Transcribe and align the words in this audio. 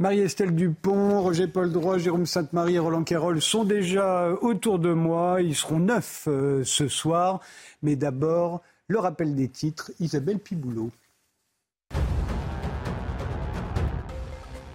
Marie-Estelle 0.00 0.54
Dupont, 0.54 1.22
Roger-Paul 1.22 1.72
Droit, 1.72 1.98
Jérôme 1.98 2.24
Sainte-Marie 2.24 2.76
et 2.76 2.78
Roland 2.78 3.02
Quérol 3.02 3.42
sont 3.42 3.64
déjà 3.64 4.30
autour 4.30 4.78
de 4.78 4.92
moi. 4.92 5.42
Ils 5.42 5.56
seront 5.56 5.80
neuf 5.80 6.28
euh, 6.28 6.62
ce 6.62 6.86
soir. 6.86 7.40
Mais 7.82 7.96
d'abord, 7.96 8.62
le 8.86 9.00
rappel 9.00 9.34
des 9.34 9.48
titres, 9.48 9.90
Isabelle 9.98 10.38
Piboulot. 10.38 10.92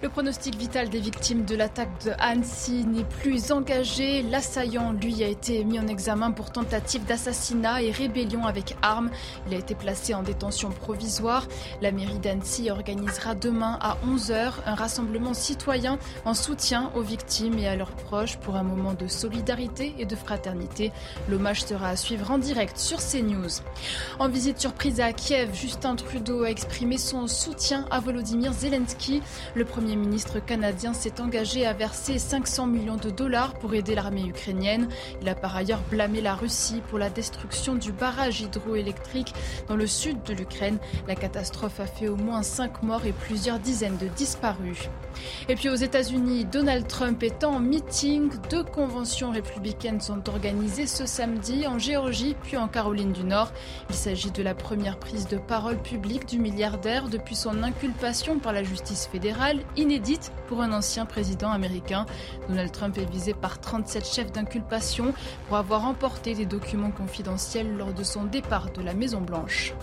Le 0.04 0.10
pronostic 0.10 0.58
vital 0.58 0.90
des 0.90 1.00
victimes 1.00 1.46
de 1.46 1.56
l'attaque 1.56 2.04
de 2.04 2.12
Annecy 2.20 2.84
n'est 2.86 3.06
plus 3.06 3.54
engagé. 3.54 4.22
L'assaillant, 4.22 4.92
lui, 4.92 5.24
a 5.24 5.28
été 5.28 5.64
mis 5.64 5.80
en 5.80 5.88
examen 5.88 6.32
pour 6.32 6.52
tentative 6.52 7.06
d'assassinat 7.06 7.82
et 7.82 7.90
rébellion 7.90 8.46
avec 8.46 8.76
armes. 8.82 9.10
Il 9.48 9.54
a 9.54 9.58
été 9.58 9.76
placé 9.76 10.14
en 10.14 10.22
détention 10.22 10.72
provisoire. 10.72 11.48
La 11.82 11.94
mairie 11.94 12.20
d'Annecy 12.20 12.70
organisera 12.70 13.34
demain 13.34 13.80
à 13.80 13.96
11h 14.06 14.52
un 14.66 14.76
rassemblement 14.76 15.34
citoyen 15.34 15.98
en 16.26 16.34
soutien 16.34 16.92
aux 16.98 17.02
victimes 17.02 17.58
et 17.58 17.70
à 17.70 17.78
leurs 17.78 17.96
proches 17.96 18.36
pour 18.36 18.58
un 18.58 18.64
moment 18.64 18.96
de 18.96 19.08
solidarité 19.08 19.96
et 20.00 20.06
de 20.06 20.18
fraternité. 20.18 20.92
L'hommage 21.30 21.64
sera 21.64 21.88
à 21.88 21.96
suivre 21.96 22.30
en 22.30 22.40
direct 22.40 22.78
sur 22.78 22.98
CNews. 22.98 23.62
En 24.20 24.28
visite 24.28 24.60
surprise 24.60 25.00
à 25.00 25.14
Kiev, 25.14 25.56
Justin 25.56 25.96
Trudeau 25.96 26.44
a 26.44 26.50
exprimé 26.50 26.98
son 26.98 27.28
soutien 27.28 27.86
à 27.90 28.02
Volodymyr 28.02 28.52
Zelensky. 28.52 29.22
Le 29.56 29.64
premier 29.64 29.93
Premier 29.94 30.08
ministre 30.08 30.40
canadien 30.40 30.92
s'est 30.92 31.22
engagé 31.22 31.68
à 31.68 31.74
verser 31.74 32.18
500 32.18 32.66
millions 32.66 32.96
de 32.96 33.12
dollars 33.12 33.54
pour 33.60 33.76
aider 33.76 33.94
l'armée 33.94 34.26
ukrainienne. 34.26 34.88
Il 35.22 35.30
a 35.30 35.36
par 35.36 35.56
ailleurs 35.56 35.84
blâmé 35.92 36.20
la 36.20 36.34
Russie 36.34 36.82
pour 36.90 36.98
la 36.98 37.12
destruction 37.12 37.76
du 37.76 37.92
barrage 37.92 38.42
hydroélectrique 38.42 39.36
dans 39.68 39.76
le 39.76 39.86
sud 39.86 40.24
de 40.24 40.34
l'Ukraine. 40.34 40.80
La 41.08 41.14
catastrophe 41.14 41.80
a 41.80 41.86
fait 41.86 42.08
au 42.08 42.16
moins 42.16 42.42
5 42.42 42.82
morts 42.82 43.06
et 43.06 43.12
plusieurs 43.12 43.60
dizaines 43.60 43.98
de 43.98 44.08
disparus. 44.08 44.90
Et 45.48 45.54
puis 45.54 45.70
aux 45.70 45.76
États-Unis, 45.76 46.46
Donald 46.46 46.88
Trump 46.88 47.22
est 47.22 47.44
en 47.44 47.60
meeting. 47.60 48.32
Deux 48.50 48.64
conventions 48.64 49.30
républicaines 49.30 50.02
sont 50.02 50.28
organisées 50.28 50.88
ce 50.88 51.06
samedi 51.06 51.68
en 51.68 51.78
Géorgie 51.78 52.36
puis 52.42 52.58
en 52.58 52.68
Caroline 52.68 53.12
du 53.12 53.24
Nord. 53.24 53.52
Il 53.90 53.96
s'agit 53.96 54.32
de 54.32 54.42
la 54.42 54.56
première 54.56 54.98
prise 54.98 55.28
de 55.28 55.38
parole 55.38 55.78
publique 55.78 56.26
du 56.28 56.40
milliardaire 56.40 57.10
depuis 57.10 57.36
son 57.36 57.62
inculpation 57.62 58.40
par 58.40 58.54
la 58.54 58.64
justice 58.64 59.06
fédérale 59.06 59.60
inédite 59.84 60.32
pour 60.48 60.62
un 60.62 60.72
ancien 60.72 61.06
président 61.06 61.52
américain. 61.52 62.06
Donald 62.48 62.72
Trump 62.72 62.98
est 62.98 63.10
visé 63.10 63.34
par 63.34 63.60
37 63.60 64.06
chefs 64.06 64.32
d'inculpation 64.32 65.14
pour 65.48 65.58
avoir 65.58 65.86
emporté 65.86 66.34
des 66.34 66.46
documents 66.46 66.92
confidentiels 66.92 67.76
lors 67.78 67.94
de 67.94 68.04
son 68.04 68.24
départ 68.24 68.72
de 68.72 68.82
la 68.82 68.94
Maison-Blanche. 68.94 69.74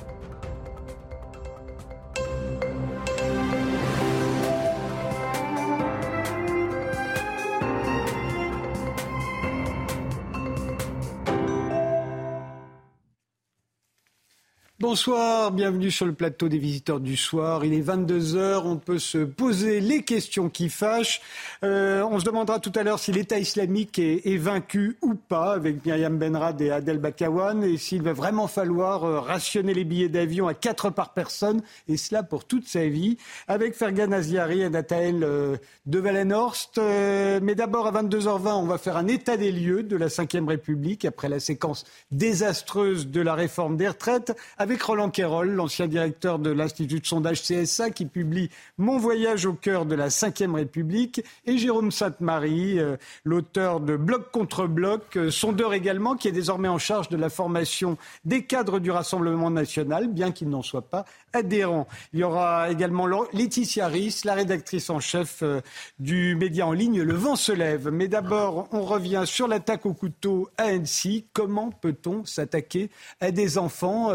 Bonsoir, 14.81 15.53
bienvenue 15.53 15.91
sur 15.91 16.07
le 16.07 16.15
plateau 16.15 16.49
des 16.49 16.57
visiteurs 16.57 17.01
du 17.01 17.15
soir. 17.15 17.67
Il 17.67 17.75
est 17.75 17.87
22h, 17.87 18.63
on 18.65 18.79
peut 18.79 18.99
se 18.99 19.19
poser 19.19 19.79
les 19.79 20.05
questions 20.05 20.49
qui 20.49 20.71
fâchent. 20.71 21.21
Euh, 21.63 22.03
on 22.11 22.19
se 22.19 22.25
demandera 22.25 22.61
tout 22.61 22.73
à 22.75 22.83
l'heure 22.83 22.99
si 22.99 23.13
l'État 23.13 23.39
islamique 23.39 23.99
est, 23.99 24.39
vaincu 24.39 24.97
ou 25.03 25.17
pas 25.17 25.53
avec 25.53 25.85
Myriam 25.85 26.17
Benrad 26.17 26.59
et 26.63 26.71
Adel 26.71 26.97
Bakawan 26.97 27.63
et 27.63 27.77
s'il 27.77 28.01
va 28.01 28.15
vraiment 28.15 28.47
falloir 28.47 29.05
euh, 29.05 29.21
rationner 29.21 29.75
les 29.75 29.85
billets 29.85 30.09
d'avion 30.09 30.49
à 30.49 30.55
4 30.55 30.89
par 30.89 31.13
personne 31.13 31.61
et 31.87 31.99
cela 31.99 32.23
pour 32.23 32.47
toute 32.47 32.67
sa 32.67 32.87
vie 32.87 33.19
avec 33.49 33.75
Fergan 33.75 34.13
Aziari 34.13 34.63
et 34.63 34.71
Nathael 34.71 35.23
euh, 35.25 35.59
de 35.85 36.01
Wallenhorst. 36.01 36.79
mais 36.79 37.55
d'abord 37.55 37.87
à 37.87 38.03
22h20, 38.03 38.55
on 38.55 38.65
va 38.67 38.79
faire 38.79 38.97
un 38.97 39.09
état 39.09 39.37
des 39.37 39.53
lieux 39.53 39.83
de 39.83 39.99
la 39.99 40.07
Ve 40.07 40.49
République 40.49 41.05
après 41.05 41.29
la 41.29 41.39
séquence 41.39 41.85
désastreuse 42.13 43.09
de 43.09 43.21
la 43.21 43.35
réforme 43.35 43.77
des 43.77 43.89
retraites 43.89 44.33
Roland 44.79 45.11
Quérol, 45.11 45.51
l'ancien 45.51 45.87
directeur 45.87 46.39
de 46.39 46.51
l'Institut 46.51 47.01
de 47.01 47.07
sondage 47.07 47.43
CSA, 47.43 47.91
qui 47.91 48.07
publie 48.07 48.51
Mon 48.79 48.99
voyage 48.99 49.47
au 49.47 49.53
cœur 49.53 49.87
de 49.87 49.95
la 49.95 50.09
Ve 50.09 50.55
République, 50.55 51.23
et 51.47 51.59
Jérôme 51.59 51.91
Sainte-Marie, 51.91 52.79
euh, 52.79 52.97
l'auteur 53.25 53.81
de 53.81 53.97
Bloc 53.97 54.31
contre 54.31 54.67
Bloc, 54.67 55.17
euh, 55.17 55.31
sondeur 55.31 55.75
également, 55.75 56.15
qui 56.15 56.29
est 56.29 56.33
désormais 56.33 56.69
en 56.69 56.79
charge 56.79 57.09
de 57.09 57.17
la 57.17 57.31
formation 57.31 57.99
des 58.25 58.45
cadres 58.45 58.79
du 58.79 58.91
Rassemblement 58.91 59.51
national, 59.51 60.09
bien 60.09 60.31
qu'il 60.31 60.49
n'en 60.49 60.63
soit 60.63 60.89
pas 60.89 61.05
adhérent. 61.33 61.87
Il 62.13 62.21
y 62.21 62.25
aura 62.25 62.71
également 62.71 63.07
Laetitia 63.33 63.89
Ries, 63.89 64.21
la 64.25 64.35
rédactrice 64.35 64.91
en 64.91 65.01
chef 65.01 65.43
euh, 65.43 65.61
du 65.99 66.37
média 66.37 66.67
en 66.67 66.73
ligne 66.73 67.03
Le 67.03 67.15
Vent 67.15 67.37
se 67.37 67.53
lève. 67.53 67.89
Mais 67.91 68.09
d'abord, 68.09 68.69
on 68.73 68.83
revient 68.83 69.23
sur 69.27 69.49
l'attaque 69.49 69.87
au 69.87 69.95
couteau 69.95 70.49
à 70.57 70.65
Annecy. 70.65 71.27
Comment 71.33 71.71
peut-on 71.71 72.25
s'attaquer 72.25 72.91
à 73.21 73.31
des 73.31 73.59
enfants 73.59 74.11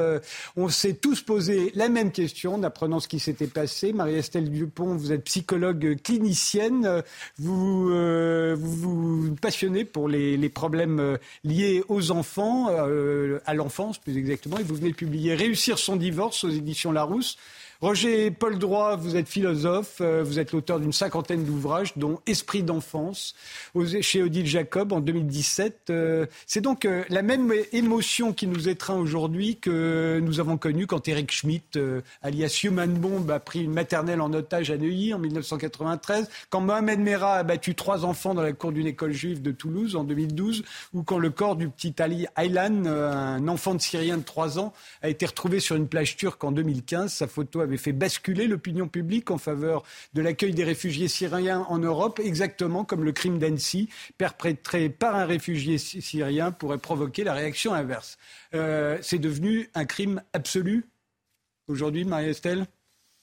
on 0.56 0.70
s'est 0.70 0.94
tous 0.94 1.22
posé 1.22 1.72
la 1.76 1.90
même 1.90 2.12
question 2.12 2.56
en 2.56 2.64
apprenant 2.64 3.00
ce 3.00 3.08
qui 3.08 3.20
s'était 3.20 3.48
passé. 3.48 3.94
Marie-Estelle 3.94 4.50
Dupont, 4.50 4.96
vous 4.96 5.12
êtes 5.12 5.24
psychologue 5.24 5.98
clinicienne. 6.04 7.04
Vous 7.40 7.90
euh, 7.92 8.56
vous, 8.58 9.36
passionnez 9.42 9.86
pour 9.86 10.08
les, 10.08 10.50
problèmes 10.50 11.00
euh, 11.00 11.18
liés 11.44 11.84
aux 11.90 12.12
enfants, 12.12 12.68
euh, 12.70 13.40
à 13.46 13.54
l'enfance 13.54 13.98
plus 13.98 14.18
exactement, 14.18 14.58
et 14.58 14.64
vous 14.64 14.76
venez 14.76 14.92
de 14.92 14.96
publier 14.96 15.36
Réussir 15.36 15.78
son 15.78 15.96
divorce 15.96 16.44
aux 16.44 16.50
éditions 16.50 16.92
Larousse. 16.92 17.38
Roger 17.82 18.32
Paul 18.32 18.58
Droit, 18.58 18.96
vous 18.96 19.18
êtes 19.18 19.28
philosophe, 19.28 19.98
euh, 20.00 20.24
vous 20.24 20.40
êtes 20.40 20.54
l'auteur 20.54 20.80
d'une 20.80 20.94
cinquantaine 20.94 21.44
d'ouvrages, 21.44 21.98
dont 21.98 22.20
Esprit 22.26 22.64
d'enfance, 22.64 23.36
chez 24.00 24.24
Odile 24.24 24.48
Jacob 24.48 24.94
en 24.94 25.02
2017. 25.02 25.90
Euh, 25.90 26.26
c'est 26.48 26.62
donc 26.62 26.86
euh, 26.86 27.04
la 27.10 27.22
même 27.22 27.54
émotion 27.74 28.32
qui 28.32 28.48
nous 28.48 28.70
étreint 28.70 28.96
aujourd'hui 28.96 29.58
que 29.58 30.22
nous 30.24 30.40
avons 30.40 30.58
connue 30.58 30.88
quand 30.88 31.06
Eric 31.10 31.32
Schmidt, 31.32 31.78
alias 32.22 32.62
Human 32.64 32.94
Bomb, 32.94 33.30
a 33.30 33.42
pris 33.42 33.64
une 33.64 33.74
maternelle 33.74 34.22
en 34.22 34.32
otage 34.32 34.72
à 34.72 34.78
Neuilly 34.78 35.14
en 35.14 35.20
1993, 35.20 36.30
quand 36.50 36.62
Mohamed 36.62 37.02
Merah 37.02 37.36
a 37.36 37.44
battu 37.44 37.76
trois 37.76 38.06
enfants 38.06 38.34
dans 38.34 38.42
la 38.42 38.54
cour 38.54 38.72
d'une 38.72 38.88
école 38.88 39.12
juive 39.12 39.42
de 39.42 39.52
Toulouse 39.52 39.98
en 39.98 40.06
2012, 40.06 40.64
ou 40.94 41.04
quand 41.04 41.20
le 41.20 41.30
corps 41.30 41.58
du 41.58 41.68
petit 41.68 41.94
Ali 42.00 42.26
Aylan, 42.38 42.86
un 42.86 43.48
enfant 43.50 43.76
de 43.76 43.82
Syrien 43.82 44.18
de 44.18 44.24
trois 44.24 44.60
ans, 44.60 44.72
a 45.02 45.10
été 45.10 45.26
retrouvé 45.26 45.60
sur 45.60 45.76
une 45.76 45.90
plage 45.90 46.16
turque 46.16 46.42
en 46.46 46.54
2015. 46.54 47.12
Sa 47.12 47.28
photo 47.28 47.65
avait 47.66 47.78
fait 47.78 47.92
basculer 47.92 48.48
l'opinion 48.48 48.88
publique 48.88 49.32
en 49.32 49.38
faveur 49.38 49.84
de 50.14 50.22
l'accueil 50.22 50.54
des 50.54 50.64
réfugiés 50.64 51.08
syriens 51.08 51.66
en 51.70 51.80
Europe, 51.80 52.20
exactement 52.24 52.86
comme 52.86 53.04
le 53.04 53.12
crime 53.12 53.38
d'Annecy, 53.38 53.90
perpétré 54.18 54.90
par 54.90 55.16
un 55.16 55.26
réfugié 55.26 55.78
syrien, 55.78 56.52
pourrait 56.52 56.78
provoquer 56.78 57.24
la 57.24 57.34
réaction 57.34 57.74
inverse. 57.74 58.18
Euh, 58.54 58.98
c'est 59.02 59.20
devenu 59.20 59.70
un 59.74 59.86
crime 59.86 60.22
absolu 60.34 60.86
aujourd'hui, 61.68 62.06
Marie-Estelle? 62.06 62.66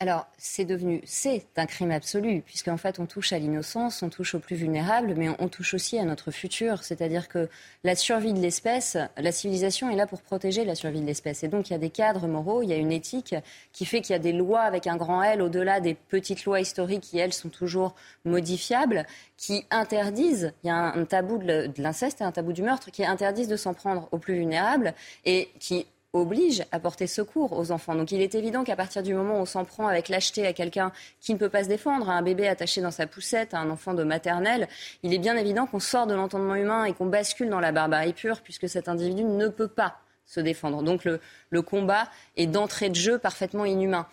Alors, 0.02 0.26
c'est 0.36 0.64
devenu, 0.64 1.00
c'est 1.04 1.46
un 1.56 1.66
crime 1.66 1.92
absolu, 1.92 2.42
puisqu'en 2.44 2.76
fait, 2.76 2.98
on 2.98 3.06
touche 3.06 3.32
à 3.32 3.38
l'innocence, 3.38 4.02
on 4.02 4.08
touche 4.08 4.34
aux 4.34 4.40
plus 4.40 4.56
vulnérables, 4.56 5.14
mais 5.16 5.28
on, 5.38 5.46
touche 5.46 5.74
aussi 5.74 5.96
à 5.96 6.04
notre 6.04 6.32
futur. 6.32 6.82
C'est-à-dire 6.82 7.28
que 7.28 7.48
la 7.84 7.94
survie 7.94 8.32
de 8.32 8.40
l'espèce, 8.40 8.98
la 9.16 9.30
civilisation 9.30 9.90
est 9.90 9.94
là 9.94 10.08
pour 10.08 10.20
protéger 10.22 10.64
la 10.64 10.74
survie 10.74 11.00
de 11.00 11.06
l'espèce. 11.06 11.44
Et 11.44 11.48
donc, 11.48 11.70
il 11.70 11.74
y 11.74 11.76
a 11.76 11.78
des 11.78 11.90
cadres 11.90 12.26
moraux, 12.26 12.64
il 12.64 12.70
y 12.70 12.72
a 12.72 12.76
une 12.78 12.90
éthique 12.90 13.36
qui 13.72 13.86
fait 13.86 14.00
qu'il 14.00 14.12
y 14.12 14.16
a 14.16 14.18
des 14.18 14.32
lois 14.32 14.62
avec 14.62 14.88
un 14.88 14.96
grand 14.96 15.22
L 15.22 15.40
au-delà 15.40 15.78
des 15.78 15.94
petites 15.94 16.46
lois 16.46 16.58
historiques 16.58 17.02
qui, 17.02 17.20
elles, 17.20 17.32
sont 17.32 17.48
toujours 17.48 17.94
modifiables, 18.24 19.06
qui 19.36 19.66
interdisent, 19.70 20.52
il 20.64 20.66
y 20.66 20.70
a 20.70 20.74
un, 20.74 21.04
tabou 21.04 21.38
de 21.38 21.70
l'inceste 21.78 22.22
et 22.22 22.24
un 22.24 22.32
tabou 22.32 22.52
du 22.52 22.64
meurtre, 22.64 22.90
qui 22.90 23.04
interdisent 23.04 23.46
de 23.46 23.56
s'en 23.56 23.72
prendre 23.72 24.08
aux 24.10 24.19
plus 24.19 24.34
vulnérables 24.34 24.94
et 25.24 25.48
qui 25.60 25.86
oblige 26.12 26.64
à 26.72 26.78
porter 26.78 27.06
secours 27.06 27.52
aux 27.52 27.72
enfants. 27.72 27.94
Donc 27.94 28.12
il 28.12 28.20
est 28.20 28.34
évident 28.34 28.64
qu'à 28.64 28.76
partir 28.76 29.02
du 29.02 29.14
moment 29.14 29.38
où 29.38 29.42
on 29.42 29.46
s'en 29.46 29.64
prend 29.64 29.86
avec 29.86 30.08
lâcheté 30.08 30.46
à 30.46 30.52
quelqu'un 30.52 30.92
qui 31.20 31.32
ne 31.32 31.38
peut 31.38 31.48
pas 31.48 31.64
se 31.64 31.68
défendre, 31.68 32.10
à 32.10 32.14
un 32.14 32.22
bébé 32.22 32.46
attaché 32.48 32.81
dans 32.81 32.90
sa 32.90 33.06
poussette, 33.06 33.54
à 33.54 33.58
un 33.58 33.70
enfant 33.70 33.94
de 33.94 34.04
maternelle, 34.04 34.69
il 35.02 35.14
est 35.14 35.19
bien 35.19 35.37
évident 35.37 35.66
qu'on 35.66 35.81
sort 35.81 36.06
de 36.06 36.14
l'entendement 36.14 36.54
humain 36.54 36.84
et 36.84 36.92
qu'on 36.92 37.06
bascule 37.06 37.48
dans 37.48 37.60
la 37.60 37.72
barbarie 37.72 38.12
pure 38.12 38.40
puisque 38.42 38.69
cet 38.69 38.88
individu 38.88 39.25
ne 39.25 39.48
peut 39.48 39.69
pas 39.69 39.96
se 40.26 40.40
défendre. 40.40 40.82
Donc 40.82 41.04
le, 41.04 41.20
le 41.50 41.62
combat 41.62 42.08
est 42.37 42.46
d'entrée 42.46 42.90
de 42.90 42.94
jeu 42.94 43.19
parfaitement 43.19 43.64
inhumain. 43.64 44.06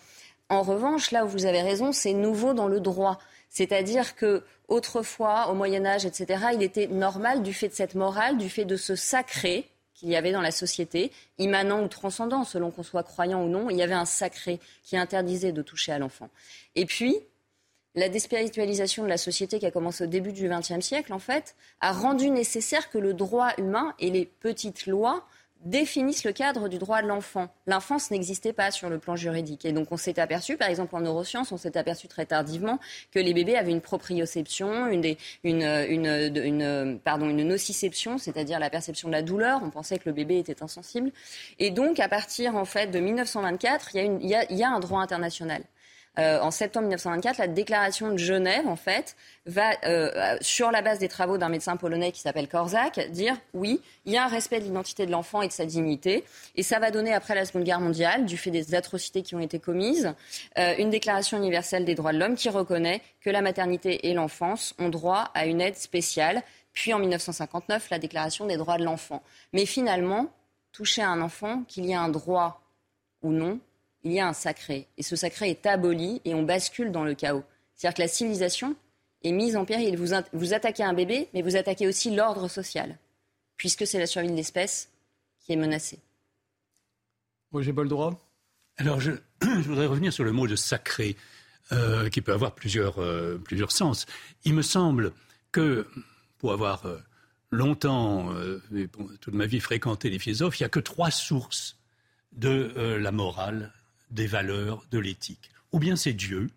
En 0.48 0.62
revanche, 0.62 1.10
là 1.12 1.24
où 1.24 1.28
vous 1.28 1.46
avez 1.46 1.62
raison, 1.62 1.92
c'est 1.92 2.12
nouveau 2.12 2.54
dans 2.54 2.66
le 2.66 2.80
droit. 2.80 3.18
C'est-à-dire 3.50 4.16
que 4.16 4.42
autrefois, 4.68 5.48
au 5.48 5.54
Moyen 5.54 5.84
Âge, 5.84 6.06
etc., 6.06 6.46
il 6.54 6.62
était 6.62 6.86
normal, 6.86 7.42
du 7.42 7.52
fait 7.52 7.68
de 7.68 7.74
cette 7.74 7.94
morale, 7.94 8.38
du 8.38 8.48
fait 8.48 8.64
de 8.64 8.76
ce 8.76 8.94
sacré, 8.96 9.68
qu'il 10.00 10.08
y 10.08 10.16
avait 10.16 10.32
dans 10.32 10.40
la 10.40 10.50
société, 10.50 11.12
immanent 11.36 11.82
ou 11.82 11.88
transcendant, 11.88 12.44
selon 12.44 12.70
qu'on 12.70 12.82
soit 12.82 13.02
croyant 13.02 13.44
ou 13.44 13.48
non, 13.48 13.68
il 13.68 13.76
y 13.76 13.82
avait 13.82 13.92
un 13.92 14.06
sacré 14.06 14.58
qui 14.82 14.96
interdisait 14.96 15.52
de 15.52 15.60
toucher 15.60 15.92
à 15.92 15.98
l'enfant. 15.98 16.30
Et 16.74 16.86
puis, 16.86 17.16
la 17.94 18.08
déspiritualisation 18.08 19.02
de 19.04 19.08
la 19.08 19.18
société 19.18 19.58
qui 19.58 19.66
a 19.66 19.70
commencé 19.70 20.04
au 20.04 20.06
début 20.06 20.32
du 20.32 20.48
XXe 20.48 20.80
siècle, 20.80 21.12
en 21.12 21.18
fait, 21.18 21.54
a 21.80 21.92
rendu 21.92 22.30
nécessaire 22.30 22.88
que 22.88 22.96
le 22.96 23.12
droit 23.12 23.52
humain 23.58 23.94
et 23.98 24.10
les 24.10 24.24
petites 24.24 24.86
lois 24.86 25.26
définissent 25.64 26.24
le 26.24 26.32
cadre 26.32 26.68
du 26.68 26.78
droit 26.78 27.02
de 27.02 27.06
l'enfant. 27.06 27.48
L'enfance 27.66 28.10
n'existait 28.10 28.52
pas 28.52 28.70
sur 28.70 28.88
le 28.88 28.98
plan 28.98 29.16
juridique. 29.16 29.64
Et 29.64 29.72
donc 29.72 29.92
on 29.92 29.96
s'est 29.96 30.18
aperçu, 30.18 30.56
par 30.56 30.68
exemple 30.68 30.96
en 30.96 31.00
neurosciences, 31.00 31.52
on 31.52 31.56
s'est 31.56 31.76
aperçu 31.76 32.08
très 32.08 32.26
tardivement 32.26 32.78
que 33.12 33.18
les 33.18 33.34
bébés 33.34 33.56
avaient 33.56 33.72
une 33.72 33.80
proprioception, 33.80 34.86
une, 34.88 35.16
nociception, 37.44 38.18
c'est-à-dire 38.18 38.58
la 38.58 38.70
perception 38.70 39.08
de 39.08 39.12
la 39.12 39.22
douleur. 39.22 39.60
On 39.62 39.70
pensait 39.70 39.98
que 39.98 40.08
le 40.08 40.14
bébé 40.14 40.38
était 40.38 40.62
insensible. 40.62 41.12
Et 41.58 41.70
donc 41.70 42.00
à 42.00 42.08
partir 42.08 42.56
en 42.56 42.64
fait 42.64 42.88
de 42.88 42.98
1924, 42.98 43.94
il 43.94 43.96
y 43.96 44.00
a, 44.00 44.04
une, 44.04 44.20
il 44.22 44.28
y 44.28 44.34
a, 44.34 44.50
il 44.50 44.56
y 44.56 44.64
a 44.64 44.70
un 44.70 44.80
droit 44.80 45.00
international. 45.00 45.62
Euh, 46.18 46.40
en 46.40 46.50
septembre 46.50 46.86
1924, 46.86 47.38
la 47.38 47.46
déclaration 47.46 48.10
de 48.10 48.16
Genève, 48.16 48.66
en 48.66 48.76
fait, 48.76 49.16
va, 49.46 49.70
euh, 49.84 50.36
sur 50.40 50.72
la 50.72 50.82
base 50.82 50.98
des 50.98 51.08
travaux 51.08 51.38
d'un 51.38 51.48
médecin 51.48 51.76
polonais 51.76 52.10
qui 52.10 52.20
s'appelle 52.20 52.48
Korzak, 52.48 53.10
dire 53.10 53.36
oui, 53.54 53.80
il 54.06 54.12
y 54.12 54.16
a 54.16 54.24
un 54.24 54.28
respect 54.28 54.58
de 54.58 54.64
l'identité 54.64 55.06
de 55.06 55.12
l'enfant 55.12 55.40
et 55.40 55.46
de 55.46 55.52
sa 55.52 55.64
dignité. 55.64 56.24
Et 56.56 56.64
ça 56.64 56.80
va 56.80 56.90
donner, 56.90 57.14
après 57.14 57.36
la 57.36 57.44
Seconde 57.44 57.62
Guerre 57.62 57.80
mondiale, 57.80 58.26
du 58.26 58.36
fait 58.36 58.50
des 58.50 58.74
atrocités 58.74 59.22
qui 59.22 59.36
ont 59.36 59.40
été 59.40 59.60
commises, 59.60 60.12
euh, 60.58 60.74
une 60.78 60.90
déclaration 60.90 61.38
universelle 61.38 61.84
des 61.84 61.94
droits 61.94 62.12
de 62.12 62.18
l'homme 62.18 62.34
qui 62.34 62.48
reconnaît 62.48 63.02
que 63.20 63.30
la 63.30 63.40
maternité 63.40 64.08
et 64.08 64.14
l'enfance 64.14 64.74
ont 64.80 64.88
droit 64.88 65.30
à 65.34 65.46
une 65.46 65.60
aide 65.60 65.76
spéciale. 65.76 66.42
Puis 66.72 66.92
en 66.92 66.98
1959, 66.98 67.88
la 67.88 67.98
déclaration 68.00 68.46
des 68.46 68.56
droits 68.56 68.78
de 68.78 68.84
l'enfant. 68.84 69.22
Mais 69.52 69.64
finalement, 69.64 70.26
toucher 70.72 71.02
à 71.02 71.08
un 71.08 71.20
enfant, 71.20 71.62
qu'il 71.68 71.86
y 71.86 71.92
ait 71.92 71.94
un 71.94 72.08
droit 72.08 72.62
ou 73.22 73.30
non, 73.30 73.60
il 74.04 74.12
y 74.12 74.20
a 74.20 74.28
un 74.28 74.32
sacré. 74.32 74.88
Et 74.96 75.02
ce 75.02 75.16
sacré 75.16 75.50
est 75.50 75.66
aboli 75.66 76.20
et 76.24 76.34
on 76.34 76.42
bascule 76.42 76.92
dans 76.92 77.04
le 77.04 77.14
chaos. 77.14 77.44
C'est-à-dire 77.74 77.96
que 77.96 78.02
la 78.02 78.08
civilisation 78.08 78.76
est 79.22 79.32
mise 79.32 79.56
en 79.56 79.64
péril. 79.64 79.96
Vous, 79.96 80.14
vous 80.32 80.54
attaquez 80.54 80.82
un 80.82 80.94
bébé, 80.94 81.28
mais 81.34 81.42
vous 81.42 81.56
attaquez 81.56 81.86
aussi 81.86 82.14
l'ordre 82.14 82.48
social, 82.48 82.98
puisque 83.56 83.86
c'est 83.86 83.98
la 83.98 84.06
survie 84.06 84.30
de 84.30 84.36
l'espèce 84.36 84.90
qui 85.38 85.52
est 85.52 85.56
menacée. 85.56 85.98
Roger 87.52 87.72
Boldroit 87.72 88.18
Alors, 88.76 89.00
je, 89.00 89.12
je, 89.42 89.68
voudrais 89.68 89.86
revenir 89.86 90.12
sur 90.12 90.24
le 90.24 90.32
mot 90.32 90.46
de 90.46 90.56
sacré, 90.56 91.16
euh, 91.72 92.08
qui 92.08 92.20
peut 92.20 92.32
avoir 92.32 92.54
plusieurs, 92.54 93.00
euh, 93.00 93.38
plusieurs 93.38 93.72
sens. 93.72 94.06
Il 94.44 94.54
me 94.54 94.62
semble 94.62 95.12
que, 95.52 95.86
pour 96.38 96.52
avoir 96.52 96.86
euh, 96.86 96.98
longtemps, 97.50 98.32
toute 99.20 99.34
ma 99.34 99.46
vie 99.46 99.60
fréquenté 99.60 100.10
les 100.10 100.18
philosophes, 100.18 100.60
il 100.60 100.62
n'y 100.62 100.66
a 100.66 100.70
que 100.70 100.80
trois 100.80 101.10
sources 101.10 101.76
de 102.32 102.72
la 102.96 103.10
morale 103.10 103.72
des 104.10 104.26
valeurs, 104.26 104.84
de 104.90 104.98
l'éthique. 104.98 105.50
Ou 105.72 105.78
bien 105.78 105.96
c'est 105.96 106.12
Dieu, 106.12 106.50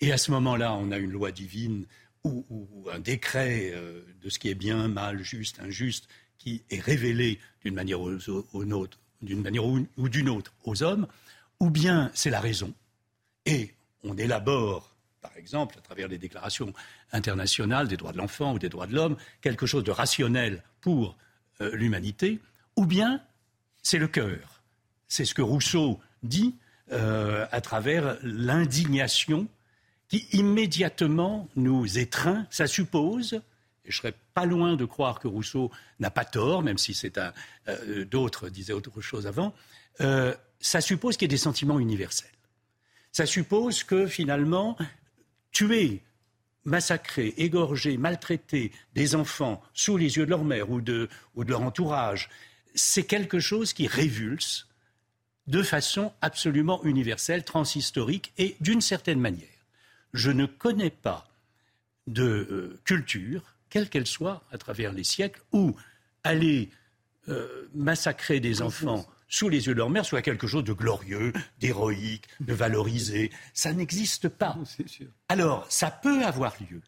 et 0.00 0.12
à 0.12 0.18
ce 0.18 0.30
moment-là, 0.32 0.74
on 0.74 0.90
a 0.90 0.98
une 0.98 1.12
loi 1.12 1.32
divine 1.32 1.86
ou, 2.24 2.86
un 2.92 3.00
décret 3.00 3.70
euh, 3.72 4.02
de 4.22 4.28
ce 4.28 4.38
qui 4.38 4.48
est 4.48 4.54
bien, 4.54 4.88
mal, 4.88 5.22
juste, 5.22 5.60
injuste, 5.60 6.08
qui 6.38 6.62
est 6.70 6.80
révélé 6.80 7.38
d'une 7.64 7.74
manière, 7.74 8.00
ou 8.00 10.08
d'une 10.08 10.28
autre 10.28 10.52
aux 10.64 10.82
hommes, 10.82 11.06
ou 11.60 11.70
bien 11.70 12.10
c'est 12.14 12.30
la 12.30 12.40
raison. 12.40 12.74
Et 13.46 13.74
on 14.04 14.16
élabore, 14.16 14.94
par 15.20 15.36
exemple, 15.36 15.76
à 15.78 15.80
travers 15.80 16.08
les 16.08 16.18
déclarations 16.18 16.72
internationales 17.12 17.88
des 17.88 17.96
droits 17.96 18.12
de 18.12 18.18
l'enfant 18.18 18.54
ou 18.54 18.58
des 18.58 18.68
droits 18.68 18.86
de 18.86 18.94
l'homme, 18.94 19.16
quelque 19.40 19.66
chose 19.66 19.84
de 19.84 19.90
rationnel 19.90 20.62
pour 20.80 21.16
euh, 21.60 21.74
l'humanité, 21.74 22.40
ou 22.76 22.86
bien 22.86 23.22
c'est 23.82 23.98
le 23.98 24.08
cœur. 24.08 24.62
C'est 25.08 25.24
ce 25.24 25.34
que 25.34 25.42
Rousseau 25.42 26.00
dit 26.22 26.56
euh, 26.90 27.46
à 27.52 27.60
travers 27.60 28.18
l'indignation 28.22 29.48
qui 30.08 30.26
immédiatement 30.32 31.48
nous 31.56 31.98
étreint. 31.98 32.46
Ça 32.50 32.66
suppose, 32.66 33.40
et 33.84 33.90
je 33.90 33.96
serais 33.96 34.14
pas 34.34 34.44
loin 34.44 34.76
de 34.76 34.84
croire 34.84 35.20
que 35.20 35.28
Rousseau 35.28 35.70
n'a 36.00 36.10
pas 36.10 36.24
tort, 36.24 36.62
même 36.62 36.78
si 36.78 36.92
c'est 36.92 37.18
un, 37.18 37.32
euh, 37.68 38.04
d'autres 38.04 38.48
disaient 38.48 38.72
autre 38.72 39.00
chose 39.00 39.26
avant, 39.26 39.54
euh, 40.00 40.34
ça 40.60 40.80
suppose 40.80 41.16
qu'il 41.16 41.26
y 41.26 41.30
ait 41.30 41.36
des 41.36 41.36
sentiments 41.36 41.78
universels. 41.78 42.28
Ça 43.12 43.26
suppose 43.26 43.84
que 43.84 44.06
finalement, 44.06 44.76
tuer, 45.50 46.02
massacrer, 46.64 47.34
égorger, 47.36 47.96
maltraiter 47.96 48.72
des 48.94 49.14
enfants 49.14 49.62
sous 49.74 49.96
les 49.96 50.16
yeux 50.16 50.24
de 50.24 50.30
leur 50.30 50.44
mère 50.44 50.70
ou 50.70 50.80
de, 50.80 51.08
ou 51.34 51.44
de 51.44 51.50
leur 51.50 51.62
entourage, 51.62 52.28
c'est 52.74 53.04
quelque 53.04 53.38
chose 53.38 53.72
qui 53.72 53.86
révulse 53.86 54.68
de 55.46 55.62
façon 55.62 56.12
absolument 56.20 56.82
universelle, 56.84 57.44
transhistorique 57.44 58.32
et 58.38 58.56
d'une 58.60 58.80
certaine 58.80 59.20
manière. 59.20 59.48
Je 60.14 60.30
ne 60.30 60.46
connais 60.46 60.90
pas 60.90 61.28
de 62.06 62.22
euh, 62.22 62.80
culture, 62.84 63.42
quelle 63.70 63.88
qu'elle 63.88 64.06
soit, 64.06 64.44
à 64.52 64.58
travers 64.58 64.92
les 64.92 65.04
siècles, 65.04 65.42
où 65.52 65.74
aller 66.24 66.70
euh, 67.28 67.68
massacrer 67.74 68.40
des 68.40 68.62
enfants 68.62 69.06
sous 69.28 69.48
les 69.48 69.66
yeux 69.66 69.72
de 69.72 69.78
leur 69.78 69.88
mère 69.88 70.04
soit 70.04 70.20
quelque 70.20 70.46
chose 70.46 70.64
de 70.64 70.74
glorieux, 70.74 71.32
d'héroïque, 71.58 72.28
de 72.40 72.52
valorisé. 72.52 73.30
Ça 73.54 73.72
n'existe 73.72 74.28
pas. 74.28 74.58
Alors, 75.28 75.66
ça 75.70 75.90
peut 75.90 76.22
avoir 76.22 76.54
lieu. 76.60 76.82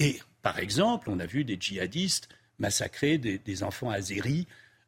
Et, 0.00 0.18
par 0.42 0.58
exemple, 0.58 1.10
on 1.10 1.20
a 1.20 1.26
vu 1.26 1.44
des 1.44 1.56
djihadistes 1.60 2.28
massacrer 2.58 3.18
des, 3.18 3.62
enfants 3.62 3.90
azéris 3.90 4.46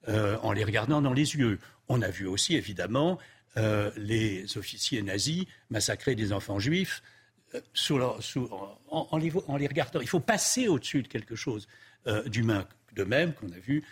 euh, 0.09 0.37
en 0.43 0.53
les 0.53 0.65
regardant 0.65 1.01
dans 1.01 1.13
les 1.13 1.37
yeux. 1.37 1.59
On 1.89 2.03
a 2.03 2.09
vu 2.09 2.27
aussi, 2.27 2.55
évidemment, 2.57 3.19
euh, 3.57 3.91
les 3.97 4.57
officiers 4.57 5.03
nazis 5.03 5.45
massacrer 5.69 6.15
des 6.15 6.33
enfants 6.33 6.59
juifs 6.59 7.03
euh, 7.55 7.61
en, 8.89 9.19
les, 9.19 9.31
regardant. 9.31 10.01
Il 10.01 10.09
faut 10.09 10.21
passer 10.21 10.69
au-dessus 10.69 11.03
de 11.03 11.09
quelque 11.09 11.37
chose 11.37 11.69
euh, 12.07 12.27
d'humain. 12.29 12.67
De 12.95 13.05
même 13.05 13.33
qu'on 13.35 13.51
a 13.51 13.59
vu 13.59 13.85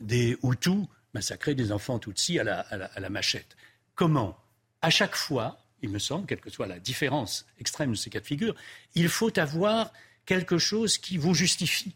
des 0.00 0.36
Hutus 0.42 0.86
massacrer 1.14 1.54
des 1.54 1.72
enfants 1.72 1.98
Tutsis 1.98 2.38
à 2.38 2.44
la, 2.44 2.60
à 2.60 3.00
la 3.00 3.08
machette. 3.08 3.56
Comment? 3.94 4.36
À 4.82 4.90
chaque 4.90 5.14
fois, 5.14 5.64
il 5.82 5.88
me 5.90 5.98
semble, 5.98 6.26
quelle 6.26 6.40
que 6.40 6.50
soit 6.50 6.66
la 6.66 6.78
différence 6.78 7.46
extrême 7.58 7.92
de 7.92 7.96
ces 7.96 8.10
cas 8.10 8.20
de 8.20 8.26
figure, 8.26 8.54
il 8.94 9.08
faut 9.08 9.38
avoir 9.38 9.92
quelque 10.26 10.58
chose 10.58 10.98
qui 10.98 11.16
vous 11.16 11.34
justifie 11.34 11.94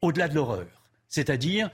au-delà 0.00 0.28
de 0.28 0.34
l'horreur. 0.34 0.68
C'est-à-dire 1.08 1.70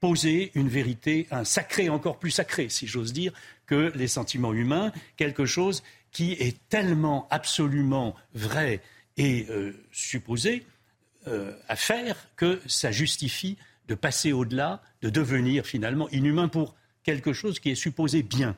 poser 0.00 0.52
une 0.54 0.68
vérité, 0.68 1.26
un 1.30 1.44
sacré 1.44 1.88
encore 1.88 2.18
plus 2.18 2.30
sacré, 2.30 2.68
si 2.68 2.86
j'ose 2.86 3.12
dire, 3.12 3.32
que 3.66 3.92
les 3.94 4.08
sentiments 4.08 4.52
humains, 4.52 4.92
quelque 5.16 5.44
chose 5.44 5.82
qui 6.10 6.32
est 6.32 6.56
tellement 6.68 7.26
absolument 7.30 8.14
vrai 8.34 8.80
et 9.16 9.46
euh, 9.50 9.72
supposé 9.92 10.64
euh, 11.26 11.54
à 11.68 11.76
faire 11.76 12.16
que 12.36 12.60
ça 12.66 12.92
justifie 12.92 13.58
de 13.88 13.94
passer 13.94 14.32
au-delà, 14.32 14.82
de 15.02 15.10
devenir 15.10 15.66
finalement 15.66 16.08
inhumain 16.10 16.48
pour 16.48 16.76
quelque 17.02 17.32
chose 17.32 17.58
qui 17.58 17.70
est 17.70 17.74
supposé 17.74 18.22
bien. 18.22 18.56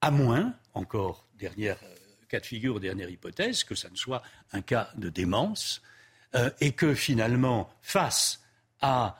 À 0.00 0.10
moins, 0.10 0.54
encore 0.74 1.26
dernière 1.38 1.78
euh, 1.82 1.94
cas 2.28 2.40
de 2.40 2.46
figure, 2.46 2.80
dernière 2.80 3.10
hypothèse, 3.10 3.64
que 3.64 3.74
ça 3.74 3.90
ne 3.90 3.96
soit 3.96 4.22
un 4.52 4.62
cas 4.62 4.90
de 4.96 5.08
démence 5.08 5.82
et 6.60 6.72
que 6.72 6.94
finalement, 6.94 7.70
face 7.80 8.42
à 8.82 9.16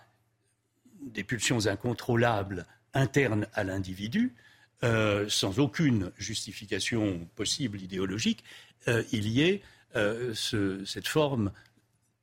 des 1.02 1.24
pulsions 1.24 1.66
incontrôlables 1.66 2.66
internes 2.94 3.46
à 3.54 3.64
l'individu, 3.64 4.34
euh, 4.82 5.26
sans 5.28 5.58
aucune 5.58 6.12
justification 6.18 7.26
possible 7.34 7.80
idéologique, 7.80 8.44
euh, 8.88 9.02
il 9.10 9.28
y 9.28 9.42
ait 9.42 9.62
euh, 9.94 10.34
cette 10.34 11.08
forme 11.08 11.50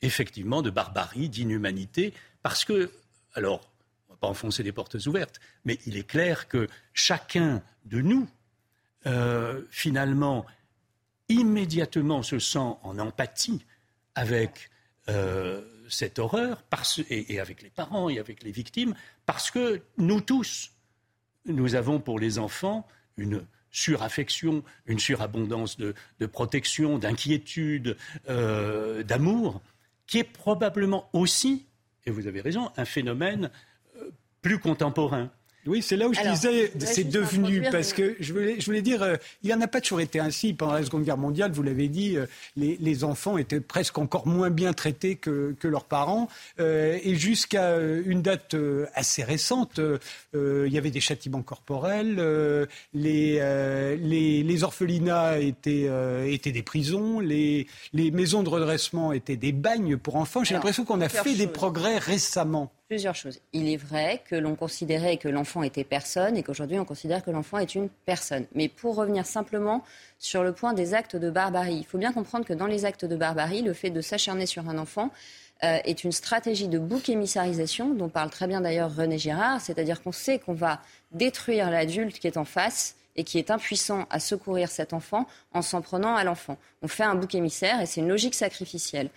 effectivement 0.01 0.61
de 0.61 0.69
barbarie, 0.69 1.29
d'inhumanité, 1.29 2.13
parce 2.43 2.63
que, 2.65 2.91
alors, 3.33 3.61
on 4.07 4.11
ne 4.11 4.15
va 4.15 4.19
pas 4.19 4.27
enfoncer 4.27 4.61
des 4.61 4.71
portes 4.71 4.95
ouvertes, 5.07 5.39
mais 5.65 5.79
il 5.85 5.97
est 5.97 6.07
clair 6.07 6.47
que 6.47 6.67
chacun 6.93 7.63
de 7.85 8.01
nous, 8.01 8.27
finalement, 9.69 10.45
immédiatement 11.29 12.21
se 12.21 12.39
sent 12.39 12.59
en 12.59 12.99
empathie 12.99 13.65
avec 14.15 14.69
cette 15.89 16.19
horreur, 16.19 16.63
et, 17.09 17.39
avec 17.39 17.61
les 17.61 17.69
parents 17.69 18.09
et 18.09 18.19
avec 18.19 18.43
les 18.43 18.51
victimes, 18.51 18.95
parce 19.25 19.51
que 19.51 19.81
nous 19.97 20.21
tous, 20.21 20.71
nous 21.45 21.75
avons 21.75 21.99
pour 21.99 22.19
les 22.19 22.39
enfants 22.39 22.87
une 23.17 23.45
suraffection, 23.71 24.63
une 24.85 24.99
surabondance 24.99 25.77
de, 25.77 25.95
protection, 26.27 26.97
d'inquiétude, 26.97 27.97
euh, 28.29 29.03
d'amour, 29.03 29.61
qui 30.07 30.19
est 30.19 30.23
probablement 30.23 31.09
aussi, 31.13 31.65
et 32.05 32.11
vous 32.11 32.27
avez 32.27 32.41
raison, 32.41 32.71
un 32.77 32.85
phénomène 32.85 33.49
euh, 33.97 34.11
plus 34.41 34.59
contemporain. 34.59 35.31
Oui, 35.65 35.81
c'est 35.81 35.95
là 35.95 36.07
où 36.07 36.13
je 36.13 36.21
disais, 36.21 36.71
c'est 36.79 37.05
devenu, 37.05 37.63
parce 37.71 37.93
que 37.93 38.15
je 38.19 38.33
voulais, 38.33 38.59
je 38.59 38.65
voulais 38.65 38.81
dire, 38.81 39.01
euh, 39.01 39.15
il 39.43 39.47
n'y 39.47 39.53
en 39.53 39.61
a 39.61 39.67
pas 39.67 39.79
toujours 39.79 40.01
été 40.01 40.19
ainsi. 40.19 40.53
Pendant 40.53 40.73
la 40.73 40.83
Seconde 40.83 41.03
Guerre 41.03 41.17
mondiale, 41.17 41.51
vous 41.51 41.63
l'avez 41.63 41.87
dit, 41.87 42.17
euh, 42.17 42.25
les, 42.57 42.77
les, 42.81 43.03
enfants 43.03 43.37
étaient 43.37 43.61
presque 43.61 43.97
encore 43.97 44.27
moins 44.27 44.49
bien 44.49 44.73
traités 44.73 45.15
que, 45.15 45.55
que 45.59 45.67
leurs 45.67 45.85
parents. 45.85 46.27
Euh, 46.59 46.99
et 47.03 47.15
jusqu'à 47.15 47.77
une 47.77 48.21
date 48.21 48.55
assez 48.93 49.23
récente, 49.23 49.79
il 50.33 50.71
y 50.71 50.77
avait 50.77 50.91
des 50.91 50.99
châtiments 50.99 51.41
corporels, 51.41 52.67
les, 52.93 53.39
les, 53.97 54.43
les, 54.43 54.63
orphelinats 54.63 55.39
étaient, 55.39 55.89
étaient 56.27 56.51
des 56.51 56.63
prisons, 56.63 57.19
les, 57.19 57.67
les 57.93 58.11
maisons 58.11 58.43
de 58.43 58.49
redressement 58.49 59.13
étaient 59.13 59.37
des 59.37 59.51
bagnes 59.51 59.97
pour 59.97 60.17
enfants. 60.17 60.43
J'ai 60.43 60.53
l'impression 60.53 60.85
qu'on 60.85 61.01
a 61.01 61.09
fait 61.09 61.35
des 61.35 61.47
progrès 61.47 61.97
récemment. 61.97 62.71
Il 63.53 63.69
est 63.69 63.77
vrai 63.77 64.21
que 64.25 64.35
l'on 64.35 64.55
considérait 64.55 65.17
que 65.17 65.27
l'enfant 65.27 65.63
était 65.63 65.83
personne 65.83 66.37
et 66.37 66.43
qu'aujourd'hui 66.43 66.79
on 66.79 66.85
considère 66.85 67.23
que 67.23 67.31
l'enfant 67.31 67.57
est 67.57 67.75
une 67.75 67.89
personne. 68.05 68.45
Mais 68.55 68.67
pour 68.67 68.95
revenir 68.95 69.25
simplement 69.25 69.83
sur 70.19 70.43
le 70.43 70.53
point 70.53 70.73
des 70.73 70.93
actes 70.93 71.15
de 71.15 71.29
barbarie, 71.29 71.75
il 71.75 71.85
faut 71.85 71.97
bien 71.97 72.13
comprendre 72.13 72.45
que 72.45 72.53
dans 72.53 72.67
les 72.67 72.85
actes 72.85 73.05
de 73.05 73.15
barbarie, 73.15 73.61
le 73.61 73.73
fait 73.73 73.89
de 73.89 74.01
s'acharner 74.01 74.45
sur 74.45 74.69
un 74.69 74.77
enfant 74.77 75.11
euh, 75.63 75.79
est 75.85 76.03
une 76.03 76.11
stratégie 76.11 76.67
de 76.67 76.79
bouc 76.79 77.09
émissarisation 77.09 77.93
dont 77.93 78.09
parle 78.09 78.29
très 78.29 78.47
bien 78.47 78.61
d'ailleurs 78.61 78.93
René 78.93 79.17
Girard, 79.17 79.61
c'est-à-dire 79.61 80.01
qu'on 80.01 80.11
sait 80.11 80.39
qu'on 80.39 80.53
va 80.53 80.81
détruire 81.11 81.69
l'adulte 81.69 82.19
qui 82.19 82.27
est 82.27 82.37
en 82.37 82.45
face 82.45 82.95
et 83.15 83.23
qui 83.23 83.37
est 83.37 83.51
impuissant 83.51 84.05
à 84.09 84.19
secourir 84.19 84.69
cet 84.69 84.93
enfant 84.93 85.27
en 85.53 85.61
s'en 85.61 85.81
prenant 85.81 86.15
à 86.15 86.23
l'enfant. 86.23 86.57
On 86.81 86.87
fait 86.87 87.03
un 87.03 87.15
bouc 87.15 87.35
émissaire 87.35 87.79
et 87.79 87.85
c'est 87.85 88.01
une 88.01 88.07
logique 88.07 88.35
sacrificielle. 88.35 89.09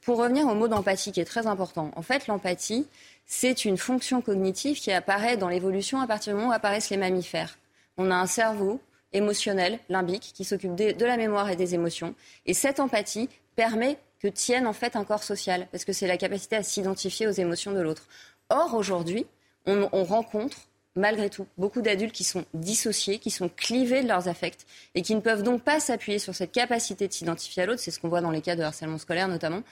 Pour 0.00 0.18
revenir 0.18 0.46
au 0.46 0.54
mot 0.54 0.68
d'empathie 0.68 1.12
qui 1.12 1.20
est 1.20 1.24
très 1.24 1.46
important, 1.46 1.90
en 1.94 2.02
fait 2.02 2.26
l'empathie, 2.26 2.86
c'est 3.26 3.64
une 3.64 3.78
fonction 3.78 4.20
cognitive 4.20 4.78
qui 4.78 4.92
apparaît 4.92 5.36
dans 5.36 5.48
l'évolution 5.48 6.00
à 6.00 6.06
partir 6.06 6.32
du 6.32 6.38
moment 6.38 6.50
où 6.50 6.54
apparaissent 6.54 6.90
les 6.90 6.96
mammifères. 6.96 7.58
On 7.96 8.10
a 8.10 8.14
un 8.14 8.26
cerveau 8.26 8.80
émotionnel, 9.12 9.78
limbique, 9.88 10.32
qui 10.34 10.44
s'occupe 10.44 10.74
de, 10.74 11.04
la 11.04 11.16
mémoire 11.16 11.50
et 11.50 11.56
des 11.56 11.74
émotions. 11.74 12.14
Et 12.46 12.54
cette 12.54 12.80
empathie 12.80 13.28
permet 13.56 13.98
que 14.20 14.28
tienne 14.28 14.66
en 14.66 14.72
fait 14.72 14.96
un 14.96 15.04
corps 15.04 15.22
social, 15.22 15.66
parce 15.70 15.84
que 15.84 15.92
c'est 15.92 16.06
la 16.06 16.16
capacité 16.16 16.56
à 16.56 16.62
s'identifier 16.62 17.26
aux 17.26 17.32
émotions 17.32 17.72
de 17.72 17.80
l'autre. 17.80 18.06
Or, 18.48 18.74
aujourd'hui, 18.74 19.26
on, 19.66 19.88
on 19.92 20.04
rencontre 20.04 20.56
malgré 20.94 21.30
tout, 21.30 21.46
beaucoup 21.56 21.80
d'adultes 21.80 22.14
qui 22.14 22.24
sont 22.24 22.44
dissociés, 22.54 23.18
qui 23.18 23.30
sont 23.30 23.48
clivés 23.48 24.02
de 24.02 24.08
leurs 24.08 24.28
affects 24.28 24.66
et 24.94 25.02
qui 25.02 25.14
ne 25.14 25.20
peuvent 25.20 25.42
donc 25.42 25.62
pas 25.62 25.80
s'appuyer 25.80 26.18
sur 26.18 26.34
cette 26.34 26.52
capacité 26.52 27.08
de 27.08 27.12
s'identifier 27.12 27.62
à 27.62 27.66
l'autre, 27.66 27.80
c'est 27.80 27.90
ce 27.90 27.98
qu'on 27.98 28.08
voit 28.08 28.20
dans 28.20 28.30
les 28.30 28.42
cas 28.42 28.56
de 28.56 28.62
harcèlement 28.62 28.98
scolaire 28.98 29.28
notamment, 29.28 29.62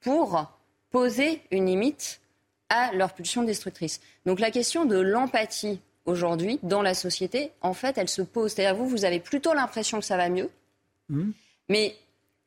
pour 0.00 0.50
poser 0.90 1.42
une 1.50 1.66
limite 1.66 2.20
à 2.68 2.92
leur 2.92 3.14
pulsion 3.14 3.42
destructrice. 3.42 4.00
Donc 4.26 4.40
la 4.40 4.50
question 4.50 4.84
de 4.84 4.98
l'empathie 4.98 5.80
aujourd'hui 6.04 6.58
dans 6.62 6.82
la 6.82 6.94
société, 6.94 7.50
en 7.60 7.74
fait, 7.74 7.98
elle 7.98 8.08
se 8.08 8.22
pose. 8.22 8.52
C'est-à-dire 8.52 8.76
vous, 8.76 8.88
vous 8.88 9.04
avez 9.04 9.20
plutôt 9.20 9.54
l'impression 9.54 10.00
que 10.00 10.04
ça 10.04 10.16
va 10.16 10.28
mieux, 10.28 10.50
hmm. 11.08 11.30
mais 11.68 11.96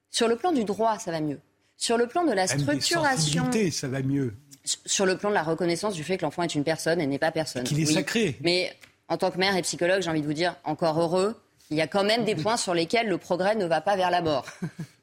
sur 0.10 0.28
le 0.28 0.36
plan 0.36 0.52
du 0.52 0.64
droit, 0.64 1.00
ça 1.00 1.12
va 1.12 1.22
mieux. 1.22 1.40
Sur 1.78 1.98
le 1.98 2.06
plan 2.06 2.24
de 2.24 2.32
la 2.32 2.48
structuration, 2.48 3.50
ça 3.72 3.88
va 3.88 4.02
mieux. 4.02 4.34
Sur 4.86 5.08
le 5.08 5.18
plan 5.18 5.30
de 5.30 5.34
la 5.34 5.42
reconnaissance 5.42 5.96
du 5.96 6.04
fait 6.04 6.18
que 6.18 6.24
l'enfant 6.24 6.44
est 6.44 6.54
une 6.54 6.64
personne 6.64 7.02
et 7.02 7.08
n'est 7.08 7.18
pas 7.18 7.32
personne. 7.32 7.64
Qu'il 7.64 7.80
est 7.80 7.92
sacré. 7.92 8.38
Mais 8.42 8.72
en 9.08 9.18
tant 9.18 9.32
que 9.32 9.40
mère 9.40 9.56
et 9.56 9.62
psychologue, 9.64 10.02
j'ai 10.04 10.10
envie 10.10 10.22
de 10.22 10.28
vous 10.28 10.34
dire, 10.34 10.56
encore 10.64 11.00
heureux, 11.00 11.42
il 11.72 11.78
y 11.78 11.82
a 11.82 11.88
quand 11.88 12.04
même 12.04 12.24
des 12.24 12.36
points 12.36 12.58
sur 12.58 12.76
lesquels 12.76 13.08
le 13.08 13.18
progrès 13.18 13.56
ne 13.56 13.66
va 13.66 13.82
pas 13.82 13.96
vers 13.96 14.12
la 14.12 14.22
mort. 14.22 14.46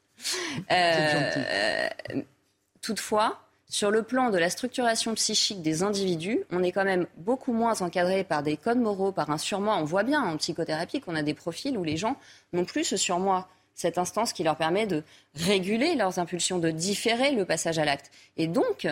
euh, 0.71 1.89
toutefois, 2.81 3.41
sur 3.69 3.91
le 3.91 4.01
plan 4.01 4.31
de 4.31 4.37
la 4.39 4.49
structuration 4.49 5.13
psychique 5.13 5.61
des 5.61 5.83
individus, 5.83 6.43
on 6.51 6.63
est 6.63 6.71
quand 6.71 6.83
même 6.83 7.05
beaucoup 7.17 7.53
moins 7.53 7.79
encadré 7.81 8.23
par 8.23 8.41
des 8.41 8.57
codes 8.57 8.79
moraux, 8.79 9.11
par 9.11 9.29
un 9.29 9.37
surmoi. 9.37 9.77
On 9.77 9.83
voit 9.83 10.01
bien 10.01 10.23
en 10.23 10.37
psychothérapie 10.37 10.99
qu'on 11.01 11.15
a 11.15 11.21
des 11.21 11.35
profils 11.35 11.77
où 11.77 11.83
les 11.83 11.95
gens 11.95 12.17
n'ont 12.51 12.65
plus 12.65 12.83
ce 12.83 12.97
surmoi, 12.97 13.47
cette 13.75 13.99
instance 13.99 14.33
qui 14.33 14.43
leur 14.43 14.55
permet 14.55 14.87
de 14.87 15.03
réguler 15.35 15.95
leurs 15.95 16.17
impulsions, 16.17 16.57
de 16.57 16.71
différer 16.71 17.31
le 17.31 17.45
passage 17.45 17.77
à 17.77 17.85
l'acte. 17.85 18.09
Et 18.37 18.47
donc, 18.47 18.87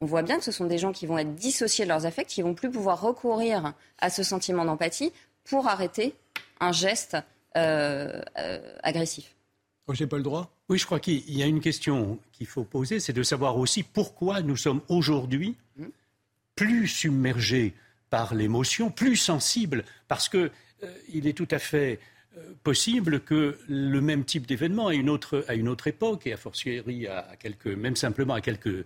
on 0.00 0.06
voit 0.06 0.22
bien 0.22 0.38
que 0.38 0.44
ce 0.44 0.52
sont 0.52 0.66
des 0.66 0.78
gens 0.78 0.92
qui 0.92 1.06
vont 1.06 1.18
être 1.18 1.36
dissociés 1.36 1.84
de 1.84 1.90
leurs 1.90 2.04
affects, 2.04 2.26
qui 2.26 2.42
vont 2.42 2.54
plus 2.54 2.72
pouvoir 2.72 3.00
recourir 3.00 3.72
à 3.98 4.10
ce 4.10 4.24
sentiment 4.24 4.64
d'empathie 4.64 5.12
pour 5.44 5.68
arrêter 5.68 6.16
un 6.58 6.72
geste 6.72 7.16
euh, 7.56 8.20
euh, 8.36 8.76
agressif. 8.82 9.37
J'ai 9.94 10.06
pas 10.06 10.16
le 10.16 10.22
droit 10.22 10.54
Oui, 10.68 10.78
je 10.78 10.84
crois 10.84 11.00
qu'il 11.00 11.30
y 11.30 11.42
a 11.42 11.46
une 11.46 11.60
question 11.60 12.18
qu'il 12.32 12.46
faut 12.46 12.64
poser, 12.64 13.00
c'est 13.00 13.12
de 13.12 13.22
savoir 13.22 13.56
aussi 13.56 13.82
pourquoi 13.82 14.42
nous 14.42 14.56
sommes 14.56 14.80
aujourd'hui 14.88 15.56
plus 16.54 16.88
submergés 16.88 17.74
par 18.10 18.34
l'émotion, 18.34 18.90
plus 18.90 19.16
sensibles, 19.16 19.84
parce 20.08 20.28
qu'il 20.28 20.50
euh, 20.82 21.24
est 21.24 21.36
tout 21.36 21.48
à 21.50 21.58
fait 21.58 22.00
euh, 22.36 22.42
possible 22.62 23.20
que 23.20 23.58
le 23.68 24.00
même 24.00 24.24
type 24.24 24.46
d'événement 24.46 24.88
à 24.88 24.94
une 24.94 25.08
autre, 25.08 25.44
à 25.46 25.54
une 25.54 25.68
autre 25.68 25.86
époque, 25.86 26.26
et 26.26 26.32
a 26.32 26.36
fortiori 26.36 27.06
à, 27.06 27.36
quelques, 27.38 27.66
même 27.66 27.96
simplement 27.96 28.34
à 28.34 28.40
quelques 28.40 28.84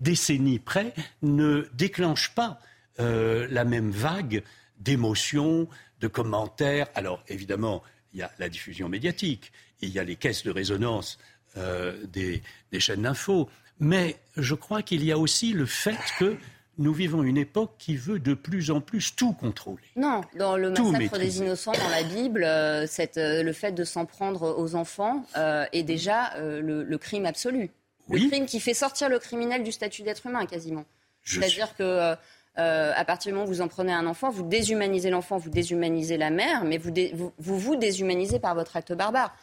décennies 0.00 0.58
près, 0.58 0.92
ne 1.22 1.66
déclenche 1.72 2.34
pas 2.34 2.60
euh, 3.00 3.46
la 3.50 3.64
même 3.64 3.90
vague 3.90 4.42
d'émotions, 4.78 5.68
de 6.00 6.08
commentaires. 6.08 6.88
Alors 6.94 7.22
évidemment, 7.28 7.82
il 8.12 8.20
y 8.20 8.22
a 8.22 8.30
la 8.38 8.48
diffusion 8.48 8.88
médiatique, 8.88 9.50
il 9.84 9.92
y 9.92 9.98
a 9.98 10.04
les 10.04 10.16
caisses 10.16 10.42
de 10.42 10.50
résonance 10.50 11.18
euh, 11.56 11.92
des, 12.06 12.42
chaînes 12.78 13.02
d'infos, 13.02 13.48
mais 13.78 14.16
je 14.36 14.54
crois 14.54 14.82
qu'il 14.82 15.04
y 15.04 15.12
a 15.12 15.18
aussi 15.18 15.52
le 15.52 15.66
fait 15.66 15.98
que 16.18 16.36
nous 16.76 16.92
vivons 16.92 17.22
une 17.22 17.36
époque 17.36 17.74
qui 17.78 17.96
veut 17.96 18.18
de 18.18 18.34
plus 18.34 18.72
en 18.72 18.80
plus 18.80 19.14
tout 19.14 19.32
contrôler. 19.32 19.84
Non, 19.94 20.22
dans 20.36 20.56
le 20.56 20.70
massacre 20.70 21.18
des 21.18 21.38
innocents 21.38 21.72
dans 21.72 21.88
la 21.88 22.02
Bible, 22.02 22.42
euh, 22.44 22.86
euh, 23.16 23.42
le 23.44 23.52
fait 23.52 23.72
de 23.72 23.84
s'en 23.84 24.06
prendre 24.06 24.58
aux 24.58 24.74
enfants 24.74 25.24
est 25.72 25.84
déjà 25.84 26.32
le, 26.38 26.96
crime 26.96 27.26
absolu. 27.26 27.70
Le 28.10 28.28
crime 28.28 28.46
qui 28.46 28.58
fait 28.58 28.74
sortir 28.74 29.08
le 29.08 29.18
criminel 29.18 29.62
du 29.62 29.70
statut 29.70 30.02
d'être 30.02 30.26
humain, 30.26 30.46
quasiment. 30.46 30.84
C'est-à-dire 31.22 31.74
que 31.76 32.16
euh, 32.56 32.92
à 32.94 33.04
partir 33.04 33.30
du 33.30 33.34
moment 33.34 33.48
où 33.48 33.52
vous 33.52 33.60
en 33.62 33.68
prenez 33.68 33.92
un 33.92 34.06
enfant, 34.06 34.30
vous 34.30 34.44
déshumanisez 34.44 35.10
l'enfant, 35.10 35.38
vous 35.38 35.50
déshumanisez 35.50 36.16
la 36.16 36.30
mère, 36.30 36.64
mais 36.64 36.78
vous, 36.78 36.92
vous, 37.12 37.58
vous 37.58 37.76
déshumanisez 37.76 38.38
par 38.38 38.54
votre 38.54 38.76
acte 38.76 38.92
barbare. 38.92 39.34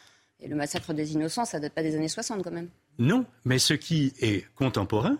Et 0.42 0.48
le 0.48 0.56
massacre 0.56 0.92
des 0.92 1.12
innocents, 1.12 1.44
ça 1.44 1.60
date 1.60 1.72
pas 1.72 1.82
des 1.82 1.94
années 1.94 2.08
60 2.08 2.42
quand 2.42 2.50
même. 2.50 2.68
Non, 2.98 3.24
mais 3.44 3.58
ce 3.58 3.74
qui 3.74 4.12
est 4.20 4.44
contemporain, 4.54 5.18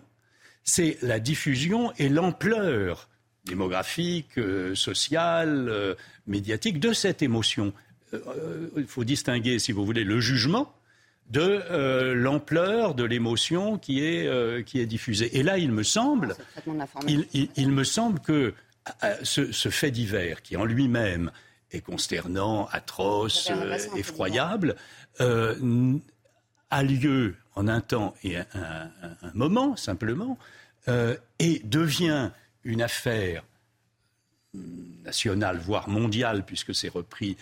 c'est 0.63 0.97
la 1.01 1.19
diffusion 1.19 1.93
et 1.97 2.09
l'ampleur 2.09 3.09
démographique, 3.45 4.37
euh, 4.37 4.75
sociale, 4.75 5.67
euh, 5.69 5.95
médiatique 6.27 6.79
de 6.79 6.93
cette 6.93 7.21
émotion. 7.21 7.73
Il 8.77 8.85
faut 8.85 9.03
distinguer, 9.03 9.57
si 9.57 9.71
vous 9.71 9.85
voulez, 9.85 10.03
le 10.03 10.19
jugement 10.19 10.73
de 11.29 11.63
euh, 11.71 12.13
l'ampleur 12.13 12.95
de 12.95 13.03
l'émotion 13.03 13.77
qui 13.77 14.03
est, 14.03 14.27
euh, 14.27 14.61
qui 14.61 14.79
est 14.79 14.85
diffusée. 14.85 15.37
Et 15.37 15.43
là, 15.43 15.57
il 15.57 15.71
me 15.71 15.83
semble, 15.83 16.35
il, 17.55 17.71
me 17.71 17.83
semble 17.83 18.19
que 18.19 18.53
euh, 19.03 19.15
ce, 19.23 19.69
fait 19.69 19.91
divers, 19.91 20.41
qui 20.41 20.57
en 20.57 20.65
lui-même 20.65 21.31
est 21.71 21.81
consternant, 21.81 22.67
atroce, 22.71 23.51
effroyable, 23.97 24.75
a 25.19 26.83
lieu 26.83 27.35
en 27.55 27.67
un 27.67 27.81
temps 27.81 28.15
et 28.23 28.37
un, 28.37 28.45
un 28.53 29.31
moment 29.33 29.75
simplement, 29.75 30.37
et 31.39 31.61
devient 31.63 32.31
une 32.63 32.81
affaire 32.81 33.43
nationale, 35.03 35.59
voire 35.59 35.89
mondiale, 35.89 36.45
puisque 36.45 36.73
c'est 36.75 36.89
repris 36.89 37.37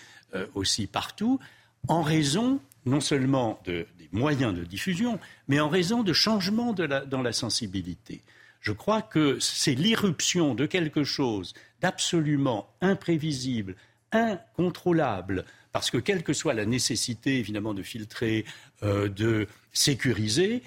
aussi 0.53 0.87
partout, 0.87 1.39
en 1.87 2.01
raison 2.01 2.59
non 2.85 2.99
seulement 2.99 3.61
des 3.65 3.85
moyens 4.11 4.53
de 4.53 4.63
diffusion, 4.63 5.19
mais 5.47 5.59
en 5.59 5.69
raison 5.69 6.03
de 6.03 6.13
changements 6.13 6.73
dans 6.73 7.21
la 7.21 7.33
sensibilité. 7.33 8.21
Je 8.59 8.71
crois 8.71 9.01
que 9.01 9.39
c'est 9.39 9.75
l'irruption 9.75 10.53
de 10.55 10.65
quelque 10.65 11.03
chose 11.03 11.53
d'absolument 11.79 12.69
imprévisible, 12.81 13.75
incontrôlable, 14.11 15.45
parce 15.71 15.91
que 15.91 15.97
quelle 15.97 16.23
que 16.23 16.33
soit 16.33 16.53
la 16.53 16.65
nécessité 16.65 17.37
évidemment 17.37 17.73
de 17.73 17.83
filtrer, 17.83 18.45
euh, 18.83 19.07
de 19.09 19.47
sécuriser, 19.73 20.63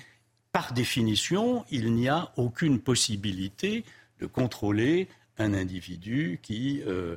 par 0.53 0.73
définition, 0.73 1.65
il 1.71 1.93
n'y 1.95 2.09
a 2.09 2.33
aucune 2.37 2.79
possibilité 2.79 3.85
de 4.21 4.27
contrôler 4.27 5.09
un 5.39 5.53
individu 5.53 6.39
qui 6.43 6.83
euh, 6.87 7.17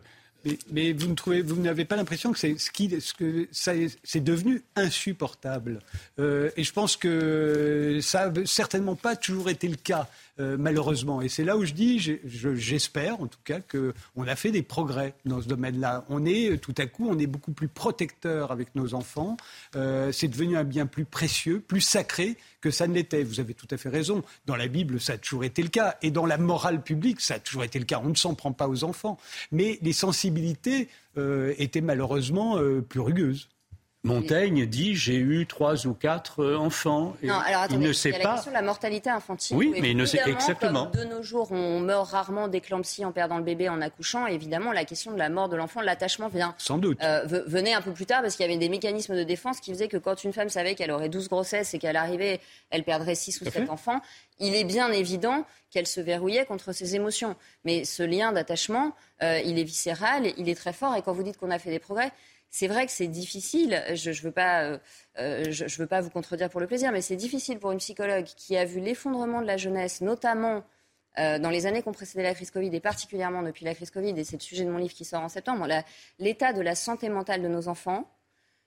mais, 0.72 0.94
vous 0.94 1.08
ne 1.08 1.15
trouvez, 1.15 1.41
vous 1.41 1.60
n'avez 1.62 1.86
pas 1.86 1.96
l'impression 1.96 2.32
que 2.32 2.39
c'est 2.39 2.58
ce 2.58 2.72
qui, 2.72 3.01
ce 3.01 3.13
que 3.13 3.48
c'est 3.51 4.24
devenu 4.24 4.62
insupportable. 4.75 5.79
Euh, 6.20 6.51
et 6.56 6.63
je 6.63 6.72
pense 6.72 6.96
que 6.96 8.00
ça 8.01 8.29
n'a 8.29 8.46
certainement 8.46 8.96
pas 8.96 9.15
toujours 9.15 9.50
été 9.50 9.67
le 9.67 9.75
cas. 9.75 10.08
Euh, 10.39 10.56
malheureusement. 10.60 11.22
Et 11.22 11.29
c'est 11.29 11.44
là 11.44 11.58
où 11.58 11.65
je 11.65 11.74
dis, 11.74 12.00
j'espère 12.24 13.20
en 13.20 13.25
tout 13.25 13.39
cas 13.44 13.60
qu'on 13.60 14.27
a 14.27 14.36
fait 14.36 14.51
des 14.51 14.62
progrès 14.62 15.15
dans 15.25 15.41
ce 15.41 15.48
domaine-là. 15.48 16.06
On 16.10 16.25
est 16.27 16.62
tout 16.62 16.75
à 16.77 16.86
coup, 16.86 17.08
on 17.10 17.17
est 17.17 17.25
beaucoup 17.25 17.53
plus 17.53 17.67
protecteur 17.67 18.51
avec 18.51 18.75
nos 18.75 18.94
enfants. 18.94 19.36
Euh, 19.75 20.12
c'est 20.12 20.27
devenu 20.27 20.56
un 20.56 20.63
bien 20.63 20.86
plus 20.86 21.06
précieux, 21.06 21.60
plus 21.60 21.82
sacré 21.82 22.38
que 22.62 22.70
ça 22.70 22.86
ne 22.86 22.94
l'était. 22.94 23.24
Vous 23.24 23.39
avez 23.39 23.56
tout 23.56 23.67
à 23.72 23.77
fait 23.77 23.89
raison. 23.89 24.22
Dans 24.46 24.56
la 24.56 24.67
Bible, 24.67 25.00
ça 25.00 25.13
a 25.13 25.17
toujours 25.17 25.44
été 25.44 25.63
le 25.63 25.70
cas. 25.70 25.98
Et 26.03 26.12
dans 26.12 26.27
la 26.27 26.38
morale 26.38 26.84
publique, 26.84 27.20
ça 27.20 27.36
a 27.36 27.39
toujours 27.39 27.63
été 27.63 27.79
le 27.79 27.86
cas. 27.86 28.00
On 28.03 28.10
ne 28.10 28.15
s'en 28.15 28.36
prend 28.36 28.51
pas 28.51 28.67
aux 28.67 28.84
enfants. 28.84 29.17
Mais 29.51 29.79
les 29.82 29.94
sensibilités 29.94 30.88
euh, 31.17 31.56
étaient 31.58 31.82
malheureusement 31.82 32.60
plus 32.88 33.00
rugueuses. 33.00 33.50
Montaigne 34.08 34.66
dit 34.66 34.96
j'ai 34.96 35.16
eu 35.16 35.46
trois 35.46 35.86
ou 35.86 35.94
quatre 35.94 36.44
euh, 36.44 36.58
enfants. 36.58 37.16
non, 37.24 37.36
alors 37.36 37.62
attendez, 37.62 37.84
il 37.84 37.88
ne 37.88 37.94
sait 37.94 38.10
il 38.10 38.14
y 38.14 38.16
a 38.16 38.24
la 38.24 38.34
question 38.34 38.52
de 38.52 38.56
la 38.56 38.62
mortalité 38.62 39.10
infantile. 39.10 39.56
Oui, 39.56 39.74
mais 39.80 39.92
il 39.92 39.98
ne 39.98 40.06
sait 40.06 40.22
exactement. 40.26 40.88
Comme 40.88 41.02
de 41.02 41.06
nos 41.06 41.24
jours, 41.24 41.52
on 41.52 41.80
meurt 41.80 42.10
rarement 42.10 42.48
d'éclampsie 42.48 43.06
en 43.06 43.12
perdant 43.12 43.38
le 43.38 43.44
bébé 43.44 43.70
en 43.70 43.82
accouchant. 43.82 44.26
Évidemment, 44.28 44.72
la 44.72 44.86
question 44.86 45.12
de 45.12 45.18
la 45.18 45.30
mort 45.30 45.50
de 45.50 45.56
l'enfant, 45.56 45.82
l'attachement 45.82 46.28
vient. 46.30 46.56
Sans 46.58 46.78
doute. 46.78 46.98
Euh, 47.04 47.26
venait 47.48 47.74
un 47.74 47.82
peu 47.82 47.92
plus 47.92 48.06
tard 48.06 48.22
parce 48.22 48.36
qu'il 48.36 48.46
y 48.46 48.50
avait 48.50 48.58
des 48.58 48.70
mécanismes 48.70 49.16
de 49.16 49.24
défense 49.24 49.60
qui 49.60 49.72
faisaient 49.72 49.88
que 49.88 49.98
quand 49.98 50.24
une 50.24 50.34
femme 50.34 50.50
savait 50.50 50.76
qu'elle 50.76 50.92
aurait 50.92 51.10
12 51.10 51.30
grossesses 51.30 51.74
et 51.74 51.80
qu'elle 51.80 51.98
arrivait, 51.98 52.40
elle 52.70 52.84
perdrait 52.84 53.16
6 53.16 53.42
ou 53.42 53.46
7 53.46 53.70
enfants, 53.70 54.02
il 54.40 54.56
est 54.56 54.64
bien 54.64 54.92
évident 54.92 55.46
qu'elle 55.72 55.88
se 55.88 56.00
verrouillait 56.00 56.46
contre 56.46 56.72
ses 56.72 56.96
émotions. 56.96 57.36
Mais 57.66 57.86
ce 57.86 58.04
lien 58.04 58.32
d'attachement, 58.32 58.94
euh, 59.22 59.40
il 59.44 59.60
est 59.60 59.64
viscéral, 59.64 60.32
il 60.38 60.50
est 60.50 60.56
très 60.56 60.74
fort. 60.74 60.96
Et 60.96 61.02
quand 61.02 61.14
vous 61.14 61.24
dites 61.24 61.38
qu'on 61.38 61.52
a 61.52 61.60
fait 61.60 61.72
des 61.72 61.80
progrès, 61.80 62.12
c'est 62.50 62.68
vrai 62.68 62.86
que 62.86 62.92
c'est 62.92 63.08
difficile. 63.08 63.84
Je 63.94 64.10
ne 64.10 64.16
veux, 64.16 64.32
pas, 64.32 64.63
euh, 64.63 64.77
euh, 65.20 65.46
je, 65.51 65.77
veux 65.77 65.88
pas 65.88 66.01
vous 66.01 66.10
contredire 66.10 66.50
pour 66.50 66.60
le 66.60 66.68
plaisir, 66.68 66.92
mais 66.92 67.01
c'est 67.01 67.16
difficile 67.16 67.60
pour 67.60 67.72
une 67.72 67.80
psychologue 67.80 68.25
qui 68.25 68.58
a 68.58 68.66
vu 68.66 68.80
l'effondrement 68.80 69.42
de 69.42 69.48
la 69.48 69.58
jeunesse, 69.58 70.01
notamment 70.01 70.63
euh, 71.20 71.39
dans 71.39 71.50
les 71.50 71.66
années 71.66 71.82
qui 71.82 71.88
ont 71.88 71.94
précédé 71.94 72.24
la 72.24 72.34
crise 72.34 72.51
Covid 72.51 72.74
et 72.74 72.80
particulièrement 72.80 73.44
depuis 73.44 73.66
la 73.66 73.75
crise 73.75 73.92
Covid, 73.92 74.18
et 74.18 74.24
c'est 74.24 74.38
le 74.38 74.42
sujet 74.42 74.63
de 74.63 74.70
mon 74.70 74.77
livre 74.77 74.94
qui 74.94 75.06
sort 75.06 75.22
en 75.22 75.30
septembre, 75.30 75.68
l'état 76.20 76.54
de 76.54 76.62
la 76.62 76.75
santé 76.75 77.10
mentale 77.10 77.42
de 77.42 77.48
nos 77.48 77.68
enfants. 77.68 78.10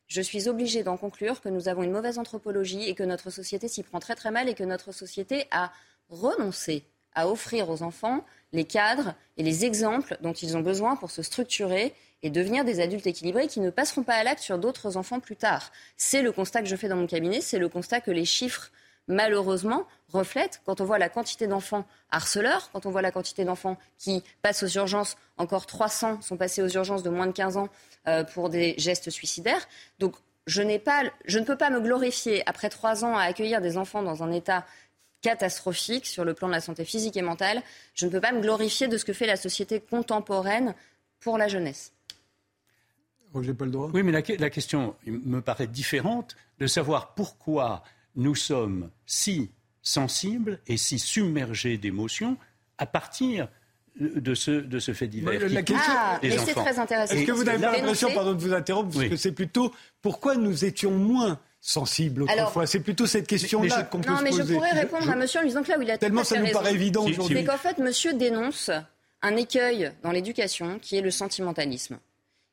Je 0.06 0.20
suis 0.20 0.48
obligée 0.48 0.82
d'en 0.82 0.96
conclure 0.96 1.40
que 1.40 1.48
nous 1.48 1.68
avons 1.68 1.84
une 1.84 1.92
mauvaise 1.92 2.18
anthropologie 2.18 2.88
et 2.88 2.94
que 2.96 3.04
notre 3.04 3.30
société 3.30 3.68
s'y 3.68 3.84
prend 3.84 4.00
très 4.00 4.16
très 4.16 4.32
mal 4.32 4.48
et 4.48 4.54
que 4.54 4.64
notre 4.64 4.90
société 4.90 5.46
a 5.52 5.72
renoncé 6.08 6.84
à 7.14 7.28
offrir 7.28 7.70
aux 7.70 7.82
enfants 7.82 8.24
les 8.52 8.64
cadres 8.64 9.14
et 9.36 9.44
les 9.44 9.64
exemples 9.64 10.16
dont 10.20 10.32
ils 10.32 10.56
ont 10.56 10.60
besoin 10.60 10.96
pour 10.96 11.12
se 11.12 11.22
structurer 11.22 11.94
et 12.22 12.30
devenir 12.30 12.64
des 12.64 12.80
adultes 12.80 13.06
équilibrés 13.06 13.46
qui 13.46 13.60
ne 13.60 13.70
passeront 13.70 14.02
pas 14.02 14.14
à 14.14 14.24
l'acte 14.24 14.42
sur 14.42 14.58
d'autres 14.58 14.96
enfants 14.96 15.20
plus 15.20 15.36
tard. 15.36 15.70
C'est 15.96 16.22
le 16.22 16.32
constat 16.32 16.62
que 16.62 16.68
je 16.68 16.76
fais 16.76 16.88
dans 16.88 16.96
mon 16.96 17.06
cabinet, 17.06 17.40
c'est 17.40 17.58
le 17.58 17.68
constat 17.68 18.00
que 18.00 18.10
les 18.10 18.24
chiffres 18.24 18.70
malheureusement, 19.10 19.86
reflètent 20.08 20.62
quand 20.64 20.80
on 20.80 20.84
voit 20.84 20.98
la 20.98 21.08
quantité 21.08 21.46
d'enfants 21.46 21.84
harceleurs, 22.10 22.70
quand 22.72 22.86
on 22.86 22.90
voit 22.90 23.02
la 23.02 23.10
quantité 23.10 23.44
d'enfants 23.44 23.76
qui 23.98 24.22
passent 24.42 24.62
aux 24.62 24.68
urgences, 24.68 25.16
encore 25.36 25.66
300 25.66 26.22
sont 26.22 26.36
passés 26.36 26.62
aux 26.62 26.68
urgences 26.68 27.02
de 27.02 27.10
moins 27.10 27.26
de 27.26 27.32
15 27.32 27.56
ans 27.56 27.68
euh, 28.08 28.24
pour 28.24 28.48
des 28.48 28.74
gestes 28.78 29.10
suicidaires. 29.10 29.68
Donc, 29.98 30.14
je, 30.46 30.62
pas, 30.78 31.02
je 31.26 31.38
ne 31.38 31.44
peux 31.44 31.56
pas 31.56 31.70
me 31.70 31.80
glorifier, 31.80 32.42
après 32.48 32.70
trois 32.70 33.04
ans, 33.04 33.16
à 33.16 33.22
accueillir 33.22 33.60
des 33.60 33.76
enfants 33.76 34.02
dans 34.02 34.22
un 34.22 34.32
état 34.32 34.64
catastrophique 35.22 36.06
sur 36.06 36.24
le 36.24 36.32
plan 36.32 36.48
de 36.48 36.54
la 36.54 36.60
santé 36.60 36.84
physique 36.84 37.16
et 37.16 37.22
mentale. 37.22 37.62
Je 37.94 38.06
ne 38.06 38.10
peux 38.10 38.20
pas 38.20 38.32
me 38.32 38.40
glorifier 38.40 38.88
de 38.88 38.96
ce 38.96 39.04
que 39.04 39.12
fait 39.12 39.26
la 39.26 39.36
société 39.36 39.80
contemporaine 39.80 40.74
pour 41.20 41.36
la 41.36 41.46
jeunesse. 41.46 41.92
Roger 43.32 43.54
pas 43.54 43.64
le 43.64 43.70
droit. 43.70 43.90
Oui, 43.94 44.02
mais 44.02 44.12
la, 44.12 44.22
la, 44.38 44.50
question 44.50 44.96
me 45.06 45.40
paraît 45.40 45.66
différente 45.66 46.36
de 46.58 46.66
savoir 46.66 47.14
pourquoi 47.14 47.84
nous 48.16 48.34
sommes 48.34 48.90
si 49.06 49.50
sensibles 49.82 50.60
et 50.66 50.76
si 50.76 50.98
submergés 50.98 51.78
d'émotions 51.78 52.36
à 52.78 52.86
partir 52.86 53.48
de 53.98 54.34
ce, 54.34 54.50
de 54.50 54.78
ce 54.78 54.92
fait 54.92 55.08
divers. 55.08 55.48
La 55.48 55.62
question, 55.62 55.92
ah, 55.94 56.18
c'est 56.22 56.54
très 56.54 56.78
intéressant. 56.78 57.14
Est-ce 57.14 57.26
que 57.26 57.32
vous 57.32 57.44
n'avez 57.44 57.62
pas 57.62 57.76
l'impression, 57.76 58.08
pardon 58.14 58.32
de 58.32 58.40
vous 58.40 58.52
interrompre, 58.52 58.94
parce 58.94 59.08
que 59.08 59.16
c'est 59.16 59.32
plutôt 59.32 59.72
pourquoi 60.00 60.36
nous 60.36 60.64
étions 60.64 60.92
moins 60.92 61.38
sensibles 61.60 62.22
autrefois? 62.22 62.66
C'est 62.66 62.80
plutôt 62.80 63.06
cette 63.06 63.26
question-là 63.26 63.82
qu'on 63.84 64.00
peut 64.00 64.08
se 64.08 64.22
poser. 64.22 64.30
Non, 64.30 64.36
mais 64.36 64.44
je 64.44 64.54
pourrais 64.54 64.72
répondre 64.72 65.10
à 65.10 65.16
monsieur 65.16 65.40
en 65.40 65.42
lui 65.42 65.50
disant 65.50 65.62
que 65.62 65.70
là 65.70 65.78
où 65.78 65.82
il 65.82 65.90
a 65.90 65.98
Tellement 65.98 66.24
ça 66.24 66.38
nous 66.38 66.50
paraît 66.50 66.74
évident 66.74 67.04
aujourd'hui. 67.04 67.36
C'est 67.36 67.44
qu'en 67.44 67.58
fait, 67.58 67.78
monsieur 67.78 68.14
dénonce 68.14 68.70
un 69.22 69.36
écueil 69.36 69.92
dans 70.02 70.12
l'éducation 70.12 70.78
qui 70.78 70.96
est 70.96 71.02
le 71.02 71.10
sentimentalisme. 71.10 71.98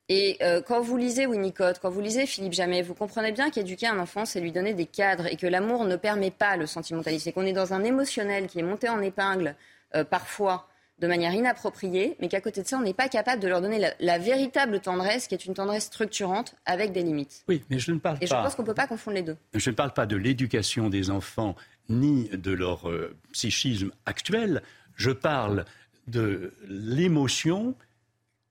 Et 0.10 0.38
euh, 0.42 0.62
quand 0.62 0.80
vous 0.82 0.96
lisez 0.96 1.26
Winnicott, 1.26 1.80
quand 1.80 1.90
vous 1.90 2.00
lisez 2.00 2.26
Philippe 2.26 2.54
Jamais, 2.54 2.82
vous 2.82 2.94
comprenez 2.94 3.34
bien 3.34 3.50
qu'éduquer 3.50 3.88
un 3.88 4.00
enfant, 4.00 4.26
c'est 4.26 4.40
lui 4.40 4.54
donner 4.54 4.74
des 4.74 4.86
cadres 4.86 5.28
et 5.28 5.36
que 5.36 5.48
l'amour 5.48 5.84
ne 5.84 5.98
permet 5.98 6.32
pas 6.32 6.56
le 6.56 6.66
sentimentalisme. 6.66 7.30
Et 7.30 7.32
qu'on 7.34 7.46
est 7.46 7.54
dans 7.54 7.74
un 7.74 7.84
émotionnel 7.84 8.48
qui 8.48 8.60
est 8.60 8.64
monté 8.64 8.88
en 8.88 9.02
épingle 9.02 9.56
euh, 9.96 10.06
parfois 10.06 10.68
de 11.00 11.08
manière 11.08 11.34
inappropriée, 11.34 12.16
mais 12.20 12.28
qu'à 12.28 12.42
côté 12.42 12.64
de 12.64 12.68
ça, 12.68 12.78
on 12.78 12.82
n'est 12.82 12.94
pas 12.94 13.08
capable 13.08 13.42
de 13.42 13.48
leur 13.48 13.62
donner 13.62 13.80
la, 14.00 14.18
véritable 14.18 14.80
tendresse, 14.80 15.28
qui 15.28 15.36
est 15.36 15.46
une 15.46 15.54
tendresse 15.54 15.86
structurante 15.86 16.56
avec 16.66 16.92
des 16.92 17.04
limites. 17.04 17.44
Oui, 17.48 17.64
mais 17.70 17.78
je 17.78 17.92
ne 17.92 18.00
parle 18.00 18.18
pas. 18.18 18.24
Et 18.24 18.28
je 18.28 18.34
pense 18.34 18.56
qu'on 18.56 18.64
ne 18.64 18.68
peut 18.68 18.74
pas 18.74 18.88
confondre 18.88 19.16
les 19.16 19.22
deux. 19.22 19.38
Je 19.54 19.70
ne 19.70 19.76
parle 19.76 19.94
pas 19.94 20.08
de 20.08 20.16
l'éducation 20.16 20.90
des 20.90 21.12
enfants 21.12 21.56
ni 21.90 22.30
de 22.30 22.52
leur 22.52 22.90
euh, 22.90 23.16
psychisme 23.32 23.92
actuel. 24.08 24.64
Je 24.96 25.12
parle 25.12 25.66
de 26.08 26.52
l'émotion 26.68 27.76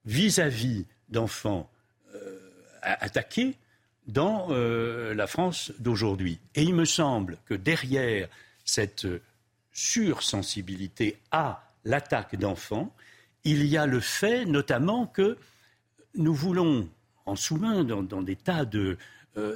vis-à-vis 0.04 0.86
d'enfants 1.08 1.70
euh, 2.14 2.38
attaqués 2.82 3.56
dans 4.06 4.48
euh, 4.50 5.14
la 5.14 5.26
France 5.26 5.72
d'aujourd'hui. 5.78 6.38
Et 6.54 6.62
il 6.62 6.74
me 6.74 6.84
semble 6.84 7.38
que 7.46 7.54
derrière 7.54 8.28
cette 8.64 9.06
sursensibilité 9.72 11.18
à 11.30 11.70
l'attaque 11.84 12.36
d'enfants, 12.36 12.94
il 13.44 13.66
y 13.66 13.76
a 13.76 13.86
le 13.86 14.00
fait 14.00 14.44
notamment 14.44 15.06
que 15.06 15.36
nous 16.14 16.34
voulons, 16.34 16.88
en 17.26 17.36
sous-main, 17.36 17.84
dans, 17.84 18.22
des 18.22 18.36
tas 18.36 18.64
euh, 18.74 18.96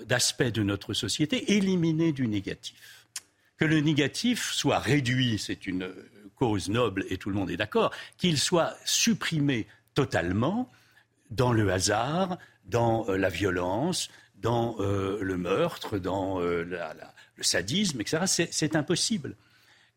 d'aspects 0.05 0.43
de 0.43 0.63
notre 0.63 0.95
société, 0.95 1.53
éliminer 1.53 2.13
du 2.13 2.29
négatif. 2.29 3.07
Que 3.57 3.65
le 3.65 3.81
négatif 3.81 4.53
soit 4.53 4.79
réduit, 4.79 5.39
c'est 5.39 5.67
une 5.67 5.93
cause 6.37 6.69
noble 6.69 7.05
et 7.11 7.19
tout 7.19 7.29
le 7.29 7.37
monde 7.37 7.51
est 7.51 7.57
d'accord, 7.57 7.93
qu'il 8.17 8.39
soit 8.39 8.75
supprimé 8.85 9.67
totalement, 9.95 10.71
dans 11.31 11.53
le 11.53 11.71
hasard, 11.73 12.39
dans 12.65 13.09
euh, 13.09 13.17
la 13.17 13.29
violence, 13.29 14.09
dans 14.37 14.77
euh, 14.81 15.19
le 15.21 15.37
meurtre, 15.37 15.99
dans 15.99 16.41
euh, 16.41 16.65
le 16.65 17.43
sadisme, 17.43 18.01
etc. 18.01 18.47
C'est 18.51 18.77
impossible. 18.77 19.37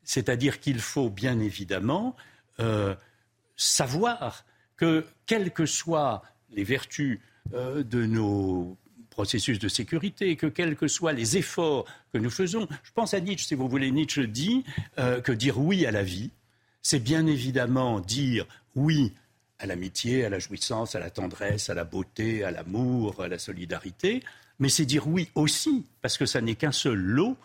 C'est-à-dire 0.03 0.59
qu'il 0.59 0.79
faut 0.79 1.09
bien 1.09 1.39
évidemment 1.39 2.15
savoir 3.55 4.45
que, 4.75 5.05
quelles 5.25 5.51
que 5.51 5.65
soient 5.65 6.23
les 6.51 6.63
vertus 6.63 7.21
de 7.51 8.05
nos 8.05 8.77
processus 9.09 9.59
de 9.59 9.69
sécurité, 9.69 10.35
que 10.35 10.47
quels 10.47 10.75
que 10.75 10.87
soient 10.87 11.13
les 11.13 11.37
efforts 11.37 11.85
que 12.11 12.17
nous 12.17 12.29
faisons, 12.29 12.67
je 12.83 12.91
pense 12.91 13.13
à 13.13 13.21
Nietzsche, 13.21 13.47
si 13.47 13.55
vous 13.55 13.69
voulez, 13.69 13.91
Nietzsche 13.91 14.27
dit 14.27 14.65
que 14.97 15.31
dire 15.31 15.57
oui 15.57 15.85
à 15.85 15.91
la 15.91 16.03
vie, 16.03 16.31
c'est 16.81 16.99
bien 16.99 17.25
évidemment 17.25 18.01
dire 18.01 18.45
oui 18.75 19.13
à 19.63 19.65
l'amitié, 19.65 20.25
à 20.25 20.29
la 20.29 20.39
jouissance, 20.39 20.93
à 20.93 20.99
la 20.99 21.09
tendresse, 21.09 21.69
à 21.69 21.73
la 21.73 21.85
beauté, 21.85 22.43
à 22.43 22.51
l'amour, 22.51 23.23
à 23.23 23.29
la 23.29 23.39
solidarité, 23.39 24.21
mais 24.59 24.67
c'est 24.67 24.85
dire 24.85 25.07
oui 25.07 25.29
aussi, 25.35 25.85
parce 26.01 26.17
que 26.17 26.25
ça 26.25 26.41
n'est 26.41 26.55
qu'un 26.55 26.73
seul 26.73 26.97
lot 26.97 27.37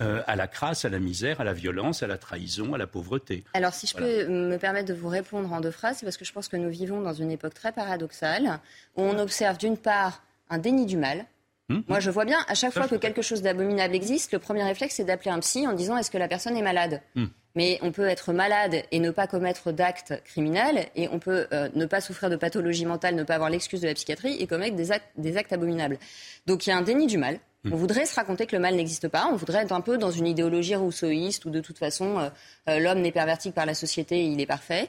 euh, 0.00 0.22
à 0.26 0.36
la 0.36 0.46
crasse, 0.46 0.86
à 0.86 0.88
la 0.88 0.98
misère, 0.98 1.40
à 1.40 1.44
la 1.44 1.52
violence, 1.52 2.02
à 2.02 2.06
la 2.06 2.16
trahison, 2.16 2.72
à 2.72 2.78
la 2.78 2.86
pauvreté. 2.86 3.44
Alors 3.52 3.74
si 3.74 3.86
je 3.86 3.94
peux 3.94 4.26
me 4.26 4.56
permettre 4.56 4.88
de 4.88 4.94
vous 4.94 5.08
répondre 5.08 5.52
en 5.52 5.60
deux 5.60 5.70
phrases, 5.70 5.98
c'est 5.98 6.06
parce 6.06 6.16
que 6.16 6.24
je 6.24 6.32
pense 6.32 6.48
que 6.48 6.56
nous 6.56 6.70
vivons 6.70 7.02
dans 7.02 7.12
une 7.12 7.30
époque 7.30 7.54
très 7.54 7.72
paradoxale, 7.72 8.58
où 8.96 9.02
on 9.02 9.18
observe 9.18 9.58
d'une 9.58 9.76
part 9.76 10.22
un 10.48 10.58
déni 10.58 10.86
du 10.86 10.96
mal, 10.96 11.26
hum. 11.70 11.82
Moi, 11.88 12.00
je 12.00 12.10
vois 12.10 12.24
bien, 12.24 12.38
à 12.48 12.54
chaque 12.54 12.72
fois 12.72 12.88
que 12.88 12.96
quelque 12.96 13.22
chose 13.22 13.42
d'abominable 13.42 13.94
existe, 13.94 14.32
le 14.32 14.38
premier 14.38 14.62
réflexe, 14.62 14.96
c'est 14.96 15.04
d'appeler 15.04 15.30
un 15.30 15.40
psy 15.40 15.66
en 15.66 15.72
disant 15.72 15.96
est-ce 15.96 16.10
que 16.10 16.18
la 16.18 16.28
personne 16.28 16.56
est 16.56 16.62
malade? 16.62 17.00
Hum 17.16 17.30
mais 17.56 17.78
on 17.82 17.90
peut 17.90 18.06
être 18.06 18.32
malade 18.32 18.84
et 18.92 19.00
ne 19.00 19.10
pas 19.10 19.26
commettre 19.26 19.72
d'actes 19.72 20.14
criminels, 20.24 20.86
et 20.94 21.08
on 21.08 21.18
peut 21.18 21.48
euh, 21.52 21.68
ne 21.74 21.86
pas 21.86 22.00
souffrir 22.00 22.30
de 22.30 22.36
pathologie 22.36 22.84
mentale, 22.84 23.16
ne 23.16 23.24
pas 23.24 23.34
avoir 23.34 23.50
l'excuse 23.50 23.80
de 23.80 23.88
la 23.88 23.94
psychiatrie 23.94 24.36
et 24.38 24.46
commettre 24.46 24.76
des 24.76 24.92
actes, 25.36 25.52
abominables. 25.52 25.98
Donc 26.46 26.66
il 26.66 26.70
y 26.70 26.72
a 26.72 26.76
un 26.76 26.82
déni 26.82 27.06
du 27.06 27.16
mal. 27.16 27.40
Hmm. 27.64 27.72
On 27.72 27.76
voudrait 27.76 28.04
se 28.04 28.14
raconter 28.14 28.46
que 28.46 28.54
le 28.54 28.60
mal 28.60 28.76
n'existe 28.76 29.08
pas, 29.08 29.28
on 29.32 29.36
voudrait 29.36 29.62
être 29.62 29.72
un 29.72 29.80
peu 29.80 29.96
dans 29.96 30.10
une 30.10 30.26
idéologie 30.26 30.74
rousseauiste 30.74 31.46
où 31.46 31.50
de 31.50 31.60
toute 31.60 31.78
façon 31.78 32.18
euh, 32.18 32.28
euh, 32.68 32.78
l'homme 32.78 33.00
n'est 33.00 33.10
perverti 33.10 33.50
par 33.50 33.64
la 33.64 33.74
société 33.74 34.20
et 34.20 34.26
il 34.26 34.40
est 34.40 34.46
parfait. 34.46 34.88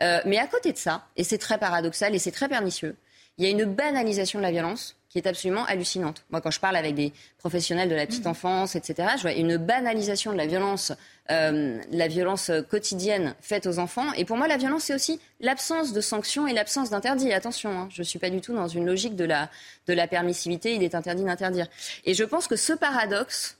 mais 0.00 0.38
à 0.38 0.46
côté 0.46 0.72
de 0.72 0.78
ça, 0.78 1.06
et 1.16 1.22
c'est 1.22 1.38
très 1.38 1.58
paradoxal 1.58 2.14
et 2.14 2.18
c'est 2.18 2.32
très 2.32 2.48
pernicieux, 2.48 2.96
il 3.36 3.44
y 3.44 3.48
a 3.48 3.50
une 3.50 3.66
banalisation 3.66 4.38
de 4.38 4.42
la 4.42 4.50
violence 4.50 4.96
qui 5.16 5.26
est 5.26 5.30
absolument 5.30 5.64
hallucinante. 5.64 6.24
Moi, 6.30 6.42
quand 6.42 6.50
je 6.50 6.60
parle 6.60 6.76
avec 6.76 6.94
des 6.94 7.14
professionnels 7.38 7.88
de 7.88 7.94
la 7.94 8.06
petite 8.06 8.26
enfance, 8.26 8.76
etc., 8.76 9.08
je 9.16 9.22
vois 9.22 9.32
une 9.32 9.56
banalisation 9.56 10.30
de 10.30 10.36
la 10.36 10.46
violence, 10.46 10.92
euh, 11.30 11.80
la 11.90 12.06
violence 12.06 12.50
quotidienne 12.68 13.34
faite 13.40 13.66
aux 13.66 13.78
enfants. 13.78 14.12
Et 14.18 14.26
pour 14.26 14.36
moi, 14.36 14.46
la 14.46 14.58
violence, 14.58 14.84
c'est 14.84 14.94
aussi 14.94 15.18
l'absence 15.40 15.94
de 15.94 16.02
sanctions 16.02 16.46
et 16.46 16.52
l'absence 16.52 16.90
d'interdit. 16.90 17.32
Attention, 17.32 17.70
hein, 17.70 17.88
je 17.90 18.02
ne 18.02 18.04
suis 18.04 18.18
pas 18.18 18.28
du 18.28 18.42
tout 18.42 18.54
dans 18.54 18.68
une 18.68 18.84
logique 18.84 19.16
de 19.16 19.24
la, 19.24 19.48
de 19.86 19.94
la 19.94 20.06
permissivité. 20.06 20.74
Il 20.74 20.82
est 20.82 20.94
interdit 20.94 21.24
d'interdire. 21.24 21.66
Et 22.04 22.12
je 22.12 22.24
pense 22.24 22.46
que 22.46 22.56
ce 22.56 22.74
paradoxe, 22.74 23.56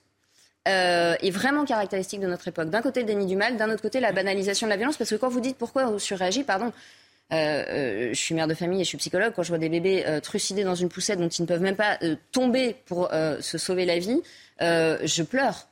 euh, 0.68 1.14
est 1.22 1.30
vraiment 1.30 1.64
caractéristique 1.64 2.18
de 2.18 2.26
notre 2.26 2.48
époque. 2.48 2.70
D'un 2.70 2.82
côté, 2.82 3.00
le 3.00 3.06
déni 3.06 3.24
du 3.26 3.36
mal, 3.36 3.56
d'un 3.56 3.70
autre 3.70 3.82
côté, 3.82 4.00
la 4.00 4.10
banalisation 4.10 4.66
de 4.66 4.70
la 4.70 4.76
violence, 4.76 4.96
parce 4.96 5.10
que 5.10 5.14
quand 5.14 5.28
vous 5.28 5.38
dites 5.38 5.56
pourquoi 5.56 5.86
on 5.86 6.00
surréagit, 6.00 6.42
pardon, 6.42 6.66
euh, 6.66 6.70
euh, 6.70 7.05
je 7.30 8.14
suis 8.14 8.34
mère 8.34 8.46
de 8.46 8.54
famille 8.54 8.80
et 8.80 8.84
je 8.84 8.88
suis 8.88 8.98
psychologue. 8.98 9.32
Quand 9.34 9.42
je 9.42 9.48
vois 9.48 9.58
des 9.58 9.68
bébés 9.68 10.04
euh, 10.06 10.20
trucidés 10.20 10.64
dans 10.64 10.74
une 10.74 10.88
poussette 10.88 11.18
dont 11.18 11.28
ils 11.28 11.42
ne 11.42 11.46
peuvent 11.46 11.62
même 11.62 11.76
pas 11.76 11.98
tomber 12.32 12.76
pour 12.86 13.10
se 13.10 13.58
sauver 13.58 13.84
la 13.84 13.98
vie, 13.98 14.20
je 14.60 15.22
pleure. 15.22 15.66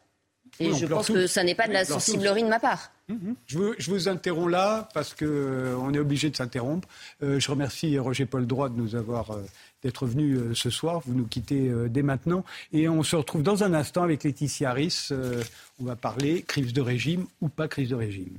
Et 0.60 0.72
je 0.72 0.86
pense 0.86 1.08
que 1.08 1.26
ça 1.26 1.42
n'est 1.42 1.54
pas 1.54 1.66
de 1.66 1.72
la 1.72 1.84
sensiblerie 1.84 2.42
de 2.42 2.48
ma 2.48 2.60
part. 2.60 2.90
Mhm. 3.08 3.34
Je, 3.46 3.58
vous, 3.58 3.74
je, 3.76 3.90
vous, 3.90 4.08
interromps 4.08 4.50
là 4.50 4.88
parce 4.94 5.14
qu'on 5.14 5.92
est 5.92 5.98
obligé 5.98 6.30
de 6.30 6.36
s'interrompre. 6.36 6.88
je 7.20 7.50
remercie 7.50 7.98
Roger 7.98 8.24
Paul 8.24 8.46
Droit 8.46 8.68
de 8.68 8.76
nous 8.76 8.94
avoir 8.94 9.36
d'être 9.82 10.06
venu 10.06 10.54
ce 10.54 10.70
soir. 10.70 11.02
Vous 11.04 11.14
nous 11.14 11.26
quittez 11.26 11.70
dès 11.88 12.02
maintenant. 12.02 12.44
Et 12.72 12.88
on 12.88 13.02
se 13.02 13.16
retrouve 13.16 13.42
dans 13.42 13.64
un 13.64 13.74
instant 13.74 14.02
avec 14.02 14.24
Laetitia 14.24 14.70
Harris. 14.70 15.08
on 15.80 15.84
va 15.84 15.96
parler 15.96 16.42
crise 16.42 16.72
de 16.72 16.80
régime 16.80 17.26
ou 17.40 17.48
pas 17.48 17.68
crise 17.68 17.90
de 17.90 17.96
régime. 17.96 18.38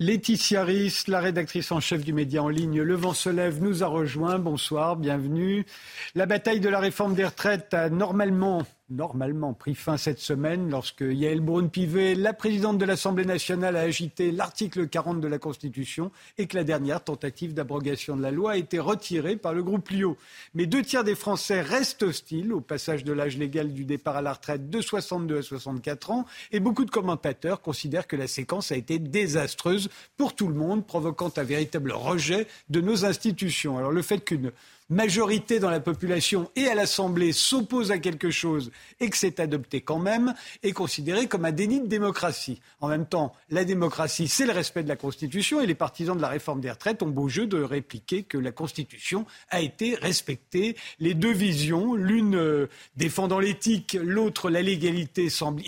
Laetitia 0.00 0.62
Ris, 0.62 1.02
la 1.08 1.18
rédactrice 1.18 1.72
en 1.72 1.80
chef 1.80 2.04
du 2.04 2.12
média 2.12 2.40
en 2.40 2.48
ligne 2.48 2.82
Le 2.82 2.94
Vent 2.94 3.14
se 3.14 3.28
lève, 3.28 3.60
nous 3.60 3.82
a 3.82 3.88
rejoint. 3.88 4.38
Bonsoir, 4.38 4.94
bienvenue. 4.94 5.66
La 6.14 6.24
bataille 6.24 6.60
de 6.60 6.68
la 6.68 6.78
réforme 6.78 7.16
des 7.16 7.24
retraites 7.24 7.74
a 7.74 7.90
normalement 7.90 8.64
normalement 8.90 9.52
pris 9.52 9.74
fin 9.74 9.96
cette 9.96 10.18
semaine 10.18 10.70
lorsque 10.70 11.02
Yael 11.02 11.40
Braun-Pivet, 11.40 12.14
la 12.14 12.32
présidente 12.32 12.78
de 12.78 12.84
l'Assemblée 12.84 13.24
nationale, 13.24 13.76
a 13.76 13.80
agité 13.80 14.32
l'article 14.32 14.88
40 14.88 15.20
de 15.20 15.28
la 15.28 15.38
Constitution 15.38 16.10
et 16.38 16.46
que 16.46 16.56
la 16.56 16.64
dernière 16.64 17.04
tentative 17.04 17.52
d'abrogation 17.52 18.16
de 18.16 18.22
la 18.22 18.30
loi 18.30 18.52
a 18.52 18.56
été 18.56 18.78
retirée 18.78 19.36
par 19.36 19.52
le 19.52 19.62
groupe 19.62 19.88
Lio. 19.90 20.16
Mais 20.54 20.66
deux 20.66 20.82
tiers 20.82 21.04
des 21.04 21.14
Français 21.14 21.60
restent 21.60 22.02
hostiles 22.02 22.52
au 22.52 22.60
passage 22.60 23.04
de 23.04 23.12
l'âge 23.12 23.36
légal 23.36 23.72
du 23.72 23.84
départ 23.84 24.16
à 24.16 24.22
la 24.22 24.32
retraite 24.32 24.70
de 24.70 24.80
62 24.80 25.38
à 25.38 25.42
64 25.42 26.10
ans 26.10 26.24
et 26.52 26.60
beaucoup 26.60 26.84
de 26.84 26.90
commentateurs 26.90 27.60
considèrent 27.60 28.06
que 28.06 28.16
la 28.16 28.26
séquence 28.26 28.72
a 28.72 28.76
été 28.76 28.98
désastreuse 28.98 29.90
pour 30.16 30.34
tout 30.34 30.48
le 30.48 30.54
monde, 30.54 30.86
provoquant 30.86 31.32
un 31.36 31.42
véritable 31.42 31.92
rejet 31.92 32.46
de 32.70 32.80
nos 32.80 33.04
institutions. 33.04 33.76
Alors 33.76 33.92
le 33.92 34.02
fait 34.02 34.20
qu'une 34.20 34.52
majorité 34.88 35.58
dans 35.58 35.70
la 35.70 35.80
population 35.80 36.50
et 36.56 36.68
à 36.68 36.74
l'Assemblée 36.74 37.32
s'oppose 37.32 37.90
à 37.90 37.98
quelque 37.98 38.30
chose 38.30 38.70
et 39.00 39.10
que 39.10 39.16
c'est 39.16 39.40
adopté 39.40 39.80
quand 39.82 39.98
même, 39.98 40.34
est 40.62 40.72
considéré 40.72 41.26
comme 41.26 41.44
un 41.44 41.52
déni 41.52 41.80
de 41.80 41.86
démocratie. 41.86 42.60
En 42.80 42.88
même 42.88 43.06
temps, 43.06 43.34
la 43.50 43.64
démocratie, 43.64 44.28
c'est 44.28 44.46
le 44.46 44.52
respect 44.52 44.82
de 44.82 44.88
la 44.88 44.96
Constitution 44.96 45.60
et 45.60 45.66
les 45.66 45.74
partisans 45.74 46.16
de 46.16 46.22
la 46.22 46.28
réforme 46.28 46.60
des 46.60 46.70
retraites 46.70 47.02
ont 47.02 47.08
beau 47.08 47.28
jeu 47.28 47.46
de 47.46 47.60
répliquer 47.62 48.22
que 48.22 48.38
la 48.38 48.52
Constitution 48.52 49.26
a 49.50 49.60
été 49.60 49.94
respectée. 49.94 50.76
Les 51.00 51.14
deux 51.14 51.32
visions, 51.32 51.94
l'une 51.94 52.36
euh, 52.36 52.68
défendant 52.96 53.40
l'éthique, 53.40 53.96
l'autre 54.00 54.48
la 54.50 54.62
légalité, 54.62 55.28
semblent 55.28 55.62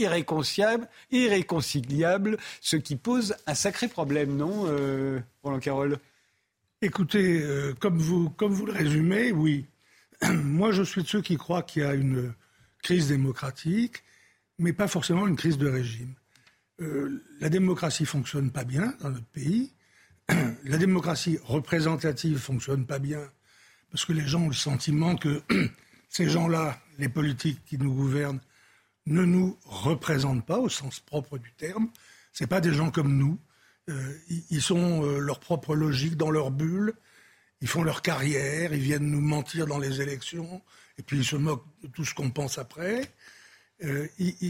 irréconciliables, 1.10 2.38
ce 2.60 2.76
qui 2.76 2.96
pose 2.96 3.34
un 3.46 3.54
sacré 3.54 3.88
problème, 3.88 4.36
non, 4.36 4.64
euh, 4.66 5.20
Roland 5.42 5.58
Carole 5.58 5.98
Écoutez, 6.82 7.42
euh, 7.42 7.74
comme, 7.78 7.98
vous, 7.98 8.30
comme 8.30 8.52
vous 8.52 8.64
le 8.64 8.72
résumez, 8.72 9.32
oui. 9.32 9.66
Moi, 10.22 10.72
je 10.72 10.82
suis 10.82 11.02
de 11.02 11.08
ceux 11.08 11.20
qui 11.20 11.36
croient 11.36 11.62
qu'il 11.62 11.82
y 11.82 11.84
a 11.84 11.92
une 11.92 12.32
crise 12.82 13.08
démocratique, 13.08 14.02
mais 14.58 14.72
pas 14.72 14.88
forcément 14.88 15.26
une 15.26 15.36
crise 15.36 15.58
de 15.58 15.68
régime. 15.68 16.14
Euh, 16.80 17.22
la 17.38 17.50
démocratie 17.50 18.06
fonctionne 18.06 18.50
pas 18.50 18.64
bien 18.64 18.94
dans 19.00 19.10
notre 19.10 19.26
pays. 19.26 19.74
la 20.64 20.78
démocratie 20.78 21.38
représentative 21.44 22.38
fonctionne 22.38 22.86
pas 22.86 22.98
bien 22.98 23.30
parce 23.90 24.06
que 24.06 24.14
les 24.14 24.26
gens 24.26 24.44
ont 24.44 24.48
le 24.48 24.54
sentiment 24.54 25.16
que 25.16 25.42
ces 26.08 26.30
gens-là, 26.30 26.80
les 26.98 27.10
politiques 27.10 27.62
qui 27.66 27.76
nous 27.76 27.92
gouvernent, 27.92 28.40
ne 29.04 29.26
nous 29.26 29.58
représentent 29.66 30.46
pas 30.46 30.58
au 30.58 30.70
sens 30.70 30.98
propre 30.98 31.36
du 31.36 31.52
terme. 31.58 31.90
Ce 32.32 32.46
pas 32.46 32.62
des 32.62 32.72
gens 32.72 32.90
comme 32.90 33.18
nous. 33.18 33.38
Euh, 33.90 34.18
ils 34.50 34.62
sont 34.62 35.04
euh, 35.04 35.18
leur 35.18 35.40
propre 35.40 35.74
logique, 35.74 36.16
dans 36.16 36.30
leur 36.30 36.50
bulle. 36.50 36.94
Ils 37.60 37.68
font 37.68 37.82
leur 37.82 38.02
carrière, 38.02 38.72
ils 38.72 38.80
viennent 38.80 39.10
nous 39.10 39.20
mentir 39.20 39.66
dans 39.66 39.78
les 39.78 40.00
élections, 40.00 40.62
et 40.98 41.02
puis 41.02 41.18
ils 41.18 41.24
se 41.24 41.36
moquent 41.36 41.66
de 41.82 41.88
tout 41.88 42.04
ce 42.04 42.14
qu'on 42.14 42.30
pense 42.30 42.56
après. 42.56 43.12
Euh, 43.84 44.06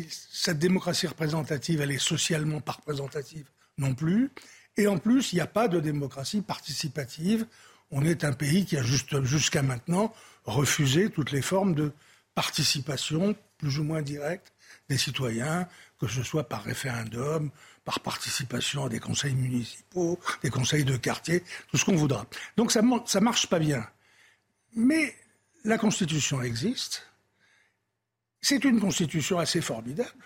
cette 0.09 0.59
démocratie 0.59 1.07
représentative, 1.07 1.81
elle 1.81 1.91
est 1.91 1.99
socialement 1.99 2.61
pas 2.61 2.73
représentative 2.73 3.49
non 3.79 3.95
plus. 3.95 4.31
Et 4.77 4.87
en 4.87 4.99
plus, 4.99 5.33
il 5.33 5.37
n'y 5.37 5.41
a 5.41 5.47
pas 5.47 5.69
de 5.69 5.81
démocratie 5.81 6.43
participative. 6.43 7.47
On 7.91 8.05
est 8.05 8.25
un 8.25 8.33
pays 8.33 8.65
qui 8.65 8.77
a 8.77 8.83
jusqu'à 8.83 9.63
maintenant 9.63 10.15
refusé 10.45 11.11
toutes 11.11 11.33
les 11.33 11.43
formes 11.43 11.75
de 11.75 11.93
participation 12.35 13.35
plus 13.59 13.79
ou 13.79 13.85
moins 13.85 14.03
directe 14.03 14.53
des 14.89 14.99
citoyens, 14.99 15.69
que 16.01 16.09
ce 16.09 16.23
soit 16.23 16.49
par 16.49 16.65
référendum, 16.65 17.51
par 17.85 18.01
participation 18.01 18.85
à 18.85 18.89
des 18.89 19.01
conseils 19.01 19.35
municipaux, 19.35 20.19
des 20.43 20.51
conseils 20.51 20.85
de 20.85 20.97
quartier, 20.97 21.43
tout 21.69 21.77
ce 21.77 21.85
qu'on 21.85 21.97
voudra. 21.97 22.27
Donc 22.57 22.73
ça 22.73 22.83
ne 22.83 23.21
marche 23.21 23.47
pas 23.49 23.59
bien. 23.59 23.87
Mais 24.75 25.15
la 25.65 25.79
Constitution 25.79 26.43
existe. 26.43 27.07
C'est 28.41 28.65
une 28.65 28.81
Constitution 28.81 29.39
assez 29.39 29.61
formidable, 29.61 30.25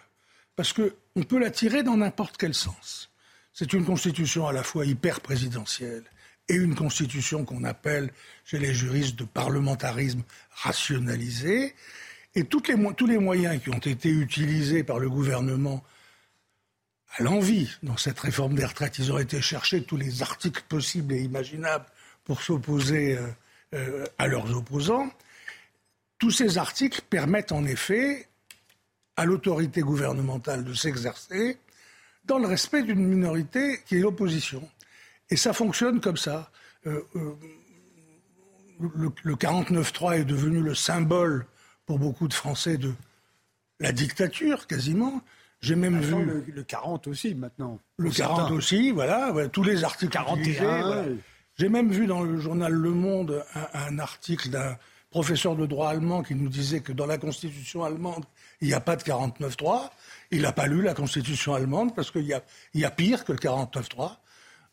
parce 0.57 0.73
qu'on 0.73 1.23
peut 1.23 1.38
la 1.38 1.51
tirer 1.51 1.83
dans 1.83 1.97
n'importe 1.97 2.37
quel 2.37 2.55
sens. 2.55 3.11
C'est 3.53 3.73
une 3.73 3.85
Constitution 3.85 4.47
à 4.47 4.53
la 4.53 4.62
fois 4.62 4.85
hyper 4.85 5.21
présidentielle 5.21 6.05
et 6.49 6.55
une 6.55 6.75
Constitution 6.75 7.45
qu'on 7.45 7.64
appelle 7.64 8.12
chez 8.45 8.59
les 8.59 8.75
juristes 8.75 9.17
de 9.17 9.25
parlementarisme 9.25 10.23
rationalisé. 10.51 11.75
Et 12.35 12.45
tous 12.45 12.62
les 13.07 13.19
moyens 13.19 13.62
qui 13.62 13.71
ont 13.71 13.79
été 13.79 14.11
utilisés 14.11 14.85
par 14.85 14.99
le 14.99 15.09
gouvernement 15.09 15.83
à 17.16 17.22
l'envie 17.22 17.70
dans 17.83 17.96
cette 17.96 18.18
réforme 18.18 18.55
des 18.55 18.64
retraites. 18.64 18.98
Ils 18.98 19.12
ont 19.12 19.18
été 19.18 19.40
chercher 19.40 19.85
tous 19.85 19.96
les 19.96 20.22
articles 20.22 20.62
possibles 20.68 21.14
et 21.14 21.22
imaginables 21.22 21.87
pour 22.24 22.42
s'opposer 22.42 23.16
euh, 23.16 23.29
euh, 23.74 24.05
à 24.18 24.27
leurs 24.27 24.55
opposants. 24.57 25.11
Tous 26.18 26.31
ces 26.31 26.59
articles 26.59 27.03
permettent 27.09 27.53
en 27.53 27.64
effet 27.64 28.29
à 29.16 29.24
l'autorité 29.24 29.81
gouvernementale 29.83 30.64
de 30.64 30.74
s'exercer 30.74 31.59
dans 32.24 32.38
le 32.38 32.46
respect 32.46 32.83
d'une 32.83 33.07
minorité 33.07 33.81
qui 33.87 33.96
est 33.96 34.00
l'opposition. 34.00 34.68
Et 35.31 35.37
ça 35.37 35.53
fonctionne 35.53 36.00
comme 36.00 36.16
ça. 36.16 36.50
Euh, 36.87 37.03
le, 38.81 39.12
le 39.22 39.35
49-3 39.35 40.20
est 40.20 40.24
devenu 40.24 40.61
le 40.61 40.74
symbole 40.74 41.46
pour 41.87 41.98
beaucoup 41.98 42.27
de 42.27 42.35
Français 42.35 42.77
de 42.77 42.92
la 43.79 43.92
dictature, 43.92 44.66
quasiment. 44.66 45.22
J'ai 45.64 45.77
même 45.77 45.98
vu. 45.98 46.44
Le, 46.53 46.62
40 46.62 47.09
aussi, 47.09 47.35
maintenant. 47.35 47.79
Le 47.96 48.11
40 48.11 48.50
aussi, 48.50 48.90
voilà, 48.90 49.33
tous 49.48 49.62
les 49.62 49.83
articles 49.83 50.12
41. 50.12 51.07
J'ai 51.57 51.68
même 51.68 51.90
vu 51.90 52.07
dans 52.07 52.22
le 52.22 52.38
journal 52.38 52.72
Le 52.72 52.90
Monde 52.90 53.44
un, 53.72 53.98
article 53.98 54.50
d'un 54.50 54.77
professeur 55.11 55.57
de 55.57 55.64
droit 55.64 55.88
allemand 55.88 56.22
qui 56.22 56.35
nous 56.35 56.48
disait 56.48 56.81
que 56.81 56.92
dans 56.92 57.07
la 57.07 57.16
constitution 57.16 57.83
allemande, 57.83 58.24
il 58.61 58.68
n'y 58.68 58.74
a 58.74 58.81
pas 58.81 58.96
de 58.96 59.03
49.3. 59.03 59.88
Il 60.33 60.42
n'a 60.42 60.53
pas 60.53 60.66
lu 60.66 60.83
la 60.83 60.92
constitution 60.92 61.55
allemande 61.55 61.94
parce 61.94 62.11
qu'il 62.11 62.24
y 62.24 62.35
a, 62.35 62.42
y 62.74 62.85
a 62.85 62.90
pire 62.90 63.24
que 63.24 63.33
le 63.33 63.38
49.3. 63.38 64.16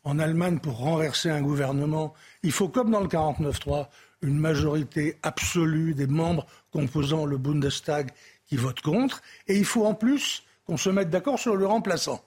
En 0.04 0.18
Allemagne, 0.18 0.58
pour 0.58 0.78
renverser 0.78 1.30
un 1.30 1.40
gouvernement, 1.40 2.12
il 2.42 2.52
faut, 2.52 2.68
comme 2.68 2.90
dans 2.90 3.00
le 3.00 3.06
49.3, 3.06 3.86
une 4.20 4.38
majorité 4.38 5.18
absolue 5.22 5.94
des 5.94 6.08
membres 6.08 6.46
composant 6.70 7.24
le 7.24 7.38
Bundestag 7.38 8.10
qui 8.46 8.56
votent 8.56 8.80
contre. 8.80 9.22
Et 9.46 9.56
il 9.56 9.64
faut 9.64 9.86
en 9.86 9.94
plus 9.94 10.42
qu'on 10.72 10.78
se 10.78 10.88
mette 10.88 11.10
d'accord 11.10 11.38
sur 11.38 11.54
le 11.54 11.66
remplaçant. 11.66 12.24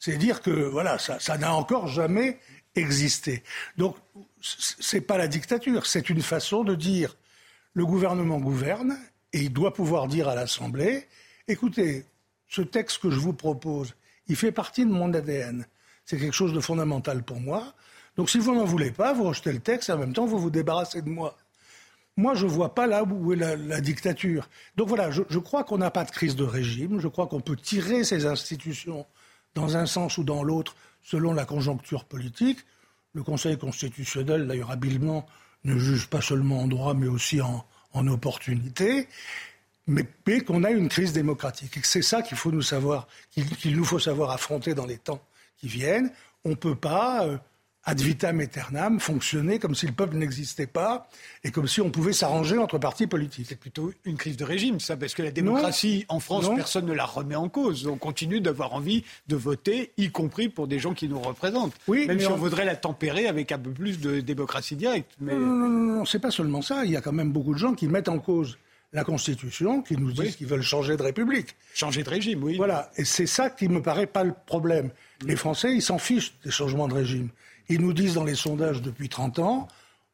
C'est 0.00 0.16
dire 0.16 0.42
que 0.42 0.50
voilà, 0.50 0.98
ça 0.98 1.38
n'a 1.38 1.54
encore 1.54 1.86
jamais 1.86 2.40
existé. 2.74 3.44
Donc, 3.76 3.94
ce 4.40 4.96
n'est 4.96 5.00
pas 5.00 5.16
la 5.16 5.28
dictature, 5.28 5.86
c'est 5.86 6.10
une 6.10 6.22
façon 6.22 6.64
de 6.64 6.74
dire 6.74 7.16
le 7.74 7.86
gouvernement 7.86 8.38
gouverne 8.40 8.98
et 9.32 9.42
il 9.42 9.52
doit 9.52 9.72
pouvoir 9.72 10.08
dire 10.08 10.28
à 10.28 10.34
l'Assemblée 10.34 11.06
écoutez, 11.46 12.04
ce 12.48 12.62
texte 12.62 12.98
que 12.98 13.10
je 13.10 13.20
vous 13.20 13.32
propose, 13.32 13.94
il 14.26 14.34
fait 14.34 14.52
partie 14.52 14.84
de 14.84 14.90
mon 14.90 15.14
ADN. 15.14 15.64
C'est 16.04 16.18
quelque 16.18 16.34
chose 16.34 16.52
de 16.52 16.60
fondamental 16.60 17.22
pour 17.22 17.38
moi. 17.38 17.74
Donc, 18.16 18.28
si 18.28 18.38
vous 18.38 18.54
n'en 18.56 18.64
voulez 18.64 18.90
pas, 18.90 19.12
vous 19.12 19.22
rejetez 19.22 19.52
le 19.52 19.60
texte 19.60 19.88
et 19.88 19.92
en 19.92 19.98
même 19.98 20.12
temps, 20.12 20.26
vous 20.26 20.38
vous 20.38 20.50
débarrassez 20.50 21.00
de 21.00 21.08
moi. 21.08 21.36
Moi, 22.18 22.34
je 22.34 22.46
ne 22.46 22.50
vois 22.50 22.74
pas 22.74 22.88
là 22.88 23.04
où 23.04 23.32
est 23.32 23.36
la, 23.36 23.80
dictature. 23.80 24.48
Donc 24.76 24.88
voilà, 24.88 25.08
je, 25.12 25.38
crois 25.38 25.62
qu'on 25.62 25.78
n'a 25.78 25.92
pas 25.92 26.04
de 26.04 26.10
crise 26.10 26.34
de 26.34 26.42
régime. 26.42 26.98
Je 26.98 27.06
crois 27.06 27.28
qu'on 27.28 27.40
peut 27.40 27.54
tirer 27.54 28.02
ces 28.02 28.26
institutions 28.26 29.06
dans 29.54 29.76
un 29.76 29.86
sens 29.86 30.18
ou 30.18 30.24
dans 30.24 30.42
l'autre 30.42 30.74
selon 31.00 31.32
la 31.32 31.44
conjoncture 31.44 32.04
politique. 32.04 32.58
Le 33.12 33.22
Conseil 33.22 33.56
constitutionnel, 33.56 34.48
d'ailleurs 34.48 34.72
habilement, 34.72 35.26
ne 35.62 35.78
juge 35.78 36.08
pas 36.08 36.20
seulement 36.20 36.62
en 36.62 36.66
droit, 36.66 36.92
mais 36.92 37.06
aussi 37.06 37.40
en, 37.40 37.64
opportunité. 38.08 39.06
Mais, 39.86 40.04
qu'on 40.44 40.64
a 40.64 40.72
une 40.72 40.88
crise 40.88 41.12
démocratique. 41.12 41.76
Et 41.76 41.80
c'est 41.84 42.02
ça 42.02 42.22
qu'il 42.22 42.36
faut 42.36 42.50
nous 42.50 42.62
savoir, 42.62 43.06
qu'il 43.30 43.76
nous 43.76 43.84
faut 43.84 44.00
savoir 44.00 44.32
affronter 44.32 44.74
dans 44.74 44.86
les 44.86 44.98
temps 44.98 45.22
qui 45.56 45.68
viennent. 45.68 46.10
On 46.44 46.50
ne 46.50 46.54
peut 46.56 46.74
pas 46.74 47.26
euh, 47.26 47.38
ad 47.88 48.00
vitam 48.02 48.40
aeternam 48.40 49.00
fonctionner 49.00 49.58
comme 49.58 49.74
si 49.74 49.86
le 49.86 49.92
peuple 49.92 50.16
n'existait 50.16 50.66
pas 50.66 51.08
et 51.42 51.50
comme 51.50 51.66
si 51.66 51.80
on 51.80 51.88
pouvait 51.88 52.12
s'arranger 52.12 52.58
entre 52.58 52.76
partis 52.76 53.06
politiques. 53.06 53.46
C'est 53.48 53.58
plutôt 53.58 53.92
une 54.04 54.18
crise 54.18 54.36
de 54.36 54.44
régime, 54.44 54.78
ça, 54.78 54.98
parce 54.98 55.14
que 55.14 55.22
la 55.22 55.30
démocratie 55.30 56.04
en 56.10 56.20
France, 56.20 56.50
personne 56.54 56.84
ne 56.84 56.92
la 56.92 57.06
remet 57.06 57.34
en 57.34 57.48
cause. 57.48 57.86
On 57.86 57.96
continue 57.96 58.42
d'avoir 58.42 58.74
envie 58.74 59.04
de 59.28 59.36
voter, 59.36 59.92
y 59.96 60.10
compris 60.10 60.50
pour 60.50 60.68
des 60.68 60.78
gens 60.78 60.92
qui 60.92 61.08
nous 61.08 61.18
représentent. 61.18 61.72
Oui, 61.86 62.06
Même 62.06 62.20
si 62.20 62.26
on... 62.26 62.36
voudrait 62.36 62.66
la 62.66 62.76
tempérer 62.76 63.26
avec 63.26 63.52
un 63.52 63.58
peu 63.58 63.70
plus 63.70 64.00
de 64.00 64.20
démocratie 64.20 64.76
directe. 64.76 65.12
Mais... 65.18 65.32
Non, 65.32 65.40
non, 65.40 65.68
non, 65.68 65.94
non 65.96 66.04
c'est 66.04 66.18
pas 66.18 66.30
seulement 66.30 66.60
ça. 66.60 66.84
Il 66.84 66.90
y 66.90 66.96
a 66.96 67.00
quand 67.00 67.12
même 67.12 67.32
beaucoup 67.32 67.54
de 67.54 67.58
gens 67.58 67.72
qui 67.72 67.88
mettent 67.88 68.10
en 68.10 68.18
cause 68.18 68.58
la 68.92 69.04
Constitution, 69.04 69.82
qui 69.82 69.96
nous 69.96 70.12
disent 70.12 70.36
qu'ils 70.36 70.46
veulent 70.46 70.62
changer 70.62 70.96
de 70.96 71.02
République. 71.02 71.56
Changer 71.74 72.02
de 72.02 72.10
régime, 72.10 72.42
oui. 72.42 72.56
Voilà. 72.56 72.90
Et 72.96 73.04
c'est 73.04 73.26
ça 73.26 73.50
qui 73.50 73.68
me 73.68 73.82
paraît 73.82 74.06
pas 74.06 74.24
le 74.24 74.34
problème. 74.46 74.90
Les 75.24 75.36
Français, 75.36 75.74
ils 75.74 75.82
s'en 75.82 75.98
fichent 75.98 76.34
des 76.44 76.50
changements 76.50 76.88
de 76.88 76.94
régime. 76.94 77.28
Ils 77.68 77.80
nous 77.80 77.92
disent 77.92 78.14
dans 78.14 78.24
les 78.24 78.34
sondages 78.34 78.82
depuis 78.82 79.08
30 79.08 79.38
ans, 79.40 79.68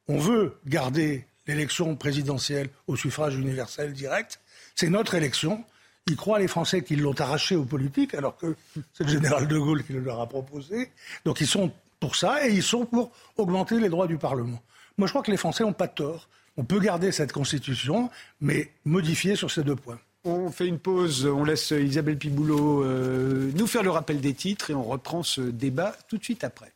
on 0.08 0.18
veut 0.18 0.56
garder 0.66 1.26
l'élection 1.46 1.96
présidentielle 1.96 2.68
au 2.86 2.96
suffrage 2.96 3.36
universel 3.36 3.92
direct. 3.92 4.40
C'est 4.74 4.88
notre 4.88 5.14
élection. 5.14 5.64
Ils 6.06 6.16
croient, 6.16 6.38
les 6.38 6.48
Français, 6.48 6.82
qu'ils 6.82 7.00
l'ont 7.00 7.18
arraché 7.18 7.56
aux 7.56 7.64
politiques, 7.64 8.14
alors 8.14 8.36
que 8.36 8.56
c'est 8.92 9.04
le 9.04 9.10
général 9.10 9.48
de 9.48 9.58
Gaulle 9.58 9.84
qui 9.84 9.92
le 9.92 10.00
leur 10.00 10.20
a 10.20 10.28
proposé. 10.28 10.90
Donc 11.24 11.40
ils 11.40 11.46
sont 11.46 11.72
pour 12.00 12.16
ça 12.16 12.46
et 12.46 12.52
ils 12.52 12.62
sont 12.62 12.84
pour 12.84 13.12
augmenter 13.36 13.80
les 13.80 13.88
droits 13.88 14.06
du 14.06 14.18
Parlement. 14.18 14.60
Moi, 14.98 15.06
je 15.06 15.12
crois 15.12 15.22
que 15.22 15.30
les 15.30 15.36
Français 15.36 15.64
n'ont 15.64 15.72
pas 15.72 15.88
tort. 15.88 16.28
On 16.56 16.64
peut 16.64 16.78
garder 16.78 17.12
cette 17.12 17.32
Constitution, 17.32 18.10
mais 18.40 18.70
modifier 18.84 19.36
sur 19.36 19.50
ces 19.50 19.64
deux 19.64 19.76
points. 19.76 19.98
On 20.24 20.50
fait 20.50 20.66
une 20.66 20.78
pause, 20.78 21.26
on 21.26 21.44
laisse 21.44 21.70
Isabelle 21.70 22.18
Piboulot 22.18 22.84
euh, 22.84 23.50
nous 23.54 23.66
faire 23.66 23.82
le 23.82 23.90
rappel 23.90 24.20
des 24.20 24.34
titres 24.34 24.70
et 24.70 24.74
on 24.74 24.84
reprend 24.84 25.22
ce 25.22 25.40
débat 25.40 25.94
tout 26.08 26.18
de 26.18 26.24
suite 26.24 26.44
après. 26.44 26.73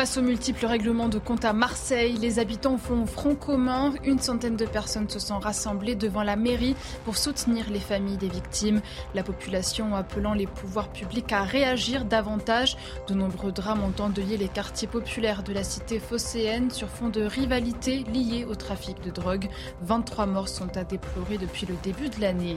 Face 0.00 0.16
aux 0.16 0.22
multiples 0.22 0.64
règlements 0.64 1.10
de 1.10 1.18
compte 1.18 1.44
à 1.44 1.52
Marseille, 1.52 2.16
les 2.18 2.38
habitants 2.38 2.78
font 2.78 3.04
front 3.04 3.34
commun. 3.34 3.92
Une 4.02 4.18
centaine 4.18 4.56
de 4.56 4.64
personnes 4.64 5.10
se 5.10 5.18
sont 5.18 5.38
rassemblées 5.38 5.94
devant 5.94 6.22
la 6.22 6.36
mairie 6.36 6.74
pour 7.04 7.18
soutenir 7.18 7.68
les 7.68 7.80
familles 7.80 8.16
des 8.16 8.30
victimes. 8.30 8.80
La 9.14 9.22
population 9.22 9.94
appelant 9.94 10.32
les 10.32 10.46
pouvoirs 10.46 10.88
publics 10.88 11.30
à 11.34 11.42
réagir 11.42 12.06
davantage. 12.06 12.78
De 13.08 13.12
nombreux 13.12 13.52
drames 13.52 13.82
ont 13.84 14.02
endeuillé 14.02 14.38
les 14.38 14.48
quartiers 14.48 14.88
populaires 14.88 15.42
de 15.42 15.52
la 15.52 15.64
cité 15.64 15.98
phocéenne 15.98 16.70
sur 16.70 16.88
fond 16.88 17.10
de 17.10 17.20
rivalité 17.20 18.02
liée 18.04 18.46
au 18.48 18.54
trafic 18.54 19.02
de 19.04 19.10
drogue. 19.10 19.50
23 19.82 20.24
morts 20.24 20.48
sont 20.48 20.78
à 20.78 20.84
déplorer 20.84 21.36
depuis 21.36 21.66
le 21.66 21.74
début 21.82 22.08
de 22.08 22.22
l'année. 22.22 22.56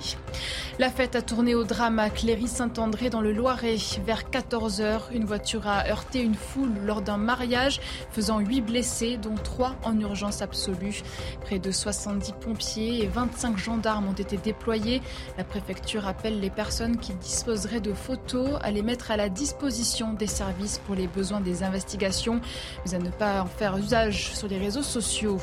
La 0.79 0.89
fête 0.89 1.17
a 1.17 1.21
tourné 1.21 1.55
au 1.55 1.65
drame 1.65 1.99
à 1.99 2.09
Cléry-Saint-André 2.09 3.09
dans 3.09 3.19
le 3.19 3.33
Loiret. 3.33 3.75
Vers 4.05 4.23
14h, 4.31 5.11
une 5.11 5.25
voiture 5.25 5.67
a 5.67 5.89
heurté 5.89 6.21
une 6.21 6.35
foule 6.35 6.71
lors 6.85 7.01
d'un 7.01 7.17
mariage, 7.33 7.81
faisant 8.11 8.39
8 8.39 8.61
blessés, 8.61 9.17
dont 9.17 9.33
3 9.33 9.75
en 9.83 9.99
urgence 9.99 10.43
absolue. 10.43 11.01
Près 11.41 11.57
de 11.57 11.71
70 11.71 12.33
pompiers 12.33 13.03
et 13.03 13.07
25 13.07 13.57
gendarmes 13.57 14.07
ont 14.07 14.13
été 14.13 14.37
déployés. 14.37 15.01
La 15.35 15.43
préfecture 15.43 16.07
appelle 16.07 16.39
les 16.39 16.51
personnes 16.51 16.97
qui 16.97 17.13
disposeraient 17.13 17.81
de 17.81 17.93
photos 17.93 18.59
à 18.61 18.69
les 18.69 18.83
mettre 18.83 19.09
à 19.09 19.17
la 19.17 19.29
disposition 19.29 20.13
des 20.13 20.27
services 20.27 20.79
pour 20.85 20.93
les 20.93 21.07
besoins 21.07 21.41
des 21.41 21.63
investigations, 21.63 22.39
mais 22.85 22.93
à 22.93 22.99
ne 22.99 23.09
pas 23.09 23.41
en 23.41 23.47
faire 23.47 23.77
usage 23.77 24.35
sur 24.35 24.47
les 24.47 24.59
réseaux 24.59 24.83
sociaux. 24.83 25.39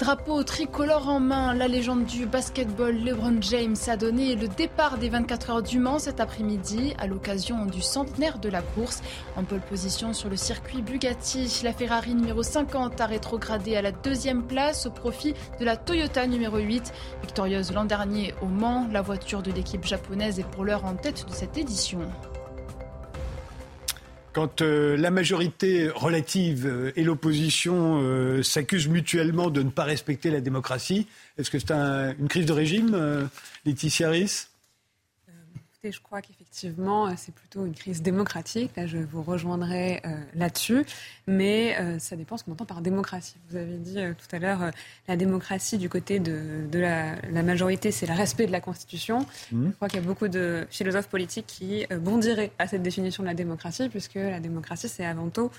Drapeau 0.00 0.42
tricolore 0.44 1.10
en 1.10 1.20
main, 1.20 1.52
la 1.52 1.68
légende 1.68 2.06
du 2.06 2.24
basketball 2.24 2.96
LeBron 2.96 3.36
James 3.42 3.76
a 3.86 3.98
donné 3.98 4.34
le 4.34 4.48
départ 4.48 4.96
des 4.96 5.10
24 5.10 5.50
heures 5.50 5.62
du 5.62 5.78
Mans 5.78 5.98
cet 5.98 6.20
après-midi 6.20 6.94
à 6.98 7.06
l'occasion 7.06 7.66
du 7.66 7.82
centenaire 7.82 8.38
de 8.38 8.48
la 8.48 8.62
course. 8.62 9.02
En 9.36 9.44
pole 9.44 9.60
position 9.60 10.14
sur 10.14 10.30
le 10.30 10.36
circuit 10.36 10.80
Bugatti, 10.90 11.60
la 11.62 11.72
Ferrari 11.72 12.14
numéro 12.14 12.42
50 12.42 13.00
a 13.00 13.06
rétrogradé 13.06 13.76
à 13.76 13.82
la 13.82 13.92
deuxième 13.92 14.44
place 14.44 14.86
au 14.86 14.90
profit 14.90 15.34
de 15.60 15.64
la 15.64 15.76
Toyota 15.76 16.26
numéro 16.26 16.58
8. 16.58 16.92
Victorieuse 17.22 17.72
l'an 17.72 17.84
dernier 17.84 18.34
au 18.42 18.46
Mans, 18.46 18.88
la 18.90 19.00
voiture 19.00 19.40
de 19.40 19.52
l'équipe 19.52 19.84
japonaise 19.84 20.40
est 20.40 20.50
pour 20.50 20.64
l'heure 20.64 20.84
en 20.84 20.96
tête 20.96 21.26
de 21.28 21.32
cette 21.32 21.56
édition. 21.56 22.00
Quand 24.32 24.62
euh, 24.62 24.96
la 24.96 25.12
majorité 25.12 25.88
relative 25.90 26.66
euh, 26.66 26.92
et 26.96 27.04
l'opposition 27.04 28.00
euh, 28.02 28.42
s'accusent 28.42 28.88
mutuellement 28.88 29.50
de 29.50 29.62
ne 29.62 29.70
pas 29.70 29.84
respecter 29.84 30.30
la 30.30 30.40
démocratie, 30.40 31.06
est-ce 31.38 31.52
que 31.52 31.60
c'est 31.60 31.70
une 31.70 32.28
crise 32.28 32.46
de 32.46 32.52
régime, 32.52 33.28
Laetitia 33.64 34.10
Ries? 34.10 34.48
Je 35.84 36.00
crois 36.00 36.20
qu'effectivement, 36.20 36.39
euh, 36.64 37.12
c'est 37.16 37.34
plutôt 37.34 37.64
une 37.64 37.74
crise 37.74 38.02
démocratique. 38.02 38.72
Là, 38.76 38.86
je 38.86 38.98
vous 38.98 39.22
rejoindrai 39.22 40.00
euh, 40.04 40.08
là-dessus. 40.34 40.84
Mais 41.26 41.76
euh, 41.78 41.98
ça 41.98 42.16
dépend 42.16 42.36
ce 42.36 42.44
qu'on 42.44 42.52
entend 42.52 42.64
par 42.64 42.80
démocratie. 42.80 43.36
Vous 43.50 43.56
avez 43.56 43.76
dit 43.76 43.96
tout 43.96 44.36
à 44.36 44.38
l'heure, 44.38 44.70
la 45.08 45.16
démocratie 45.16 45.78
du 45.78 45.88
côté 45.88 46.18
de, 46.18 46.78
la, 46.78 47.42
majorité, 47.42 47.90
c'est 47.90 48.06
le 48.06 48.14
respect 48.14 48.46
de 48.46 48.52
la 48.52 48.60
Constitution. 48.60 49.26
Mmh. 49.52 49.66
Je 49.68 49.76
crois 49.76 49.88
qu'il 49.88 50.00
y 50.00 50.02
a 50.02 50.06
beaucoup 50.06 50.28
de 50.28 50.66
philosophes 50.70 51.08
politiques 51.08 51.46
qui 51.46 51.86
bondiraient 52.00 52.52
à 52.58 52.66
cette 52.66 52.82
définition 52.82 53.22
de 53.22 53.28
la 53.28 53.34
démocratie, 53.34 53.88
puisque 53.88 54.14
la 54.14 54.40
démocratie, 54.40 54.88
c'est 54.88 55.04
avant 55.04 55.28
tout 55.28 55.50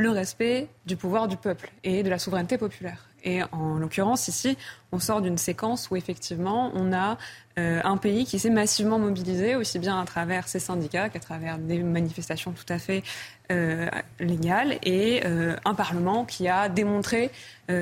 le 0.00 0.10
respect 0.10 0.68
du 0.86 0.96
pouvoir 0.96 1.28
du 1.28 1.36
peuple 1.36 1.70
et 1.84 2.02
de 2.02 2.08
la 2.08 2.18
souveraineté 2.18 2.58
populaire. 2.58 3.10
Et 3.22 3.42
en 3.52 3.76
l'occurrence, 3.76 4.28
ici, 4.28 4.56
on 4.92 4.98
sort 4.98 5.20
d'une 5.20 5.36
séquence 5.36 5.90
où 5.90 5.96
effectivement, 5.96 6.70
on 6.74 6.92
a 6.92 7.18
euh, 7.58 7.80
un 7.84 7.98
pays 7.98 8.24
qui 8.24 8.38
s'est 8.38 8.48
massivement 8.48 8.98
mobilisé, 8.98 9.56
aussi 9.56 9.78
bien 9.78 10.00
à 10.00 10.04
travers 10.06 10.48
ses 10.48 10.58
syndicats 10.58 11.10
qu'à 11.10 11.20
travers 11.20 11.58
des 11.58 11.82
manifestations 11.82 12.52
tout 12.52 12.72
à 12.72 12.78
fait 12.78 13.02
euh, 13.52 13.88
légales, 14.20 14.78
et 14.82 15.22
euh, 15.26 15.54
un 15.66 15.74
Parlement 15.74 16.24
qui 16.24 16.48
a 16.48 16.68
démontré 16.68 17.30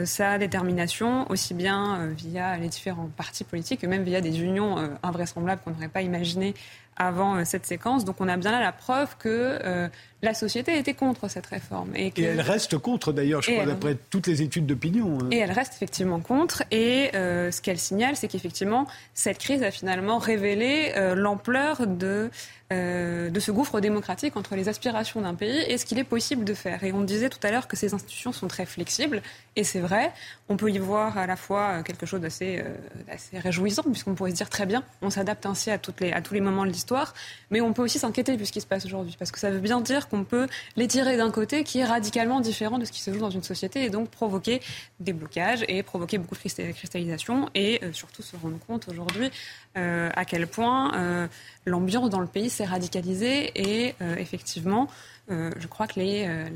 sa 0.04 0.36
détermination, 0.36 1.30
aussi 1.30 1.54
bien 1.54 2.08
via 2.08 2.58
les 2.58 2.68
différents 2.68 3.08
partis 3.16 3.42
politiques 3.42 3.80
que 3.80 3.86
même 3.86 4.02
via 4.02 4.20
des 4.20 4.42
unions 4.42 4.76
invraisemblables 5.02 5.62
qu'on 5.64 5.70
n'aurait 5.70 5.88
pas 5.88 6.02
imaginées 6.02 6.52
avant 6.98 7.36
euh, 7.36 7.44
cette 7.44 7.64
séquence. 7.64 8.04
Donc 8.04 8.16
on 8.20 8.28
a 8.28 8.36
bien 8.36 8.50
là 8.50 8.60
la 8.60 8.72
preuve 8.72 9.16
que 9.18 9.58
euh, 9.64 9.88
la 10.22 10.34
société 10.34 10.76
était 10.78 10.94
contre 10.94 11.28
cette 11.28 11.46
réforme. 11.46 11.90
Et, 11.94 12.12
elle 12.16 12.40
reste 12.40 12.76
contre 12.76 13.12
d'ailleurs, 13.12 13.42
je 13.42 13.52
crois, 13.52 13.66
d'après 13.66 13.96
toutes 14.10 14.26
les 14.26 14.42
études 14.42 14.66
d'opinion. 14.66 15.18
Hein. 15.22 15.28
Et 15.30 15.38
elle 15.38 15.52
reste 15.52 15.74
effectivement 15.74 16.20
contre. 16.20 16.64
Et 16.70 17.10
euh, 17.14 17.50
ce 17.50 17.62
qu'elle 17.62 17.78
signale, 17.78 18.16
c'est 18.16 18.28
qu'effectivement, 18.28 18.86
cette 19.14 19.38
crise 19.38 19.62
a 19.62 19.70
finalement 19.70 20.18
révélé 20.18 20.92
l'ampleur 21.14 21.86
de 21.86 22.30
euh, 22.70 23.30
de 23.30 23.40
ce 23.40 23.50
gouffre 23.50 23.80
démocratique 23.80 24.36
entre 24.36 24.54
les 24.54 24.68
aspirations 24.68 25.22
d'un 25.22 25.34
pays 25.34 25.58
et 25.68 25.78
ce 25.78 25.86
qu'il 25.86 25.98
est 25.98 26.04
possible 26.04 26.44
de 26.44 26.52
faire. 26.52 26.84
Et 26.84 26.92
on 26.92 27.00
disait 27.00 27.30
tout 27.30 27.38
à 27.42 27.50
l'heure 27.50 27.66
que 27.66 27.76
ces 27.76 27.94
institutions 27.94 28.30
sont 28.30 28.46
très 28.46 28.66
flexibles, 28.66 29.22
et 29.56 29.64
c'est 29.64 29.80
vrai. 29.80 30.12
On 30.50 30.58
peut 30.58 30.70
y 30.70 30.78
voir 30.78 31.16
à 31.16 31.26
la 31.26 31.36
fois 31.36 31.82
quelque 31.82 32.04
chose 32.04 32.20
d'assez 32.20 32.62
euh, 32.62 33.40
réjouissant, 33.40 33.84
puisqu'on 33.84 34.14
pourrait 34.14 34.32
se 34.32 34.36
dire 34.36 34.50
très 34.50 34.66
bien, 34.66 34.84
on 35.00 35.08
s'adapte 35.08 35.46
ainsi 35.46 35.70
à, 35.70 35.78
toutes 35.78 36.02
les, 36.02 36.12
à 36.12 36.20
tous 36.20 36.34
les 36.34 36.42
moments 36.42 36.66
de 36.66 36.70
l'histoire, 36.70 37.14
mais 37.50 37.62
on 37.62 37.72
peut 37.72 37.82
aussi 37.82 37.98
s'inquiéter 37.98 38.36
de 38.36 38.44
ce 38.44 38.52
qui 38.52 38.60
se 38.60 38.66
passe 38.66 38.84
aujourd'hui, 38.84 39.16
parce 39.18 39.30
que 39.30 39.40
ça 39.40 39.50
veut 39.50 39.60
bien 39.60 39.80
dire 39.80 40.08
qu'on 40.08 40.24
peut 40.24 40.46
les 40.76 40.88
tirer 40.88 41.16
d'un 41.16 41.30
côté 41.30 41.64
qui 41.64 41.78
est 41.78 41.86
radicalement 41.86 42.40
différent 42.40 42.78
de 42.78 42.84
ce 42.84 42.92
qui 42.92 43.00
se 43.00 43.10
joue 43.10 43.20
dans 43.20 43.30
une 43.30 43.42
société, 43.42 43.82
et 43.84 43.88
donc 43.88 44.10
provoquer 44.10 44.60
des 45.00 45.14
blocages 45.14 45.64
et 45.68 45.82
provoquer 45.82 46.18
beaucoup 46.18 46.34
de 46.34 46.72
cristallisation, 46.72 47.48
et 47.54 47.80
euh, 47.82 47.94
surtout 47.94 48.22
se 48.22 48.36
rendre 48.36 48.58
compte 48.66 48.88
aujourd'hui 48.88 49.30
à 49.74 50.24
quel 50.24 50.46
point 50.46 51.28
l'ambiance 51.68 52.10
dans 52.10 52.20
le 52.20 52.26
pays 52.26 52.50
s'est 52.50 52.64
radicalisée 52.64 53.52
et 53.54 53.94
euh, 54.00 54.16
effectivement, 54.16 54.88
euh, 55.30 55.50
je 55.58 55.66
crois 55.66 55.86
que 55.86 56.00
les, 56.00 56.26
euh, 56.26 56.48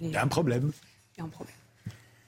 Il 0.00 0.10
y 0.10 0.16
a 0.16 0.22
un 0.22 0.28
problème. 0.28 0.70
Il 1.16 1.18
y 1.18 1.22
a 1.22 1.24
un 1.24 1.28
problème. 1.28 1.56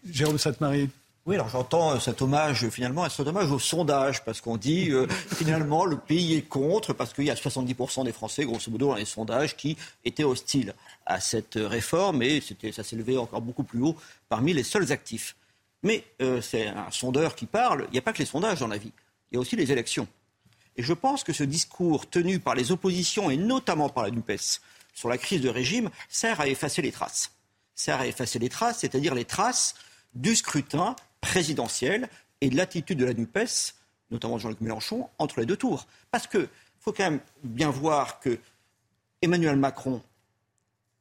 Jérôme 0.08 0.38
Sainte-Marie. 0.38 0.90
Oui, 1.26 1.34
alors 1.34 1.48
j'entends 1.48 1.98
cet 1.98 2.22
hommage 2.22 2.68
finalement, 2.68 3.08
cet 3.08 3.26
hommage 3.26 3.50
au 3.50 3.58
sondage, 3.58 4.24
parce 4.24 4.40
qu'on 4.40 4.56
dit 4.56 4.92
finalement 5.34 5.84
le 5.84 5.96
pays 5.96 6.34
est 6.34 6.42
contre, 6.42 6.92
parce 6.92 7.12
qu'il 7.12 7.24
y 7.24 7.32
a 7.32 7.34
70% 7.34 8.04
des 8.04 8.12
Français, 8.12 8.44
grosso 8.44 8.70
modo, 8.70 8.90
dans 8.90 8.94
les 8.94 9.04
sondages, 9.04 9.56
qui 9.56 9.76
étaient 10.04 10.22
hostiles 10.22 10.72
à 11.04 11.18
cette 11.18 11.56
réforme, 11.56 12.22
et 12.22 12.40
ça 12.70 12.84
s'est 12.84 12.94
levé 12.94 13.18
encore 13.18 13.40
beaucoup 13.40 13.64
plus 13.64 13.82
haut 13.82 13.96
parmi 14.28 14.52
les 14.52 14.62
seuls 14.62 14.92
actifs. 14.92 15.34
Mais 15.82 16.04
c'est 16.42 16.68
un 16.68 16.92
sondeur 16.92 17.34
qui 17.34 17.46
parle, 17.46 17.86
il 17.88 17.94
n'y 17.94 17.98
a 17.98 18.02
pas 18.02 18.12
que 18.12 18.18
les 18.18 18.24
sondages 18.24 18.60
dans 18.60 18.68
la 18.68 18.78
vie, 18.78 18.92
il 19.30 19.34
y 19.34 19.38
a 19.38 19.40
aussi 19.40 19.56
les 19.56 19.72
élections. 19.72 20.08
Et 20.76 20.82
je 20.82 20.92
pense 20.92 21.24
que 21.24 21.32
ce 21.32 21.44
discours 21.44 22.08
tenu 22.08 22.38
par 22.38 22.54
les 22.54 22.70
oppositions, 22.72 23.30
et 23.30 23.36
notamment 23.36 23.88
par 23.88 24.04
la 24.04 24.10
NUPES, 24.10 24.60
sur 24.94 25.08
la 25.08 25.18
crise 25.18 25.40
de 25.40 25.48
régime, 25.48 25.90
sert 26.08 26.40
à 26.40 26.48
effacer 26.48 26.82
les 26.82 26.92
traces. 26.92 27.32
Sert 27.74 28.00
à 28.00 28.06
effacer 28.06 28.38
les 28.38 28.48
traces, 28.48 28.80
c'est-à-dire 28.80 29.14
les 29.14 29.24
traces 29.24 29.74
du 30.14 30.34
scrutin 30.34 30.96
présidentiel 31.20 32.08
et 32.40 32.50
de 32.50 32.56
l'attitude 32.56 32.98
de 32.98 33.04
la 33.04 33.14
NUPES, 33.14 33.74
notamment 34.10 34.38
Jean-Luc 34.38 34.60
Mélenchon, 34.60 35.08
entre 35.18 35.40
les 35.40 35.46
deux 35.46 35.56
tours. 35.56 35.86
Parce 36.10 36.26
qu'il 36.26 36.48
faut 36.78 36.92
quand 36.92 37.04
même 37.04 37.20
bien 37.42 37.70
voir 37.70 38.20
que 38.20 38.38
Emmanuel 39.22 39.56
Macron, 39.56 40.02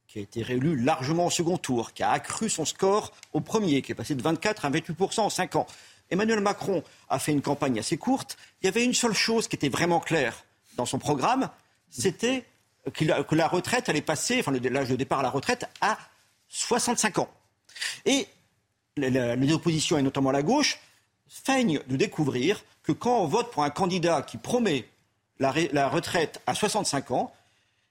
qui 0.07 0.19
a 0.19 0.21
été 0.21 0.41
réélu 0.41 0.77
largement 0.77 1.27
au 1.27 1.29
second 1.29 1.57
tour, 1.57 1.93
qui 1.93 2.03
a 2.03 2.11
accru 2.11 2.49
son 2.49 2.65
score 2.65 3.11
au 3.33 3.41
premier, 3.41 3.81
qui 3.81 3.91
est 3.91 3.95
passé 3.95 4.15
de 4.15 4.21
24 4.21 4.65
à 4.65 4.69
28 4.69 5.19
en 5.19 5.29
5 5.29 5.55
ans, 5.55 5.67
Emmanuel 6.11 6.39
Macron 6.39 6.83
a 7.09 7.19
fait 7.19 7.31
une 7.31 7.41
campagne 7.41 7.79
assez 7.79 7.97
courte. 7.97 8.37
Il 8.61 8.65
y 8.65 8.69
avait 8.69 8.83
une 8.83 8.93
seule 8.93 9.13
chose 9.13 9.47
qui 9.47 9.55
était 9.55 9.69
vraiment 9.69 9.99
claire 9.99 10.43
dans 10.75 10.85
son 10.85 10.99
programme, 10.99 11.49
c'était 11.89 12.45
que 12.93 13.35
la 13.35 13.47
retraite 13.47 13.89
allait 13.89 14.01
passer, 14.01 14.39
enfin 14.39 14.51
l'âge 14.51 14.89
de 14.89 14.95
départ 14.95 15.19
à 15.19 15.23
la 15.23 15.29
retraite, 15.29 15.65
à 15.81 15.97
65 16.49 17.19
ans. 17.19 17.29
Et 18.05 18.27
les 18.97 19.53
oppositions, 19.53 19.97
et 19.97 20.01
notamment 20.01 20.31
la 20.31 20.43
gauche, 20.43 20.79
feignent 21.27 21.81
de 21.87 21.95
découvrir 21.95 22.63
que 22.83 22.91
quand 22.91 23.19
on 23.19 23.25
vote 23.25 23.51
pour 23.51 23.63
un 23.63 23.69
candidat 23.69 24.21
qui 24.21 24.37
promet 24.37 24.87
la, 25.39 25.51
retraite 25.89 26.41
à 26.45 26.53
65 26.53 27.11
ans, 27.11 27.33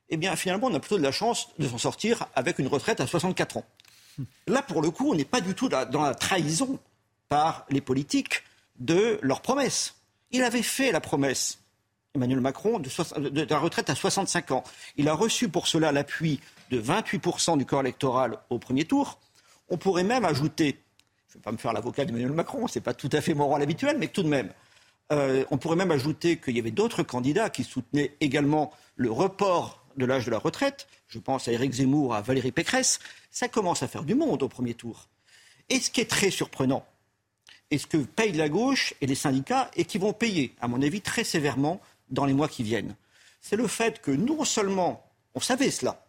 eh 0.08 0.16
bien 0.16 0.36
finalement 0.36 0.68
on 0.68 0.74
a 0.74 0.80
plutôt 0.80 0.98
de 0.98 1.02
la 1.02 1.12
chance 1.12 1.48
de 1.58 1.66
s'en 1.66 1.78
sortir 1.78 2.26
avec 2.34 2.58
une 2.58 2.68
retraite 2.68 3.00
à 3.00 3.06
64 3.06 3.58
ans. 3.58 3.64
Là, 4.46 4.62
pour 4.62 4.80
le 4.80 4.90
coup, 4.90 5.10
on 5.10 5.14
n'est 5.14 5.24
pas 5.24 5.40
du 5.40 5.54
tout 5.54 5.68
dans 5.68 6.02
la 6.02 6.14
trahison 6.14 6.78
par 7.34 7.66
les 7.68 7.80
politiques 7.80 8.44
de 8.78 9.18
leurs 9.20 9.42
promesses. 9.42 9.96
Il 10.30 10.44
avait 10.44 10.62
fait 10.62 10.92
la 10.92 11.00
promesse 11.00 11.58
Emmanuel 12.14 12.38
Macron, 12.38 12.78
de, 12.78 13.46
la 13.50 13.58
retraite 13.58 13.90
à 13.90 13.96
65 13.96 14.52
ans. 14.52 14.62
Il 14.96 15.08
a 15.08 15.14
reçu 15.14 15.48
pour 15.48 15.66
cela 15.66 15.90
l'appui 15.90 16.38
de 16.70 16.80
28% 16.80 17.58
du 17.58 17.66
corps 17.66 17.80
électoral 17.80 18.38
au 18.50 18.60
premier 18.60 18.84
tour. 18.84 19.18
On 19.68 19.76
pourrait 19.78 20.04
même 20.04 20.24
ajouter, 20.24 20.78
je 21.26 21.32
ne 21.32 21.38
vais 21.40 21.42
pas 21.42 21.50
me 21.50 21.56
faire 21.56 21.72
l'avocat 21.72 22.04
d'Emmanuel 22.04 22.30
Macron, 22.30 22.68
ce 22.68 22.78
n'est 22.78 22.84
pas 22.84 22.94
tout 22.94 23.10
à 23.10 23.20
fait 23.20 23.34
mon 23.34 23.48
rôle 23.48 23.62
habituel, 23.62 23.98
mais 23.98 24.06
tout 24.06 24.22
de 24.22 24.28
même, 24.28 24.52
euh, 25.10 25.44
on 25.50 25.58
pourrait 25.58 25.74
même 25.74 25.90
ajouter 25.90 26.36
qu'il 26.36 26.54
y 26.56 26.60
avait 26.60 26.70
d'autres 26.70 27.02
candidats 27.02 27.50
qui 27.50 27.64
soutenaient 27.64 28.14
également 28.20 28.70
le 28.94 29.10
report 29.10 29.84
de 29.96 30.06
l'âge 30.06 30.24
de 30.24 30.30
la 30.30 30.38
retraite. 30.38 30.86
Je 31.08 31.18
pense 31.18 31.48
à 31.48 31.52
Éric 31.52 31.72
Zemmour, 31.72 32.14
à 32.14 32.20
Valérie 32.20 32.52
Pécresse. 32.52 33.00
Ça 33.32 33.48
commence 33.48 33.82
à 33.82 33.88
faire 33.88 34.04
du 34.04 34.14
monde 34.14 34.44
au 34.44 34.48
premier 34.48 34.74
tour. 34.74 35.08
Et 35.68 35.80
ce 35.80 35.90
qui 35.90 36.00
est 36.00 36.08
très 36.08 36.30
surprenant, 36.30 36.86
et 37.74 37.78
ce 37.78 37.88
que 37.88 37.96
paye 37.96 38.30
la 38.32 38.48
gauche 38.48 38.94
et 39.00 39.06
les 39.06 39.16
syndicats, 39.16 39.68
et 39.74 39.84
qui 39.84 39.98
vont 39.98 40.12
payer, 40.12 40.54
à 40.60 40.68
mon 40.68 40.80
avis, 40.80 41.00
très 41.00 41.24
sévèrement 41.24 41.80
dans 42.08 42.24
les 42.24 42.32
mois 42.32 42.46
qui 42.46 42.62
viennent, 42.62 42.94
c'est 43.40 43.56
le 43.56 43.66
fait 43.66 44.00
que 44.00 44.12
non 44.12 44.44
seulement 44.44 45.04
on 45.34 45.40
savait 45.40 45.72
cela, 45.72 46.00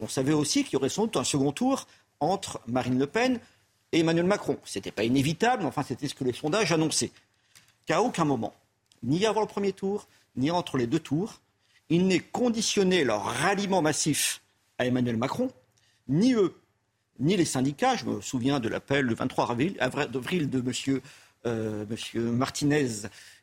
on 0.00 0.08
savait 0.08 0.32
aussi 0.32 0.64
qu'il 0.64 0.72
y 0.72 0.76
aurait 0.76 0.88
sans 0.88 1.02
doute 1.02 1.16
un 1.16 1.24
second 1.24 1.52
tour 1.52 1.86
entre 2.18 2.60
Marine 2.66 2.98
Le 2.98 3.06
Pen 3.06 3.38
et 3.92 4.00
Emmanuel 4.00 4.26
Macron. 4.26 4.58
Ce 4.64 4.78
n'était 4.78 4.90
pas 4.90 5.04
inévitable, 5.04 5.62
mais 5.62 5.68
enfin 5.68 5.84
c'était 5.84 6.08
ce 6.08 6.14
que 6.16 6.24
les 6.24 6.32
sondages 6.32 6.72
annonçaient. 6.72 7.12
Qu'à 7.86 8.02
aucun 8.02 8.24
moment, 8.24 8.52
ni 9.04 9.24
avant 9.24 9.42
le 9.42 9.46
premier 9.46 9.72
tour, 9.72 10.08
ni 10.34 10.50
entre 10.50 10.76
les 10.76 10.88
deux 10.88 10.98
tours, 10.98 11.40
il 11.88 12.08
n'est 12.08 12.18
conditionné 12.18 13.04
leur 13.04 13.22
ralliement 13.22 13.80
massif 13.80 14.42
à 14.76 14.86
Emmanuel 14.86 15.16
Macron, 15.16 15.52
ni 16.08 16.34
eux, 16.34 16.56
ni 17.18 17.36
les 17.36 17.44
syndicats. 17.44 17.96
Je 17.96 18.04
me 18.04 18.20
souviens 18.20 18.60
de 18.60 18.68
l'appel 18.68 19.04
le 19.04 19.14
23 19.14 19.50
avril, 19.50 20.50
de 20.50 20.58
M. 20.58 21.00
Euh, 21.44 21.84
monsieur 21.90 22.22
Martinez 22.30 22.86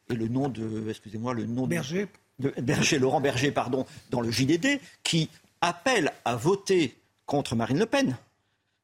et 0.10 0.14
le 0.14 0.28
nom 0.28 0.48
de, 0.48 0.90
excusez-moi, 0.90 1.34
le 1.34 1.46
nom 1.46 1.68
Berger. 1.68 2.08
De, 2.40 2.54
Berger, 2.62 3.00
Laurent 3.00 3.20
Berger, 3.22 3.52
pardon, 3.52 3.86
dans 4.10 4.22
le 4.22 4.32
JDD, 4.32 4.80
qui 5.04 5.30
appelle 5.62 6.14
à 6.24 6.36
voter 6.36 6.96
contre 7.26 7.56
Marine 7.56 7.80
Le 7.80 7.86
Pen. 7.86 8.18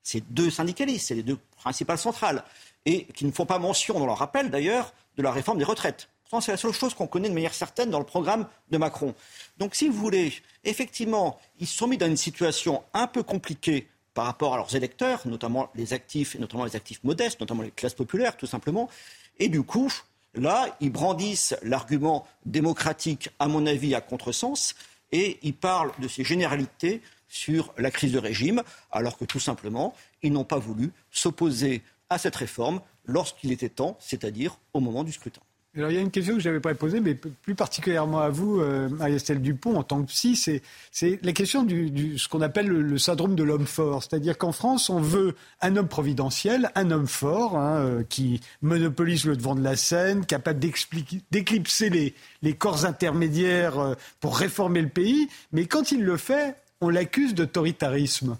Ces 0.03 0.21
deux 0.29 0.49
syndicalistes, 0.49 1.07
c'est 1.07 1.15
les 1.15 1.23
deux 1.23 1.39
principales 1.55 1.97
centrales, 1.97 2.43
et 2.85 3.05
qui 3.05 3.25
ne 3.25 3.31
font 3.31 3.45
pas 3.45 3.57
mention 3.57 3.97
dans 3.97 4.05
leur 4.05 4.17
rappel 4.17 4.51
d'ailleurs 4.51 4.93
de 5.17 5.23
la 5.23 5.31
réforme 5.31 5.57
des 5.57 5.63
retraites. 5.63 6.09
C'est 6.41 6.51
la 6.51 6.57
seule 6.57 6.73
chose 6.73 6.93
qu'on 6.93 7.07
connaît 7.07 7.29
de 7.29 7.33
manière 7.33 7.53
certaine 7.53 7.89
dans 7.89 7.99
le 7.99 8.05
programme 8.05 8.47
de 8.69 8.77
Macron. 8.77 9.15
Donc, 9.57 9.73
si 9.73 9.87
vous 9.87 9.97
voulez, 9.97 10.33
effectivement, 10.65 11.39
ils 11.59 11.67
se 11.67 11.77
sont 11.77 11.87
mis 11.87 11.97
dans 11.97 12.07
une 12.07 12.17
situation 12.17 12.83
un 12.93 13.07
peu 13.07 13.23
compliquée 13.23 13.87
par 14.15 14.25
rapport 14.25 14.55
à 14.55 14.57
leurs 14.57 14.75
électeurs, 14.75 15.21
notamment 15.25 15.69
les 15.75 15.93
actifs, 15.93 16.35
et 16.35 16.39
notamment 16.39 16.65
les 16.65 16.75
actifs 16.75 17.03
modestes, 17.03 17.41
notamment 17.41 17.61
les 17.61 17.69
classes 17.69 17.93
populaires, 17.93 18.35
tout 18.37 18.47
simplement. 18.47 18.89
Et 19.37 19.49
du 19.49 19.61
coup, 19.61 19.91
là, 20.33 20.75
ils 20.79 20.91
brandissent 20.91 21.55
l'argument 21.61 22.25
démocratique, 22.45 23.29
à 23.37 23.47
mon 23.47 23.67
avis, 23.67 23.93
à 23.93 24.01
contresens, 24.01 24.73
et 25.11 25.37
ils 25.43 25.53
parlent 25.53 25.91
de 25.99 26.07
ces 26.07 26.23
généralités 26.23 27.01
sur 27.27 27.73
la 27.77 27.91
crise 27.91 28.13
de 28.13 28.19
régime, 28.19 28.63
alors 28.91 29.17
que 29.17 29.25
tout 29.25 29.39
simplement, 29.39 29.93
ils 30.23 30.31
n'ont 30.31 30.45
pas 30.45 30.59
voulu 30.59 30.93
s'opposer 31.11 31.83
à 32.09 32.17
cette 32.17 32.37
réforme 32.37 32.81
lorsqu'il 33.03 33.51
était 33.51 33.69
temps, 33.69 33.97
c'est-à-dire 33.99 34.57
au 34.73 34.79
moment 34.79 35.03
du 35.03 35.11
scrutin. 35.11 35.41
Alors, 35.77 35.91
il 35.91 35.95
y 35.95 35.97
a 35.97 36.01
une 36.01 36.11
question 36.11 36.35
que 36.35 36.39
je 36.39 36.47
n'avais 36.47 36.61
pas 36.61 36.73
posée, 36.73 37.01
mais 37.01 37.15
plus 37.15 37.55
particulièrement 37.55 38.19
à 38.19 38.29
vous, 38.29 38.61
euh, 38.61 38.87
Marie-Estelle 38.87 39.41
Dupont, 39.41 39.75
en 39.75 39.83
tant 39.83 40.01
que 40.01 40.07
psy, 40.07 40.35
c'est 40.37 41.19
la 41.21 41.33
question 41.33 41.63
du, 41.63 42.17
ce 42.17 42.29
qu'on 42.29 42.39
appelle 42.39 42.67
le, 42.67 42.97
syndrome 42.97 43.35
de 43.35 43.43
l'homme 43.43 43.65
fort. 43.65 44.01
C'est-à-dire 44.01 44.37
qu'en 44.37 44.53
France, 44.53 44.89
on 44.89 45.01
veut 45.01 45.35
un 45.59 45.75
homme 45.75 45.89
providentiel, 45.89 46.71
un 46.75 46.91
homme 46.91 47.07
fort, 47.07 47.57
hein, 47.57 47.79
euh, 47.79 48.03
qui 48.07 48.39
monopolise 48.61 49.25
le 49.25 49.35
devant 49.35 49.53
de 49.53 49.63
la 49.63 49.75
scène, 49.75 50.25
capable 50.25 50.59
d'éclipser 50.59 51.89
les, 51.89 52.15
les, 52.41 52.53
corps 52.53 52.85
intermédiaires 52.85 53.77
euh, 53.77 53.95
pour 54.21 54.37
réformer 54.37 54.81
le 54.81 54.89
pays. 54.89 55.27
Mais 55.51 55.65
quand 55.65 55.91
il 55.91 56.03
le 56.05 56.15
fait, 56.15 56.55
on 56.79 56.87
l'accuse 56.87 57.33
d'autoritarisme. 57.35 58.37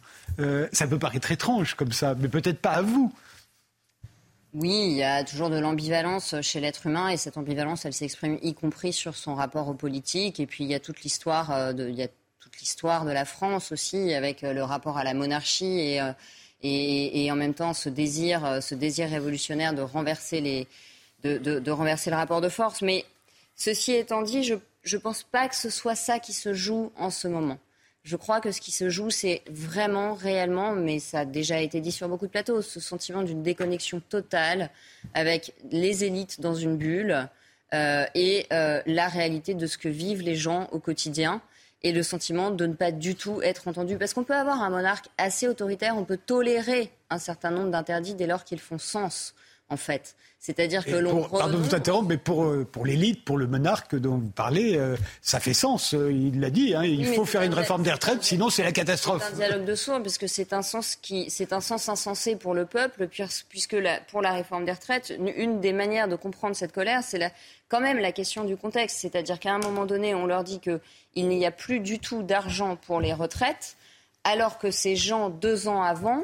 ça 0.72 0.88
peut 0.88 1.00
paraître 1.00 1.32
étrange 1.32 1.74
comme 1.76 1.94
ça, 1.94 2.16
mais 2.20 2.28
peut-être 2.28 2.60
pas 2.60 2.72
à 2.72 2.82
vous. 2.82 3.14
Oui, 4.58 4.86
il 4.86 4.94
y 4.94 5.04
a 5.04 5.22
toujours 5.26 5.50
de 5.50 5.60
l'ambivalence 5.60 6.34
chez 6.40 6.62
l'être 6.62 6.86
humain 6.88 7.10
et 7.10 7.18
cette 7.18 7.36
ambivalence, 7.36 7.84
elle 7.84 7.92
s'exprime 7.92 8.40
y 8.42 8.54
compris 8.54 8.94
sur 8.94 9.18
son 9.18 9.36
rapport 9.36 9.68
aux 9.68 9.74
politiques. 9.74 10.40
Et 10.40 10.48
puis 10.48 10.64
il 10.64 10.70
y 10.70 10.74
a 10.74 10.80
toute 10.80 11.02
l'histoire 11.02 11.52
euh, 11.52 11.74
de, 11.74 11.90
il 11.90 11.96
y 11.96 12.04
a 12.04 12.08
toute 12.40 12.58
l'histoire 12.62 13.04
de 13.04 13.12
la 13.12 13.26
France 13.26 13.74
aussi 13.74 14.14
avec 14.14 14.46
euh, 14.46 14.54
le 14.54 14.64
rapport 14.64 14.98
à 14.98 15.04
la 15.04 15.14
monarchie 15.14 15.80
et, 15.80 16.02
euh, 16.02 16.14
et, 16.64 17.30
en 17.30 17.36
même 17.36 17.54
temps 17.54 17.74
ce 17.74 17.90
désir, 17.90 18.64
ce 18.64 18.76
désir 18.76 19.10
révolutionnaire 19.10 19.74
de 19.74 19.82
renverser 19.82 20.40
les, 20.40 20.68
de, 21.24 21.38
de, 21.38 21.60
de 21.60 21.72
renverser 21.72 22.10
le 22.10 22.16
rapport 22.16 22.40
de 22.40 22.48
force. 22.48 22.82
Mais 22.82 23.04
ceci 23.58 23.92
étant 23.92 24.22
dit, 24.22 24.42
je 24.42 24.56
ne 24.56 25.02
pense 25.02 25.24
pas 25.24 25.50
que 25.50 25.56
ce 25.56 25.70
soit 25.70 25.96
ça 25.96 26.20
qui 26.20 26.32
se 26.32 26.54
joue 26.54 26.94
en 26.98 27.10
ce 27.10 27.28
moment. 27.28 27.58
Je 28.06 28.18
crois 28.18 28.40
que 28.40 28.52
ce 28.52 28.62
qui 28.62 28.72
se 28.72 28.88
joue, 28.88 29.10
c'est 29.10 29.42
vraiment, 29.50 30.14
réellement, 30.14 30.74
mais 30.74 31.00
ça 31.00 31.22
a 31.22 31.26
déjà 31.26 31.60
été 31.60 31.82
dit 31.82 31.92
sur 31.92 32.08
beaucoup 32.08 32.28
de 32.28 32.32
plateaux, 32.32 32.62
ce 32.62 32.80
sentiment 32.80 33.24
d'une 33.24 33.42
déconnexion 33.42 34.00
totale 34.00 34.70
avec 35.16 35.56
les 35.72 36.04
élites 36.04 36.40
dans 36.40 36.54
une 36.54 36.78
bulle 36.78 37.28
euh, 37.74 38.06
et 38.14 38.46
euh, 38.54 38.84
la 38.86 39.08
réalité 39.08 39.56
de 39.56 39.66
ce 39.66 39.80
que 39.80 39.90
vivent 39.90 40.22
les 40.22 40.36
gens 40.36 40.70
au 40.72 40.78
quotidien 40.78 41.42
et 41.82 41.92
le 41.92 42.04
sentiment 42.04 42.52
de 42.52 42.68
ne 42.68 42.76
pas 42.76 42.92
du 42.92 43.16
tout 43.16 43.42
être 43.42 43.68
entendu. 43.68 43.98
Parce 43.98 44.14
qu'on 44.14 44.24
peut 44.24 44.36
avoir 44.36 44.62
un 44.62 44.70
monarque 44.70 45.08
assez 45.18 45.48
autoritaire, 45.48 45.98
on 45.98 46.06
peut 46.06 46.20
tolérer 46.24 46.92
un 47.10 47.18
certain 47.18 47.50
nombre 47.50 47.72
d'interdits 47.72 48.14
dès 48.14 48.28
lors 48.28 48.44
qu'ils 48.44 48.60
font 48.60 48.78
sens 48.78 49.34
en 49.70 49.78
fait. 49.78 50.16
C'est-à-dire 50.40 50.86
que 50.86 50.96
l'on. 50.96 51.24
Pardon 51.24 51.58
de 51.58 51.64
vous 51.64 51.74
interrompre, 51.74 52.10
mais 52.10 52.18
pour, 52.18 52.44
euh, 52.44 52.66
pour 52.72 52.86
l'élite, 52.86 53.26
pour 53.26 53.38
le 53.38 53.48
monarque 53.48 53.96
dont 53.96 54.18
vous 54.18 54.30
parlez, 54.30 54.78
euh, 54.78 54.96
ça 55.22 55.40
fait 55.40 55.56
sens. 55.56 55.96
Euh, 55.96 56.12
il 56.12 56.40
l'a 56.40 56.52
dit, 56.52 56.76
hein, 56.76 56.84
il 56.84 57.08
faut 57.16 57.26
faire 57.26 57.42
une 57.42 57.54
réforme 57.54 57.82
des 57.82 57.92
retraites, 57.92 58.24
sinon 58.24 58.52
c'est 58.52 58.64
la 58.64 58.72
catastrophe. 58.72 59.24
C'est 59.26 59.34
un 59.34 59.48
dialogue 59.48 59.66
de 59.66 59.74
sourds, 59.74 60.04
parce 60.04 60.20
que 60.20 60.28
c'est 60.28 60.54
un 60.54 60.62
sens 60.62 60.96
qui, 60.96 61.32
c'est 61.32 61.52
un 61.52 61.62
sens 61.62 61.90
insensé 61.90 62.36
pour 62.36 62.54
le 62.54 62.66
peuple, 62.66 63.08
puisque 63.50 63.74
la, 63.74 64.00
pour 64.02 64.22
la 64.22 64.34
réforme 64.34 64.66
des 64.66 64.72
retraites, 64.72 65.12
une 65.36 65.62
des 65.62 65.74
manières 65.74 66.08
de 66.08 66.16
comprendre 66.16 66.56
cette 66.56 66.74
colère, 66.74 67.02
c'est 67.04 67.18
la, 67.18 67.32
quand 67.68 67.82
même 67.82 67.98
la 67.98 68.12
question 68.12 68.44
du 68.44 68.56
contexte. 68.56 69.00
C'est-à-dire 69.00 69.40
qu'à 69.40 69.54
un 69.54 69.60
moment 69.60 69.86
donné, 69.86 70.14
on 70.14 70.28
leur 70.28 70.44
dit 70.44 70.60
qu'il 70.60 71.28
n'y 71.28 71.46
a 71.46 71.52
plus 71.52 71.80
du 71.80 71.98
tout 71.98 72.22
d'argent 72.22 72.76
pour 72.76 73.02
les 73.02 73.14
retraites, 73.14 73.78
alors 74.24 74.60
que 74.60 74.70
ces 74.70 74.96
gens, 74.96 75.32
deux 75.32 75.68
ans 75.68 75.82
avant, 75.82 76.24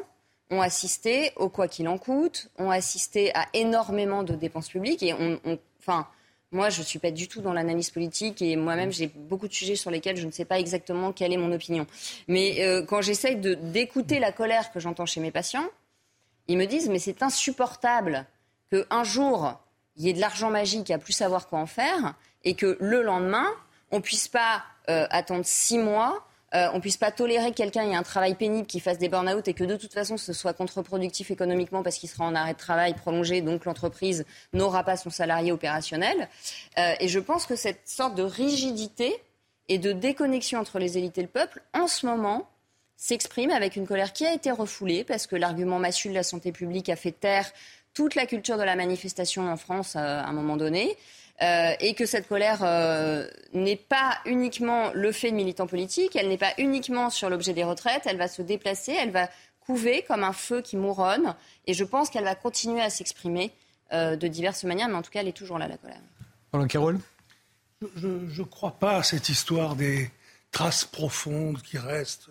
ont 0.52 0.60
assisté 0.60 1.32
au 1.36 1.48
quoi 1.48 1.66
qu'il 1.66 1.88
en 1.88 1.98
coûte, 1.98 2.50
ont 2.58 2.70
assisté 2.70 3.34
à 3.34 3.48
énormément 3.54 4.22
de 4.22 4.34
dépenses 4.34 4.68
publiques 4.68 5.02
et 5.02 5.14
on, 5.14 5.40
enfin, 5.80 6.06
moi, 6.52 6.68
je 6.68 6.80
ne 6.80 6.84
suis 6.84 6.98
pas 6.98 7.10
du 7.10 7.28
tout 7.28 7.40
dans 7.40 7.54
l'analyse 7.54 7.90
politique 7.90 8.42
et 8.42 8.56
moi-même, 8.56 8.92
j'ai 8.92 9.06
beaucoup 9.06 9.48
de 9.48 9.54
sujets 9.54 9.74
sur 9.74 9.90
lesquels 9.90 10.18
je 10.18 10.26
ne 10.26 10.30
sais 10.30 10.44
pas 10.44 10.58
exactement 10.60 11.10
quelle 11.12 11.32
est 11.32 11.38
mon 11.38 11.50
opinion. 11.50 11.86
Mais 12.28 12.56
euh, 12.60 12.84
quand 12.84 13.00
j'essaye 13.00 13.36
d'écouter 13.36 14.20
la 14.20 14.32
colère 14.32 14.70
que 14.70 14.78
j'entends 14.78 15.06
chez 15.06 15.20
mes 15.20 15.30
patients, 15.30 15.64
ils 16.48 16.58
me 16.58 16.66
disent 16.66 16.90
mais 16.90 16.98
c'est 16.98 17.22
insupportable 17.22 18.26
qu'un 18.70 19.04
jour, 19.04 19.58
il 19.96 20.04
y 20.04 20.10
ait 20.10 20.12
de 20.12 20.20
l'argent 20.20 20.50
magique 20.50 20.90
à 20.90 20.98
plus 20.98 21.14
savoir 21.14 21.48
quoi 21.48 21.58
en 21.58 21.66
faire 21.66 22.14
et 22.44 22.54
que 22.54 22.76
le 22.80 23.02
lendemain, 23.02 23.48
on 23.90 23.96
ne 23.96 24.02
puisse 24.02 24.28
pas 24.28 24.62
euh, 24.90 25.06
attendre 25.10 25.46
six 25.46 25.78
mois 25.78 26.26
euh, 26.54 26.68
on 26.74 26.80
puisse 26.80 26.96
pas 26.96 27.10
tolérer 27.10 27.50
que 27.50 27.56
quelqu'un 27.56 27.88
ait 27.90 27.94
un 27.94 28.02
travail 28.02 28.34
pénible, 28.34 28.66
qui 28.66 28.80
fasse 28.80 28.98
des 28.98 29.08
burn-out 29.08 29.46
et 29.48 29.54
que 29.54 29.64
de 29.64 29.76
toute 29.76 29.92
façon 29.92 30.16
ce 30.16 30.32
soit 30.32 30.52
contre-productif 30.52 31.30
économiquement 31.30 31.82
parce 31.82 31.96
qu'il 31.96 32.08
sera 32.08 32.24
en 32.24 32.34
arrêt 32.34 32.52
de 32.52 32.58
travail 32.58 32.94
prolongé, 32.94 33.40
donc 33.40 33.64
l'entreprise 33.64 34.24
n'aura 34.52 34.84
pas 34.84 34.96
son 34.96 35.10
salarié 35.10 35.52
opérationnel. 35.52 36.28
Euh, 36.78 36.94
et 37.00 37.08
je 37.08 37.18
pense 37.18 37.46
que 37.46 37.56
cette 37.56 37.88
sorte 37.88 38.14
de 38.14 38.22
rigidité 38.22 39.14
et 39.68 39.78
de 39.78 39.92
déconnexion 39.92 40.60
entre 40.60 40.78
les 40.78 40.98
élites 40.98 41.16
et 41.18 41.22
le 41.22 41.28
peuple, 41.28 41.62
en 41.72 41.86
ce 41.86 42.04
moment, 42.06 42.48
s'exprime 42.96 43.50
avec 43.50 43.76
une 43.76 43.86
colère 43.86 44.12
qui 44.12 44.26
a 44.26 44.32
été 44.32 44.50
refoulée 44.50 45.04
parce 45.04 45.26
que 45.26 45.36
l'argument 45.36 45.78
massu 45.78 46.08
de 46.08 46.14
la 46.14 46.22
santé 46.22 46.52
publique 46.52 46.88
a 46.88 46.96
fait 46.96 47.12
taire 47.12 47.50
toute 47.94 48.14
la 48.14 48.26
culture 48.26 48.58
de 48.58 48.62
la 48.62 48.76
manifestation 48.76 49.50
en 49.50 49.56
France 49.56 49.96
euh, 49.96 49.98
à 49.98 50.26
un 50.26 50.32
moment 50.32 50.56
donné. 50.56 50.96
Euh, 51.42 51.74
et 51.80 51.94
que 51.94 52.06
cette 52.06 52.28
colère 52.28 52.60
euh, 52.62 53.26
n'est 53.52 53.76
pas 53.76 54.18
uniquement 54.26 54.92
le 54.94 55.10
fait 55.10 55.32
de 55.32 55.36
militants 55.36 55.66
politiques, 55.66 56.14
elle 56.14 56.28
n'est 56.28 56.38
pas 56.38 56.52
uniquement 56.56 57.10
sur 57.10 57.28
l'objet 57.30 57.52
des 57.52 57.64
retraites, 57.64 58.02
elle 58.06 58.16
va 58.16 58.28
se 58.28 58.42
déplacer, 58.42 58.92
elle 58.92 59.10
va 59.10 59.28
couver 59.58 60.04
comme 60.06 60.22
un 60.22 60.32
feu 60.32 60.62
qui 60.62 60.76
mouronne, 60.76 61.34
et 61.66 61.74
je 61.74 61.82
pense 61.82 62.10
qu'elle 62.10 62.22
va 62.22 62.36
continuer 62.36 62.80
à 62.80 62.90
s'exprimer 62.90 63.50
euh, 63.92 64.14
de 64.14 64.28
diverses 64.28 64.62
manières, 64.62 64.88
mais 64.88 64.94
en 64.94 65.02
tout 65.02 65.10
cas, 65.10 65.20
elle 65.20 65.28
est 65.28 65.36
toujours 65.36 65.58
là, 65.58 65.66
la 65.66 65.78
colère. 65.78 66.00
Roland 66.52 66.68
Carole? 66.68 67.00
Je 67.96 68.06
ne 68.06 68.44
crois 68.44 68.78
pas 68.78 68.98
à 68.98 69.02
cette 69.02 69.28
histoire 69.28 69.74
des 69.74 70.12
traces 70.52 70.84
profondes 70.84 71.60
qui 71.62 71.76
restent 71.76 72.30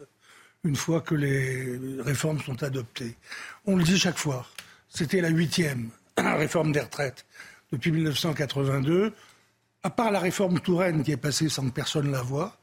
une 0.63 0.77
fois 0.77 1.01
que 1.01 1.15
les 1.15 1.77
réformes 2.01 2.39
sont 2.39 2.63
adoptées. 2.63 3.17
On 3.65 3.75
le 3.75 3.83
dit 3.83 3.99
chaque 3.99 4.17
fois, 4.17 4.45
c'était 4.87 5.19
la 5.19 5.27
huitième 5.27 5.89
réforme 6.17 6.71
des 6.71 6.79
retraites 6.79 7.25
depuis 7.71 7.91
1982. 7.91 9.13
À 9.83 9.89
part 9.89 10.11
la 10.11 10.19
réforme 10.19 10.59
Touraine 10.59 11.03
qui 11.03 11.11
est 11.11 11.17
passée 11.17 11.49
sans 11.49 11.67
que 11.67 11.73
personne 11.73 12.11
la 12.11 12.21
voie, 12.21 12.57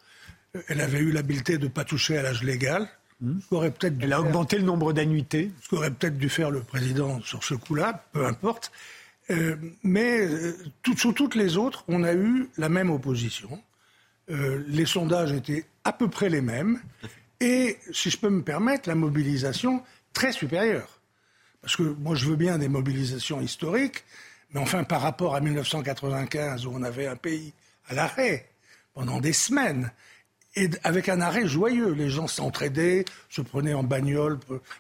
euh, 0.57 0.63
elle 0.69 0.81
avait 0.81 0.99
eu 0.99 1.11
l'habileté 1.11 1.59
de 1.59 1.65
ne 1.65 1.69
pas 1.71 1.85
toucher 1.85 2.19
à 2.19 2.23
l'âge 2.23 2.43
légal. 2.43 2.89
Hmm. 3.21 3.39
Aurait 3.51 3.73
peut 3.73 3.93
elle 4.01 4.13
a 4.13 4.21
augmenté 4.21 4.59
le 4.59 4.65
nombre 4.65 4.93
d'annuités. 4.93 5.51
Ce 5.63 5.69
qu'aurait 5.69 5.91
peut-être 5.91 6.19
dû 6.19 6.29
faire 6.29 6.51
le 6.51 6.61
président 6.61 7.21
sur 7.23 7.43
ce 7.43 7.55
coup-là, 7.55 8.05
peu 8.13 8.25
importe. 8.25 8.71
mais 9.83 10.29
sur 10.97 11.13
toutes 11.13 11.35
les 11.35 11.57
autres, 11.57 11.85
on 11.89 12.05
a 12.05 12.15
eu 12.15 12.49
la 12.57 12.69
même 12.69 12.91
opposition. 12.91 13.61
les 14.29 14.87
sondages 14.87 15.33
étaient 15.33 15.67
à 15.85 15.93
peu 15.93 16.09
près 16.09 16.29
les 16.29 16.41
mêmes. 16.41 16.81
Et, 17.41 17.79
si 17.93 18.11
je 18.11 18.19
peux 18.19 18.31
me 18.31 18.43
permettre, 18.43 18.89
la 18.89 18.95
mobilisation 18.95 19.83
très 20.13 20.33
supérieure. 20.33 21.01
Parce 21.61 21.77
que 21.77 21.83
moi, 21.83 22.15
je 22.15 22.27
veux 22.27 22.37
bien 22.37 22.59
des 22.59 22.69
mobilisations 22.69 23.41
historiques, 23.41 24.05
mais 24.53 24.61
enfin, 24.61 24.85
par 24.85 25.03
rapport 25.03 25.35
à 25.35 25.41
1995, 25.41 26.67
où 26.67 26.73
on 26.75 26.83
avait 26.83 27.07
un 27.07 27.17
pays 27.17 27.53
à 27.89 27.95
l'arrêt 27.95 28.49
pendant 28.95 29.21
des 29.21 29.33
semaines, 29.33 29.91
et 30.57 30.71
avec 30.83 31.09
un 31.09 31.21
arrêt 31.21 31.47
joyeux. 31.47 31.93
Les 31.93 32.09
gens 32.11 32.27
s'entraidaient, 32.27 33.05
se 33.29 33.41
prenaient 33.41 33.75
en 33.75 33.85
bagnole. 33.85 34.39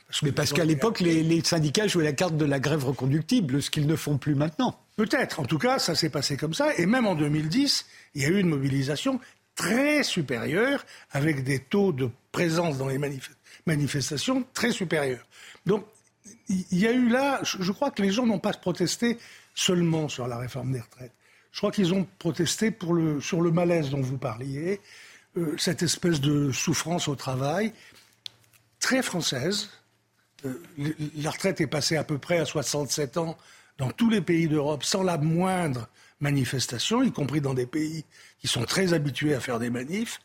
Parce 0.09 0.23
mais 0.23 0.33
parce 0.33 0.53
qu'à 0.53 0.65
l'époque, 0.65 1.01
les, 1.01 1.45
syndicats 1.45 1.87
jouaient 1.87 2.05
la 2.05 2.13
carte 2.13 2.37
de 2.37 2.45
la 2.45 2.59
grève 2.59 2.85
reconductible, 2.85 3.63
ce 3.63 3.71
qu'ils 3.71 3.87
ne 3.87 3.97
font 3.97 4.19
plus 4.19 4.35
maintenant. 4.35 4.79
Peut-être. 4.97 5.41
En 5.41 5.45
tout 5.45 5.59
cas, 5.59 5.79
ça 5.79 5.95
s'est 5.95 6.11
passé 6.11 6.37
comme 6.37 6.55
ça. 6.55 6.75
Et 6.77 6.87
même 6.87 7.07
en 7.07 7.15
2010, 7.15 7.87
il 8.15 8.23
y 8.23 8.25
a 8.25 8.29
eu 8.29 8.41
une 8.41 8.49
mobilisation 8.49 9.21
très 9.55 10.03
supérieure, 10.03 10.85
avec 11.11 11.45
des 11.45 11.59
taux 11.59 11.93
de 11.93 12.09
présence 12.33 12.79
dans 12.79 12.89
les 12.89 13.01
manifestations 13.67 14.45
très 14.55 14.71
supérieurs. 14.71 15.27
Donc, 15.67 15.85
il 16.49 16.79
y 16.79 16.87
a 16.87 16.93
eu 16.93 17.09
là, 17.09 17.41
je 17.43 17.73
crois 17.73 17.91
que 17.91 18.03
les 18.03 18.11
gens 18.11 18.25
n'ont 18.25 18.39
pas 18.39 18.53
protesté 18.53 19.19
seulement 19.59 20.09
sur 20.09 20.29
la 20.29 20.39
réforme 20.39 20.71
des 20.71 20.81
retraites. 20.81 21.13
Je 21.51 21.59
crois 21.59 21.73
qu'ils 21.73 21.93
ont 21.93 22.07
protesté 22.21 22.73
sur 23.21 23.41
le 23.41 23.51
malaise 23.51 23.91
dont 23.91 24.01
vous 24.01 24.17
parliez, 24.17 24.81
euh, 25.37 25.57
cette 25.59 25.83
espèce 25.83 26.21
de 26.21 26.53
souffrance 26.53 27.09
au 27.09 27.17
travail 27.17 27.73
très 28.79 29.03
française. 29.03 29.71
Euh, 30.47 30.63
la 31.17 31.31
retraite 31.31 31.61
est 31.61 31.67
passée 31.67 31.97
à 31.97 32.05
peu 32.05 32.19
près 32.19 32.39
à 32.39 32.45
67 32.45 33.17
ans 33.17 33.37
dans 33.79 33.91
tous 33.91 34.09
les 34.09 34.21
pays 34.21 34.47
d'Europe 34.47 34.85
sans 34.85 35.03
la 35.03 35.19
moindre 35.19 35.89
manifestation, 36.21 37.03
y 37.03 37.11
compris 37.11 37.41
dans 37.41 37.55
des 37.55 37.67
pays 37.67 38.05
qui 38.39 38.47
sont 38.47 38.65
très 38.65 38.93
habitués 38.93 39.35
à 39.35 39.41
faire 39.41 39.59
des 39.59 39.71
manifs. 39.71 40.21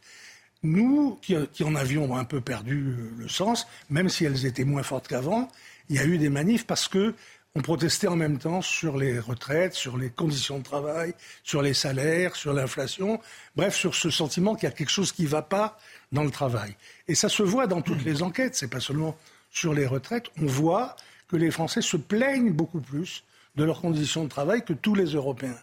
Nous, 0.61 1.17
qui, 1.23 1.35
qui 1.51 1.63
en 1.63 1.73
avions 1.73 2.15
un 2.15 2.23
peu 2.23 2.39
perdu 2.39 2.95
le 3.17 3.27
sens, 3.27 3.65
même 3.89 4.09
si 4.09 4.25
elles 4.25 4.45
étaient 4.45 4.63
moins 4.63 4.83
fortes 4.83 5.07
qu'avant, 5.07 5.49
il 5.89 5.95
y 5.95 5.99
a 5.99 6.05
eu 6.05 6.19
des 6.19 6.29
manifs 6.29 6.65
parce 6.65 6.87
que 6.87 7.15
on 7.55 7.61
protestait 7.61 8.07
en 8.07 8.15
même 8.15 8.39
temps 8.39 8.61
sur 8.61 8.97
les 8.97 9.19
retraites, 9.19 9.73
sur 9.73 9.97
les 9.97 10.09
conditions 10.09 10.57
de 10.57 10.63
travail, 10.63 11.13
sur 11.43 11.61
les 11.61 11.75
salaires, 11.75 12.35
sur 12.35 12.51
l'inflation, 12.51 13.19
bref, 13.55 13.75
sur 13.75 13.93
ce 13.93 14.09
sentiment 14.09 14.55
qu'il 14.55 14.63
y 14.63 14.71
a 14.71 14.75
quelque 14.75 14.89
chose 14.89 15.11
qui 15.11 15.23
ne 15.23 15.27
va 15.27 15.43
pas 15.43 15.77
dans 16.11 16.23
le 16.23 16.31
travail. 16.31 16.75
Et 17.07 17.15
ça 17.15 17.29
se 17.29 17.43
voit 17.43 17.67
dans 17.67 17.81
toutes 17.81 18.03
les 18.03 18.23
enquêtes, 18.23 18.55
c'est 18.55 18.69
pas 18.69 18.79
seulement 18.79 19.15
sur 19.51 19.73
les 19.73 19.85
retraites, 19.85 20.25
on 20.41 20.47
voit 20.47 20.95
que 21.27 21.35
les 21.35 21.51
Français 21.51 21.81
se 21.81 21.97
plaignent 21.97 22.51
beaucoup 22.51 22.81
plus 22.81 23.23
de 23.55 23.63
leurs 23.63 23.81
conditions 23.81 24.23
de 24.23 24.29
travail 24.29 24.65
que 24.65 24.73
tous 24.73 24.95
les 24.95 25.13
Européens. 25.13 25.57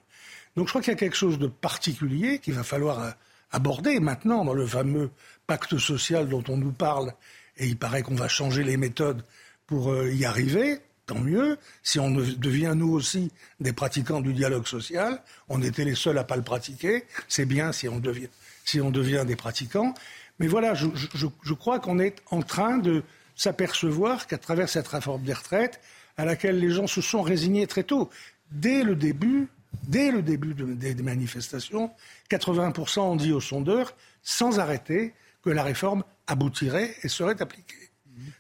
Donc 0.57 0.67
je 0.67 0.73
crois 0.73 0.83
qu'il 0.83 0.93
y 0.93 0.97
a 0.97 0.99
quelque 0.99 1.17
chose 1.17 1.41
de 1.41 1.49
particulier 1.49 2.39
qu'il 2.39 2.55
va 2.55 2.63
falloir 2.63 3.01
euh, 3.01 3.11
aborder 3.51 3.99
maintenant 3.99 4.45
dans 4.45 4.55
le 4.55 4.67
fameux 4.67 5.11
pacte 5.49 5.77
social 5.79 6.29
dont 6.29 6.45
on 6.49 6.57
nous 6.57 6.73
parle, 6.73 7.13
et 7.57 7.67
il 7.67 7.77
paraît 7.77 8.03
qu'on 8.03 8.15
va 8.15 8.29
changer 8.29 8.63
les 8.63 8.77
méthodes 8.77 9.25
pour 9.67 9.91
euh, 9.91 10.13
y 10.13 10.25
arriver 10.25 10.81
tant 11.11 11.19
mieux. 11.19 11.59
Si 11.83 11.99
on 11.99 12.11
devient 12.11 12.75
nous 12.77 12.93
aussi 12.93 13.33
des 13.59 13.73
pratiquants 13.73 14.21
du 14.21 14.33
dialogue 14.33 14.67
social, 14.67 15.21
on 15.49 15.61
était 15.61 15.85
les 15.85 15.97
seuls 15.97 16.19
à 16.19 16.25
pas 16.25 16.37
le 16.37 16.43
pratiquer. 16.43 17.05
C'est 17.27 17.47
bien 17.47 17.73
si 17.73 17.89
on 17.89 17.99
devient, 17.99 18.29
si 18.65 18.81
on 18.81 18.91
devient 18.91 19.25
des 19.27 19.35
pratiquants. 19.35 19.93
Mais 20.39 20.47
voilà, 20.47 20.75
je, 20.75 20.87
je 21.15 21.55
crois 21.55 21.81
qu'on 21.81 21.99
est 21.99 22.23
en 22.31 22.43
train 22.43 22.79
de 22.79 23.03
s'apercevoir 23.35 24.29
qu'à 24.29 24.39
travers 24.39 24.69
cette 24.69 24.87
réforme 24.87 25.23
des 25.23 25.33
retraites, 25.33 25.81
à 26.17 26.25
laquelle 26.25 26.61
les 26.61 26.71
gens 26.71 26.87
se 26.87 27.01
sont 27.01 27.23
résignés 27.23 27.67
très 27.67 27.83
tôt, 27.83 28.09
dès 28.53 28.85
le 28.85 28.95
début, 28.95 29.49
dès 29.85 30.13
le 30.13 30.23
début 30.23 30.55
des 30.55 30.95
manifestations, 30.95 31.91
80% 32.31 33.01
ont 33.01 33.17
dit 33.17 33.33
aux 33.33 33.41
sondeurs, 33.41 33.97
sans 34.23 34.61
arrêter, 34.61 35.13
que 35.43 35.51
la 35.51 35.65
réforme 35.65 36.05
aboutirait 36.27 36.95
et 37.03 37.09
serait 37.09 37.41
appliquée. 37.43 37.91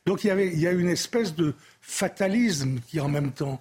Donc 0.07 0.25
il 0.25 0.29
y, 0.29 0.31
avait, 0.31 0.49
il 0.49 0.61
y 0.61 0.66
a 0.66 0.73
une 0.73 0.89
espèce 0.89 1.35
de 1.35 1.55
fatalisme 1.91 2.78
qui 2.86 3.01
en 3.01 3.09
même 3.09 3.32
temps 3.32 3.61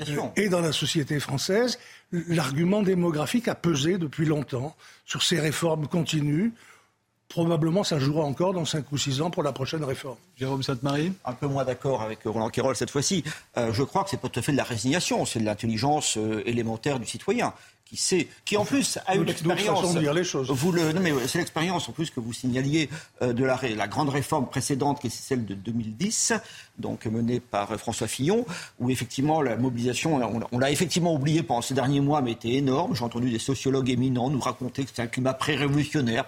euh, 0.00 0.22
est 0.36 0.48
dans 0.48 0.60
la 0.60 0.72
société 0.72 1.20
française. 1.20 1.78
L'argument 2.10 2.82
démographique 2.82 3.46
a 3.46 3.54
pesé 3.54 3.98
depuis 3.98 4.26
longtemps 4.26 4.74
sur 5.06 5.22
ces 5.22 5.38
réformes 5.38 5.86
continues. 5.86 6.52
Probablement, 7.28 7.84
ça 7.84 7.98
jouera 7.98 8.24
encore 8.24 8.54
dans 8.54 8.64
5 8.64 8.90
ou 8.90 8.98
6 8.98 9.20
ans 9.20 9.30
pour 9.30 9.42
la 9.42 9.52
prochaine 9.52 9.84
réforme. 9.84 10.16
Jérôme 10.36 10.62
Sainte-Marie 10.62 11.12
Un 11.24 11.34
peu 11.34 11.46
moins 11.46 11.64
d'accord 11.64 12.02
avec 12.02 12.20
Roland 12.24 12.48
Quérol 12.48 12.74
cette 12.74 12.90
fois-ci. 12.90 13.22
Euh, 13.56 13.72
je 13.72 13.82
crois 13.82 14.02
que 14.02 14.10
c'est 14.10 14.20
pas 14.20 14.28
tout 14.28 14.40
à 14.40 14.42
fait 14.42 14.52
de 14.52 14.56
la 14.56 14.64
résignation, 14.64 15.24
c'est 15.24 15.38
de 15.38 15.44
l'intelligence 15.44 16.16
euh, 16.16 16.42
élémentaire 16.46 16.98
du 16.98 17.06
citoyen 17.06 17.52
qui 17.88 17.96
sait, 17.96 18.28
qui 18.44 18.56
en 18.58 18.66
plus 18.66 18.98
a 19.06 19.16
eu 19.16 19.24
l'expérience. 19.24 19.96
Vous 20.50 20.72
le, 20.72 20.92
non 20.92 21.00
mais 21.00 21.12
c'est 21.26 21.38
l'expérience 21.38 21.88
en 21.88 21.92
plus 21.92 22.10
que 22.10 22.20
vous 22.20 22.34
signaliez 22.34 22.90
euh, 23.22 23.32
de 23.32 23.44
la, 23.44 23.58
la, 23.76 23.88
grande 23.88 24.10
réforme 24.10 24.46
précédente, 24.46 25.00
qui 25.00 25.06
est 25.06 25.10
celle 25.10 25.46
de 25.46 25.54
2010, 25.54 26.34
donc 26.78 27.06
menée 27.06 27.40
par 27.40 27.72
euh, 27.72 27.78
François 27.78 28.06
Fillon, 28.06 28.44
où 28.78 28.90
effectivement 28.90 29.40
la 29.40 29.56
mobilisation, 29.56 30.20
on, 30.52 30.58
l'a 30.58 30.70
effectivement 30.70 31.14
oublié 31.14 31.42
pendant 31.42 31.62
ces 31.62 31.72
derniers 31.72 32.02
mois, 32.02 32.20
mais 32.20 32.32
était 32.32 32.52
énorme. 32.52 32.94
J'ai 32.94 33.04
entendu 33.04 33.30
des 33.30 33.38
sociologues 33.38 33.88
éminents 33.88 34.28
nous 34.28 34.40
raconter 34.40 34.82
que 34.82 34.90
c'était 34.90 35.02
un 35.02 35.06
climat 35.06 35.32
pré-révolutionnaire, 35.32 36.26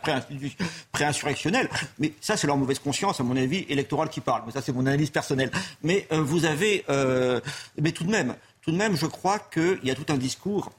pré-insurrectionnel. 0.92 1.68
Mais 1.98 2.14
ça, 2.22 2.38
c'est 2.38 2.46
leur 2.46 2.56
mauvaise 2.56 2.78
conscience, 2.78 3.20
à 3.20 3.22
mon 3.22 3.36
avis, 3.36 3.66
électorale 3.68 4.08
qui 4.08 4.22
parle. 4.22 4.44
Mais 4.46 4.52
ça, 4.52 4.62
c'est 4.62 4.72
mon 4.72 4.86
analyse 4.86 5.11
personnelle. 5.11 5.50
Mais 5.82 6.06
euh, 6.11 6.22
vous 6.22 6.46
avez, 6.46 6.84
mais 7.78 7.92
tout 7.92 8.04
de 8.04 8.11
même, 8.11 8.34
tout 8.62 8.72
de 8.72 8.76
même, 8.76 8.96
je 8.96 9.06
crois 9.06 9.38
qu'il 9.38 9.80
y 9.84 9.90
a 9.90 9.94
tout 9.94 10.11
un 10.11 10.16
discours 10.16 10.70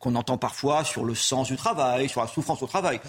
qu'on 0.00 0.16
entend 0.16 0.38
parfois 0.38 0.82
sur 0.82 1.04
le 1.04 1.14
sens 1.14 1.48
du 1.48 1.56
travail, 1.56 2.08
sur 2.08 2.22
la 2.22 2.26
souffrance 2.26 2.62
au 2.62 2.66
travail. 2.66 3.00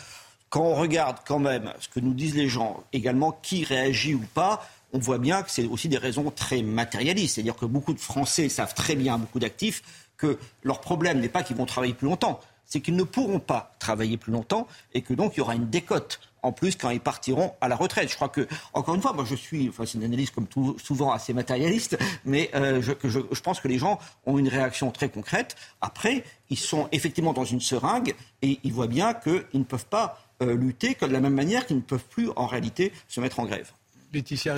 Quand 0.49 0.61
on 0.61 0.75
regarde 0.75 1.17
quand 1.25 1.39
même 1.39 1.73
ce 1.79 1.87
que 1.87 2.01
nous 2.01 2.13
disent 2.13 2.35
les 2.35 2.49
gens, 2.49 2.83
également 2.93 3.31
qui 3.41 3.63
réagit 3.63 4.13
ou 4.13 4.25
pas, 4.33 4.67
on 4.93 4.99
voit 4.99 5.17
bien 5.17 5.41
que 5.41 5.49
c'est 5.49 5.65
aussi 5.65 5.87
des 5.87 5.97
raisons 5.97 6.29
très 6.29 6.61
matérialistes. 6.61 7.35
C'est-à-dire 7.35 7.55
que 7.55 7.65
beaucoup 7.65 7.93
de 7.93 7.99
Français 7.99 8.49
savent 8.49 8.73
très 8.73 8.95
bien, 8.95 9.17
beaucoup 9.17 9.39
d'actifs, 9.39 9.81
que 10.17 10.37
leur 10.63 10.81
problème 10.81 11.21
n'est 11.21 11.29
pas 11.29 11.41
qu'ils 11.41 11.55
vont 11.55 11.65
travailler 11.65 11.93
plus 11.93 12.07
longtemps, 12.07 12.41
c'est 12.65 12.81
qu'ils 12.81 12.97
ne 12.97 13.03
pourront 13.03 13.39
pas 13.39 13.71
travailler 13.79 14.17
plus 14.17 14.33
longtemps 14.33 14.67
et 14.93 15.01
que 15.01 15.13
donc 15.13 15.33
il 15.35 15.39
y 15.39 15.41
aura 15.41 15.55
une 15.55 15.69
décote 15.69 16.19
en 16.43 16.51
plus 16.51 16.75
quand 16.75 16.89
ils 16.89 16.99
partiront 16.99 17.53
à 17.61 17.67
la 17.67 17.75
retraite. 17.75 18.09
Je 18.09 18.15
crois 18.15 18.29
que, 18.29 18.47
encore 18.73 18.95
une 18.95 19.01
fois, 19.01 19.13
moi 19.13 19.25
je 19.27 19.35
suis, 19.35 19.69
enfin 19.69 19.85
c'est 19.85 19.97
une 19.97 20.03
analyse 20.03 20.31
comme 20.31 20.47
souvent 20.77 21.11
assez 21.11 21.33
matérialiste, 21.33 21.97
mais 22.25 22.49
euh, 22.55 22.81
je, 22.81 23.41
pense 23.41 23.59
que 23.59 23.67
les 23.67 23.77
gens 23.77 23.99
ont 24.25 24.37
une 24.37 24.47
réaction 24.47 24.91
très 24.91 25.09
concrète. 25.09 25.55
Après, 25.81 26.23
ils 26.49 26.59
sont 26.59 26.87
effectivement 26.91 27.33
dans 27.33 27.45
une 27.45 27.61
seringue 27.61 28.15
et 28.41 28.59
ils 28.63 28.73
voient 28.73 28.87
bien 28.87 29.13
qu'ils 29.13 29.43
ne 29.53 29.63
peuvent 29.63 29.85
pas 29.85 30.19
euh, 30.41 30.55
lutter 30.55 30.97
de 30.99 31.05
la 31.07 31.19
même 31.19 31.33
manière 31.33 31.65
qu'ils 31.65 31.77
ne 31.77 31.81
peuvent 31.81 32.07
plus 32.09 32.29
en 32.35 32.47
réalité 32.47 32.91
se 33.07 33.19
mettre 33.21 33.39
en 33.39 33.45
grève. 33.45 33.71
Laetitia 34.13 34.55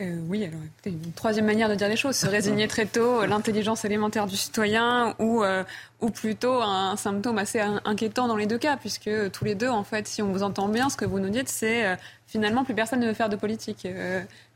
euh, 0.00 0.16
oui, 0.28 0.44
alors 0.44 0.60
écoutez, 0.64 0.90
une 0.90 1.12
troisième 1.12 1.44
manière 1.44 1.68
de 1.68 1.74
dire 1.74 1.88
les 1.88 1.96
choses, 1.96 2.16
se 2.16 2.26
résigner 2.26 2.68
très 2.68 2.86
tôt, 2.86 3.26
l'intelligence 3.26 3.84
élémentaire 3.84 4.26
du 4.26 4.36
citoyen 4.36 5.14
ou, 5.18 5.44
euh, 5.44 5.62
ou 6.00 6.10
plutôt 6.10 6.62
un 6.62 6.96
symptôme 6.96 7.36
assez 7.36 7.60
inquiétant 7.60 8.26
dans 8.26 8.36
les 8.36 8.46
deux 8.46 8.56
cas, 8.56 8.78
puisque 8.78 9.10
tous 9.32 9.44
les 9.44 9.54
deux, 9.54 9.68
en 9.68 9.84
fait, 9.84 10.08
si 10.08 10.22
on 10.22 10.32
vous 10.32 10.42
entend 10.42 10.68
bien, 10.68 10.88
ce 10.88 10.96
que 10.96 11.04
vous 11.04 11.18
nous 11.18 11.28
dites, 11.28 11.50
c'est 11.50 11.86
euh, 11.86 11.96
finalement 12.26 12.64
plus 12.64 12.74
personne 12.74 13.00
ne 13.00 13.08
veut 13.08 13.14
faire 13.14 13.28
de 13.28 13.36
politique. 13.36 13.86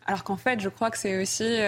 alors 0.07 0.25
qu'en 0.25 0.37
fait, 0.39 0.61
je 0.61 0.69
crois 0.71 0.91
que 0.91 0.97
c'est 0.99 1.21
aussi 1.21 1.59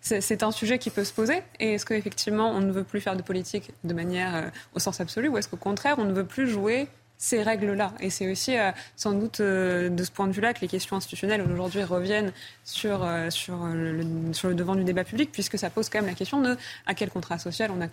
c'est 0.00 0.42
un 0.42 0.50
sujet 0.50 0.78
qui 0.78 0.90
peut 0.90 1.04
se 1.04 1.12
poser. 1.12 1.42
Et 1.60 1.74
est-ce 1.74 1.84
qu'effectivement, 1.84 2.50
on 2.50 2.60
ne 2.60 2.72
veut 2.72 2.84
plus 2.84 3.00
faire 3.00 3.16
de 3.16 3.22
politique 3.22 3.70
de 3.84 3.92
manière 3.92 4.50
au 4.74 4.78
sens 4.78 5.00
absolu, 5.00 5.28
ou 5.28 5.36
est-ce 5.36 5.48
qu'au 5.48 5.56
contraire, 5.56 5.96
on 5.98 6.04
ne 6.04 6.12
veut 6.12 6.24
plus 6.24 6.48
jouer 6.48 6.88
ces 7.18 7.42
règles-là. 7.42 7.92
Et 8.00 8.10
c'est 8.10 8.30
aussi 8.30 8.56
euh, 8.56 8.70
sans 8.96 9.12
doute 9.12 9.40
euh, 9.40 9.88
de 9.88 10.04
ce 10.04 10.10
point 10.10 10.26
de 10.26 10.32
vue-là 10.32 10.52
que 10.52 10.60
les 10.60 10.68
questions 10.68 10.96
institutionnelles 10.96 11.42
aujourd'hui 11.42 11.82
reviennent 11.82 12.32
sur, 12.64 13.02
euh, 13.02 13.30
sur, 13.30 13.56
le, 13.66 14.54
devant 14.54 14.74
du 14.74 14.84
débat 14.84 15.04
public, 15.04 15.30
puisque 15.32 15.58
ça 15.58 15.70
pose 15.70 15.88
quand 15.88 15.98
même 15.98 16.08
la 16.08 16.14
question 16.14 16.40
de 16.40 16.56
à 16.86 16.94
quel 16.94 17.10
contrat 17.10 17.38
social 17.38 17.70
on 17.70 17.80
a 17.80 17.88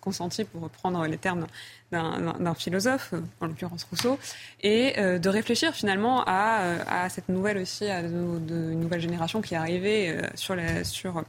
consenti, 0.00 0.44
pour 0.44 0.62
reprendre 0.62 1.06
les 1.06 1.18
termes 1.18 1.46
d'un 1.92 2.54
philosophe, 2.54 3.14
en 3.40 3.46
l'occurrence 3.46 3.84
Rousseau, 3.84 4.18
et 4.62 4.94
de 4.96 5.28
réfléchir 5.28 5.72
finalement 5.74 6.24
à, 6.26 7.04
à, 7.04 7.08
cette 7.08 7.28
nouvelle 7.28 7.58
aussi, 7.58 7.86
à 7.86 8.00
une 8.00 8.80
nouvelle 8.80 9.00
génération 9.00 9.40
qui 9.42 9.54
est 9.54 9.58
arrivée 9.58 10.16
sur, 10.34 10.56
la, 10.56 10.82
sur 10.82 11.22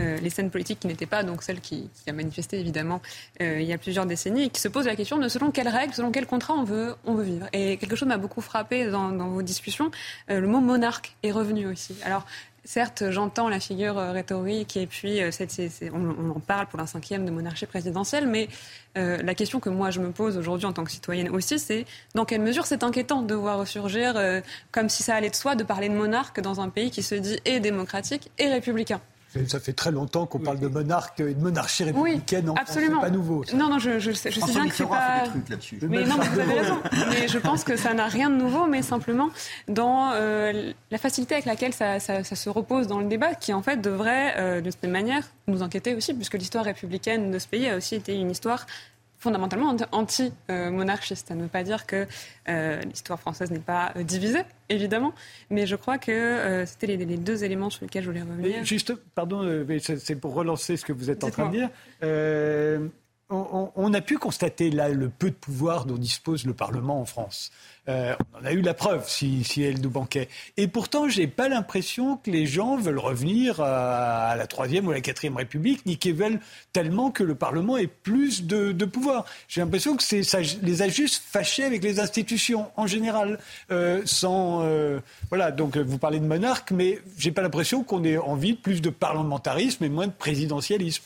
euh, 0.00 0.18
les 0.18 0.30
scènes 0.30 0.50
politiques 0.50 0.80
qui 0.80 0.86
n'étaient 0.86 1.06
pas 1.06 1.22
donc 1.22 1.42
celles 1.42 1.60
qui, 1.60 1.90
qui 2.02 2.10
a 2.10 2.12
manifesté 2.12 2.58
évidemment 2.58 3.02
euh, 3.42 3.60
il 3.60 3.66
y 3.66 3.72
a 3.72 3.78
plusieurs 3.78 4.06
décennies 4.06 4.44
et 4.44 4.48
qui 4.48 4.60
se 4.60 4.68
posent 4.68 4.86
la 4.86 4.96
question 4.96 5.18
de 5.18 5.28
selon 5.28 5.50
quelles 5.50 5.68
règles, 5.68 5.92
selon 5.92 6.10
quel 6.10 6.26
contrat 6.26 6.54
on 6.54 6.64
veut, 6.64 6.94
on 7.04 7.14
veut 7.14 7.24
vivre. 7.24 7.46
Et 7.52 7.76
quelque 7.76 7.96
chose 7.96 8.08
m'a 8.08 8.16
beaucoup 8.16 8.40
frappé 8.40 8.86
dans, 8.86 9.10
dans 9.10 9.28
vos 9.28 9.42
discussions, 9.42 9.90
euh, 10.30 10.40
le 10.40 10.46
mot 10.46 10.60
monarque 10.60 11.14
est 11.22 11.32
revenu 11.32 11.66
aussi. 11.66 11.96
Alors 12.04 12.24
Certes, 12.62 13.04
j'entends 13.08 13.48
la 13.48 13.58
figure 13.58 13.96
rhétorique 13.96 14.76
et 14.76 14.86
puis 14.86 15.18
on, 15.94 16.30
en 16.30 16.40
parle 16.40 16.66
pour 16.66 16.78
la 16.78 16.86
cinquième 16.86 17.24
de 17.24 17.30
monarchie 17.30 17.64
présidentielle, 17.64 18.26
mais 18.26 18.48
la 18.94 19.34
question 19.34 19.60
que 19.60 19.70
moi 19.70 19.90
je 19.90 19.98
me 19.98 20.10
pose 20.10 20.36
aujourd'hui 20.36 20.66
en 20.66 20.74
tant 20.74 20.84
que 20.84 20.90
citoyenne 20.90 21.30
aussi, 21.30 21.58
c'est 21.58 21.86
dans 22.14 22.26
quelle 22.26 22.42
mesure 22.42 22.66
c'est 22.66 22.84
inquiétant 22.84 23.22
de 23.22 23.34
voir 23.34 23.58
ressurgir, 23.58 24.14
comme 24.72 24.90
si 24.90 25.02
ça 25.02 25.14
allait 25.14 25.30
de 25.30 25.34
soi, 25.36 25.54
de 25.54 25.64
parler 25.64 25.88
de 25.88 25.94
monarque 25.94 26.40
dans 26.40 26.60
un 26.60 26.68
pays 26.68 26.90
qui 26.90 27.02
se 27.02 27.14
dit 27.14 27.40
et 27.46 27.60
démocratique 27.60 28.30
et 28.38 28.48
républicain. 28.48 29.00
Ça 29.46 29.60
fait 29.60 29.72
très 29.72 29.92
longtemps 29.92 30.26
qu'on 30.26 30.40
parle 30.40 30.58
de 30.58 30.66
monarque 30.66 31.20
et 31.20 31.34
de 31.34 31.40
monarchie 31.40 31.84
républicaine 31.84 32.46
oui, 32.46 32.50
en 32.50 32.54
absolument. 32.54 32.98
France. 32.98 33.04
pas 33.04 33.10
nouveau. 33.10 33.44
Non, 33.54 33.68
non, 33.68 33.78
je, 33.78 34.00
je, 34.00 34.10
sais, 34.10 34.30
je 34.32 34.40
sais 34.40 34.52
bien 34.52 34.68
que 34.68 34.74
c'est 34.74 34.86
pas. 34.86 35.24
Mais 35.82 36.04
non, 36.04 36.16
mais 36.18 36.26
vous 36.26 36.40
avez 36.40 36.60
raison. 36.60 36.78
Mais 37.10 37.28
je 37.28 37.38
pense 37.38 37.62
que 37.62 37.76
ça 37.76 37.94
n'a 37.94 38.06
rien 38.06 38.28
de 38.28 38.34
nouveau, 38.34 38.66
mais 38.66 38.82
simplement 38.82 39.30
dans 39.68 40.10
euh, 40.14 40.72
la 40.90 40.98
facilité 40.98 41.34
avec 41.34 41.46
laquelle 41.46 41.72
ça, 41.72 42.00
ça, 42.00 42.24
ça, 42.24 42.34
se 42.34 42.50
repose 42.50 42.88
dans 42.88 42.98
le 42.98 43.06
débat, 43.06 43.34
qui 43.34 43.52
en 43.52 43.62
fait 43.62 43.76
devrait, 43.76 44.34
euh, 44.36 44.60
de 44.60 44.70
cette 44.70 44.84
manière, 44.84 45.22
nous 45.46 45.62
inquiéter 45.62 45.94
aussi, 45.94 46.12
puisque 46.12 46.34
l'histoire 46.34 46.64
républicaine 46.64 47.30
de 47.30 47.38
ce 47.38 47.46
pays 47.46 47.68
a 47.68 47.76
aussi 47.76 47.94
été 47.94 48.16
une 48.16 48.30
histoire 48.30 48.66
fondamentalement 49.20 49.76
anti-monarchiste. 49.92 51.28
Ça 51.28 51.34
ne 51.34 51.42
veut 51.42 51.48
pas 51.48 51.62
dire 51.62 51.86
que 51.86 52.06
euh, 52.48 52.80
l'histoire 52.80 53.20
française 53.20 53.50
n'est 53.50 53.58
pas 53.58 53.92
euh, 53.94 54.02
divisée, 54.02 54.42
évidemment, 54.68 55.12
mais 55.50 55.66
je 55.66 55.76
crois 55.76 55.98
que 55.98 56.10
euh, 56.10 56.66
c'était 56.66 56.86
les, 56.86 56.96
les, 56.96 57.18
deux 57.18 57.44
éléments 57.44 57.70
sur 57.70 57.84
lesquels 57.84 58.02
je 58.02 58.08
voulais 58.08 58.22
revenir. 58.22 58.64
juste, 58.64 58.94
pardon, 59.14 59.42
mais 59.68 59.78
c'est 59.78 60.16
pour 60.16 60.34
relancer 60.34 60.76
ce 60.76 60.84
que 60.84 60.92
vous 60.92 61.10
êtes 61.10 61.22
en 61.22 61.30
train 61.30 61.46
de 61.46 61.52
dire. 61.52 61.70
Euh, 62.02 62.88
on, 63.28 63.70
on, 63.76 63.94
a 63.94 64.00
pu 64.00 64.18
constater 64.18 64.70
là 64.70 64.88
le 64.88 65.08
peu 65.08 65.30
de 65.30 65.36
pouvoir 65.36 65.84
dont 65.84 65.96
dispose 65.96 66.44
le 66.46 66.54
Parlement 66.54 67.00
en 67.00 67.04
France. 67.04 67.52
Euh, 67.88 68.14
on 68.34 68.42
en 68.42 68.44
a 68.44 68.52
eu 68.52 68.60
la 68.60 68.74
preuve 68.74 69.08
si, 69.08 69.44
elle 69.62 69.80
nous 69.80 69.90
manquait. 69.90 70.28
Et 70.56 70.68
pourtant, 70.68 71.08
j'ai 71.08 71.26
pas 71.26 71.48
l'impression 71.48 72.16
que 72.16 72.30
les 72.30 72.46
gens 72.46 72.76
veulent 72.76 72.98
revenir 72.98 73.60
à, 73.60 74.30
à 74.30 74.36
la 74.36 74.46
troisième 74.46 74.86
ou 74.86 74.92
la 74.92 75.00
quatrième 75.00 75.36
République, 75.36 75.86
ni 75.86 75.96
qu'ils 75.96 76.14
veulent 76.14 76.40
tellement 76.72 77.10
que 77.10 77.22
le 77.22 77.34
Parlement 77.34 77.76
ait 77.76 77.86
plus 77.86 78.44
de, 78.44 78.72
pouvoir. 78.84 79.24
J'ai 79.48 79.60
l'impression 79.60 79.96
que 79.96 80.02
ça 80.02 80.38
les 80.62 80.82
a 80.82 80.88
juste 80.88 81.22
fâchés 81.26 81.64
avec 81.64 81.82
les 81.82 82.00
institutions 82.00 82.70
en 82.76 82.86
général, 82.86 83.38
euh, 83.70 84.02
sans 84.04 84.62
euh, 84.62 85.00
voilà. 85.28 85.50
Donc 85.50 85.76
vous 85.76 85.98
parlez 85.98 86.20
de 86.20 86.26
monarque, 86.26 86.70
mais 86.70 87.00
j'ai 87.18 87.32
pas 87.32 87.42
l'impression 87.42 87.82
qu'on 87.82 88.04
ait 88.04 88.18
envie 88.18 88.54
de 88.54 88.58
plus 88.58 88.80
de 88.80 88.90
parlementarisme 88.90 89.84
et 89.84 89.88
moins 89.88 90.06
de 90.06 90.12
présidentialisme. 90.12 91.02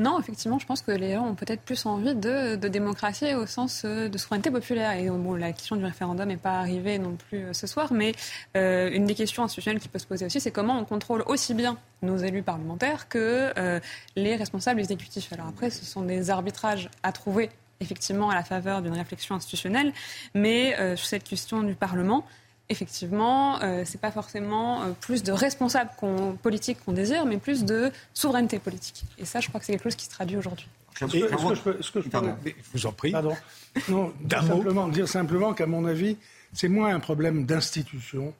Non, 0.00 0.18
effectivement, 0.18 0.58
je 0.58 0.64
pense 0.64 0.80
que 0.80 0.92
les 0.92 1.12
gens 1.12 1.26
ont 1.26 1.34
peut-être 1.34 1.60
plus 1.60 1.84
envie 1.84 2.14
de, 2.14 2.56
démocratie 2.56 3.34
au 3.34 3.46
sens 3.46 3.82
euh, 3.84 4.08
de 4.08 4.16
souveraineté 4.16 4.50
populaire. 4.50 4.92
Et 4.92 5.10
bon, 5.10 5.34
la 5.34 5.52
question 5.52 5.76
du 5.76 5.84
référendum 5.84 6.26
n'est 6.26 6.38
pas 6.38 6.58
arrivée 6.58 6.98
non 6.98 7.16
plus 7.16 7.44
euh, 7.44 7.52
ce 7.52 7.66
soir, 7.66 7.92
mais 7.92 8.14
euh, 8.56 8.90
une 8.90 9.04
des 9.04 9.14
questions 9.14 9.44
institutionnelles 9.44 9.80
qui 9.80 9.88
peut 9.88 9.98
se 9.98 10.06
poser 10.06 10.24
aussi, 10.24 10.40
c'est 10.40 10.50
comment 10.50 10.78
on 10.78 10.86
contrôle 10.86 11.22
aussi 11.26 11.52
bien 11.52 11.76
nos 12.00 12.16
élus 12.16 12.42
parlementaires 12.42 13.08
que 13.08 13.52
euh, 13.58 13.78
les 14.16 14.36
responsables 14.36 14.80
exécutifs. 14.80 15.30
Alors 15.34 15.48
après, 15.48 15.68
ce 15.68 15.84
sont 15.84 16.02
des 16.02 16.30
arbitrages 16.30 16.88
à 17.02 17.12
trouver 17.12 17.50
effectivement 17.80 18.30
à 18.30 18.34
la 18.34 18.44
faveur 18.44 18.82
d'une 18.82 18.92
réflexion 18.92 19.34
institutionnelle, 19.34 19.92
mais 20.34 20.78
euh, 20.78 20.96
sur 20.96 21.06
cette 21.06 21.24
question 21.24 21.62
du 21.62 21.74
Parlement, 21.74 22.24
effectivement, 22.70 23.60
euh, 23.62 23.82
c'est 23.84 24.00
pas 24.00 24.10
forcément 24.12 24.82
euh, 24.82 24.92
plus 24.98 25.22
de 25.22 25.32
responsables 25.32 25.90
qu 25.98 26.06
politiques 26.42 26.78
qu'on 26.84 26.92
désire, 26.92 27.26
mais 27.26 27.36
plus 27.36 27.64
de 27.64 27.90
souveraineté 28.14 28.58
politique. 28.58 29.04
Et 29.18 29.24
ça, 29.26 29.40
je 29.40 29.48
crois 29.48 29.60
que 29.60 29.66
c'est 29.66 29.72
quelque 29.72 29.82
chose 29.82 29.96
qui 29.96 30.06
se 30.06 30.10
traduit 30.10 30.36
aujourd'hui. 30.36 30.68
Est-ce 31.02 31.06
que 31.06 31.54
je 31.54 31.60
peux, 31.60 31.78
est-ce 31.78 31.90
que 31.90 32.00
je 32.00 32.08
peux 32.08 32.18
je 32.46 32.52
vous 32.72 32.86
en 32.86 32.92
prie. 32.92 33.12
Pardon. 33.12 33.36
Non, 33.88 34.12
dire 34.20 34.42
simplement, 34.42 34.88
dire 34.88 35.08
simplement 35.08 35.54
qu'à 35.54 35.66
mon 35.66 35.84
avis, 35.84 36.16
c'est 36.52 36.68
moins 36.68 36.94
un 36.94 37.00
problème 37.00 37.46
d'institution 37.46 38.34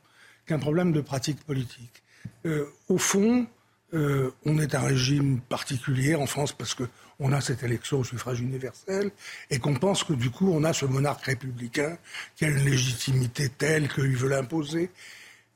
qu'un 0.47 0.59
problème 0.59 0.93
de 0.93 1.01
pratique 1.01 1.45
politique. 1.45 2.03
Euh, 2.47 2.67
au 2.89 2.99
fond, 2.99 3.47
euh, 3.95 4.31
on 4.45 4.59
est 4.59 4.75
un 4.75 4.81
régime 4.81 5.41
particulier 5.41 6.15
en 6.15 6.27
France 6.27 6.53
parce 6.53 6.75
que 6.75 6.85
on 7.21 7.33
a 7.33 7.41
cette 7.41 7.63
élection 7.63 8.01
au 8.01 8.05
suffrage 8.05 8.41
universel 8.41 9.11
et 9.51 9.59
qu'on 9.59 9.75
pense 9.75 10.03
que 10.03 10.15
du 10.15 10.31
coup 10.31 10.51
on 10.53 10.65
a 10.65 10.73
ce 10.73 10.87
monarque 10.87 11.25
républicain 11.25 11.97
qui 12.35 12.47
a 12.47 12.49
une 12.49 12.65
légitimité 12.65 13.51
telle 13.51 13.89
qu'il 13.89 14.17
veut 14.17 14.29
l'imposer. 14.29 14.91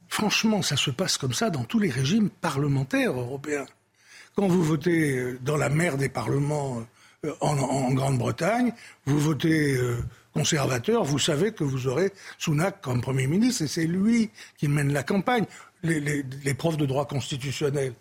Franchement, 0.08 0.62
ça 0.62 0.76
se 0.76 0.90
passe 0.90 1.16
comme 1.16 1.32
ça 1.32 1.50
dans 1.50 1.64
tous 1.64 1.78
les 1.78 1.90
régimes 1.90 2.28
parlementaires 2.28 3.18
européens. 3.18 3.66
Quand 4.36 4.46
vous 4.46 4.62
votez 4.62 5.36
dans 5.40 5.56
la 5.56 5.70
mer 5.70 5.96
des 5.96 6.08
parlements 6.08 6.84
euh, 7.24 7.32
en, 7.40 7.92
Grande-Bretagne, 7.92 8.72
vous 9.06 9.18
votez 9.18 9.76
euh, 9.76 9.96
conservateur, 10.34 11.04
vous 11.04 11.18
savez 11.18 11.52
que 11.52 11.64
vous 11.64 11.86
aurez 11.86 12.12
Sunak 12.38 12.80
comme 12.82 13.00
Premier 13.00 13.26
ministre 13.26 13.62
et 13.62 13.68
c'est 13.68 13.86
lui 13.86 14.30
qui 14.58 14.68
mène 14.68 14.92
la 14.92 15.02
campagne. 15.02 15.46
Les 15.82 16.54
profs 16.54 16.78
de 16.78 16.86
droit 16.86 17.06
constitutionnel 17.06 17.94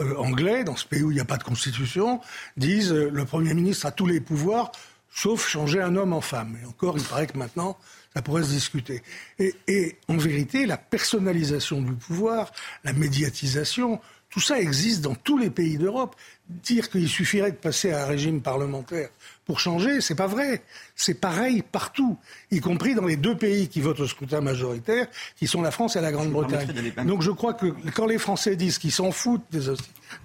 euh, 0.00 0.16
anglais, 0.16 0.64
dans 0.64 0.76
ce 0.76 0.86
pays 0.86 1.02
où 1.02 1.10
il 1.10 1.14
n'y 1.14 1.20
a 1.20 1.24
pas 1.24 1.36
de 1.36 1.44
constitution, 1.44 2.20
disent 2.56 2.92
euh, 2.92 3.10
le 3.10 3.24
Premier 3.24 3.54
ministre 3.54 3.86
a 3.86 3.92
tous 3.92 4.06
les 4.06 4.20
pouvoirs, 4.20 4.72
sauf 5.14 5.46
changer 5.46 5.80
un 5.80 5.96
homme 5.96 6.12
en 6.12 6.20
femme. 6.20 6.58
Et 6.62 6.66
encore, 6.66 6.98
il 6.98 7.04
paraît 7.04 7.26
que 7.26 7.38
maintenant, 7.38 7.78
ça 8.14 8.22
pourrait 8.22 8.42
se 8.42 8.50
discuter. 8.50 9.02
Et, 9.38 9.54
et 9.68 9.98
en 10.08 10.16
vérité, 10.16 10.66
la 10.66 10.76
personnalisation 10.76 11.80
du 11.80 11.92
pouvoir, 11.92 12.52
la 12.84 12.92
médiatisation, 12.92 14.00
tout 14.30 14.40
ça 14.40 14.58
existe 14.60 15.00
dans 15.00 15.14
tous 15.14 15.38
les 15.38 15.50
pays 15.50 15.78
d'Europe. 15.78 16.16
Dire 16.48 16.90
qu'il 16.90 17.08
suffirait 17.08 17.52
de 17.52 17.56
passer 17.56 17.92
à 17.92 18.04
un 18.04 18.06
régime 18.06 18.42
parlementaire 18.42 19.08
pour 19.44 19.60
changer, 19.60 20.00
c'est 20.00 20.14
pas 20.14 20.26
vrai. 20.26 20.62
C'est 20.96 21.14
pareil 21.14 21.62
partout, 21.62 22.16
y 22.50 22.60
compris 22.60 22.94
dans 22.94 23.04
les 23.04 23.16
deux 23.16 23.36
pays 23.36 23.68
qui 23.68 23.80
votent 23.80 24.00
au 24.00 24.06
scrutin 24.06 24.40
majoritaire, 24.40 25.06
qui 25.36 25.46
sont 25.46 25.60
la 25.60 25.70
France 25.70 25.96
et 25.96 26.00
la 26.00 26.12
Grande-Bretagne. 26.12 26.92
Donc 27.04 27.22
je 27.22 27.30
crois 27.30 27.54
que 27.54 27.66
quand 27.94 28.06
les 28.06 28.18
Français 28.18 28.56
disent 28.56 28.78
qu'ils 28.78 28.92
s'en 28.92 29.10
foutent 29.10 29.44
des, 29.50 29.72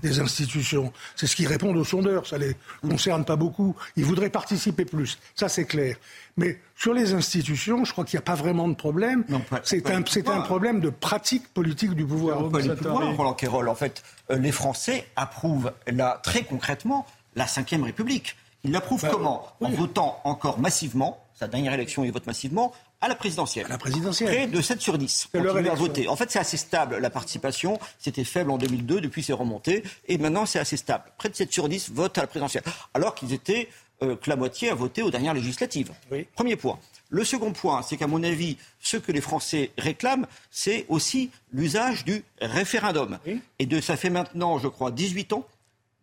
des 0.02 0.20
institutions, 0.20 0.94
c'est 1.16 1.28
ce 1.28 1.36
qu'ils 1.36 1.48
répondent 1.48 1.78
aux 1.78 1.84
sondeurs, 1.84 2.28
ça 2.28 2.38
les 2.38 2.56
concerne 2.82 3.26
pas 3.26 3.36
beaucoup. 3.36 3.76
Ils 3.98 4.06
voudraient 4.06 4.30
participer 4.30 4.86
plus, 4.86 5.20
ça 5.36 5.50
c'est 5.50 5.66
clair. 5.66 5.98
Mais 6.38 6.60
sur 6.78 6.94
les 6.94 7.14
institutions, 7.14 7.84
je 7.84 7.92
crois 7.92 8.06
qu'il 8.06 8.16
n'y 8.16 8.24
a 8.24 8.26
pas 8.26 8.36
vraiment 8.36 8.70
de 8.70 8.76
problème. 8.76 9.26
C'est 9.64 9.90
un, 9.90 10.02
un, 10.28 10.42
problème 10.42 10.80
de 10.80 10.90
pratique 10.90 11.50
politique 11.50 11.94
du 11.94 12.06
pouvoir. 12.06 12.48
Pas 12.50 12.62
du 12.62 12.70
pouvoir, 12.70 13.14
Roland 13.18 13.34
Quérol. 13.34 13.68
En 13.68 13.76
fait, 13.76 14.02
les 14.30 14.52
Français 14.52 15.08
approuvent 15.16 15.74
là, 15.88 16.20
très 16.24 16.44
concrètement 16.44 17.06
la 17.36 17.46
Ve 17.46 17.84
République. 17.84 18.36
Ils 18.64 18.72
l'approuvent 18.72 19.02
bah, 19.02 19.10
comment? 19.12 19.48
oui. 19.62 19.68
En 19.68 19.72
votant 19.72 20.20
encore 20.24 20.60
massivement, 20.60 21.24
sa 21.34 21.48
dernière 21.48 21.74
élection, 21.74 22.04
il 22.04 22.12
vote 22.12 22.28
massivement, 22.28 22.74
à 23.02 23.08
la 23.08 23.16
présidentielle. 23.16 23.66
À 23.68 23.70
la 23.70 23.78
présidentielle. 23.78 24.28
Près 24.28 24.48
de 24.48 24.62
7 24.62 24.82
sur 24.82 24.98
10. 24.98 25.30
Continuer 25.32 25.70
à 25.70 25.76
voter. 25.76 26.08
En 26.10 26.18
fait, 26.18 26.30
c'est 26.30 26.40
assez 26.40 26.58
stable, 26.58 26.98
la 26.98 27.10
participation. 27.10 27.80
C'était 27.98 28.26
faible 28.26 28.52
en 28.52 28.58
2002, 28.58 29.00
depuis 29.00 29.24
c'est 29.24 29.32
remonté. 29.32 29.84
Et 30.10 30.18
maintenant, 30.18 30.46
c'est 30.46 30.60
assez 30.60 30.76
stable. 30.76 31.06
Près 31.18 31.30
de 31.30 31.36
7 31.36 31.54
sur 31.54 31.70
10 31.70 31.92
votent 31.92 32.18
à 32.18 32.22
la 32.22 32.28
présidentielle. 32.28 32.64
Alors 32.94 33.16
qu'ils 33.16 33.32
étaient 33.32 33.70
euh, 34.04 34.18
que 34.18 34.30
la 34.30 34.36
moitié 34.36 34.70
à 34.70 34.76
voter 34.76 35.02
aux 35.02 35.12
dernières 35.12 35.34
législatives. 35.34 35.94
Oui. 36.12 36.28
Premier 36.36 36.58
point. 36.58 36.78
Le 37.10 37.24
second 37.24 37.52
point, 37.54 37.82
c'est 37.82 37.98
qu'à 37.98 38.08
mon 38.08 38.24
avis, 38.24 38.58
ce 38.80 38.98
que 38.98 39.12
les 39.12 39.22
Français 39.22 39.72
réclament, 39.78 40.28
c'est 40.52 40.86
aussi 40.90 41.32
l'usage 41.52 42.06
du 42.06 42.24
référendum. 42.40 43.18
Oui. 43.26 43.42
Et 43.58 43.66
de, 43.66 43.82
ça 43.82 43.98
fait 43.98 44.12
maintenant, 44.12 44.60
je 44.60 44.68
crois, 44.68 44.92
18 44.92 45.34
ans 45.34 45.46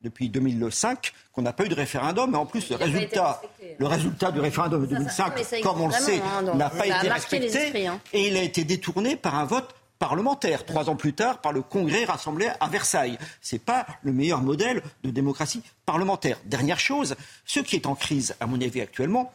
depuis 0.02 0.28
2005 0.28 1.12
qu'on 1.32 1.42
n'a 1.42 1.52
pas 1.52 1.64
eu 1.64 1.68
de 1.68 1.74
référendum, 1.74 2.30
mais 2.30 2.38
en 2.38 2.46
plus 2.46 2.70
le 2.70 2.76
résultat, 2.76 3.40
le 3.78 3.86
résultat 3.86 4.30
du 4.30 4.40
référendum 4.40 4.82
de 4.82 4.86
2005, 4.86 5.38
ça, 5.38 5.44
ça, 5.44 5.60
comme 5.60 5.80
on 5.80 5.88
le 5.88 5.94
sait, 5.94 6.20
hein, 6.20 6.42
n'a 6.54 6.70
pas 6.70 6.86
été 6.86 7.08
respecté 7.08 7.46
esprits, 7.46 7.86
hein. 7.86 8.00
et 8.12 8.28
il 8.28 8.36
a 8.36 8.42
été 8.42 8.64
détourné 8.64 9.16
par 9.16 9.34
un 9.34 9.44
vote 9.44 9.74
parlementaire, 9.98 10.64
trois 10.64 10.90
ans 10.90 10.96
plus 10.96 11.14
tard, 11.14 11.40
par 11.40 11.52
le 11.52 11.62
Congrès 11.62 12.04
rassemblé 12.04 12.48
à 12.60 12.68
Versailles. 12.68 13.18
Ce 13.40 13.54
n'est 13.54 13.60
pas 13.60 13.86
le 14.02 14.12
meilleur 14.12 14.42
modèle 14.42 14.82
de 15.02 15.10
démocratie 15.10 15.62
parlementaire. 15.86 16.38
Dernière 16.44 16.80
chose, 16.80 17.16
ce 17.44 17.60
qui 17.60 17.76
est 17.76 17.86
en 17.86 17.94
crise, 17.94 18.36
à 18.40 18.46
mon 18.46 18.60
avis, 18.60 18.80
actuellement, 18.80 19.32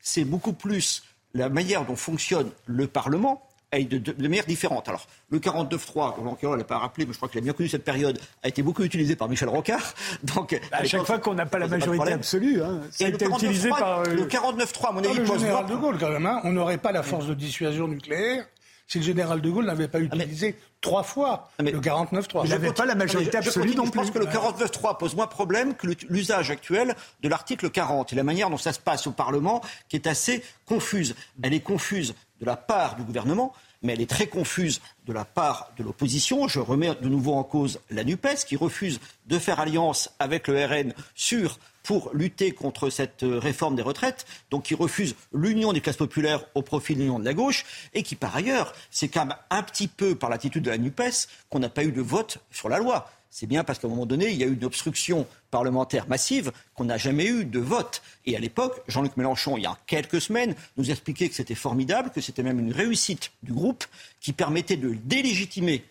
c'est 0.00 0.24
beaucoup 0.24 0.52
plus 0.52 1.02
la 1.34 1.48
manière 1.48 1.84
dont 1.84 1.96
fonctionne 1.96 2.50
le 2.66 2.86
Parlement 2.86 3.42
de, 3.72 3.98
de, 3.98 4.12
de, 4.12 4.28
manière 4.28 4.46
différente. 4.46 4.88
Alors, 4.88 5.06
le 5.30 5.38
49.3, 5.38 6.14
Roland 6.16 6.34
Quérol 6.34 6.58
l'a 6.58 6.64
pas 6.64 6.78
rappelé, 6.78 7.06
mais 7.06 7.12
je 7.12 7.18
crois 7.18 7.28
qu'il 7.28 7.38
a 7.38 7.42
bien 7.42 7.52
connu 7.52 7.68
cette 7.68 7.84
période, 7.84 8.18
a 8.42 8.48
été 8.48 8.62
beaucoup 8.62 8.82
utilisé 8.82 9.14
par 9.14 9.28
Michel 9.28 9.48
Rocard. 9.48 9.94
Donc, 10.24 10.58
bah, 10.70 10.78
à 10.78 10.84
chaque 10.84 11.04
fois 11.04 11.18
qu'on 11.18 11.34
n'a 11.34 11.46
pas 11.46 11.58
la 11.58 11.68
majorité 11.68 12.04
pas 12.04 12.12
absolue, 12.12 12.62
hein, 12.62 12.80
ça 12.90 13.06
a 13.06 13.08
été 13.08 13.26
utilisé 13.26 13.70
par... 13.70 14.00
Euh... 14.00 14.04
Le 14.06 14.24
49.3, 14.24 14.88
à 14.88 14.92
mon 14.92 15.04
avis, 15.04 15.18
le 15.18 15.24
général 15.24 15.66
de 15.66 15.76
Gaulle, 15.76 15.98
quand 15.98 16.10
même, 16.10 16.26
hein, 16.26 16.40
on 16.44 16.52
n'aurait 16.52 16.78
pas 16.78 16.92
la 16.92 17.02
force 17.02 17.26
de 17.26 17.34
dissuasion 17.34 17.86
nucléaire 17.86 18.44
si 18.90 18.98
le 18.98 19.04
général 19.04 19.40
de 19.40 19.48
Gaulle 19.48 19.66
n'avait 19.66 19.86
pas 19.86 20.00
utilisé 20.00 20.56
ah, 20.58 20.60
mais... 20.60 20.78
trois 20.80 21.04
fois 21.04 21.48
ah, 21.58 21.62
mais... 21.62 21.70
le 21.70 21.78
49.3. 21.78 22.42
Il 22.44 22.50
n'avait 22.50 22.72
pas 22.72 22.84
la 22.84 22.96
majorité 22.96 23.36
absolue 23.36 23.76
non 23.76 23.84
plus. 23.84 24.00
Je 24.04 24.10
pense 24.10 24.10
que 24.10 24.18
le 24.18 24.26
49.3 24.26 24.98
pose 24.98 25.14
moins 25.14 25.28
problème 25.28 25.74
que 25.76 25.86
l'usage 26.08 26.50
actuel 26.50 26.96
de 27.22 27.28
l'article 27.28 27.70
40 27.70 28.12
et 28.12 28.16
la 28.16 28.24
manière 28.24 28.50
dont 28.50 28.56
ça 28.56 28.72
se 28.72 28.80
passe 28.80 29.06
au 29.06 29.12
Parlement, 29.12 29.62
qui 29.88 29.94
est 29.94 30.08
assez 30.08 30.42
confuse. 30.66 31.14
Elle 31.40 31.54
est 31.54 31.60
confuse 31.60 32.14
de 32.40 32.46
la 32.46 32.56
part 32.56 32.96
du 32.96 33.04
gouvernement, 33.04 33.52
mais 33.82 33.92
elle 33.92 34.00
est 34.00 34.10
très 34.10 34.26
confuse 34.26 34.80
de 35.06 35.12
la 35.12 35.24
part 35.24 35.70
de 35.78 35.84
l'opposition. 35.84 36.48
Je 36.48 36.58
remets 36.58 36.96
de 36.96 37.08
nouveau 37.08 37.34
en 37.34 37.44
cause 37.44 37.78
la 37.90 38.02
NUPES, 38.02 38.44
qui 38.44 38.56
refuse 38.56 38.98
de 39.26 39.38
faire 39.38 39.60
alliance 39.60 40.10
avec 40.18 40.48
le 40.48 40.64
RN 40.64 40.94
sur 41.14 41.60
pour 41.82 42.10
lutter 42.14 42.52
contre 42.52 42.90
cette 42.90 43.22
réforme 43.22 43.76
des 43.76 43.82
retraites, 43.82 44.26
donc 44.50 44.64
qui 44.64 44.74
refuse 44.74 45.14
l'union 45.32 45.72
des 45.72 45.80
classes 45.80 45.96
populaires 45.96 46.44
au 46.54 46.62
profit 46.62 46.94
de 46.94 47.00
l'union 47.00 47.18
de 47.18 47.24
la 47.24 47.34
gauche, 47.34 47.64
et 47.94 48.02
qui 48.02 48.16
par 48.16 48.34
ailleurs, 48.36 48.72
c'est 48.90 49.08
quand 49.08 49.26
même 49.26 49.36
un 49.50 49.62
petit 49.62 49.88
peu 49.88 50.14
par 50.14 50.30
l'attitude 50.30 50.62
de 50.62 50.70
la 50.70 50.78
NUPES 50.78 51.28
qu'on 51.48 51.58
n'a 51.58 51.68
pas 51.68 51.84
eu 51.84 51.92
de 51.92 52.02
vote 52.02 52.38
sur 52.50 52.68
la 52.68 52.78
loi. 52.78 53.10
C'est 53.32 53.46
bien 53.46 53.62
parce 53.62 53.78
qu'à 53.78 53.86
un 53.86 53.90
moment 53.90 54.06
donné, 54.06 54.30
il 54.30 54.36
y 54.36 54.42
a 54.42 54.46
eu 54.46 54.54
une 54.54 54.64
obstruction 54.64 55.24
parlementaire 55.52 56.08
massive 56.08 56.50
qu'on 56.74 56.86
n'a 56.86 56.98
jamais 56.98 57.26
eu 57.26 57.44
de 57.44 57.60
vote. 57.60 58.02
Et 58.26 58.36
à 58.36 58.40
l'époque, 58.40 58.82
Jean-Luc 58.88 59.16
Mélenchon, 59.16 59.56
il 59.56 59.62
y 59.62 59.66
a 59.66 59.78
quelques 59.86 60.20
semaines, 60.20 60.56
nous 60.76 60.90
expliquait 60.90 61.28
que 61.28 61.36
c'était 61.36 61.54
formidable, 61.54 62.10
que 62.10 62.20
c'était 62.20 62.42
même 62.42 62.58
une 62.58 62.72
réussite 62.72 63.30
du 63.44 63.52
groupe 63.52 63.84
qui 64.20 64.32
permettait 64.32 64.76
de 64.76 64.96
légitimer 65.08 65.84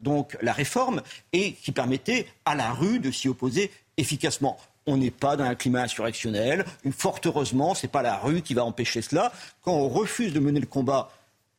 donc 0.00 0.36
la 0.42 0.52
réforme 0.52 1.02
et 1.32 1.54
qui 1.54 1.72
permettait 1.72 2.26
à 2.44 2.54
la 2.54 2.72
rue 2.72 2.98
de 2.98 3.10
s'y 3.10 3.28
opposer 3.28 3.70
efficacement. 3.96 4.58
On 4.86 4.96
n'est 4.96 5.10
pas 5.10 5.36
dans 5.36 5.44
un 5.44 5.54
climat 5.54 5.82
insurrectionnel. 5.82 6.64
Fort 6.90 7.20
heureusement, 7.24 7.74
ce 7.74 7.86
n'est 7.86 7.90
pas 7.90 8.02
la 8.02 8.16
rue 8.16 8.42
qui 8.42 8.54
va 8.54 8.64
empêcher 8.64 9.02
cela. 9.02 9.32
Quand 9.62 9.72
on 9.72 9.88
refuse 9.88 10.32
de 10.32 10.40
mener 10.40 10.60
le 10.60 10.66
combat 10.66 11.10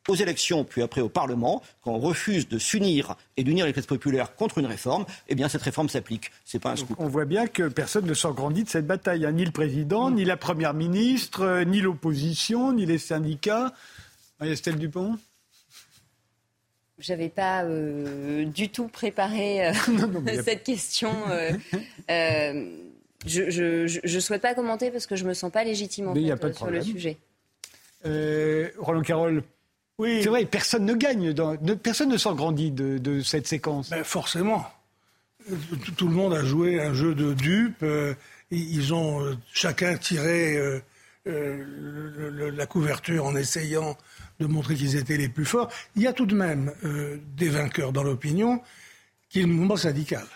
aux 0.08 0.14
élections, 0.14 0.64
puis 0.64 0.82
après 0.82 1.00
au 1.00 1.08
Parlement, 1.08 1.62
quand 1.82 1.92
on 1.92 1.98
refuse 1.98 2.48
de 2.48 2.58
s'unir 2.58 3.16
et 3.36 3.44
d'unir 3.44 3.66
les 3.66 3.72
classes 3.72 3.86
populaires 3.86 4.34
contre 4.34 4.58
une 4.58 4.66
réforme, 4.66 5.06
eh 5.28 5.34
bien 5.34 5.48
cette 5.48 5.62
réforme 5.62 5.88
s'applique. 5.88 6.30
C'est 6.44 6.58
pas 6.58 6.72
un 6.72 6.76
scoop. 6.76 6.96
On 6.98 7.08
voit 7.08 7.24
bien 7.24 7.46
que 7.46 7.68
personne 7.68 8.06
ne 8.06 8.14
s'engrandit 8.14 8.64
de 8.64 8.68
cette 8.68 8.86
bataille. 8.86 9.24
Hein. 9.24 9.32
Ni 9.32 9.44
le 9.44 9.50
président, 9.50 10.10
ni 10.10 10.24
la 10.24 10.36
première 10.36 10.74
ministre, 10.74 11.42
euh, 11.42 11.64
ni 11.64 11.80
l'opposition, 11.80 12.72
ni 12.72 12.86
les 12.86 12.98
syndicats. 12.98 13.72
Estelle 14.40 14.76
Dupont? 14.76 15.16
J'avais 16.98 17.30
pas 17.30 17.64
euh, 17.64 18.44
du 18.44 18.68
tout 18.68 18.88
préparé 18.88 19.68
euh, 19.68 19.72
cette 20.44 20.64
question. 20.64 21.12
je 23.26 24.14
ne 24.14 24.20
souhaite 24.20 24.42
pas 24.42 24.54
commenter 24.54 24.90
parce 24.90 25.06
que 25.06 25.16
je 25.16 25.24
me 25.24 25.34
sens 25.34 25.50
pas 25.50 25.64
légitime 25.64 26.08
en 26.08 26.14
fait, 26.14 26.52
sur 26.54 26.70
le 26.70 26.82
sujet. 26.82 27.18
Roland 28.04 29.02
Carroll, 29.02 29.42
oui. 29.98 30.20
C'est 30.22 30.28
vrai, 30.28 30.44
personne 30.44 30.84
ne 30.84 30.94
gagne, 30.94 31.34
personne 31.82 32.08
ne 32.08 32.16
s'engrandit 32.16 32.70
de, 32.70 32.98
de 32.98 33.20
cette 33.20 33.46
séquence. 33.46 33.90
Ben 33.90 34.02
forcément. 34.02 34.66
Tout, 35.96 36.08
le 36.08 36.14
monde 36.14 36.32
a 36.32 36.42
joué 36.42 36.80
un 36.80 36.94
jeu 36.94 37.14
de 37.14 37.34
dupes. 37.34 37.82
Euh, 37.82 38.14
ils 38.50 38.94
ont 38.94 39.22
euh, 39.22 39.36
chacun 39.52 39.96
tiré 39.96 40.56
euh, 41.26 42.50
la 42.50 42.66
couverture 42.66 43.26
en 43.26 43.36
essayant 43.36 43.96
de 44.40 44.46
montrer 44.46 44.74
qu'ils 44.74 44.96
étaient 44.96 45.16
les 45.16 45.28
plus 45.28 45.44
forts. 45.44 45.70
Il 45.96 46.02
y 46.02 46.06
a 46.06 46.12
tout 46.12 46.26
de 46.26 46.34
même 46.34 46.72
des 47.36 47.48
vainqueurs 47.48 47.92
dans 47.92 48.02
l'opinion 48.02 48.60
qui 49.28 49.40
est 49.40 49.42
le 49.42 49.48
mouvement 49.48 49.76
syndical. 49.76 50.26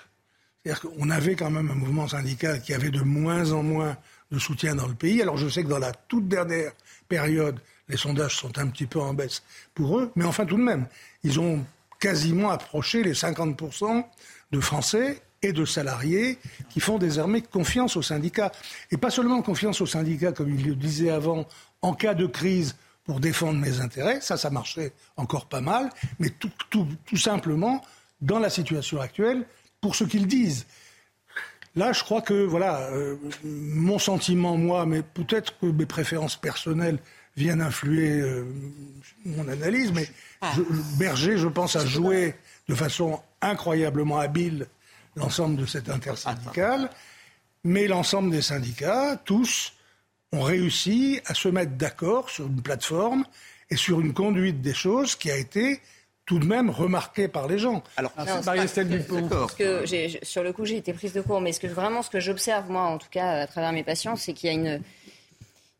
C'est-à-dire 0.62 0.82
qu'on 0.82 1.10
avait 1.10 1.34
quand 1.34 1.50
même 1.50 1.70
un 1.70 1.74
mouvement 1.74 2.08
syndical 2.08 2.60
qui 2.60 2.74
avait 2.74 2.90
de 2.90 3.00
moins 3.00 3.52
en 3.52 3.62
moins 3.62 3.96
de 4.30 4.38
soutien 4.38 4.74
dans 4.74 4.86
le 4.86 4.94
pays. 4.94 5.22
Alors 5.22 5.36
je 5.36 5.48
sais 5.48 5.62
que 5.62 5.68
dans 5.68 5.78
la 5.78 5.92
toute 5.92 6.28
dernière 6.28 6.72
période, 7.08 7.58
les 7.88 7.96
sondages 7.96 8.36
sont 8.36 8.58
un 8.58 8.66
petit 8.66 8.86
peu 8.86 9.00
en 9.00 9.14
baisse 9.14 9.42
pour 9.74 9.98
eux, 9.98 10.12
mais 10.16 10.24
enfin 10.24 10.44
tout 10.44 10.56
de 10.56 10.62
même, 10.62 10.86
ils 11.22 11.40
ont 11.40 11.64
quasiment 12.00 12.50
approché 12.50 13.02
les 13.02 13.14
50% 13.14 14.04
de 14.52 14.60
Français 14.60 15.22
et 15.42 15.52
de 15.52 15.64
salariés 15.64 16.38
qui 16.68 16.80
font 16.80 16.98
désormais 16.98 17.42
confiance 17.42 17.96
aux 17.96 18.02
syndicats. 18.02 18.52
Et 18.90 18.96
pas 18.96 19.10
seulement 19.10 19.40
confiance 19.42 19.80
aux 19.80 19.86
syndicats, 19.86 20.32
comme 20.32 20.52
il 20.52 20.66
le 20.66 20.74
disait 20.74 21.10
avant, 21.10 21.46
en 21.82 21.94
cas 21.94 22.14
de 22.14 22.26
crise 22.26 22.76
pour 23.04 23.20
défendre 23.20 23.58
mes 23.58 23.80
intérêts, 23.80 24.20
ça, 24.20 24.36
ça 24.36 24.50
marchait 24.50 24.92
encore 25.16 25.46
pas 25.46 25.60
mal, 25.60 25.90
mais 26.18 26.30
tout, 26.30 26.50
tout 26.70 27.16
simplement, 27.16 27.82
dans 28.20 28.38
la 28.38 28.50
situation 28.50 29.00
actuelle, 29.00 29.46
pour 29.80 29.94
ce 29.94 30.04
qu'ils 30.04 30.26
disent. 30.26 30.66
Là, 31.76 31.92
je 31.92 32.02
crois 32.02 32.22
que, 32.22 32.34
voilà, 32.34 32.80
euh, 32.90 33.16
mon 33.44 33.98
sentiment, 33.98 34.56
moi, 34.56 34.86
mais 34.86 35.02
peut-être 35.02 35.58
que 35.60 35.66
mes 35.66 35.86
préférences 35.86 36.36
personnelles 36.36 36.98
viennent 37.36 37.60
influer 37.60 38.20
euh, 38.20 38.44
mon 39.24 39.46
analyse, 39.48 39.92
mais 39.92 40.08
ah. 40.40 40.52
Berger, 40.98 41.38
je 41.38 41.46
pense, 41.46 41.76
a 41.76 41.86
joué 41.86 42.34
de 42.68 42.74
façon 42.74 43.20
incroyablement 43.40 44.18
habile 44.18 44.66
l'ensemble 45.14 45.56
de 45.56 45.66
cette 45.66 45.88
intersyndicale, 45.88 46.90
mais 47.64 47.86
l'ensemble 47.86 48.30
des 48.30 48.42
syndicats, 48.42 49.16
tous, 49.24 49.72
ont 50.32 50.42
réussi 50.42 51.20
à 51.26 51.34
se 51.34 51.48
mettre 51.48 51.72
d'accord 51.72 52.28
sur 52.28 52.46
une 52.46 52.62
plateforme 52.62 53.24
et 53.70 53.76
sur 53.76 54.00
une 54.00 54.14
conduite 54.14 54.60
des 54.60 54.74
choses 54.74 55.14
qui 55.14 55.30
a 55.30 55.36
été 55.36 55.80
tout 56.28 56.38
de 56.38 56.44
même 56.44 56.68
remarquée 56.68 57.26
par 57.26 57.48
les 57.48 57.58
gens. 57.58 57.82
Alors, 57.96 58.12
Marie-Estelle 58.44 58.86
Dupont. 58.86 59.28
que 59.58 59.84
sur 60.22 60.42
le 60.42 60.52
coup, 60.52 60.66
j'ai 60.66 60.76
été 60.76 60.92
prise 60.92 61.14
de 61.14 61.22
court, 61.22 61.40
mais 61.40 61.52
ce 61.52 61.58
que, 61.58 61.66
vraiment, 61.66 62.02
ce 62.02 62.10
que 62.10 62.20
j'observe, 62.20 62.70
moi, 62.70 62.82
en 62.82 62.98
tout 62.98 63.08
cas, 63.10 63.40
à 63.40 63.46
travers 63.46 63.72
mes 63.72 63.82
patients, 63.82 64.14
c'est 64.14 64.34
qu'il 64.34 64.48
y 64.48 64.52
a 64.52 64.54
une, 64.54 64.82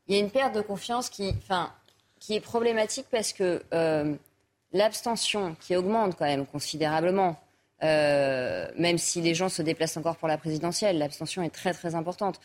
il 0.09 0.15
y 0.15 0.19
a 0.19 0.21
une 0.21 0.31
perte 0.31 0.55
de 0.55 0.63
confiance 0.63 1.11
qui, 1.11 1.35
enfin, 1.37 1.71
qui 2.19 2.35
est 2.35 2.41
problématique 2.41 3.05
parce 3.11 3.35
que 3.35 3.63
euh, 3.75 4.15
l'abstention, 4.73 5.55
qui 5.61 5.77
augmente 5.77 6.17
quand 6.17 6.25
même 6.25 6.47
considérablement, 6.47 7.39
euh, 7.83 8.69
même 8.79 8.97
si 8.97 9.21
les 9.21 9.35
gens 9.35 9.51
se 9.51 9.61
déplacent 9.61 9.99
encore 9.99 10.17
pour 10.17 10.29
la 10.29 10.39
présidentielle, 10.39 10.97
l'abstention 10.97 11.43
est 11.43 11.51
très 11.51 11.75
très 11.75 11.95
importante. 11.95 12.41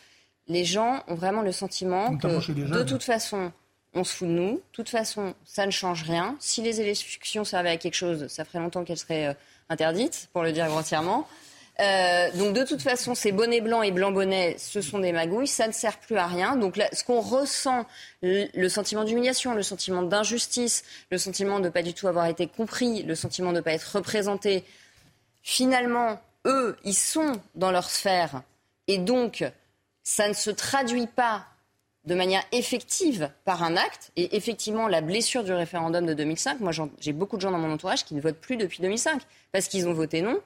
Les 0.46 0.66
gens 0.66 1.02
ont 1.08 1.14
vraiment 1.14 1.40
le 1.40 1.52
sentiment 1.52 2.18
que 2.18 2.52
de 2.52 2.82
toute 2.82 3.02
façon, 3.02 3.50
on 3.94 4.04
se 4.04 4.14
fout 4.14 4.28
de 4.28 4.32
nous, 4.32 4.54
de 4.54 4.62
toute 4.72 4.88
façon, 4.88 5.34
ça 5.44 5.66
ne 5.66 5.70
change 5.70 6.02
rien. 6.02 6.36
Si 6.40 6.62
les 6.62 6.80
élections 6.80 7.44
servaient 7.44 7.70
à 7.70 7.76
quelque 7.76 7.94
chose, 7.94 8.26
ça 8.28 8.44
ferait 8.44 8.58
longtemps 8.58 8.84
qu'elles 8.84 8.98
seraient 8.98 9.28
euh, 9.28 9.34
interdites, 9.68 10.28
pour 10.32 10.42
le 10.42 10.52
dire 10.52 10.66
grossièrement. 10.66 11.26
Euh, 11.80 12.30
donc 12.36 12.54
de 12.54 12.62
toute 12.62 12.82
façon, 12.82 13.14
ces 13.14 13.32
bonnets 13.32 13.60
blancs 13.60 13.84
et 13.84 13.90
blancs 13.90 14.14
bonnets, 14.14 14.54
ce 14.58 14.80
sont 14.80 15.00
des 15.00 15.12
magouilles, 15.12 15.48
ça 15.48 15.66
ne 15.66 15.72
sert 15.72 15.98
plus 15.98 16.16
à 16.16 16.26
rien. 16.26 16.56
Donc 16.56 16.80
ce 16.92 17.02
qu'on 17.02 17.20
ressent, 17.20 17.86
le, 18.22 18.68
sentiment 18.68 19.04
d'humiliation, 19.04 19.54
le 19.54 19.62
sentiment 19.62 20.02
d'injustice, 20.02 20.84
le 21.10 21.18
sentiment 21.18 21.58
de 21.58 21.64
ne 21.64 21.70
pas 21.70 21.82
du 21.82 21.92
tout 21.92 22.06
avoir 22.06 22.26
été 22.26 22.46
compris, 22.46 23.02
le 23.02 23.14
sentiment 23.14 23.50
de 23.50 23.56
ne 23.56 23.60
pas 23.60 23.72
être 23.72 23.96
représenté, 23.96 24.64
finalement, 25.42 26.20
eux, 26.46 26.76
ils 26.84 26.94
sont 26.94 27.32
dans 27.56 27.72
leur 27.72 27.90
sphère. 27.90 28.42
Et 28.86 28.98
donc, 28.98 29.44
ça 30.04 30.28
ne 30.28 30.34
se 30.34 30.50
traduit 30.50 31.06
pas 31.08 31.46
de 32.04 32.14
manière 32.14 32.42
effective 32.52 33.30
par 33.44 33.62
un 33.62 33.76
acte. 33.76 34.12
Et 34.16 34.36
effectivement, 34.36 34.88
la 34.88 35.00
blessure 35.00 35.44
du 35.44 35.52
référendum 35.52 36.04
de 36.04 36.14
2005, 36.14 36.60
moi 36.60 36.72
j'ai 37.00 37.12
beaucoup 37.12 37.36
de 37.36 37.40
gens 37.40 37.50
dans 37.50 37.58
mon 37.58 37.72
entourage 37.72 38.04
qui 38.04 38.14
ne 38.14 38.20
votent 38.20 38.40
plus 38.40 38.56
depuis 38.56 38.82
2005 38.82 39.22
parce 39.52 39.68
qu'ils 39.68 39.88
ont 39.88 39.94
voté 39.94 40.20
non, 40.20 40.38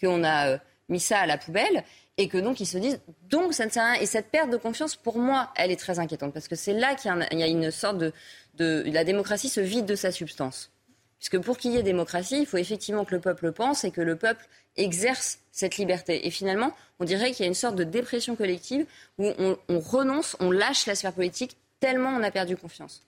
qu'on 0.00 0.24
a 0.24 0.48
euh, 0.48 0.58
mis 0.88 1.00
ça 1.00 1.18
à 1.18 1.26
la 1.26 1.38
poubelle 1.38 1.84
et 2.18 2.28
que 2.28 2.38
donc 2.38 2.60
ils 2.60 2.66
se 2.66 2.78
disent 2.78 3.00
donc 3.28 3.54
ça 3.54 3.66
ne 3.66 3.70
sert 3.70 3.82
à 3.82 3.92
rien. 3.92 4.00
Et 4.00 4.06
cette 4.06 4.30
perte 4.30 4.50
de 4.50 4.56
confiance, 4.56 4.96
pour 4.96 5.18
moi, 5.18 5.52
elle 5.56 5.70
est 5.70 5.80
très 5.80 5.98
inquiétante 5.98 6.34
parce 6.34 6.48
que 6.48 6.56
c'est 6.56 6.74
là 6.74 6.94
qu'il 6.94 7.10
y, 7.32 7.42
a 7.42 7.46
une 7.46 7.70
sorte 7.70 7.98
de, 7.98 8.12
de, 8.54 8.84
La 8.86 9.04
démocratie 9.04 9.48
se 9.48 9.60
vide 9.60 9.86
de 9.86 9.94
sa 9.94 10.12
substance. 10.12 10.70
Puisque 11.18 11.38
pour 11.38 11.56
qu'il 11.56 11.72
y 11.72 11.78
ait 11.78 11.82
démocratie, 11.82 12.40
il 12.40 12.46
faut 12.46 12.58
effectivement 12.58 13.06
que 13.06 13.14
le 13.14 13.20
peuple 13.20 13.52
pense 13.52 13.84
et 13.84 13.90
que 13.90 14.02
le 14.02 14.16
peuple 14.16 14.46
exerce 14.76 15.38
cette 15.52 15.76
liberté. 15.76 16.26
Et 16.26 16.30
finalement, 16.30 16.74
on 16.98 17.04
dirait 17.04 17.32
qu'il 17.32 17.44
y 17.44 17.46
a 17.46 17.48
une 17.48 17.54
sorte 17.54 17.76
de 17.76 17.84
dépression 17.84 18.36
collective 18.36 18.86
où 19.18 19.32
on, 19.38 19.56
on 19.68 19.80
renonce, 19.80 20.36
on 20.40 20.50
lâche 20.50 20.86
la 20.86 20.94
sphère 20.94 21.12
politique 21.12 21.56
tellement 21.80 22.10
on 22.10 22.22
a 22.22 22.30
perdu 22.30 22.56
confiance. 22.56 23.02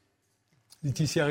Laetitia 0.83 1.29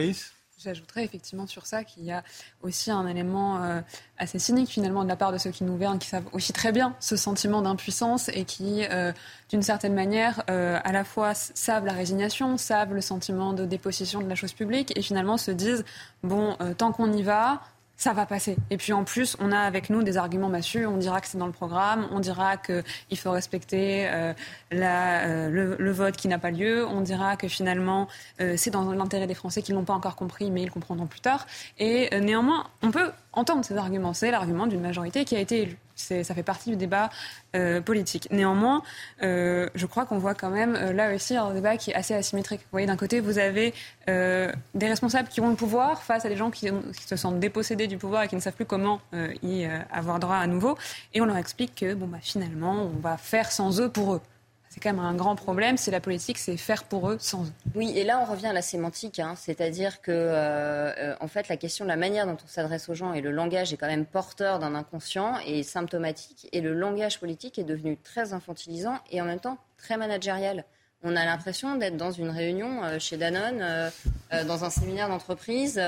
J'ajouterais 0.59 1.03
effectivement 1.03 1.45
sur 1.45 1.67
ça 1.67 1.83
qu'il 1.83 2.03
y 2.03 2.11
a 2.11 2.23
aussi 2.63 2.89
un 2.89 3.05
élément 3.05 3.63
euh, 3.63 3.79
assez 4.17 4.39
cynique 4.39 4.69
finalement 4.69 5.03
de 5.03 5.07
la 5.07 5.15
part 5.15 5.31
de 5.31 5.38
ceux 5.38 5.51
qui 5.51 5.63
nous 5.63 5.73
gouvernent, 5.73 5.99
qui 5.99 6.07
savent 6.07 6.27
aussi 6.33 6.51
très 6.51 6.71
bien 6.71 6.95
ce 6.99 7.15
sentiment 7.15 7.61
d'impuissance 7.61 8.29
et 8.29 8.43
qui, 8.43 8.83
euh, 8.89 9.11
d'une 9.49 9.61
certaine 9.61 9.93
manière, 9.93 10.41
euh, 10.49 10.79
à 10.83 10.91
la 10.91 11.03
fois 11.03 11.35
savent 11.35 11.85
la 11.85 11.93
résignation, 11.93 12.57
savent 12.57 12.95
le 12.95 13.01
sentiment 13.01 13.53
de 13.53 13.65
dépossession 13.65 14.19
de 14.19 14.27
la 14.27 14.33
chose 14.33 14.53
publique 14.53 14.97
et 14.97 15.03
finalement 15.03 15.38
se 15.38 15.51
disent 15.51 15.85
bon, 16.23 16.57
tant 16.79 16.91
qu'on 16.91 17.13
y 17.13 17.21
va, 17.21 17.61
ça 17.97 18.13
va 18.13 18.27
passer. 18.27 18.55
Et 18.69 18.77
puis 18.77 18.93
en 18.93 19.03
plus, 19.03 19.35
on 19.39 19.51
a 19.51 19.59
avec 19.59 19.89
nous 19.89 20.03
des 20.03 20.17
arguments 20.17 20.49
massus. 20.49 20.85
On 20.85 20.97
dira 20.97 21.19
que 21.19 21.27
c'est 21.27 21.39
dans 21.39 21.47
le 21.47 21.51
programme, 21.51 22.07
on 22.11 22.19
dira 22.19 22.55
qu'il 22.55 23.17
faut 23.17 23.31
respecter 23.31 24.07
euh, 24.07 24.33
euh, 24.71 25.75
le, 25.79 25.91
vote 25.91 26.15
qui 26.15 26.27
n'a 26.27 26.37
pas 26.37 26.51
lieu, 26.51 26.85
on 26.85 27.01
dira 27.01 27.37
que 27.37 27.47
finalement 27.47 28.07
euh, 28.39 28.53
c'est 28.55 28.69
dans 28.69 28.91
l'intérêt 28.91 29.25
des 29.25 29.33
Français 29.33 29.63
qui 29.63 29.71
ne 29.71 29.77
l'ont 29.77 29.83
pas 29.83 29.95
encore 29.95 30.15
compris, 30.15 30.51
mais 30.51 30.61
ils 30.61 30.69
comprendront 30.69 31.07
plus 31.07 31.21
tard. 31.21 31.47
Et 31.79 32.09
néanmoins, 32.19 32.67
on 32.83 32.91
peut 32.91 33.11
entendre 33.38 33.63
ces 33.63 33.77
arguments. 33.77 34.13
C'est 34.13 34.31
l'argument 34.31 34.67
d'une 34.67 34.81
majorité 34.81 35.25
qui 35.25 35.35
a 35.35 35.39
été 35.39 35.61
élue 35.61 35.77
ça 35.97 36.35
fait 36.35 36.43
partie 36.43 36.69
du 36.69 36.75
débat 36.75 37.09
euh, 37.55 37.81
politique. 37.81 38.27
Néanmoins, 38.31 38.83
euh, 39.23 39.69
je 39.75 39.85
crois 39.85 40.05
qu'on 40.05 40.17
voit 40.17 40.35
quand 40.35 40.49
même 40.49 40.75
euh, 40.75 40.93
là 40.93 41.13
aussi 41.13 41.35
un 41.35 41.53
débat 41.53 41.77
qui 41.77 41.91
est 41.91 41.95
assez 41.95 42.13
asymétrique. 42.13 42.61
Vous 42.61 42.71
voyez, 42.71 42.88
d'un 42.88 42.97
côté, 42.97 43.19
vous 43.19 43.38
avez 43.38 43.73
des 44.07 44.88
responsables 44.88 45.27
qui 45.27 45.41
ont 45.41 45.49
le 45.49 45.55
pouvoir 45.55 46.01
face 46.01 46.23
à 46.23 46.29
des 46.29 46.38
gens 46.38 46.49
qui, 46.49 46.69
se 47.05 47.15
sentent 47.17 47.41
dépossédés 47.41 47.88
du 47.88 47.97
pouvoir 47.97 48.23
et 48.23 48.29
qui 48.29 48.35
ne 48.35 48.39
savent 48.39 48.53
plus 48.53 48.65
comment 48.65 49.01
y 49.43 49.65
avoir 49.91 50.19
droit 50.19 50.38
à 50.38 50.47
nouveau. 50.47 50.77
Et 51.13 51.19
on 51.19 51.25
leur 51.25 51.35
explique 51.35 51.75
que 51.75 51.93
bon, 51.93 52.07
bah, 52.07 52.19
finalement, 52.21 52.83
on 52.83 52.99
va 53.01 53.17
faire 53.17 53.51
sans 53.51 53.81
eux 53.81 53.89
pour 53.89 54.13
eux 54.13 54.21
c'est 54.70 54.80
quand 54.82 54.93
même 54.93 55.03
un 55.03 55.15
grand 55.15 55.36
problème. 55.36 55.78
C'est 55.78 55.91
la 55.91 55.99
politique, 55.99 56.38
c'est 56.38 56.57
faire 56.57 56.84
pour 56.84 57.09
eux 57.09 57.18
sans 57.20 57.45
eux. 57.45 57.51
Oui, 57.76 57.93
et 57.95 58.03
là 58.03 58.20
on 58.20 58.32
revient 58.32 58.47
à 58.47 58.53
la 58.53 58.61
sémantique, 58.61 59.20
hein. 59.20 59.34
c'est-à-dire 59.36 60.01
que 60.01 60.11
euh, 60.11 61.15
en 61.20 61.28
fait 61.28 61.47
la 61.47 61.57
question 61.57 61.86
de 61.86 61.89
la 61.89 61.95
manière 61.95 62.26
dont 62.26 62.38
on 62.43 62.47
s'adresse 62.47 62.89
aux 62.89 62.93
gens 62.93 63.13
et 63.13 63.22
le 63.22 63.32
langage 63.32 63.74
est 63.74 63.78
quand 63.78 63.88
même 63.88 64.05
porteur 64.05 64.59
d'un 64.59 64.76
inconscient 64.76 65.39
et 65.45 65.63
symptomatique, 65.63 66.47
et 66.51 66.61
le 66.61 66.74
langage 66.74 67.20
politique 67.20 67.59
est 67.59 67.63
devenu 67.63 67.97
très 67.97 68.34
infantilisant 68.34 68.99
et 69.11 69.22
en 69.22 69.26
même 69.26 69.39
temps 69.39 69.57
très 69.78 69.97
managérial. 69.97 70.65
On 71.03 71.15
a 71.15 71.26
l'impression 71.26 71.76
d'être 71.76 71.95
dans 71.95 72.11
une 72.11 72.30
réunion 72.30 72.84
euh, 72.84 72.99
chez 72.99 73.18
Danone, 73.18 73.61
euh, 73.61 73.89
dans 74.45 74.63
un 74.63 74.70
séminaire 74.70 75.09
d'entreprise, 75.09 75.82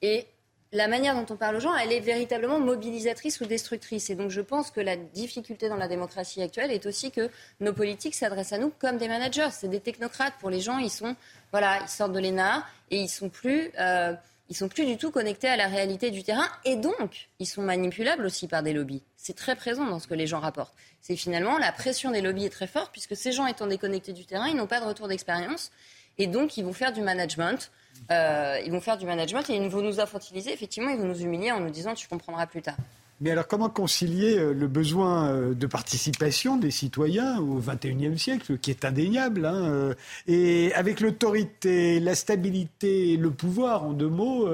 et 0.00 0.26
la 0.74 0.88
manière 0.88 1.14
dont 1.14 1.32
on 1.32 1.36
parle 1.36 1.56
aux 1.56 1.60
gens, 1.60 1.74
elle 1.76 1.92
est 1.92 2.00
véritablement 2.00 2.58
mobilisatrice 2.58 3.40
ou 3.40 3.46
destructrice. 3.46 4.10
Et 4.10 4.16
donc 4.16 4.30
je 4.30 4.40
pense 4.40 4.72
que 4.72 4.80
la 4.80 4.96
difficulté 4.96 5.68
dans 5.68 5.76
la 5.76 5.86
démocratie 5.88 6.42
actuelle 6.42 6.72
est 6.72 6.84
aussi 6.84 7.12
que 7.12 7.30
nos 7.60 7.72
politiques 7.72 8.16
s'adressent 8.16 8.52
à 8.52 8.58
nous 8.58 8.72
comme 8.80 8.98
des 8.98 9.08
managers. 9.08 9.48
C'est 9.52 9.68
des 9.68 9.80
technocrates. 9.80 10.34
Pour 10.40 10.50
les 10.50 10.60
gens, 10.60 10.78
ils 10.78 10.90
sont, 10.90 11.14
voilà, 11.52 11.78
ils 11.80 11.88
sortent 11.88 12.12
de 12.12 12.18
l'ENA 12.18 12.66
et 12.90 12.98
ils 12.98 13.08
sont 13.08 13.30
euh, 13.46 14.14
ils 14.50 14.56
sont 14.56 14.68
plus 14.68 14.84
du 14.84 14.98
tout 14.98 15.10
connectés 15.10 15.48
à 15.48 15.56
la 15.56 15.68
réalité 15.68 16.10
du 16.10 16.22
terrain 16.22 16.46
et 16.64 16.76
donc 16.76 17.28
ils 17.38 17.46
sont 17.46 17.62
manipulables 17.62 18.26
aussi 18.26 18.48
par 18.48 18.62
des 18.62 18.72
lobbies. 18.72 19.02
C'est 19.16 19.36
très 19.36 19.56
présent 19.56 19.86
dans 19.86 20.00
ce 20.00 20.08
que 20.08 20.14
les 20.14 20.26
gens 20.26 20.40
rapportent. 20.40 20.74
C'est 21.00 21.16
finalement 21.16 21.56
la 21.56 21.72
pression 21.72 22.10
des 22.10 22.20
lobbies 22.20 22.46
est 22.46 22.50
très 22.50 22.66
forte 22.66 22.90
puisque 22.92 23.16
ces 23.16 23.32
gens 23.32 23.46
étant 23.46 23.66
déconnectés 23.66 24.12
du 24.12 24.26
terrain, 24.26 24.48
ils 24.48 24.56
n'ont 24.56 24.66
pas 24.66 24.80
de 24.80 24.86
retour 24.86 25.08
d'expérience 25.08 25.70
et 26.18 26.26
donc 26.26 26.56
ils 26.56 26.64
vont 26.64 26.72
faire 26.72 26.92
du 26.92 27.00
management. 27.00 27.70
Euh, 28.10 28.60
ils 28.64 28.72
vont 28.72 28.80
faire 28.80 28.98
du 28.98 29.06
management 29.06 29.48
et 29.48 29.56
ils 29.56 29.68
vont 29.68 29.82
nous 29.82 30.00
infantiliser. 30.00 30.52
Effectivement, 30.52 30.90
ils 30.90 30.98
vont 30.98 31.06
nous 31.06 31.20
humilier 31.20 31.52
en 31.52 31.60
nous 31.60 31.70
disant 31.70 31.94
tu 31.94 32.08
comprendras 32.08 32.46
plus 32.46 32.62
tard. 32.62 32.76
Mais 33.20 33.30
alors, 33.30 33.46
comment 33.46 33.68
concilier 33.68 34.36
euh, 34.36 34.52
le 34.52 34.66
besoin 34.66 35.28
euh, 35.28 35.54
de 35.54 35.66
participation 35.66 36.56
des 36.56 36.72
citoyens 36.72 37.38
au 37.38 37.60
XXIe 37.60 38.18
siècle, 38.18 38.58
qui 38.58 38.70
est 38.70 38.84
indéniable, 38.84 39.46
hein, 39.46 39.64
euh, 39.64 39.94
et 40.26 40.74
avec 40.74 41.00
l'autorité, 41.00 42.00
la 42.00 42.16
stabilité, 42.16 43.16
le 43.16 43.30
pouvoir, 43.30 43.84
en 43.84 43.92
deux 43.92 44.08
mots, 44.08 44.48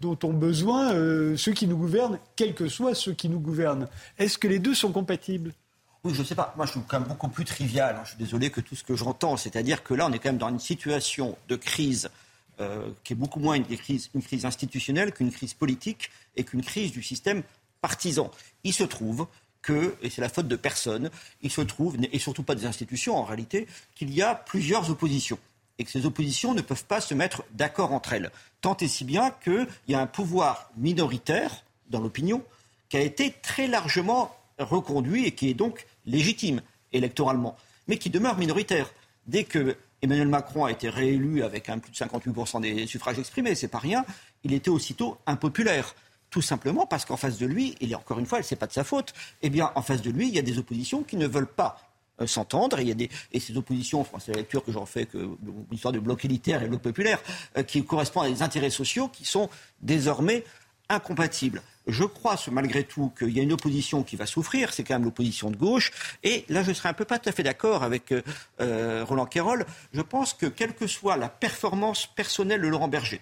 dont 0.00 0.18
ont 0.24 0.32
besoin 0.32 0.90
ceux 1.36 1.52
qui 1.52 1.66
nous 1.66 1.76
gouvernent, 1.76 2.18
quels 2.36 2.54
que 2.54 2.68
soient 2.68 2.94
ceux 2.94 3.12
qui 3.12 3.28
nous 3.28 3.40
gouvernent? 3.40 3.86
Est-ce 4.18 4.38
que 4.38 4.48
les 4.48 4.58
deux 4.58 4.74
sont 4.74 4.92
compatibles? 4.92 5.52
Oui, 6.04 6.12
je 6.14 6.20
ne 6.20 6.26
sais 6.26 6.34
pas. 6.34 6.52
Moi, 6.56 6.66
je 6.66 6.72
suis 6.72 6.80
quand 6.88 6.98
même 6.98 7.08
beaucoup 7.08 7.28
plus 7.28 7.44
trivial. 7.44 7.96
Hein. 7.96 8.02
Je 8.04 8.10
suis 8.10 8.18
désolé 8.18 8.50
que 8.50 8.60
tout 8.60 8.74
ce 8.74 8.84
que 8.84 8.96
j'entends, 8.96 9.36
c'est-à-dire 9.36 9.82
que 9.82 9.94
là, 9.94 10.06
on 10.08 10.12
est 10.12 10.18
quand 10.18 10.30
même 10.30 10.38
dans 10.38 10.48
une 10.48 10.58
situation 10.58 11.36
de 11.48 11.56
crise 11.56 12.10
qui 13.04 13.12
est 13.12 13.16
beaucoup 13.16 13.40
moins 13.40 13.54
une 13.54 13.64
crise, 13.64 14.10
une 14.14 14.22
crise 14.22 14.44
institutionnelle 14.44 15.12
qu'une 15.12 15.32
crise 15.32 15.54
politique 15.54 16.10
et 16.36 16.44
qu'une 16.44 16.62
crise 16.62 16.92
du 16.92 17.02
système 17.02 17.42
partisans. 17.80 18.28
Il 18.64 18.72
se 18.72 18.84
trouve 18.84 19.26
que, 19.62 19.94
et 20.02 20.10
c'est 20.10 20.20
la 20.20 20.28
faute 20.28 20.48
de 20.48 20.56
personne, 20.56 21.10
il 21.42 21.50
se 21.50 21.60
trouve, 21.60 21.96
et 22.00 22.18
surtout 22.18 22.42
pas 22.42 22.54
des 22.54 22.66
institutions 22.66 23.16
en 23.16 23.24
réalité, 23.24 23.66
qu'il 23.94 24.12
y 24.12 24.22
a 24.22 24.34
plusieurs 24.34 24.90
oppositions 24.90 25.38
et 25.78 25.84
que 25.84 25.90
ces 25.90 26.04
oppositions 26.04 26.52
ne 26.52 26.60
peuvent 26.60 26.84
pas 26.84 27.00
se 27.00 27.14
mettre 27.14 27.42
d'accord 27.52 27.92
entre 27.92 28.12
elles. 28.12 28.30
Tant 28.60 28.76
et 28.76 28.88
si 28.88 29.04
bien 29.04 29.30
qu'il 29.42 29.66
y 29.88 29.94
a 29.94 30.00
un 30.00 30.06
pouvoir 30.06 30.70
minoritaire 30.76 31.64
dans 31.88 32.00
l'opinion 32.00 32.44
qui 32.90 32.98
a 32.98 33.00
été 33.00 33.34
très 33.42 33.66
largement 33.66 34.36
reconduit 34.58 35.24
et 35.24 35.32
qui 35.32 35.48
est 35.48 35.54
donc 35.54 35.86
légitime 36.04 36.60
électoralement, 36.92 37.56
mais 37.88 37.96
qui 37.96 38.10
demeure 38.10 38.36
minoritaire. 38.36 38.92
Dès 39.26 39.44
que 39.44 39.76
Emmanuel 40.02 40.28
Macron 40.28 40.64
a 40.64 40.70
été 40.70 40.88
réélu 40.88 41.42
avec 41.42 41.68
un 41.68 41.78
plus 41.78 41.92
de 41.92 41.96
58% 41.96 42.60
des 42.60 42.86
suffrages 42.86 43.18
exprimés, 43.18 43.54
c'est 43.54 43.68
pas 43.68 43.78
rien, 43.78 44.04
il 44.44 44.52
était 44.52 44.70
aussitôt 44.70 45.18
impopulaire. 45.26 45.94
Tout 46.30 46.42
simplement 46.42 46.86
parce 46.86 47.04
qu'en 47.04 47.16
face 47.16 47.38
de 47.38 47.46
lui, 47.46 47.74
et 47.80 47.92
encore 47.94 48.20
une 48.20 48.26
fois, 48.26 48.40
ce 48.42 48.54
n'est 48.54 48.58
pas 48.58 48.68
de 48.68 48.72
sa 48.72 48.84
faute, 48.84 49.12
eh 49.42 49.50
bien, 49.50 49.72
en 49.74 49.82
face 49.82 50.00
de 50.00 50.10
lui, 50.10 50.28
il 50.28 50.34
y 50.34 50.38
a 50.38 50.42
des 50.42 50.58
oppositions 50.58 51.02
qui 51.02 51.16
ne 51.16 51.26
veulent 51.26 51.52
pas 51.52 51.90
euh, 52.20 52.26
s'entendre. 52.26 52.78
Et, 52.78 52.82
il 52.82 52.88
y 52.88 52.92
a 52.92 52.94
des, 52.94 53.10
et 53.32 53.40
ces 53.40 53.56
oppositions, 53.56 54.06
c'est 54.20 54.32
la 54.32 54.38
lecture 54.38 54.64
que 54.64 54.70
j'en 54.70 54.86
fais, 54.86 55.06
que 55.06 55.30
l'histoire 55.72 55.92
de 55.92 55.98
bloc 55.98 56.24
élitaire 56.24 56.62
et 56.62 56.68
bloc 56.68 56.82
populaire, 56.82 57.20
euh, 57.58 57.64
qui 57.64 57.84
correspondent 57.84 58.26
à 58.26 58.30
des 58.30 58.42
intérêts 58.42 58.70
sociaux 58.70 59.08
qui 59.08 59.24
sont 59.24 59.50
désormais 59.80 60.44
incompatibles. 60.90 61.62
Je 61.86 62.04
crois 62.04 62.36
malgré 62.52 62.84
tout 62.84 63.10
qu'il 63.18 63.30
y 63.30 63.40
a 63.40 63.42
une 63.42 63.52
opposition 63.52 64.02
qui 64.02 64.16
va 64.16 64.26
souffrir, 64.26 64.72
c'est 64.72 64.84
quand 64.84 64.94
même 64.94 65.04
l'opposition 65.04 65.50
de 65.50 65.56
gauche. 65.56 65.90
Et 66.22 66.44
là, 66.48 66.62
je 66.62 66.72
serais 66.72 66.90
un 66.90 66.94
peu 66.94 67.04
pas 67.04 67.18
tout 67.18 67.28
à 67.28 67.32
fait 67.32 67.42
d'accord 67.42 67.82
avec 67.82 68.12
euh, 68.60 69.04
Roland 69.04 69.26
Quérol. 69.26 69.64
Je 69.94 70.02
pense 70.02 70.34
que 70.34 70.46
quelle 70.46 70.74
que 70.74 70.86
soit 70.86 71.16
la 71.16 71.28
performance 71.28 72.06
personnelle 72.06 72.60
de 72.60 72.68
Laurent 72.68 72.88
Berger, 72.88 73.20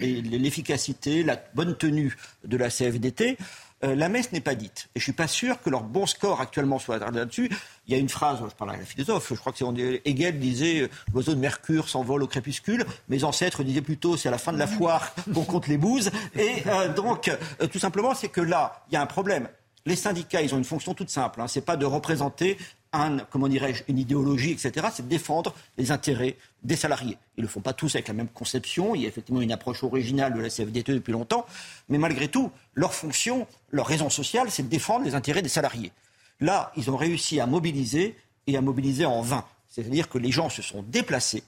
l'efficacité, 0.00 1.22
la 1.22 1.42
bonne 1.54 1.76
tenue 1.76 2.16
de 2.44 2.56
la 2.56 2.70
CFDT, 2.70 3.36
euh, 3.84 3.94
la 3.94 4.08
messe 4.08 4.32
n'est 4.32 4.40
pas 4.40 4.54
dite. 4.54 4.88
Et 4.94 5.00
je 5.00 5.02
ne 5.02 5.04
suis 5.04 5.12
pas 5.12 5.28
sûr 5.28 5.60
que 5.62 5.70
leur 5.70 5.82
bon 5.82 6.06
score 6.06 6.40
actuellement 6.40 6.78
soit 6.78 6.98
là-dessus. 6.98 7.50
Il 7.86 7.92
y 7.92 7.96
a 7.96 7.98
une 7.98 8.08
phrase, 8.08 8.38
je 8.40 8.54
parle 8.54 8.72
à 8.72 8.76
la 8.76 8.84
philosophe, 8.84 9.28
je 9.30 9.38
crois 9.38 9.52
que 9.52 9.58
c'est 9.58 10.02
Hegel 10.04 10.38
disait 10.38 10.82
euh, 10.82 10.88
l'oiseau 11.12 11.34
de 11.34 11.40
Mercure 11.40 11.88
s'envole 11.88 12.22
au 12.22 12.26
crépuscule. 12.26 12.84
Mes 13.08 13.24
ancêtres 13.24 13.62
disaient 13.62 13.82
plutôt 13.82 14.16
c'est 14.16 14.28
à 14.28 14.32
la 14.32 14.38
fin 14.38 14.52
de 14.52 14.58
la 14.58 14.66
foire 14.66 15.14
qu'on 15.34 15.44
compte 15.44 15.68
les 15.68 15.78
bouses. 15.78 16.10
Et 16.36 16.62
euh, 16.66 16.92
donc, 16.92 17.30
tout 17.70 17.78
simplement, 17.78 18.14
c'est 18.14 18.28
que 18.28 18.40
là, 18.40 18.84
il 18.90 18.94
y 18.94 18.96
a 18.96 19.02
un 19.02 19.06
problème. 19.06 19.48
Les 19.86 19.96
syndicats, 19.96 20.42
ils 20.42 20.54
ont 20.54 20.58
une 20.58 20.64
fonction 20.64 20.92
toute 20.92 21.08
simple. 21.08 21.40
Hein. 21.40 21.48
Ce 21.48 21.58
n'est 21.58 21.64
pas 21.64 21.76
de 21.76 21.86
représenter 21.86 22.58
un, 22.92 23.18
comment 23.18 23.48
dirais-je, 23.48 23.84
une 23.88 23.98
idéologie, 23.98 24.52
etc., 24.52 24.88
c'est 24.92 25.04
de 25.04 25.08
défendre 25.08 25.54
les 25.76 25.90
intérêts 25.90 26.36
des 26.62 26.76
salariés. 26.76 27.18
Ils 27.36 27.40
ne 27.40 27.46
le 27.46 27.48
font 27.48 27.60
pas 27.60 27.72
tous 27.72 27.94
avec 27.94 28.08
la 28.08 28.14
même 28.14 28.28
conception. 28.28 28.94
Il 28.94 29.02
y 29.02 29.04
a 29.04 29.08
effectivement 29.08 29.40
une 29.40 29.52
approche 29.52 29.84
originale 29.84 30.34
de 30.34 30.40
la 30.40 30.48
CFDT 30.48 30.94
depuis 30.94 31.12
longtemps. 31.12 31.46
Mais 31.88 31.98
malgré 31.98 32.28
tout, 32.28 32.50
leur 32.74 32.94
fonction, 32.94 33.46
leur 33.70 33.86
raison 33.86 34.10
sociale, 34.10 34.50
c'est 34.50 34.62
de 34.62 34.68
défendre 34.68 35.04
les 35.04 35.14
intérêts 35.14 35.42
des 35.42 35.48
salariés. 35.48 35.92
Là, 36.40 36.72
ils 36.76 36.90
ont 36.90 36.96
réussi 36.96 37.40
à 37.40 37.46
mobiliser 37.46 38.16
et 38.46 38.56
à 38.56 38.60
mobiliser 38.60 39.04
en 39.04 39.20
vain. 39.20 39.44
C'est-à-dire 39.68 40.08
que 40.08 40.18
les 40.18 40.30
gens 40.30 40.48
se 40.48 40.62
sont 40.62 40.82
déplacés. 40.82 41.42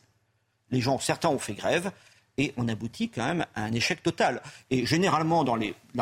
Les 0.71 0.81
gens, 0.81 0.99
certains 0.99 1.29
ont 1.29 1.39
fait 1.39 1.55
grève 1.55 1.91
et 2.39 2.53
on 2.57 2.69
aboutit 2.69 3.09
quand 3.09 3.25
même 3.25 3.47
à 3.55 3.65
un 3.65 3.73
échec 3.73 4.03
total. 4.03 4.43
Et 4.71 4.87
généralement, 4.87 5.45
dans, 5.45 5.57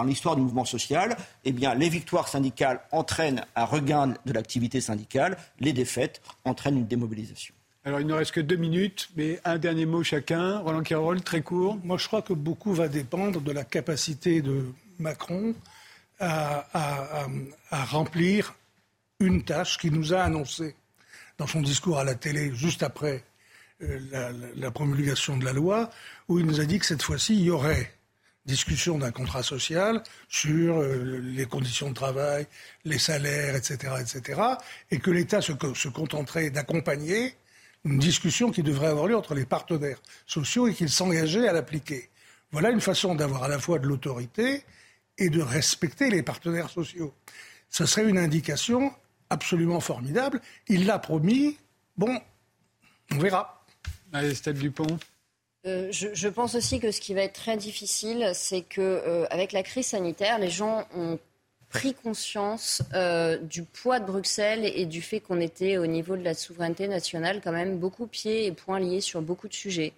l'histoire 0.04 0.36
du 0.36 0.42
mouvement 0.42 0.64
social, 0.64 1.16
eh 1.44 1.52
bien, 1.52 1.74
les 1.74 1.88
victoires 1.88 2.28
syndicales 2.28 2.80
entraînent 2.92 3.44
un 3.56 3.64
regain 3.64 4.14
de 4.24 4.32
l'activité 4.32 4.80
syndicale, 4.80 5.36
les 5.60 5.72
défaites 5.72 6.20
entraînent 6.44 6.78
une 6.78 6.86
démobilisation. 6.86 7.54
Alors, 7.84 8.00
il 8.00 8.06
ne 8.06 8.14
reste 8.14 8.32
que 8.32 8.40
deux 8.40 8.56
minutes, 8.56 9.08
mais 9.16 9.40
un 9.44 9.56
dernier 9.56 9.86
mot 9.86 10.02
chacun. 10.02 10.58
Roland 10.58 10.82
Quérol, 10.82 11.22
très 11.22 11.42
court. 11.42 11.78
Moi, 11.84 11.96
je 11.96 12.06
crois 12.06 12.22
que 12.22 12.34
beaucoup 12.34 12.74
va 12.74 12.88
dépendre 12.88 13.40
de 13.40 13.52
la 13.52 13.64
capacité 13.64 14.42
de 14.42 14.66
Macron 14.98 15.54
à, 16.20 16.66
à 17.70 17.84
remplir 17.84 18.54
une 19.20 19.42
tâche 19.42 19.78
qu'il 19.78 19.92
nous 19.92 20.12
a 20.12 20.20
annoncée 20.20 20.74
dans 21.38 21.46
son 21.46 21.62
discours 21.62 21.98
à 21.98 22.04
la 22.04 22.14
télé 22.14 22.52
juste 22.54 22.82
après 22.82 23.24
euh, 23.82 24.32
la, 24.56 24.70
promulgation 24.72 25.36
de 25.36 25.44
la 25.44 25.52
loi, 25.52 25.90
où 26.28 26.38
il 26.38 26.46
nous 26.46 26.60
a 26.60 26.64
dit 26.64 26.78
que 26.78 26.86
cette 26.86 27.02
fois-ci, 27.02 27.34
il 27.34 27.42
y 27.42 27.50
aurait 27.50 27.92
discussion 28.48 28.98
d'un 28.98 29.12
contrat 29.12 29.42
social 29.42 30.02
sur 30.28 30.78
euh, 30.78 31.20
les 31.22 31.44
conditions 31.44 31.90
de 31.90 31.94
travail, 31.94 32.46
les 32.84 32.98
salaires, 32.98 33.54
etc., 33.54 33.94
etc., 34.00 34.40
et 34.90 34.98
que 34.98 35.10
l'État 35.10 35.42
se, 35.42 35.52
contenterait 35.88 36.50
d'accompagner 36.50 37.34
une 37.84 37.98
discussion 37.98 38.50
qui 38.50 38.62
devrait 38.62 38.88
avoir 38.88 39.06
lieu 39.06 39.16
entre 39.16 39.34
les 39.34 39.44
partenaires 39.44 40.00
sociaux 40.26 40.66
et 40.66 40.74
qu'il 40.74 40.88
s'engageait 40.88 41.46
à 41.46 41.52
l'appliquer. 41.52 42.08
Voilà 42.50 42.70
une 42.70 42.80
façon 42.80 43.14
d'avoir 43.14 43.44
à 43.44 43.48
la 43.48 43.58
fois 43.58 43.78
de 43.78 43.86
l'autorité 43.86 44.64
et 45.18 45.28
de 45.28 45.42
respecter 45.42 46.08
les 46.10 46.22
partenaires 46.22 46.70
sociaux. 46.70 47.14
Ce 47.68 47.84
serait 47.84 48.08
une 48.08 48.18
indication 48.18 48.92
absolument 49.28 49.80
formidable. 49.80 50.40
Il 50.68 50.86
l'a 50.86 50.98
promis. 50.98 51.58
Bon, 51.98 52.18
on 53.12 53.18
verra. 53.18 53.62
Dupont. 54.54 54.98
Euh, 55.66 55.88
je, 55.90 56.28
pense 56.28 56.54
aussi 56.54 56.78
que 56.78 56.92
ce 56.92 57.00
qui 57.00 57.14
va 57.14 57.22
être 57.22 57.32
très 57.32 57.56
difficile, 57.56 58.30
c'est 58.32 58.62
que 58.62 58.80
euh, 58.80 59.26
avec 59.30 59.52
la 59.52 59.62
crise 59.62 59.86
sanitaire, 59.86 60.38
les 60.38 60.50
gens 60.50 60.86
ont 60.96 61.18
pris 61.68 61.94
conscience 61.94 62.82
euh, 62.94 63.36
du 63.38 63.64
poids 63.64 63.98
de 64.00 64.06
Bruxelles 64.06 64.64
et 64.64 64.86
du 64.86 65.02
fait 65.02 65.20
qu'on 65.20 65.40
était 65.40 65.76
au 65.76 65.86
niveau 65.86 66.16
de 66.16 66.22
la 66.22 66.34
souveraineté 66.34 66.88
nationale 66.88 67.40
quand 67.42 67.52
même 67.52 67.76
beaucoup 67.76 68.06
pieds 68.06 68.46
et 68.46 68.52
poings 68.52 68.80
liés 68.80 69.00
sur 69.00 69.20
beaucoup 69.20 69.48
de 69.48 69.54
sujets. 69.54 69.92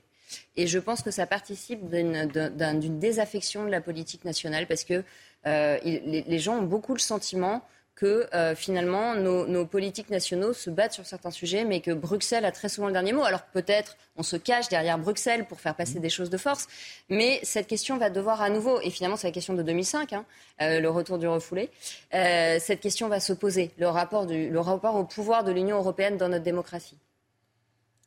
Et 0.57 0.67
je 0.67 0.79
pense 0.79 1.03
que 1.03 1.11
ça 1.11 1.27
participe 1.27 1.89
d'une 1.91 2.99
désaffection 2.99 3.65
de 3.65 3.71
la 3.71 3.81
politique 3.81 4.25
nationale 4.25 4.67
parce 4.67 4.85
que 4.85 5.05
les 5.45 6.39
gens 6.39 6.59
ont 6.59 6.63
beaucoup 6.63 6.95
le 6.95 7.01
sentiment 7.01 7.63
que 8.01 8.27
euh, 8.33 8.55
finalement 8.55 9.15
nos, 9.15 9.67
politiques 9.67 10.09
nationaux 10.09 10.55
se 10.55 10.71
battent 10.71 10.95
sur 10.95 11.05
certains 11.05 11.31
sujets, 11.31 11.67
mais 11.67 11.81
que 11.81 11.91
Bruxelles 11.91 12.47
a 12.47 12.51
très 12.51 12.71
souvent 12.71 12.87
le 12.87 12.95
dernier 12.95 13.13
mot. 13.13 13.23
Alors 13.25 13.43
peut-être 13.43 13.99
on 14.17 14.23
se 14.23 14.37
cache 14.37 14.71
derrière 14.71 14.99
Bruxelles 14.99 15.45
pour 15.45 15.61
faire 15.61 15.75
passer 15.75 16.01
des 16.01 16.09
choses 16.09 16.31
de 16.31 16.39
force, 16.39 16.67
mais 17.11 17.41
cette 17.43 17.67
question 17.67 17.99
va 17.99 18.09
devoir 18.09 18.41
à 18.41 18.49
nouveau, 18.49 18.81
et 18.81 18.89
finalement 18.89 19.19
c'est 19.19 19.27
la 19.27 19.33
question 19.33 19.53
de 19.53 19.63
2005, 19.63 20.15
hein, 20.15 20.25
euh, 20.63 20.81
le 20.81 20.89
retour 20.89 21.19
du 21.19 21.29
refoulé, 21.29 21.69
euh, 22.15 22.57
cette 22.59 22.81
question 22.81 23.09
va 23.09 23.21
se 23.21 23.35
poser, 23.35 23.71
le 23.77 23.89
rapport, 23.89 24.25
du, 24.25 24.49
le 24.49 24.61
rapport 24.61 24.97
au 24.97 25.05
pouvoir 25.05 25.45
de 25.45 25.53
l'Union 25.53 25.77
européenne 25.77 26.17
dans 26.17 26.31
notre 26.31 26.45
démocratie. 26.45 26.97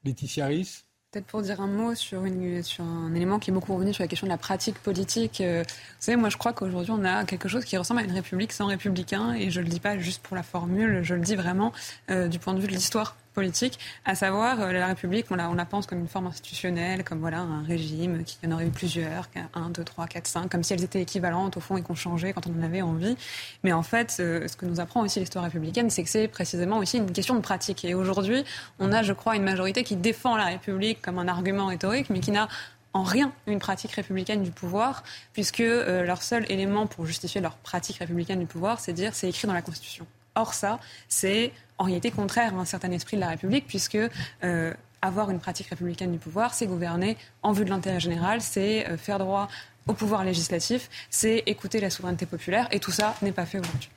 Laetitia 0.04 0.48
Ries 0.48 0.84
Peut-être 1.14 1.28
pour 1.28 1.44
dire 1.44 1.62
un 1.62 1.68
mot 1.68 1.94
sur, 1.94 2.26
une, 2.26 2.64
sur, 2.64 2.84
un 2.84 3.14
élément 3.14 3.38
qui 3.38 3.52
est 3.52 3.54
beaucoup 3.54 3.76
revenu 3.76 3.94
sur 3.94 4.04
la 4.04 4.08
question 4.08 4.26
de 4.26 4.32
la 4.32 4.38
pratique 4.40 4.80
politique. 4.80 5.42
Euh, 5.42 5.62
vous 5.62 5.96
savez, 6.00 6.16
moi 6.16 6.30
je 6.30 6.38
crois 6.38 6.54
qu'aujourd'hui 6.54 6.92
on 6.92 7.06
a 7.06 7.24
quelque 7.24 7.48
chose 7.48 7.66
qui 7.66 7.78
ressemble 7.78 8.00
à 8.00 8.04
une 8.04 8.14
république 8.14 8.52
sans 8.52 8.66
républicain, 8.66 9.36
et 9.36 9.52
je 9.52 9.60
ne 9.60 9.66
le 9.66 9.70
dis 9.70 9.80
pas 9.80 9.96
juste 10.00 10.24
pour 10.24 10.36
la 10.36 10.42
formule, 10.42 11.04
je 11.04 11.14
le 11.14 11.22
dis 11.22 11.36
vraiment 11.36 11.72
euh, 12.10 12.28
du 12.28 12.40
point 12.40 12.56
de 12.56 12.60
vue 12.60 12.66
de 12.66 12.72
l'histoire 12.72 13.16
politique, 13.34 13.80
à 14.06 14.16
savoir 14.16 14.62
euh, 14.62 14.72
la 14.72 14.88
République, 14.88 15.26
on 15.32 15.36
la, 15.36 15.66
pense 15.66 15.86
comme 15.86 16.00
une 16.00 16.08
forme 16.08 16.28
institutionnelle, 16.28 17.04
comme 17.04 17.20
voilà 17.20 17.40
un 17.40 17.64
régime 17.64 18.24
qui 18.24 18.38
en 18.46 18.52
aurait 18.52 18.68
eu 18.68 18.72
plusieurs, 18.72 19.30
un, 19.54 19.70
deux, 19.70 19.84
trois, 19.84 20.08
quatre, 20.08 20.28
cinq, 20.28 20.50
comme 20.50 20.64
si 20.64 20.74
elles 20.74 20.84
étaient 20.84 21.02
équivalentes 21.02 21.58
au 21.58 21.60
fond 21.60 21.78
et 21.78 21.82
qu'on 21.82 21.96
changeait 21.96 22.34
quand 22.34 22.48
on 22.48 22.60
en 22.60 22.64
avait 22.64 22.82
envie. 22.82 23.18
Mais 23.64 23.74
en 23.74 23.84
fait, 23.84 24.18
euh, 24.20 24.48
ce 24.48 24.56
que 24.56 24.66
nous 24.66 24.80
apprend 24.80 25.02
aussi 25.02 25.20
l'histoire 25.20 25.44
républicaine, 25.44 25.90
c'est 25.90 26.04
que 26.04 26.10
c'est 26.10 26.28
précisément 26.28 26.78
aussi 26.78 26.98
une 26.98 27.12
question 27.12 27.36
de 27.36 27.42
pratique. 27.42 27.86
Et 27.86 27.94
aujourd'hui, 27.94 28.44
on 28.80 28.92
a, 28.92 29.04
je 29.04 29.14
crois, 29.14 29.36
une 29.36 29.44
majorité 29.44 29.84
qui 29.84 29.96
défend 29.96 30.36
la 30.36 30.46
République 30.46 31.02
comme 31.02 31.20
un 31.20 31.28
argument 31.28 31.68
rhétorique, 31.68 32.10
mais 32.10 32.20
qui 32.20 32.32
n'a 32.32 32.48
en 32.94 33.04
rien 33.04 33.32
une 33.48 33.60
pratique 33.60 33.92
républicaine 33.92 34.44
du 34.44 34.52
pouvoir, 34.52 35.04
puisque 35.34 35.62
euh, 35.62 36.04
leur 36.04 36.22
seul 36.22 36.46
élément 36.52 36.88
pour 36.88 37.06
justifier 37.06 37.42
leur 37.42 37.56
pratique 37.58 37.98
républicaine 37.98 38.40
du 38.40 38.46
pouvoir, 38.46 38.80
c'est 38.80 38.94
dire 38.94 39.16
c'est 39.16 39.28
écrit 39.28 39.48
dans 39.48 39.54
la 39.54 39.64
Constitution. 39.64 40.06
Or, 40.36 40.54
ça, 40.54 40.80
c'est 41.08 41.52
en 41.78 41.86
réalité 41.86 42.12
contraire 42.12 42.54
à 42.56 42.58
un 42.58 42.66
certain 42.66 42.92
esprit 42.92 43.18
de 43.18 43.22
la 43.22 43.30
République, 43.30 43.66
puisque 43.68 43.98
euh, 44.44 44.74
avoir 45.02 45.30
une 45.30 45.40
pratique 45.40 45.68
républicaine 45.68 46.12
du 46.12 46.18
pouvoir, 46.18 46.54
c'est 46.54 46.68
gouverner 46.68 47.18
en 47.42 47.52
vue 47.52 47.66
de 47.66 47.70
l'intérêt 47.70 48.00
général, 48.00 48.42
c'est 48.42 48.88
euh, 48.88 48.98
faire 48.98 49.20
droit 49.20 49.48
au 49.88 49.94
pouvoir 49.94 50.24
législatif, 50.24 50.90
c'est 51.10 51.44
écouter 51.46 51.82
la 51.82 51.90
souveraineté 51.90 52.26
populaire. 52.26 52.68
Et 52.72 52.80
tout 52.80 52.92
ça 52.92 53.16
n'est 53.22 53.34
pas 53.34 53.46
fait 53.46 53.60
aujourd'hui. 53.60 53.90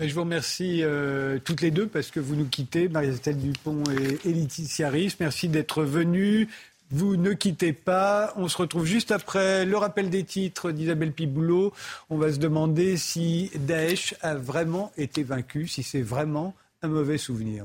Je 0.00 0.12
vous 0.12 0.22
remercie 0.22 0.82
euh, 0.82 1.38
toutes 1.38 1.60
les 1.60 1.70
deux 1.70 1.86
parce 1.86 2.10
que 2.10 2.18
vous 2.18 2.34
nous 2.34 2.48
quittez, 2.48 2.88
Marie-Estelle 2.88 3.36
Dupont 3.36 3.84
et, 4.24 4.28
et 4.28 5.08
Merci 5.20 5.48
d'être 5.48 5.84
venues. 5.84 6.48
Vous 6.90 7.16
ne 7.16 7.32
quittez 7.32 7.72
pas. 7.72 8.32
On 8.36 8.48
se 8.48 8.56
retrouve 8.56 8.84
juste 8.84 9.10
après 9.10 9.64
le 9.64 9.76
rappel 9.76 10.10
des 10.10 10.24
titres 10.24 10.70
d'Isabelle 10.70 11.12
Piboulot. 11.12 11.72
On 12.10 12.18
va 12.18 12.32
se 12.32 12.38
demander 12.38 12.96
si 12.96 13.50
Daesh 13.54 14.14
a 14.20 14.34
vraiment 14.34 14.92
été 14.96 15.22
vaincu, 15.22 15.66
si 15.66 15.82
c'est 15.82 16.02
vraiment 16.02 16.54
un 16.82 16.88
mauvais 16.88 17.18
souvenir. 17.18 17.64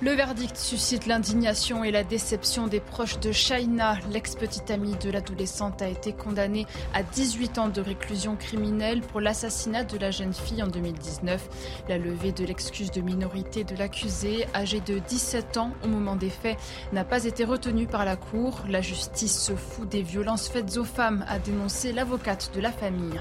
Le 0.00 0.12
verdict 0.12 0.56
suscite 0.56 1.06
l'indignation 1.06 1.82
et 1.82 1.90
la 1.90 2.04
déception 2.04 2.68
des 2.68 2.78
proches 2.78 3.18
de 3.18 3.32
Shaina. 3.32 3.98
L'ex-petite 4.12 4.70
amie 4.70 4.94
de 5.02 5.10
l'adolescente 5.10 5.82
a 5.82 5.88
été 5.88 6.12
condamnée 6.12 6.66
à 6.94 7.02
18 7.02 7.58
ans 7.58 7.68
de 7.68 7.80
réclusion 7.80 8.36
criminelle 8.36 9.00
pour 9.00 9.20
l'assassinat 9.20 9.82
de 9.82 9.98
la 9.98 10.12
jeune 10.12 10.32
fille 10.32 10.62
en 10.62 10.68
2019. 10.68 11.48
La 11.88 11.98
levée 11.98 12.30
de 12.30 12.44
l'excuse 12.44 12.92
de 12.92 13.00
minorité 13.00 13.64
de 13.64 13.74
l'accusé, 13.74 14.46
âgé 14.54 14.78
de 14.78 15.00
17 15.00 15.56
ans 15.56 15.72
au 15.82 15.88
moment 15.88 16.14
des 16.14 16.30
faits, 16.30 16.58
n'a 16.92 17.02
pas 17.02 17.24
été 17.24 17.42
retenue 17.42 17.88
par 17.88 18.04
la 18.04 18.14
Cour. 18.14 18.62
La 18.68 18.80
justice 18.80 19.36
se 19.36 19.56
fout 19.56 19.88
des 19.88 20.02
violences 20.02 20.48
faites 20.48 20.76
aux 20.76 20.84
femmes, 20.84 21.24
a 21.28 21.40
dénoncé 21.40 21.92
l'avocate 21.92 22.52
de 22.54 22.60
la 22.60 22.70
famille. 22.70 23.20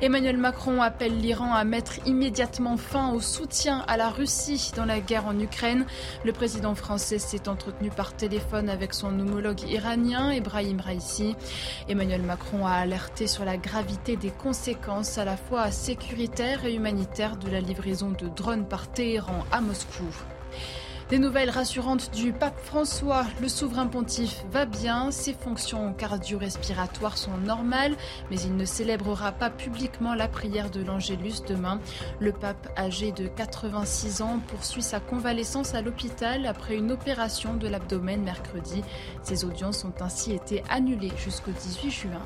Emmanuel 0.00 0.36
Macron 0.36 0.80
appelle 0.80 1.18
l'Iran 1.18 1.52
à 1.52 1.64
mettre 1.64 2.06
immédiatement 2.06 2.76
fin 2.76 3.10
au 3.10 3.20
soutien 3.20 3.84
à 3.88 3.96
la 3.96 4.10
Russie 4.10 4.70
dans 4.76 4.84
la 4.84 5.00
guerre 5.00 5.26
en 5.26 5.36
Ukraine. 5.40 5.86
Le 6.24 6.32
président 6.32 6.74
français 6.74 7.18
s'est 7.18 7.48
entretenu 7.48 7.90
par 7.90 8.14
téléphone 8.14 8.68
avec 8.68 8.94
son 8.94 9.18
homologue 9.18 9.62
iranien, 9.62 10.30
Ebrahim 10.30 10.80
Raisi. 10.80 11.36
Emmanuel 11.88 12.22
Macron 12.22 12.66
a 12.66 12.72
alerté 12.72 13.26
sur 13.26 13.44
la 13.44 13.56
gravité 13.56 14.16
des 14.16 14.30
conséquences 14.30 15.18
à 15.18 15.24
la 15.24 15.36
fois 15.36 15.70
sécuritaires 15.70 16.64
et 16.64 16.74
humanitaires 16.74 17.36
de 17.36 17.50
la 17.50 17.60
livraison 17.60 18.10
de 18.10 18.28
drones 18.28 18.66
par 18.66 18.90
Téhéran 18.90 19.44
à 19.52 19.60
Moscou. 19.60 20.04
Des 21.10 21.18
nouvelles 21.18 21.50
rassurantes 21.50 22.10
du 22.14 22.32
pape 22.32 22.58
François. 22.58 23.26
Le 23.42 23.48
souverain 23.48 23.86
pontife 23.86 24.42
va 24.50 24.64
bien, 24.64 25.10
ses 25.10 25.34
fonctions 25.34 25.92
cardio-respiratoires 25.92 27.18
sont 27.18 27.36
normales, 27.36 27.94
mais 28.30 28.40
il 28.40 28.56
ne 28.56 28.64
célébrera 28.64 29.32
pas 29.32 29.50
publiquement 29.50 30.14
la 30.14 30.28
prière 30.28 30.70
de 30.70 30.82
l'Angélus 30.82 31.42
demain. 31.46 31.78
Le 32.20 32.32
pape, 32.32 32.72
âgé 32.78 33.12
de 33.12 33.26
86 33.28 34.22
ans, 34.22 34.40
poursuit 34.48 34.82
sa 34.82 34.98
convalescence 34.98 35.74
à 35.74 35.82
l'hôpital 35.82 36.46
après 36.46 36.74
une 36.74 36.90
opération 36.90 37.52
de 37.52 37.68
l'abdomen 37.68 38.22
mercredi. 38.22 38.82
Ses 39.22 39.44
audiences 39.44 39.84
ont 39.84 39.92
ainsi 40.00 40.32
été 40.32 40.62
annulées 40.70 41.12
jusqu'au 41.18 41.50
18 41.50 41.90
juin. 41.90 42.22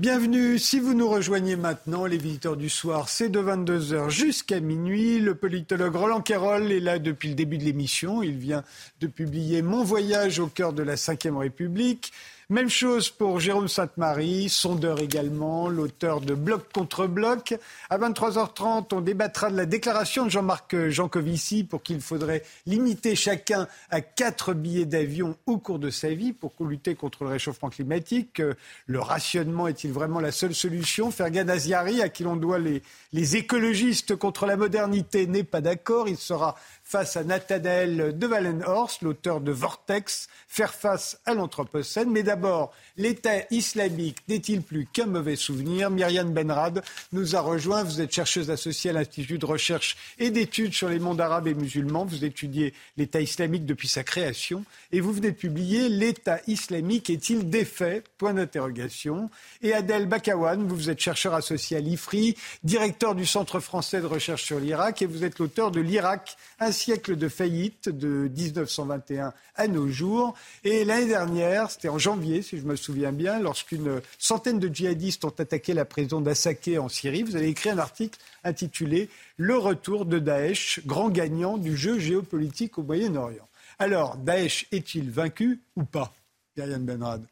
Bienvenue, 0.00 0.58
si 0.58 0.80
vous 0.80 0.92
nous 0.92 1.08
rejoignez 1.08 1.54
maintenant, 1.54 2.04
les 2.04 2.16
visiteurs 2.16 2.56
du 2.56 2.68
soir, 2.68 3.08
c'est 3.08 3.28
de 3.28 3.38
22h 3.38 4.10
jusqu'à 4.10 4.58
minuit. 4.58 5.20
Le 5.20 5.36
politologue 5.36 5.94
Roland 5.94 6.20
Quérol 6.20 6.72
est 6.72 6.80
là 6.80 6.98
depuis 6.98 7.28
le 7.28 7.36
début 7.36 7.58
de 7.58 7.62
l'émission. 7.62 8.20
Il 8.20 8.36
vient 8.36 8.64
de 9.00 9.06
publier 9.06 9.62
Mon 9.62 9.84
voyage 9.84 10.40
au 10.40 10.48
cœur 10.48 10.72
de 10.72 10.82
la 10.82 10.96
Ve 10.96 11.36
République. 11.36 12.12
Même 12.50 12.68
chose 12.68 13.08
pour 13.08 13.40
Jérôme 13.40 13.68
Sainte-Marie, 13.68 14.50
sondeur 14.50 15.00
également, 15.00 15.70
l'auteur 15.70 16.20
de 16.20 16.34
Bloc 16.34 16.70
contre 16.74 17.06
Bloc. 17.06 17.54
À 17.88 17.96
23h30, 17.96 18.88
on 18.92 19.00
débattra 19.00 19.50
de 19.50 19.56
la 19.56 19.64
déclaration 19.64 20.26
de 20.26 20.30
Jean-Marc 20.30 20.88
Jancovici 20.90 21.64
pour 21.64 21.82
qu'il 21.82 22.02
faudrait 22.02 22.42
limiter 22.66 23.16
chacun 23.16 23.66
à 23.88 24.02
quatre 24.02 24.52
billets 24.52 24.84
d'avion 24.84 25.38
au 25.46 25.56
cours 25.56 25.78
de 25.78 25.88
sa 25.88 26.10
vie 26.10 26.34
pour 26.34 26.52
lutter 26.60 26.94
contre 26.94 27.24
le 27.24 27.30
réchauffement 27.30 27.70
climatique. 27.70 28.42
Le 28.86 29.00
rationnement 29.00 29.66
est-il 29.66 29.92
vraiment 29.92 30.20
la 30.20 30.30
seule 30.30 30.54
solution? 30.54 31.10
Fergan 31.10 31.48
Aziari, 31.48 32.02
à 32.02 32.10
qui 32.10 32.24
l'on 32.24 32.36
doit 32.36 32.58
les, 32.58 33.36
écologistes 33.36 34.16
contre 34.16 34.44
la 34.44 34.58
modernité, 34.58 35.26
n'est 35.26 35.44
pas 35.44 35.62
d'accord. 35.62 36.08
Il 36.08 36.18
sera 36.18 36.56
face 36.82 37.16
à 37.16 37.24
Nathanael 37.24 38.18
de 38.18 38.26
Wallenhorst, 38.26 39.00
l'auteur 39.00 39.40
de 39.40 39.50
Vortex, 39.50 40.28
faire 40.54 40.72
face 40.72 41.18
à 41.26 41.34
l'Anthropocène. 41.34 42.10
Mais 42.10 42.22
d'abord, 42.22 42.72
l'État 42.96 43.42
islamique 43.50 44.18
n'est-il 44.28 44.62
plus 44.62 44.86
qu'un 44.86 45.06
mauvais 45.06 45.34
souvenir? 45.34 45.90
Myriam 45.90 46.32
Benrad 46.32 46.84
nous 47.12 47.34
a 47.34 47.40
rejoint. 47.40 47.82
Vous 47.82 48.00
êtes 48.00 48.14
chercheuse 48.14 48.50
associée 48.50 48.90
à 48.90 48.92
l'Institut 48.92 49.38
de 49.38 49.46
recherche 49.46 49.96
et 50.20 50.30
d'études 50.30 50.72
sur 50.72 50.88
les 50.88 51.00
mondes 51.00 51.20
arabes 51.20 51.48
et 51.48 51.54
musulmans. 51.54 52.04
Vous 52.04 52.24
étudiez 52.24 52.72
l'État 52.96 53.20
islamique 53.20 53.66
depuis 53.66 53.88
sa 53.88 54.04
création 54.04 54.64
et 54.92 55.00
vous 55.00 55.12
venez 55.12 55.32
de 55.32 55.36
publier 55.36 55.88
L'État 55.88 56.38
islamique 56.46 57.10
est-il 57.10 57.50
défait? 57.50 58.04
Point 58.16 58.34
d'interrogation. 58.34 59.30
Et 59.60 59.74
Adèle 59.74 60.06
Bakawan, 60.06 60.68
vous 60.68 60.88
êtes 60.88 61.00
chercheur 61.00 61.34
associé 61.34 61.78
à 61.78 61.80
l'IFRI, 61.80 62.36
directeur 62.62 63.16
du 63.16 63.26
Centre 63.26 63.58
français 63.58 64.00
de 64.00 64.06
recherche 64.06 64.44
sur 64.44 64.60
l'Irak 64.60 65.02
et 65.02 65.06
vous 65.06 65.24
êtes 65.24 65.40
l'auteur 65.40 65.72
de 65.72 65.80
l'Irak, 65.80 66.36
siècle 66.70 67.16
de 67.16 67.28
faillite 67.28 67.88
de 67.88 68.30
1921 68.36 69.32
à 69.56 69.68
nos 69.68 69.88
jours. 69.88 70.34
Et 70.64 70.84
l'année 70.84 71.06
dernière, 71.06 71.70
c'était 71.70 71.88
en 71.88 71.98
janvier, 71.98 72.42
si 72.42 72.58
je 72.58 72.64
me 72.64 72.76
souviens 72.76 73.12
bien, 73.12 73.38
lorsqu'une 73.38 74.00
centaine 74.18 74.58
de 74.58 74.68
djihadistes 74.68 75.24
ont 75.24 75.34
attaqué 75.38 75.74
la 75.74 75.84
prison 75.84 76.20
d'Assaké 76.20 76.78
en 76.78 76.88
Syrie, 76.88 77.22
vous 77.22 77.36
avez 77.36 77.48
écrit 77.48 77.70
un 77.70 77.78
article 77.78 78.18
intitulé 78.44 79.08
Le 79.36 79.56
retour 79.56 80.06
de 80.06 80.18
Daesh, 80.18 80.80
grand 80.86 81.10
gagnant 81.10 81.58
du 81.58 81.76
jeu 81.76 81.98
géopolitique 81.98 82.78
au 82.78 82.82
Moyen-Orient. 82.82 83.48
Alors, 83.78 84.16
Daesh 84.16 84.66
est-il 84.72 85.10
vaincu 85.10 85.60
ou 85.76 85.84
pas 85.84 86.14
Yann 86.56 86.84
Benrad? 86.84 87.24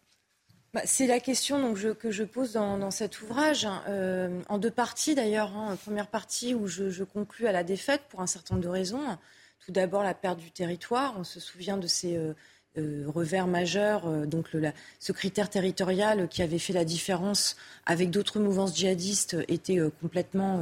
Bah, 0.75 0.81
c'est 0.87 1.07
la 1.07 1.21
question 1.21 1.75
que 1.75 2.11
je 2.11 2.23
pose 2.23 2.53
dans, 2.53 2.91
cet 2.91 3.21
ouvrage, 3.21 3.67
hein. 3.67 3.83
euh, 3.89 4.41
en 4.49 4.57
deux 4.57 4.71
parties 4.71 5.15
d'ailleurs. 5.15 5.55
Hein. 5.55 5.77
Première 5.85 6.07
partie 6.07 6.55
où 6.55 6.67
je, 6.67 6.89
je, 6.89 7.05
conclus 7.05 7.47
à 7.47 7.53
la 7.53 7.63
défaite 7.63 8.03
pour 8.09 8.21
un 8.23 8.27
certain 8.27 8.55
nombre 8.55 8.65
de 8.65 8.71
raisons. 8.71 9.19
Tout 9.65 9.73
d'abord, 9.73 10.03
la 10.03 10.15
perte 10.15 10.39
du 10.39 10.51
territoire. 10.51 11.15
On 11.19 11.25
se 11.25 11.41
souvient 11.41 11.77
de 11.77 11.87
ces 11.87 12.17
euh, 12.17 12.33
euh, 12.79 13.05
revers 13.07 13.47
majeurs, 13.47 14.09
donc 14.27 14.49
ce 14.99 15.13
critère 15.13 15.51
territorial 15.51 16.29
qui 16.29 16.43
avait 16.43 16.59
fait 16.59 16.73
la 16.73 16.85
différence 16.85 17.57
avec 17.87 18.11
d'autres 18.11 18.41
mouvances 18.41 18.77
djihadistes 18.77 19.37
était 19.49 19.79
complètement 20.01 20.61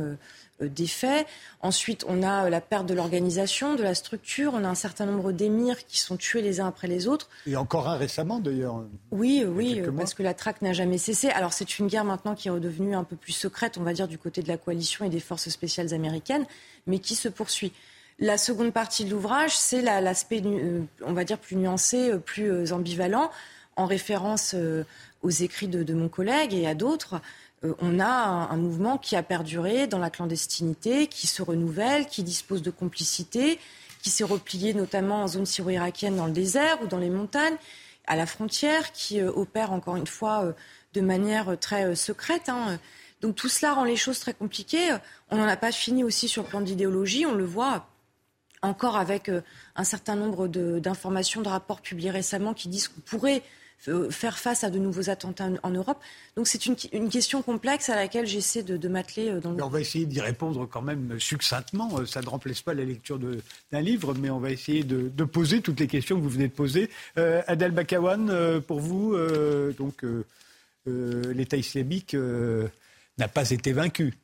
euh, 0.63 0.69
des 0.69 0.87
faits. 0.87 1.27
Ensuite, 1.63 2.05
on 2.09 2.23
a 2.23 2.47
euh, 2.47 2.51
la 2.51 2.61
perte 2.61 2.87
de 2.87 2.95
l'organisation, 2.95 3.75
de 3.75 3.83
la 3.83 3.95
structure. 3.95 4.53
On 4.55 4.65
a 4.65 4.69
un 4.69 4.75
certain 4.75 5.07
nombre 5.07 5.33
d'émirs 5.33 5.85
qui 5.87 5.99
sont 5.99 6.17
tués 6.17 6.43
les 6.43 6.61
uns 6.61 6.67
après 6.67 6.89
les 6.89 7.09
autres. 7.09 7.29
Et 7.47 7.57
encore 7.57 7.89
un 7.89 7.97
récemment, 7.97 8.41
d'ailleurs. 8.41 8.83
Oui, 9.11 9.45
oui, 9.47 9.83
parce 9.97 10.15
que 10.15 10.23
la 10.23 10.35
traque 10.35 10.63
n'a 10.63 10.73
jamais 10.73 10.99
cessé. 10.99 11.29
Alors, 11.29 11.53
c'est 11.53 11.79
une 11.79 11.87
guerre 11.87 12.05
maintenant 12.05 12.35
qui 12.35 12.49
est 12.49 12.51
redevenue 12.51 12.95
un 12.95 13.05
peu 13.05 13.17
plus 13.17 13.33
secrète, 13.33 13.79
on 13.79 13.83
va 13.83 13.93
dire, 13.93 14.09
du 14.09 14.19
côté 14.19 14.43
de 14.43 14.49
la 14.49 14.57
coalition 14.57 15.05
et 15.05 15.09
des 15.09 15.21
forces 15.21 15.49
spéciales 15.49 15.95
américaines, 15.95 16.45
mais 16.87 16.99
qui 16.99 17.15
se 17.15 17.29
poursuit. 17.29 17.73
La 18.21 18.39
seconde 18.39 18.73
partie 18.73 19.05
de 19.05 19.11
l'ouvrage, 19.11 19.57
c'est 19.57 19.83
l'aspect, 19.83 20.43
euh, 20.45 20.83
on 21.05 21.13
va 21.13 21.25
dire, 21.25 21.39
plus 21.39 21.57
nuancé, 21.57 22.13
plus 22.25 22.73
ambivalent, 22.73 23.31
en 23.77 23.87
référence 23.87 24.55
aux 25.23 25.31
écrits 25.31 25.69
de 25.69 25.95
mon 25.95 26.09
collègue 26.09 26.53
et 26.53 26.67
à 26.67 26.75
d'autres, 26.75 27.21
euh, 27.65 27.75
on 27.81 28.01
a 28.01 28.07
un, 28.07 28.57
mouvement 28.57 28.99
qui 28.99 29.17
a 29.17 29.23
perduré 29.23 29.87
dans 29.87 29.99
la 29.99 30.11
clandestinité, 30.11 31.07
qui 31.07 31.27
se 31.27 31.43
renouvelle, 31.43 32.07
qui 32.07 32.23
dispose 32.23 32.63
de 32.63 32.71
complicité, 32.71 33.59
qui 34.03 34.11
s'est 34.11 34.25
replié 34.25 34.73
notamment 34.73 35.23
en 35.23 35.29
zone 35.29 35.47
syro-irakienne 35.47 36.17
dans 36.17 36.27
le 36.27 36.33
désert 36.33 36.83
ou 36.83 36.87
dans 36.87 36.99
les 36.99 37.11
montagnes, 37.11 37.57
à 38.07 38.17
la 38.17 38.27
frontière, 38.27 38.93
qui 38.93 39.21
euh, 39.21 39.31
opère 39.31 39.73
encore 39.73 39.97
une 39.97 40.07
fois 40.07 40.45
euh, 40.45 40.53
de 40.95 41.01
manière 41.01 41.59
très 41.59 41.95
secrète. 41.95 42.49
Hein. 42.49 42.79
Donc 43.21 43.37
tout 43.37 43.49
cela 43.49 43.75
rend 43.75 43.85
les 43.85 43.97
choses 43.97 44.19
très 44.19 44.35
compliquées. 44.35 44.97
On 45.31 45.37
n'en 45.37 45.47
a 45.47 45.57
pas 45.57 45.73
fini 45.73 46.03
aussi 46.03 46.27
sur 46.27 46.43
le 46.43 46.49
plan 46.49 46.63
d'idéologie, 46.63 47.27
on 47.27 47.35
le 47.35 47.45
voit 47.45 47.90
encore 48.63 48.97
avec 48.97 49.31
un 49.77 49.85
certain 49.85 50.17
nombre 50.17 50.49
d'informations, 50.49 51.43
de, 51.43 51.49
rapports 51.49 51.81
publiés 51.81 52.11
récemment 52.11 52.55
qui 52.55 52.69
disent 52.69 52.89
qu'on 52.89 53.01
pourrait 53.01 53.43
euh, 53.89 54.11
faire 54.11 54.39
face 54.39 54.63
à 54.63 54.69
de 54.69 54.79
nouveaux 54.79 55.09
attentats 55.09 55.49
en, 55.63 55.71
Europe. 55.71 55.99
Donc 56.37 56.47
c'est 56.49 56.67
une, 56.67 56.77
question 57.09 57.41
complexe 57.41 57.89
à 57.89 57.97
laquelle 57.97 58.27
j'essaie 58.27 58.63
de, 58.63 58.89
m'atteler 58.89 59.31
euh, 59.31 59.41
dans 59.41 59.53
le... 59.53 59.63
On 59.63 59.69
va 59.69 59.81
essayer 59.81 60.05
d'y 60.05 60.21
répondre 60.21 60.69
quand 60.69 60.83
même 60.83 61.19
succinctement. 61.19 61.89
Euh, 61.99 62.05
ça 62.05 62.21
ne 62.21 62.27
remplace 62.27 62.61
pas 62.61 62.75
la 62.75 62.85
lecture 62.85 63.19
d'un 63.19 63.81
livre, 63.81 64.13
mais 64.13 64.29
on 64.29 64.39
va 64.39 64.51
essayer 64.51 64.85
de, 64.85 65.25
poser 65.25 65.63
toutes 65.63 65.81
les 65.81 65.87
questions 65.87 66.17
que 66.17 66.21
vous 66.21 66.29
venez 66.29 66.49
de 66.49 66.53
poser. 66.53 66.91
Adel 67.17 67.71
Bakawan, 67.71 68.61
pour 68.67 68.81
vous, 68.81 69.17
donc 69.79 70.05
l'État 70.87 71.57
islamique 71.57 72.17
n'a 73.17 73.29
pas 73.29 73.51
été 73.51 73.73
vaincu. 73.73 74.15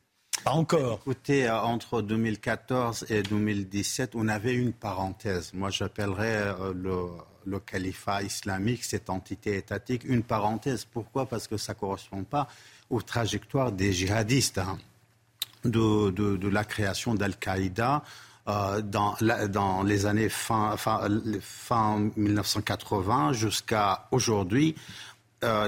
Pas 0.43 0.51
encore. 0.51 0.99
Écoutez, 1.01 1.49
entre 1.49 2.01
2014 2.01 3.07
et 3.09 3.23
2017, 3.23 4.11
on 4.15 4.27
avait 4.27 4.53
une 4.53 4.73
parenthèse. 4.73 5.51
Moi, 5.53 5.69
j'appellerais 5.69 6.53
le 6.73 7.07
le 7.47 7.59
califat 7.59 8.23
islamique, 8.23 8.83
cette 8.83 9.09
entité 9.09 9.57
étatique, 9.57 10.03
une 10.03 10.23
parenthèse. 10.23 10.85
Pourquoi? 10.85 11.25
Parce 11.25 11.47
que 11.47 11.57
ça 11.57 11.73
ne 11.73 11.79
correspond 11.79 12.23
pas 12.23 12.47
aux 12.89 13.01
trajectoires 13.01 13.71
des 13.71 13.93
djihadistes. 13.93 14.59
Hein. 14.59 14.77
De, 15.65 16.47
la 16.47 16.63
création 16.63 17.15
d'Al-Qaïda 17.15 18.03
dans, 18.45 19.15
dans, 19.49 19.83
les 19.83 20.05
années 20.05 20.29
fin 20.29 20.77
1980 22.15 23.33
jusqu'à 23.33 24.07
aujourd'hui, 24.11 24.75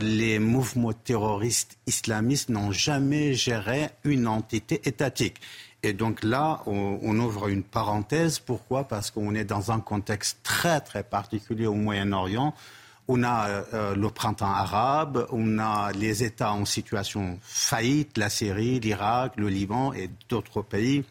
les 0.02 0.40
mouvements 0.40 0.94
terroristes 0.94 1.78
islamistes 1.88 2.50
n'ont 2.50 2.72
jamais 2.72 3.34
géré 3.34 3.90
une 4.04 4.28
entité 4.28 4.82
étatique. 4.86 5.40
Et 5.82 5.94
donc 5.94 6.24
là, 6.24 6.62
on, 6.66 7.20
ouvre 7.20 7.48
une 7.48 7.64
parenthèse. 7.64 8.40
Pourquoi? 8.40 8.84
Parce 8.84 9.12
qu'on 9.12 9.34
est 9.34 9.46
dans 9.46 9.72
un 9.72 9.80
contexte 9.80 10.40
très 10.44 10.82
très 10.82 11.04
particulier 11.04 11.68
au 11.68 11.74
Moyen-Orient. 11.74 12.54
On 13.08 13.24
a 13.24 13.48
euh, 13.74 13.96
le 13.96 14.10
printemps 14.10 14.52
arabe, 14.52 15.26
on 15.32 15.58
a 15.58 15.92
les 15.94 16.24
États 16.24 16.52
en 16.54 16.66
situation 16.66 17.40
faillite, 17.42 18.18
la 18.18 18.30
Syrie, 18.30 18.80
l'Irak, 18.80 19.34
le 19.38 19.48
Liban 19.48 19.94
et 19.94 20.10
d'autres 20.28 20.62
pays. 20.62 21.04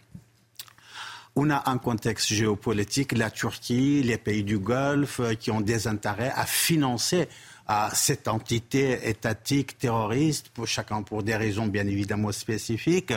On 1.35 1.51
a 1.51 1.71
un 1.71 1.79
contexte 1.79 2.33
géopolitique, 2.33 3.13
la 3.13 3.31
Turquie, 3.31 4.03
les 4.03 4.19
pays 4.19 4.45
du 4.45 4.59
Golfe, 4.59 5.21
euh, 5.21 5.35
qui 5.35 5.51
ont 5.51 5.61
des 5.61 5.89
intérêts 5.89 6.33
à 6.37 6.45
financer 6.45 7.29
à 7.69 7.91
cette 7.95 8.29
entité 8.29 9.09
étatique 9.09 9.79
terroriste, 9.79 10.49
pour 10.49 10.67
chacun 10.67 11.03
pour 11.03 11.23
des 11.23 11.37
raisons 11.37 11.67
bien 11.67 11.87
évidemment 11.87 12.33
spécifiques. 12.33 13.13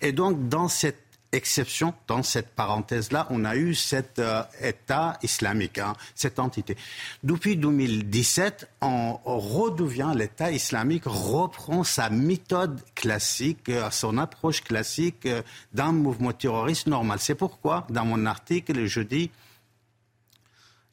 Et 0.00 0.12
donc, 0.12 0.48
dans 0.48 0.68
cette 0.68 1.04
exception, 1.34 1.94
dans 2.06 2.22
cette 2.22 2.50
parenthèse-là, 2.50 3.26
on 3.30 3.44
a 3.44 3.56
eu 3.56 3.74
cet 3.74 4.18
euh, 4.18 4.42
État 4.62 5.18
islamique, 5.22 5.78
hein, 5.78 5.94
cette 6.14 6.38
entité. 6.38 6.76
Depuis 7.22 7.56
2017, 7.56 8.68
on 8.80 9.18
redevient 9.24 10.12
l'État 10.14 10.50
islamique, 10.50 11.04
reprend 11.06 11.82
sa 11.82 12.08
méthode 12.08 12.80
classique, 12.94 13.68
euh, 13.68 13.90
son 13.90 14.16
approche 14.18 14.62
classique 14.62 15.26
euh, 15.26 15.42
d'un 15.72 15.92
mouvement 15.92 16.32
terroriste 16.32 16.86
normal. 16.86 17.18
C'est 17.20 17.34
pourquoi, 17.34 17.86
dans 17.90 18.04
mon 18.04 18.26
article, 18.26 18.86
je 18.86 19.00
dis 19.00 19.30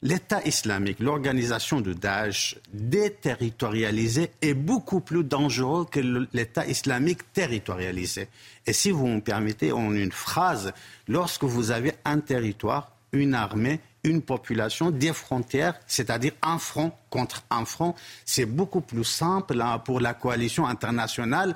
l'État 0.03 0.41
islamique, 0.45 0.99
l'organisation 0.99 1.79
de 1.79 1.93
Daesh 1.93 2.57
déterritorialisée 2.73 4.31
est 4.41 4.53
beaucoup 4.53 4.99
plus 4.99 5.23
dangereux 5.23 5.85
que 5.89 5.99
l'État 6.33 6.65
islamique 6.65 7.31
territorialisé. 7.33 8.27
Et 8.65 8.73
si 8.73 8.91
vous 8.91 9.07
me 9.07 9.21
permettez, 9.21 9.71
en 9.71 9.93
une 9.93 10.11
phrase, 10.11 10.73
lorsque 11.07 11.43
vous 11.43 11.71
avez 11.71 11.93
un 12.03 12.19
territoire, 12.19 12.91
une 13.13 13.35
armée, 13.35 13.79
une 14.03 14.21
population, 14.21 14.89
des 14.89 15.13
frontières, 15.13 15.79
c'est-à-dire 15.85 16.31
un 16.41 16.57
front 16.57 16.91
contre 17.11 17.43
un 17.51 17.65
front, 17.65 17.93
c'est 18.25 18.45
beaucoup 18.45 18.81
plus 18.81 19.03
simple 19.03 19.61
hein, 19.61 19.77
pour 19.77 19.99
la 19.99 20.15
coalition 20.15 20.65
internationale 20.65 21.55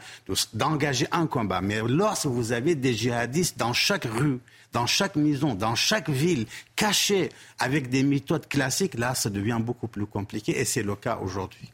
d'engager 0.53 1.07
un 1.11 1.25
combat. 1.25 1.61
Mais 1.61 1.81
lorsque 1.81 2.27
vous 2.27 2.51
avez 2.51 2.75
des 2.75 2.93
djihadistes 2.93 3.57
dans 3.57 3.73
chaque 3.73 4.05
rue, 4.05 4.39
dans 4.75 4.87
chaque 4.87 5.15
maison, 5.15 5.55
dans 5.55 5.73
chaque 5.75 6.09
ville, 6.09 6.47
cachés 6.75 7.29
avec 7.59 7.89
des 7.89 8.03
méthodes 8.03 8.45
classiques, 8.49 8.95
là, 8.95 9.15
ça 9.15 9.29
devient 9.29 9.59
beaucoup 9.61 9.87
plus 9.87 10.05
compliqué 10.05 10.59
et 10.59 10.65
c'est 10.65 10.83
le 10.83 10.97
cas 10.97 11.17
aujourd'hui. 11.23 11.71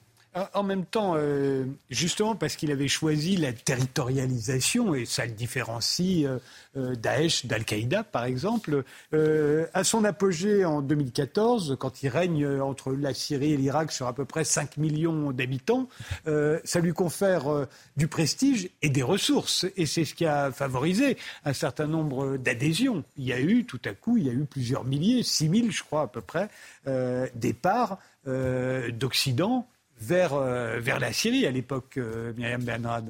En 0.54 0.64
même 0.64 0.86
temps, 0.86 1.16
euh, 1.18 1.66
justement 1.90 2.36
parce 2.36 2.56
qu'il 2.56 2.72
avait 2.72 2.88
choisi 2.88 3.36
la 3.36 3.52
territorialisation, 3.52 4.96
et 4.96 5.06
ça 5.06 5.26
le 5.26 5.34
différencie 5.34 6.26
euh, 6.26 6.40
euh, 6.78 6.96
Daesh 6.96 7.46
d'Al-Qaïda, 7.48 8.06
par 8.06 8.24
exemple, 8.24 8.86
à 9.74 9.84
son 9.84 10.06
apogée 10.06 10.64
en 10.64 10.82
2014, 10.82 11.76
quand 11.78 12.02
il 12.02 12.08
règne 12.08 12.48
entre 12.62 12.94
la 12.94 13.14
Syrie 13.14 13.52
et 13.54 13.58
l'Irak 13.58 13.92
sur 13.92 14.08
à 14.08 14.14
peu 14.14 14.24
près 14.24 14.46
5 14.46 14.78
millions 14.78 15.32
d'habitants, 15.32 15.90
ça 16.26 16.80
lui 16.80 16.94
confère 16.94 17.68
du 17.98 18.08
prestige 18.08 18.70
et 18.82 18.90
des 18.90 19.04
ressources. 19.04 19.66
Et 19.76 19.86
c'est 19.86 20.06
ce 20.06 20.14
qui 20.14 20.26
a 20.26 20.52
favorisé 20.52 21.18
un 21.44 21.54
certain 21.54 21.88
nombre 21.88 22.38
d'adhésions. 22.38 23.04
Il 23.18 23.26
y 23.26 23.34
a 23.34 23.40
eu, 23.42 23.66
tout 23.66 23.82
à 23.84 23.94
coup, 23.94 24.18
il 24.18 24.28
y 24.28 24.30
a 24.30 24.34
eu 24.34 24.46
plusieurs 24.46 24.86
milliers, 24.86 25.24
6 25.24 25.50
000, 25.50 25.72
je 25.72 25.84
crois, 25.84 26.04
à 26.04 26.08
peu 26.08 26.22
près, 26.22 26.48
départs 27.36 27.98
d'Occident 28.26 29.68
vers, 30.02 30.34
euh, 30.34 30.80
vers 30.80 31.00
la 31.00 31.14
Syrie 31.14 31.46
à 31.46 31.52
l'époque, 31.52 31.98
euh, 31.98 32.34
Myriam 32.36 32.64
Bernard. 32.64 33.04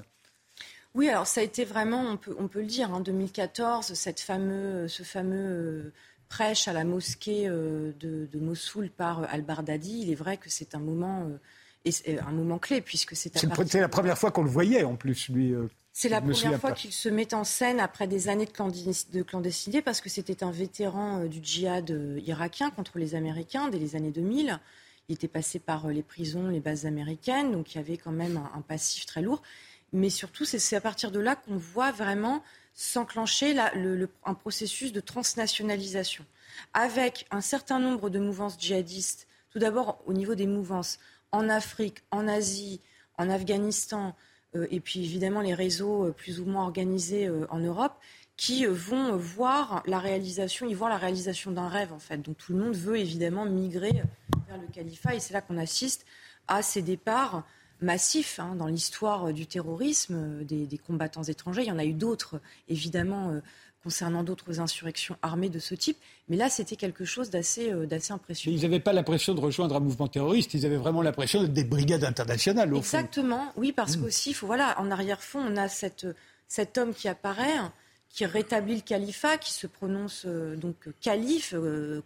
Oui, 0.94 1.08
alors 1.10 1.26
ça 1.26 1.40
a 1.40 1.44
été 1.44 1.64
vraiment, 1.64 2.02
on 2.02 2.18
peut, 2.18 2.36
on 2.38 2.48
peut 2.48 2.60
le 2.60 2.68
dire, 2.68 2.94
en 2.94 3.00
2014, 3.00 3.94
cette 3.94 4.20
fameux, 4.20 4.90
ce 4.90 5.04
fameux 5.04 5.38
euh, 5.38 5.94
prêche 6.28 6.68
à 6.68 6.74
la 6.74 6.84
mosquée 6.84 7.48
de, 7.48 8.28
Mossoul 8.36 8.90
par 8.90 9.24
al-Bardadi. 9.32 10.02
Il 10.02 10.12
est 10.12 10.16
vrai 10.16 10.36
que 10.36 10.50
c'est 10.50 10.76
un 10.76 10.80
moment, 10.80 11.30
un 11.86 12.32
moment 12.32 12.60
clé, 12.60 12.82
puisque 12.82 13.16
c'est 13.16 13.38
C'est 13.38 13.80
la 13.80 13.90
première 13.90 14.18
fois 14.18 14.32
qu'on 14.32 14.44
le 14.44 14.50
voyait, 14.50 14.84
en 14.84 14.96
plus, 14.96 15.30
lui. 15.30 15.54
C'est 15.94 16.10
la 16.10 16.22
première 16.22 16.60
fois 16.60 16.72
qu'il 16.72 16.94
se 16.94 17.10
met 17.10 17.34
en 17.34 17.44
scène 17.44 17.82
après 17.82 18.08
des 18.08 18.30
années 18.30 18.46
de 18.46 19.24
clandestinité, 19.24 19.82
parce 19.82 20.00
que 20.00 20.10
c'était 20.10 20.44
un 20.44 20.52
vétéran 20.52 21.26
du 21.26 21.40
djihad 21.42 21.90
irakien 22.26 22.70
contre 22.70 22.98
les 22.98 23.16
Américains 23.16 23.70
dès 23.70 23.80
les 23.80 23.98
années 23.98 24.12
2000. 24.12 24.60
Il 25.10 25.16
était 25.16 25.28
passé 25.28 25.60
par 25.60 25.88
euh, 25.88 25.92
les 25.92 26.04
prisons, 26.04 26.48
les 26.48 26.60
bases 26.60 26.86
américaines, 26.86 27.52
donc 27.52 27.74
il 27.74 27.78
y 27.78 27.82
avait 27.82 27.98
quand 27.98 28.12
même 28.12 28.38
un, 28.54 28.62
passif 28.62 29.06
très 29.06 29.22
lourd. 29.22 29.42
Mais 29.94 30.10
surtout, 30.10 30.46
c'est 30.46 30.76
à 30.76 30.82
partir 30.82 31.12
de 31.12 31.20
là 31.20 31.36
qu'on 31.36 31.58
voit 31.58 31.92
vraiment 31.92 32.44
s'enclencher 32.74 33.58
un 33.60 34.34
processus 34.34 34.94
de 34.94 35.02
transnationalisation, 35.02 36.26
avec 36.74 37.26
un 37.30 37.42
certain 37.42 37.78
nombre 37.78 38.10
de 38.10 38.18
mouvances 38.18 38.58
djihadistes, 38.58 39.28
tout 39.50 39.60
d'abord 39.60 40.02
au 40.06 40.14
niveau 40.14 40.34
des 40.34 40.48
mouvances 40.48 40.98
en 41.34 41.50
Afrique, 41.50 42.04
en 42.12 42.30
Asie, 42.30 42.80
en 43.18 43.30
Afghanistan, 43.30 44.16
euh, 44.56 44.68
et 44.72 44.80
puis 44.80 45.04
évidemment 45.04 45.42
les 45.42 45.54
réseaux 45.54 46.06
euh, 46.06 46.12
plus 46.12 46.40
ou 46.40 46.46
moins 46.46 46.64
organisés 46.64 47.30
en 47.50 47.60
Europe, 47.60 47.94
qui 48.38 48.66
vont 48.66 49.16
voir 49.18 49.84
la 49.86 50.00
réalisation, 50.00 50.66
ils 50.68 50.76
voient 50.76 50.90
la 50.90 50.98
réalisation 50.98 51.52
d'un 51.52 51.68
rêve 51.68 51.94
en 51.94 52.00
fait. 52.00 52.18
Donc 52.18 52.38
tout 52.38 52.54
le 52.54 52.60
monde 52.60 52.76
veut 52.76 52.98
évidemment 52.98 53.46
migrer 53.46 54.02
le 54.58 54.68
califat. 54.68 55.16
Et 55.16 55.20
c'est 55.20 55.34
là 55.34 55.42
qu'on 55.42 55.58
assiste 55.58 56.06
à 56.48 56.62
ces 56.62 56.82
départs 56.82 57.44
massifs 57.82 58.40
hein, 58.40 58.56
dans 58.56 58.68
l'histoire 58.68 59.34
du 59.34 59.48
terrorisme, 59.48 60.42
euh, 60.42 60.44
des, 60.44 60.78
combattants 60.78 61.24
étrangers. 61.24 61.64
Il 61.64 61.68
y 61.68 61.72
en 61.72 61.80
a 61.80 61.86
eu 61.86 61.94
d'autres, 61.94 62.40
évidemment, 62.70 63.32
euh, 63.32 63.40
concernant 63.84 64.24
d'autres 64.24 64.60
insurrections 64.60 65.18
armées 65.22 65.50
de 65.50 65.60
ce 65.60 65.74
type. 65.74 65.98
Mais 66.30 66.38
là, 66.38 66.50
c'était 66.50 66.76
quelque 66.76 67.06
chose 67.06 67.30
d'assez 67.30 67.72
euh, 67.72 67.88
impressionnant. 68.10 68.58
ils 68.58 68.62
n'avaient 68.62 68.80
pas 68.80 68.94
l'impression 68.94 69.34
de 69.34 69.40
rejoindre 69.40 69.76
un 69.76 69.80
mouvement 69.80 70.08
terroriste, 70.08 70.54
ils 70.54 70.66
avaient 70.66 70.78
vraiment 70.78 71.02
l'impression 71.02 71.42
d'être 71.42 71.54
des 71.54 71.64
brigades 71.64 72.04
internationales. 72.04 72.74
Au 72.74 72.78
Exactement, 72.78 73.52
oui, 73.58 73.72
parce 73.72 73.98
mmh. 73.98 74.02
qu'aussi, 74.02 74.34
voilà, 74.42 74.80
en 74.80 74.92
arrière-fond, 74.92 75.40
on 75.40 75.58
a 75.58 75.68
cette, 75.68 76.08
cet 76.48 76.78
homme 76.78 76.94
qui 76.94 77.08
apparaît 77.08 77.58
qui 78.10 78.26
rétablit 78.26 78.76
le 78.76 78.82
califat, 78.82 79.38
qui 79.38 79.54
se 79.54 79.68
prononce 79.68 80.26
donc 80.26 80.76
calife, 81.00 81.56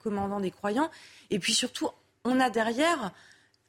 commandant 0.04 0.40
des 0.40 0.52
croyants, 0.52 0.92
et 1.32 1.40
puis 1.40 1.56
surtout 1.56 1.90
on 2.26 2.40
a 2.40 2.50
derrière 2.50 3.12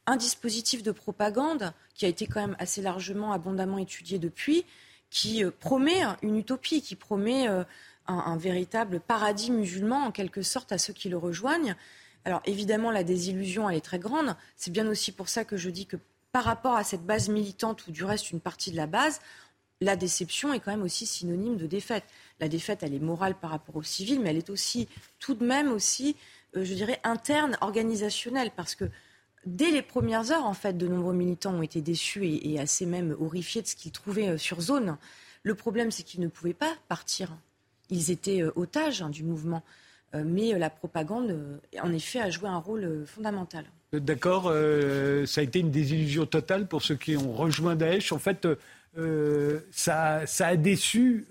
un 0.07 0.17
dispositif 0.17 0.83
de 0.83 0.91
propagande 0.91 1.73
qui 1.95 2.07
a 2.07 2.09
été 2.09 2.27
quand 2.27 2.41
même 2.41 2.57
assez 2.59 2.83
largement, 2.83 3.33
abondamment 3.33 3.79
étudié 3.79 4.19
depuis, 4.19 4.65
qui 5.11 5.45
euh, 5.45 5.51
promet 5.51 6.03
une 6.23 6.37
utopie, 6.37 6.83
qui 6.83 6.97
promet 6.97 7.49
euh, 7.49 7.65
un, 8.07 8.37
véritable 8.37 9.01
paradis 9.01 9.51
musulman 9.51 10.07
en 10.07 10.11
quelque 10.11 10.43
sorte 10.43 10.73
à 10.73 10.79
ceux 10.79 10.93
qui 10.93 11.09
le 11.09 11.17
rejoignent. 11.17 11.75
Alors 12.25 12.41
évidemment, 12.45 12.91
la 12.91 13.05
désillusion, 13.05 13.69
elle 13.69 13.77
est 13.77 13.81
très 13.81 13.99
grande. 13.99 14.37
C'est 14.57 14.73
bien 14.73 14.87
aussi 14.89 15.13
pour 15.13 15.29
ça 15.29 15.45
que 15.45 15.57
je 15.57 15.71
dis 15.71 15.87
que 15.87 15.97
par 16.33 16.45
rapport 16.45 16.77
à 16.77 16.85
cette 16.85 17.05
base 17.05 17.29
militante 17.29 17.87
ou 17.87 17.93
du 17.93 18.05
reste 18.05 18.31
une 18.31 18.41
partie 18.41 18.71
de 18.71 18.77
la 18.77 18.87
base, 18.87 19.21
la 19.81 19.97
déception 19.97 20.53
est 20.53 20.61
quand 20.61 20.71
même 20.71 20.83
aussi 20.83 21.07
synonyme 21.07 21.57
de 21.57 21.67
défaite. 21.67 22.05
La 22.41 22.49
défaite, 22.49 22.83
elle 22.83 22.95
est 22.95 23.01
morale 23.01 23.35
par 23.35 23.51
rapport 23.51 23.77
aux 23.77 23.83
civils, 23.83 24.21
mais 24.21 24.31
elle 24.31 24.39
est 24.39 24.51
aussi 24.51 24.89
tout 25.19 25.35
de 25.35 25.45
même 25.45 25.71
aussi 25.73 26.17
je 26.55 26.75
dirais, 26.75 27.01
interne, 27.05 27.57
organisationnelle, 27.61 28.51
parce 28.55 28.75
que 28.75 28.85
dès 29.45 29.71
les 29.71 29.83
premières 29.83 30.33
heures, 30.33 30.45
en 30.45 30.55
fait, 30.55 30.77
de 30.77 30.89
nombreux 30.89 31.15
militants 31.15 31.55
ont 31.55 31.63
été 31.63 31.81
déçus 31.81 32.27
et, 32.27 32.59
assez 32.59 32.87
même 32.87 33.17
horrifiés 33.21 33.63
de 33.63 33.67
ce 33.67 33.77
qu'ils 33.77 33.93
trouvaient 33.93 34.29
euh, 34.29 34.39
sur 34.39 34.61
zone. 34.61 34.97
Le 35.43 35.55
problème, 35.55 35.91
c'est 35.91 36.03
qu'ils 36.03 36.21
ne 36.21 36.29
pouvaient 36.29 36.55
pas 36.55 36.75
partir. 36.89 37.37
Ils 37.91 38.11
étaient 38.11 38.43
euh, 38.43 38.53
otages 38.57 39.03
hein, 39.03 39.11
du 39.11 39.23
mouvement. 39.23 39.63
mais 40.15 40.59
la 40.59 40.71
propagande, 40.71 41.61
en 41.83 41.93
effet, 41.93 42.21
a 42.21 42.31
joué 42.31 42.49
un 42.49 42.59
rôle 42.59 43.05
fondamental. 43.07 43.67
D'accord, 43.93 44.45
ça 44.45 45.41
a 45.41 45.45
été 45.45 45.59
une 45.59 45.71
désillusion 45.71 46.25
totale 46.25 46.67
pour 46.67 46.81
ceux 46.81 46.97
qui 46.97 47.17
ont 47.19 47.35
rejoint 47.35 47.77
Daesh. 47.77 48.13
En 48.13 48.19
fait, 48.19 48.49
ça, 49.73 50.23
a 50.41 50.57
déçu, 50.57 51.27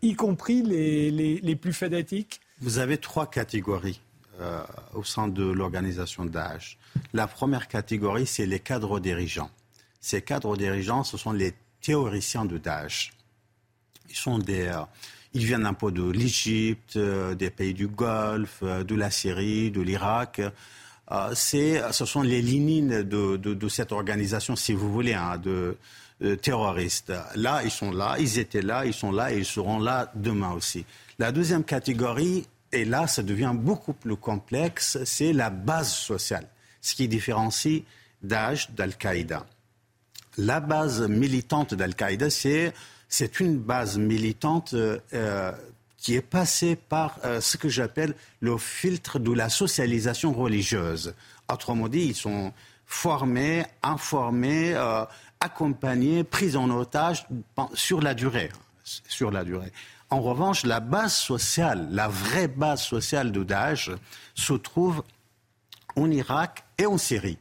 y 0.00 0.14
compris 0.14 0.62
les, 0.62 1.10
les 1.42 1.56
plus 1.56 1.74
fanatiques. 1.74 2.40
Vous 2.62 2.78
avez 2.78 2.96
trois 2.96 3.28
catégories 3.28 4.00
euh, 4.40 4.62
au 4.94 5.04
sein 5.04 5.28
de 5.28 5.44
l'organisation 5.44 6.24
Daesh. 6.24 6.78
La 7.12 7.26
première 7.26 7.68
catégorie, 7.68 8.26
c'est 8.26 8.46
les 8.46 8.60
cadres 8.60 8.98
dirigeants. 8.98 9.50
Ces 10.00 10.22
cadres 10.22 10.56
dirigeants, 10.56 11.04
ce 11.04 11.18
sont 11.18 11.32
les 11.32 11.52
théoriciens 11.82 12.46
de 12.46 12.56
Daesh. 12.56 13.12
Ils 14.08 14.16
sont 14.16 14.38
des, 14.38 14.68
euh, 14.68 14.80
ils 15.34 15.44
viennent 15.44 15.66
un 15.66 15.74
peu 15.74 15.92
de 15.92 16.08
l'Égypte, 16.10 16.96
euh, 16.96 17.34
des 17.34 17.50
pays 17.50 17.74
du 17.74 17.88
Golfe, 17.88 18.62
de 18.62 18.94
la 18.94 19.10
Syrie, 19.10 19.70
de 19.70 19.82
l'Irak. 19.82 20.40
ce 21.34 22.04
sont 22.06 22.22
les 22.22 22.40
lignes 22.40 23.02
de, 23.02 23.36
de, 23.36 23.68
cette 23.68 23.92
organisation, 23.92 24.56
si 24.56 24.72
vous 24.72 24.90
voulez, 24.90 25.12
hein, 25.12 25.36
de, 25.36 25.76
terroristes. 26.40 27.12
Là, 27.34 27.62
ils 27.64 27.70
sont 27.70 27.90
là, 27.90 28.16
ils 28.18 28.38
étaient 28.38 28.62
là, 28.62 28.86
ils 28.86 28.94
sont 28.94 29.12
là 29.12 29.30
et 29.30 29.36
ils 29.36 29.44
seront 29.44 29.78
là 29.78 30.10
demain 30.14 30.52
aussi. 30.52 30.86
La 31.18 31.32
deuxième 31.32 31.64
catégorie, 31.64 32.46
et 32.72 32.84
là, 32.84 33.06
ça 33.06 33.22
devient 33.22 33.52
beaucoup 33.54 33.92
plus 33.92 34.16
complexe, 34.16 34.98
c'est 35.04 35.32
la 35.32 35.50
base 35.50 35.92
sociale, 35.92 36.46
ce 36.80 36.94
qui 36.94 37.08
différencie 37.08 37.82
Daesh 38.22 38.70
d'Al-Qaïda. 38.70 39.44
La 40.38 40.60
base 40.60 41.02
militante 41.02 41.74
d'Al-Qaïda, 41.74 42.30
c'est, 42.30 42.72
une 43.40 43.58
base 43.58 43.98
militante 43.98 44.72
euh, 44.74 45.52
qui 45.98 46.14
est 46.14 46.22
passée 46.22 46.76
par 46.76 47.18
euh, 47.24 47.40
ce 47.40 47.58
que 47.58 47.68
j'appelle 47.68 48.14
le 48.40 48.56
filtre 48.56 49.18
de 49.18 49.32
la 49.32 49.50
socialisation 49.50 50.32
religieuse. 50.32 51.14
Autrement 51.52 51.88
dit, 51.88 52.00
ils 52.00 52.14
sont 52.14 52.52
formés, 52.86 53.64
informés, 53.82 54.74
euh, 54.74 55.04
accompagnés, 55.40 56.24
pris 56.24 56.56
en 56.56 56.70
otage 56.70 57.26
sur 57.74 58.00
la 58.00 58.14
durée. 58.14 58.50
Sur 58.84 59.30
la 59.30 59.44
durée. 59.44 59.72
En 60.12 60.20
revanche, 60.20 60.66
la 60.66 60.80
base 60.80 61.14
sociale, 61.14 61.88
la 61.90 62.06
vraie 62.06 62.46
base 62.46 62.82
sociale 62.82 63.32
de 63.32 63.42
Daesh 63.44 63.90
se 64.34 64.52
trouve 64.52 65.02
en 65.96 66.10
Irak 66.10 66.64
et 66.76 66.84
en 66.84 66.98
Syrie. 66.98 67.38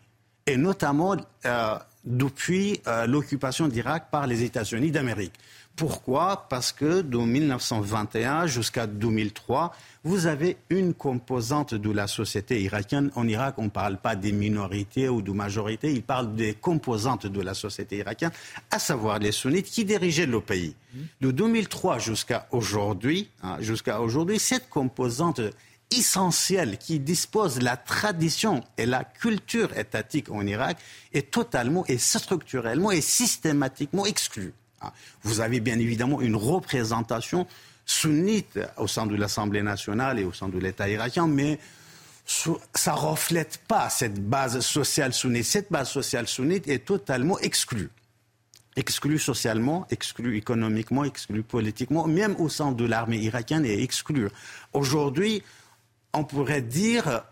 Et 0.47 0.55
notamment 0.55 1.17
euh, 1.45 1.76
depuis 2.05 2.80
euh, 2.88 3.07
l'occupation 3.07 3.67
d'Irak 3.67 4.09
par 4.09 4.26
les 4.26 4.43
États-Unis 4.43 4.89
d'Amérique. 4.89 5.34
Pourquoi 5.76 6.47
Parce 6.49 6.72
que 6.72 7.01
de 7.01 7.17
1921 7.17 8.45
jusqu'à 8.45 8.88
2003, 8.88 9.74
vous 10.03 10.28
avez 10.28 10.57
une 10.69 10.93
composante 10.93 11.74
de 11.74 11.91
la 11.91 12.07
société 12.07 12.61
irakienne. 12.61 13.11
En 13.15 13.28
Irak, 13.28 13.55
on 13.57 13.65
ne 13.65 13.69
parle 13.69 13.97
pas 13.97 14.15
des 14.15 14.32
minorités 14.32 15.09
ou 15.09 15.22
de 15.22 15.32
majorités, 15.32 15.91
il 15.91 16.03
parle 16.03 16.36
des 16.36 16.53
composantes 16.53 17.26
de 17.26 17.41
la 17.41 17.53
société 17.53 17.97
irakienne, 17.97 18.32
à 18.69 18.80
savoir 18.80 19.19
les 19.19 19.32
sunnites 19.32 19.67
qui 19.67 19.86
dirigeaient 19.86 20.26
le 20.26 20.41
pays. 20.41 20.76
De 21.22 21.32
2003 21.32 21.99
jusqu'à 21.99 22.47
aujourd'hui, 22.51 23.30
hein, 23.43 23.57
jusqu'à 23.59 24.01
aujourd'hui, 24.01 24.39
cette 24.39 24.69
composante 24.69 25.41
essentielle 25.91 26.78
qui 26.78 26.99
dispose 26.99 27.61
la 27.61 27.78
tradition 27.78 28.63
et 28.78 28.86
la 28.86 29.03
culture 29.03 29.78
étatique 29.78 30.30
en 30.30 30.45
Irak 30.45 30.78
est 31.13 31.32
totalement 31.32 31.86
et 31.88 31.97
structurellement 31.97 32.91
et 32.91 33.01
systématiquement 33.01 34.05
exclue. 34.05 34.53
Ah, 34.82 34.94
vous 35.24 35.42
avez 35.42 35.60
bien 35.60 35.78
évidemment 35.80 36.22
une 36.22 36.36
représentation 36.36 37.48
sunnite 37.86 38.60
au 38.78 38.88
sein 38.88 39.06
de 39.06 39.16
l'Assemblée 39.16 39.62
nationale 39.62 40.20
et 40.20 40.24
au 40.24 40.34
sein 40.34 40.50
de 40.50 40.58
l'État 40.58 40.90
irakien, 40.90 41.28
mais 41.28 41.60
ça 42.26 42.94
ne 42.94 42.98
reflète 42.98 43.60
pas 43.68 43.90
cette 43.90 44.28
base 44.28 44.60
sociale 44.62 45.14
sunnite. 45.14 45.46
Cette 45.46 45.72
base 45.72 45.90
sociale 45.90 46.28
sunnite 46.28 46.68
est 46.68 46.86
totalement 46.86 47.38
exclue. 47.40 47.90
Exclue 48.78 49.20
socialement, 49.20 49.86
exclue 49.90 50.38
économiquement, 50.38 51.04
exclue 51.04 51.44
politiquement, 51.44 52.08
même 52.08 52.36
au 52.40 52.48
sein 52.48 52.72
de 52.72 52.86
l'armée 52.86 53.18
irakienne 53.18 53.66
est 53.66 53.84
exclue. 53.84 54.30
Aujourd'hui, 54.72 55.44
on 56.14 56.24
pourrait 56.24 56.62
dire 56.62 57.24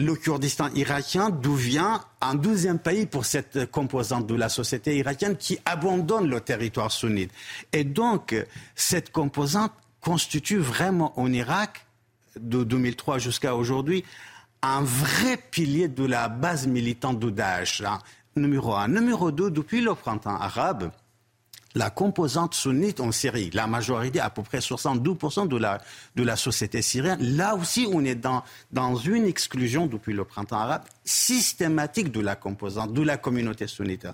le 0.00 0.14
Kurdistan 0.14 0.68
irakien 0.74 1.28
devient 1.28 1.98
un 2.22 2.34
douzième 2.34 2.78
pays 2.78 3.04
pour 3.04 3.26
cette 3.26 3.70
composante 3.70 4.26
de 4.26 4.34
la 4.34 4.48
société 4.48 4.96
irakienne 4.96 5.36
qui 5.36 5.58
abandonne 5.66 6.28
le 6.28 6.40
territoire 6.40 6.90
sunnite. 6.90 7.30
Et 7.72 7.84
donc, 7.84 8.34
cette 8.74 9.12
composante 9.12 9.72
constitue 10.00 10.58
vraiment 10.58 11.18
en 11.20 11.30
Irak, 11.32 11.86
de 12.38 12.64
2003 12.64 13.18
jusqu'à 13.18 13.54
aujourd'hui, 13.54 14.04
un 14.62 14.80
vrai 14.82 15.36
pilier 15.36 15.88
de 15.88 16.04
la 16.04 16.28
base 16.28 16.66
militante 16.66 17.18
de 17.18 17.28
Daesh. 17.28 17.82
Hein. 17.82 17.98
Numéro 18.36 18.74
un. 18.74 18.88
Numéro 18.88 19.30
deux, 19.30 19.50
depuis 19.50 19.82
le 19.82 19.94
printemps 19.94 20.36
arabe, 20.36 20.90
la 21.74 21.90
composante 21.90 22.54
sunnite 22.54 23.00
en 23.00 23.12
Syrie, 23.12 23.50
la 23.52 23.66
majorité, 23.66 24.20
à 24.20 24.30
peu 24.30 24.42
près 24.42 24.58
72% 24.58 25.48
de 25.48 25.56
la, 25.56 25.80
de 26.16 26.22
la 26.22 26.36
société 26.36 26.82
syrienne, 26.82 27.18
là 27.36 27.54
aussi, 27.54 27.86
on 27.92 28.04
est 28.04 28.16
dans, 28.16 28.42
dans 28.72 28.96
une 28.96 29.24
exclusion 29.24 29.86
depuis 29.86 30.12
le 30.12 30.24
printemps 30.24 30.58
arabe 30.58 30.82
systématique 31.04 32.10
de 32.10 32.20
la 32.20 32.36
composante, 32.36 32.92
de 32.92 33.02
la 33.02 33.16
communauté 33.16 33.66
sunnite. 33.66 34.06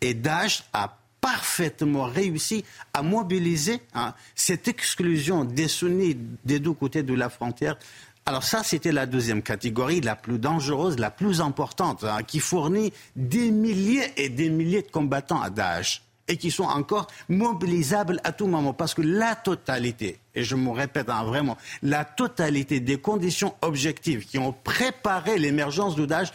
Et 0.00 0.14
Daesh 0.14 0.64
a 0.72 0.96
parfaitement 1.20 2.04
réussi 2.04 2.64
à 2.92 3.02
mobiliser 3.02 3.80
hein, 3.94 4.14
cette 4.34 4.66
exclusion 4.66 5.44
des 5.44 5.68
sunnites 5.68 6.18
des 6.44 6.58
deux 6.58 6.72
côtés 6.72 7.02
de 7.02 7.14
la 7.14 7.28
frontière. 7.28 7.78
Alors 8.24 8.42
ça, 8.42 8.62
c'était 8.64 8.92
la 8.92 9.06
deuxième 9.06 9.42
catégorie, 9.42 10.00
la 10.00 10.16
plus 10.16 10.38
dangereuse, 10.38 10.98
la 10.98 11.10
plus 11.10 11.40
importante, 11.40 12.04
hein, 12.04 12.22
qui 12.22 12.40
fournit 12.40 12.92
des 13.16 13.50
milliers 13.50 14.12
et 14.16 14.28
des 14.28 14.48
milliers 14.48 14.82
de 14.82 14.90
combattants 14.90 15.40
à 15.40 15.50
Daesh 15.50 16.02
et 16.32 16.38
qui 16.38 16.50
sont 16.50 16.64
encore 16.64 17.08
mobilisables 17.28 18.18
à 18.24 18.32
tout 18.32 18.46
moment. 18.46 18.72
Parce 18.72 18.94
que 18.94 19.02
la 19.02 19.36
totalité, 19.36 20.18
et 20.34 20.42
je 20.42 20.56
me 20.56 20.70
répète 20.70 21.10
hein, 21.10 21.24
vraiment, 21.24 21.58
la 21.82 22.06
totalité 22.06 22.80
des 22.80 22.96
conditions 22.96 23.54
objectives 23.60 24.24
qui 24.24 24.38
ont 24.38 24.54
préparé 24.64 25.38
l'émergence 25.38 25.94
Daesh, 25.94 26.32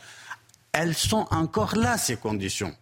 elles 0.71 0.93
sont 0.93 1.25
encore 1.31 1.75
là, 1.75 1.97
ces 1.97 2.15
conditions 2.15 2.73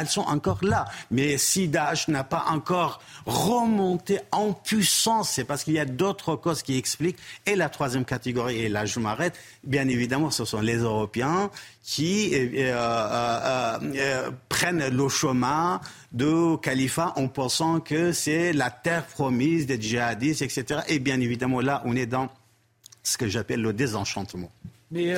elles 0.00 0.08
sont 0.08 0.22
encore 0.22 0.58
là. 0.62 0.86
Mais 1.10 1.38
si 1.38 1.68
Daesh 1.68 2.08
n'a 2.08 2.24
pas 2.24 2.44
encore 2.48 3.00
remonté 3.26 4.20
en 4.32 4.52
puissance, 4.52 5.30
c'est 5.30 5.44
parce 5.44 5.64
qu'il 5.64 5.74
y 5.74 5.78
a 5.78 5.84
d'autres 5.84 6.36
causes 6.36 6.62
qui 6.62 6.76
expliquent. 6.76 7.18
Et 7.46 7.56
la 7.56 7.68
troisième 7.68 8.04
catégorie, 8.04 8.60
et 8.60 8.68
là 8.68 8.86
je 8.86 9.00
m'arrête, 9.00 9.38
bien 9.64 9.88
évidemment, 9.88 10.30
ce 10.30 10.44
sont 10.44 10.60
les 10.60 10.78
Européens 10.78 11.50
qui 11.82 12.34
euh, 12.34 12.48
euh, 12.54 13.78
euh, 13.82 14.30
prennent 14.50 14.88
le 14.88 15.08
chemin 15.08 15.80
de 16.12 16.56
califat 16.56 17.14
en 17.16 17.28
pensant 17.28 17.80
que 17.80 18.12
c'est 18.12 18.52
la 18.52 18.70
terre 18.70 19.06
promise 19.06 19.66
des 19.66 19.80
djihadistes, 19.80 20.42
etc. 20.42 20.80
Et 20.88 20.98
bien 20.98 21.18
évidemment, 21.18 21.60
là, 21.60 21.82
on 21.86 21.96
est 21.96 22.06
dans 22.06 22.28
ce 23.02 23.16
que 23.16 23.26
j'appelle 23.26 23.62
le 23.62 23.72
désenchantement. 23.72 24.50
Mais 24.90 25.14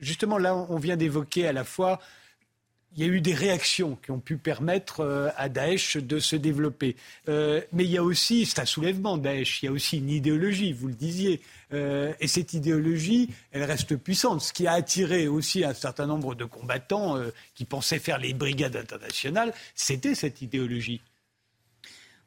justement, 0.00 0.38
là, 0.38 0.54
on 0.54 0.78
vient 0.78 0.96
d'évoquer 0.96 1.46
à 1.46 1.52
la 1.52 1.64
fois 1.64 1.98
il 2.96 3.06
y 3.06 3.08
a 3.08 3.12
eu 3.12 3.20
des 3.20 3.34
réactions 3.34 3.96
qui 4.02 4.10
ont 4.10 4.18
pu 4.18 4.36
permettre 4.36 5.00
euh, 5.00 5.28
à 5.36 5.48
Daesh 5.48 5.96
de 5.96 6.18
se 6.18 6.36
développer. 6.36 6.96
Euh, 7.28 7.60
mais 7.72 7.84
il 7.84 7.90
y 7.90 7.98
a 7.98 8.02
aussi, 8.02 8.46
c'est 8.46 8.60
un 8.60 8.64
soulèvement 8.64 9.18
Daesh, 9.18 9.62
il 9.62 9.66
y 9.66 9.68
a 9.68 9.72
aussi 9.72 9.98
une 9.98 10.10
idéologie, 10.10 10.72
vous 10.72 10.88
le 10.88 10.94
disiez. 10.94 11.40
Euh, 11.72 12.12
et 12.18 12.28
cette 12.28 12.54
idéologie, 12.54 13.30
elle 13.52 13.64
reste 13.64 13.96
puissante. 13.96 14.40
Ce 14.40 14.52
qui 14.52 14.66
a 14.66 14.72
attiré 14.72 15.28
aussi 15.28 15.64
un 15.64 15.74
certain 15.74 16.06
nombre 16.06 16.34
de 16.34 16.44
combattants 16.44 17.16
qui 17.54 17.64
pensaient 17.64 17.98
faire 17.98 18.18
les 18.18 18.32
brigades 18.32 18.76
internationales, 18.76 19.52
c'était 19.74 20.14
cette 20.14 20.40
idéologie. 20.40 21.00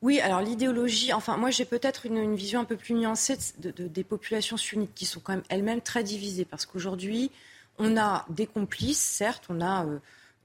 Oui, 0.01 0.19
alors 0.19 0.41
l'idéologie, 0.41 1.13
enfin 1.13 1.37
moi 1.37 1.51
j'ai 1.51 1.65
peut-être 1.65 2.07
une, 2.07 2.35
vision 2.35 2.59
un 2.59 2.65
peu 2.65 2.75
plus 2.75 2.95
nuancée 2.95 3.37
des 3.59 4.03
populations 4.03 4.57
sunnites 4.57 4.93
qui 4.95 5.05
sont 5.05 5.19
quand 5.19 5.33
même 5.33 5.43
elles-mêmes 5.49 5.81
très 5.81 6.03
divisées 6.03 6.45
parce 6.45 6.65
qu'aujourd'hui 6.65 7.29
on 7.77 7.97
a 7.97 8.25
des 8.29 8.47
complices, 8.47 8.99
certes, 8.99 9.45
on 9.49 9.61
a 9.61 9.85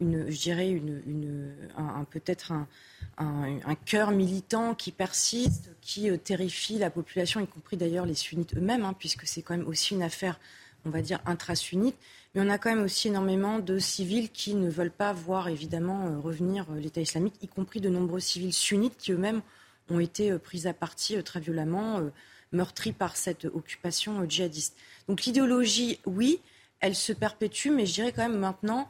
une, 0.00 0.30
je 0.30 0.38
dirais, 0.38 0.70
une, 0.70 1.54
un, 1.76 2.04
peut-être 2.04 2.52
un, 2.52 2.68
un, 3.18 3.74
cœur 3.74 4.10
militant 4.10 4.74
qui 4.74 4.92
persiste, 4.92 5.70
qui 5.80 6.10
euh, 6.10 6.16
terrifie 6.16 6.78
la 6.78 6.90
population, 6.90 7.40
y 7.40 7.46
compris 7.46 7.76
d'ailleurs 7.76 8.06
les 8.06 8.14
sunnites 8.14 8.54
eux-mêmes, 8.56 8.84
hein, 8.84 8.94
puisque 8.98 9.26
c'est 9.26 9.42
quand 9.42 9.56
même 9.56 9.66
aussi 9.66 9.94
une 9.94 10.02
affaire, 10.02 10.38
on 10.84 10.90
va 10.90 11.00
dire, 11.00 11.20
intra-sunnite. 11.24 11.96
Mais 12.34 12.42
on 12.42 12.50
a 12.50 12.58
quand 12.58 12.68
même 12.68 12.84
aussi 12.84 13.08
énormément 13.08 13.58
de 13.58 13.78
civils 13.78 14.30
qui 14.30 14.54
ne 14.54 14.68
veulent 14.68 14.90
pas 14.90 15.12
voir, 15.12 15.48
évidemment, 15.48 16.06
euh, 16.06 16.18
revenir 16.18 16.66
euh, 16.70 16.78
l'État 16.78 17.00
islamique, 17.00 17.34
y 17.42 17.48
compris 17.48 17.80
de 17.80 17.88
nombreux 17.88 18.20
civils 18.20 18.52
sunnites 18.52 18.96
qui 18.98 19.12
eux-mêmes 19.12 19.40
ont 19.88 20.00
été 20.00 20.36
pris 20.38 20.66
à 20.66 20.74
partie 20.74 21.22
très 21.22 21.38
violemment, 21.38 22.00
meurtris 22.50 22.92
par 22.92 23.16
cette 23.16 23.44
occupation 23.44 24.28
djihadiste. 24.28 24.76
Donc 25.06 25.22
l'idéologie, 25.22 26.00
oui, 26.06 26.40
elle 26.80 26.96
se 26.96 27.12
perpétue, 27.12 27.70
mais 27.70 27.86
je 27.86 27.94
dirais 27.94 28.10
quand 28.10 28.28
même 28.28 28.36
maintenant 28.40 28.88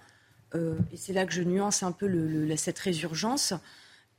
et 0.54 0.96
c'est 0.96 1.12
là 1.12 1.26
que 1.26 1.32
je 1.32 1.42
nuance 1.42 1.82
un 1.82 1.92
peu 1.92 2.08
cette 2.56 2.78
résurgence, 2.78 3.52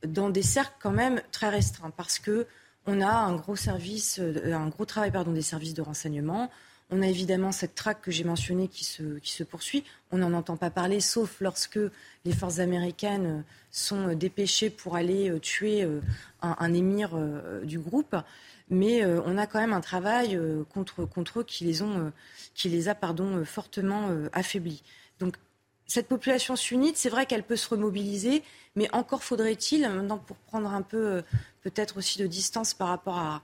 dans 0.06 0.30
des 0.30 0.42
cercles 0.42 0.76
quand 0.80 0.92
même 0.92 1.20
très 1.32 1.48
restreints, 1.48 1.90
parce 1.90 2.18
que 2.18 2.46
on 2.86 3.02
a 3.02 3.10
un 3.10 3.34
gros 3.36 3.56
service, 3.56 4.18
euh, 4.18 4.54
un 4.54 4.68
gros 4.68 4.86
travail 4.86 5.10
pardon, 5.10 5.32
des 5.32 5.42
services 5.42 5.74
de 5.74 5.82
renseignement. 5.82 6.50
On 6.90 7.02
a 7.02 7.06
évidemment 7.06 7.52
cette 7.52 7.74
traque 7.74 8.00
que 8.00 8.10
j'ai 8.10 8.24
mentionnée 8.24 8.66
qui 8.66 8.84
se, 8.84 9.18
qui 9.18 9.32
se 9.32 9.44
poursuit. 9.44 9.84
On 10.10 10.16
n'en 10.16 10.32
entend 10.32 10.56
pas 10.56 10.70
parler, 10.70 11.00
sauf 11.00 11.42
lorsque 11.42 11.78
les 12.24 12.32
forces 12.32 12.60
américaines 12.60 13.44
sont 13.70 14.14
dépêchées 14.14 14.70
pour 14.70 14.96
aller 14.96 15.38
tuer 15.40 15.86
un, 16.40 16.72
émir 16.72 17.10
du 17.62 17.78
groupe. 17.78 18.16
Mais 18.70 19.04
on 19.04 19.36
a 19.36 19.46
quand 19.46 19.60
même 19.60 19.74
un 19.74 19.82
travail 19.82 20.40
contre, 20.72 21.04
contre 21.04 21.40
eux 21.40 21.44
qui 21.44 21.64
les, 21.64 21.82
ont, 21.82 22.10
qui 22.54 22.70
les 22.70 22.88
a 22.88 22.94
pardon, 22.94 23.44
fortement 23.44 24.08
affaiblis. 24.32 24.82
Donc 25.20 25.36
cette 25.88 26.06
population 26.06 26.54
sunnite, 26.54 26.98
c'est 26.98 27.08
vrai 27.08 27.24
qu'elle 27.24 27.42
peut 27.42 27.56
se 27.56 27.68
remobiliser, 27.68 28.44
mais 28.76 28.94
encore 28.94 29.24
faudrait-il, 29.24 29.80
maintenant 29.88 30.18
pour 30.18 30.36
prendre 30.36 30.70
un 30.70 30.82
peu 30.82 30.98
euh, 30.98 31.22
peut-être 31.62 31.96
aussi 31.96 32.18
de 32.18 32.26
distance 32.26 32.74
par 32.74 32.88
rapport 32.88 33.18
à, 33.18 33.42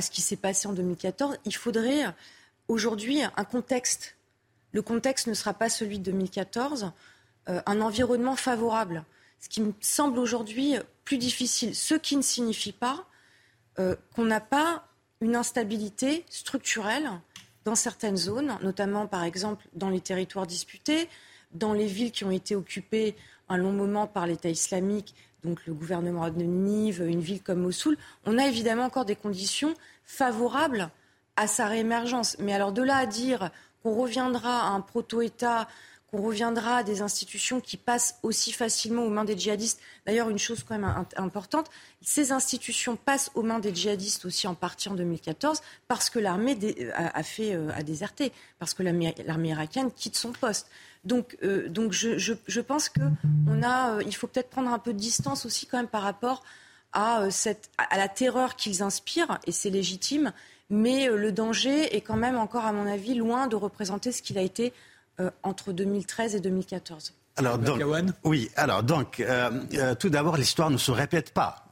ce 0.00 0.10
qui 0.10 0.22
s'est 0.22 0.36
passé 0.36 0.66
en 0.66 0.72
2014, 0.72 1.36
il 1.44 1.54
faudrait 1.54 2.04
aujourd'hui 2.66 3.20
un 3.22 3.44
contexte. 3.44 4.16
Le 4.72 4.80
contexte 4.80 5.26
ne 5.26 5.34
sera 5.34 5.52
pas 5.52 5.68
celui 5.68 5.98
de 5.98 6.04
2014, 6.04 6.92
euh, 7.50 7.60
un 7.66 7.80
environnement 7.82 8.36
favorable, 8.36 9.04
ce 9.38 9.50
qui 9.50 9.60
me 9.60 9.74
semble 9.80 10.18
aujourd'hui 10.18 10.76
plus 11.04 11.18
difficile, 11.18 11.74
ce 11.76 11.94
qui 11.94 12.16
ne 12.16 12.22
signifie 12.22 12.72
pas 12.72 13.06
euh, 13.78 13.96
qu'on 14.16 14.24
n'a 14.24 14.40
pas 14.40 14.88
une 15.20 15.36
instabilité 15.36 16.24
structurelle 16.30 17.10
dans 17.66 17.74
certaines 17.74 18.16
zones, 18.16 18.56
notamment 18.62 19.06
par 19.06 19.24
exemple 19.24 19.66
dans 19.74 19.90
les 19.90 20.00
territoires 20.00 20.46
disputés, 20.46 21.06
dans 21.54 21.72
les 21.72 21.86
villes 21.86 22.12
qui 22.12 22.24
ont 22.24 22.30
été 22.30 22.56
occupées 22.56 23.14
un 23.48 23.56
long 23.56 23.72
moment 23.72 24.06
par 24.06 24.26
l'État 24.26 24.48
islamique, 24.48 25.14
donc 25.44 25.66
le 25.66 25.74
gouvernement 25.74 26.30
de 26.30 26.42
Nive, 26.42 27.02
une 27.06 27.20
ville 27.20 27.42
comme 27.42 27.60
Mossoul, 27.60 27.96
on 28.24 28.38
a 28.38 28.46
évidemment 28.46 28.84
encore 28.84 29.04
des 29.04 29.16
conditions 29.16 29.74
favorables 30.04 30.90
à 31.36 31.46
sa 31.46 31.66
réémergence. 31.66 32.36
Mais 32.38 32.52
alors 32.52 32.72
de 32.72 32.82
là 32.82 32.96
à 32.98 33.06
dire 33.06 33.50
qu'on 33.82 33.94
reviendra 33.94 34.68
à 34.68 34.70
un 34.70 34.80
proto-État 34.80 35.68
qu'on 36.12 36.22
reviendra 36.22 36.76
à 36.76 36.82
des 36.82 37.00
institutions 37.00 37.60
qui 37.60 37.78
passent 37.78 38.18
aussi 38.22 38.52
facilement 38.52 39.02
aux 39.02 39.08
mains 39.08 39.24
des 39.24 39.36
djihadistes. 39.36 39.80
D'ailleurs, 40.04 40.28
une 40.28 40.38
chose 40.38 40.62
quand 40.62 40.78
même 40.78 41.06
importante, 41.16 41.70
ces 42.02 42.32
institutions 42.32 42.96
passent 42.96 43.30
aux 43.34 43.42
mains 43.42 43.60
des 43.60 43.74
djihadistes 43.74 44.26
aussi 44.26 44.46
en 44.46 44.54
partie 44.54 44.90
en 44.90 44.94
2014 44.94 45.62
parce 45.88 46.10
que 46.10 46.18
l'armée 46.18 46.56
a, 46.94 47.22
fait 47.22 47.54
euh, 47.54 47.70
a 47.74 47.82
déserté, 47.82 48.30
parce 48.58 48.74
que 48.74 48.82
l'armée 48.82 49.48
irakienne 49.48 49.90
quitte 49.90 50.16
son 50.16 50.32
poste. 50.32 50.68
Donc, 51.04 51.38
euh, 51.42 51.68
donc 51.68 51.92
je, 51.92 52.18
je, 52.18 52.60
pense 52.60 52.90
qu'il 52.90 53.02
euh, 53.02 54.02
il 54.06 54.14
faut 54.14 54.26
peut-être 54.26 54.50
prendre 54.50 54.70
un 54.70 54.78
peu 54.78 54.92
de 54.92 54.98
distance 54.98 55.46
aussi 55.46 55.66
quand 55.66 55.78
même 55.78 55.88
par 55.88 56.02
rapport 56.02 56.42
à, 56.92 57.30
cette, 57.30 57.70
à 57.78 57.96
la 57.96 58.08
terreur 58.08 58.54
qu'ils 58.54 58.82
inspirent, 58.82 59.38
et 59.46 59.52
c'est 59.52 59.70
légitime, 59.70 60.34
mais 60.68 61.08
le 61.08 61.32
danger 61.32 61.96
est 61.96 62.02
quand 62.02 62.16
même 62.16 62.36
encore, 62.36 62.66
à 62.66 62.72
mon 62.72 62.86
avis, 62.86 63.14
loin 63.14 63.46
de 63.46 63.56
représenter 63.56 64.12
ce 64.12 64.20
qu'il 64.20 64.36
a 64.36 64.42
été 64.42 64.74
euh, 65.20 65.30
entre 65.42 65.72
2013 65.72 66.36
et 66.36 66.40
2014. 66.40 67.14
Alors 67.36 67.58
donc, 67.58 67.82
oui, 68.24 68.50
alors 68.56 68.82
donc, 68.82 69.20
euh, 69.20 69.50
euh, 69.74 69.94
tout 69.94 70.08
d'abord, 70.08 70.36
l'histoire 70.36 70.70
ne 70.70 70.78
se 70.78 70.90
répète 70.90 71.32
pas. 71.32 71.66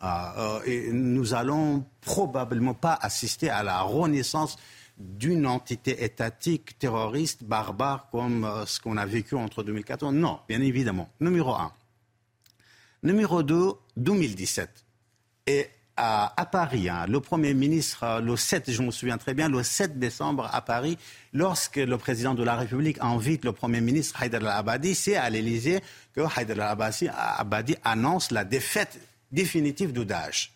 et 0.67 0.91
nous 0.93 1.35
allons 1.35 1.85
probablement 2.01 2.75
pas 2.75 2.99
assister 3.01 3.51
à 3.51 3.63
la 3.63 3.83
renaissance 3.83 4.57
d'une 4.99 5.47
entité 5.47 6.05
étatique 6.05 6.79
terroriste 6.79 7.45
barbare 7.45 8.09
comme 8.11 8.47
ce 8.67 8.81
qu'on 8.81 8.97
a 8.97 9.07
vécu 9.07 9.35
entre 9.37 9.63
2014. 9.63 10.15
Non, 10.15 10.41
bien 10.49 10.61
évidemment. 10.61 11.09
Numéro 11.21 11.55
un. 11.55 11.73
Numéro 13.03 13.43
deux, 13.43 13.73
2017. 13.97 14.85
Et 15.47 15.71
à, 16.03 16.47
Paris, 16.47 16.89
hein. 16.89 17.05
le 17.09 17.21
Premier 17.21 17.53
ministre, 17.53 18.05
euh, 18.05 18.21
le 18.21 18.35
7, 18.37 18.71
je 18.71 18.83
me 18.83 18.91
souviens 18.91 19.19
très 19.19 19.35
bien, 19.35 19.49
le 19.49 19.63
7 19.63 19.99
décembre 19.99 20.49
à 20.51 20.63
Paris, 20.63 20.97
lorsque 21.35 21.77
le 21.77 21.99
président 21.99 22.35
de 22.35 22.43
la 22.43 22.57
République 22.57 22.97
invite 23.03 23.45
le 23.45 23.53
Premier 23.53 23.83
ministre 23.83 24.21
Haïdar 24.23 24.41
al-Abadi, 24.43 24.95
c'est 24.95 25.17
à 25.17 25.29
l'Élysée 25.29 25.81
que 26.15 26.23
Haïdar 26.23 26.79
al-Abadi 26.81 27.77
annonce 27.85 28.31
la 28.31 28.45
défaite 28.45 28.99
définitive 29.31 29.93
de 29.93 30.05
Daesh. 30.05 30.53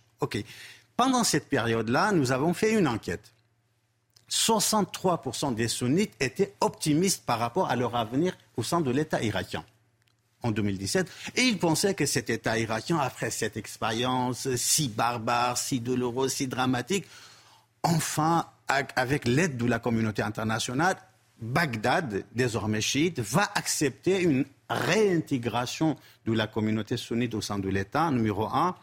Pendant 0.97 1.25
cette 1.25 1.51
période-là, 1.51 2.13
nous 2.13 2.33
avons 2.33 2.55
fait 2.55 2.73
une 2.73 2.89
enquête. 2.89 3.35
63% 4.31 5.55
des 5.55 5.69
sunnites 5.69 6.15
étaient 6.21 6.55
optimistes 6.61 7.27
par 7.27 7.39
rapport 7.39 7.69
à 7.69 7.77
leur 7.77 7.95
avenir 7.95 8.35
au 8.57 8.63
sein 8.63 8.81
de 8.81 8.91
l'État 8.91 9.23
irakien 9.23 9.63
en 10.45 10.51
2017. 10.51 11.11
Et 11.37 11.43
il 11.43 11.59
pensait 11.59 11.95
que 11.95 12.07
cet 12.07 12.31
État 12.31 12.57
irakien, 12.59 12.99
après 12.99 13.31
cette 13.31 13.57
expérience 13.57 14.55
si 14.55 14.89
barbare, 14.89 15.59
si 15.59 15.81
douloureuse, 15.81 16.33
si 16.33 16.47
dramatique, 16.47 17.07
enfin, 17.83 18.47
avec 18.69 19.27
l'aide 19.27 19.57
de 19.57 19.67
la 19.67 19.79
communauté 19.79 20.23
internationale, 20.23 20.97
Bagdad, 21.41 22.25
désormais 22.35 22.81
chiite, 22.81 23.19
va 23.19 23.51
accepter 23.55 24.23
une 24.23 24.45
réintégration 24.71 25.97
de 26.27 26.33
la 26.33 26.47
communauté 26.47 26.97
sunnite 26.97 27.35
au 27.35 27.41
sein 27.41 27.59
de 27.59 27.69
l'État, 27.69 28.11
numéro 28.11 28.47
un, 28.47 28.75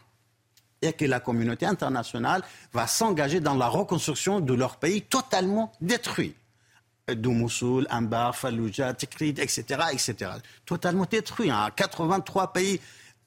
et 0.82 0.92
que 0.92 1.04
la 1.04 1.20
communauté 1.20 1.64
internationale 1.64 2.42
va 2.72 2.86
s'engager 2.86 3.40
dans 3.40 3.54
la 3.54 3.68
reconstruction 3.68 4.40
de 4.40 4.52
leur 4.52 4.76
pays 4.76 5.02
totalement 5.02 5.72
détruit 5.80 6.34
de 7.08 7.28
Mossoul, 7.28 7.86
Ambar, 7.90 8.36
Fallujah, 8.36 8.94
Tikrit, 8.94 9.34
etc., 9.38 9.64
etc. 9.92 10.32
Totalement 10.64 11.06
détruit. 11.10 11.50
Hein. 11.50 11.70
83 11.74 12.52
pays 12.52 12.80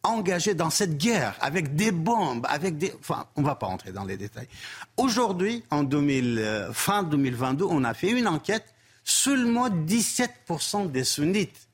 engagés 0.03 0.53
dans 0.53 0.69
cette 0.69 0.97
guerre 0.97 1.35
avec 1.41 1.75
des 1.75 1.91
bombes, 1.91 2.45
avec 2.49 2.77
des... 2.77 2.93
Enfin, 2.99 3.25
on 3.35 3.41
ne 3.41 3.45
va 3.45 3.55
pas 3.55 3.67
entrer 3.67 3.91
dans 3.91 4.05
les 4.05 4.17
détails. 4.17 4.47
Aujourd'hui, 4.97 5.63
en 5.71 5.83
2000, 5.83 6.37
euh, 6.37 6.73
fin 6.73 7.03
2022, 7.03 7.65
on 7.65 7.83
a 7.83 7.93
fait 7.93 8.11
une 8.11 8.27
enquête. 8.27 8.65
Seulement 9.03 9.69
17% 9.69 10.91
des 10.91 11.03
sunnites 11.03 11.67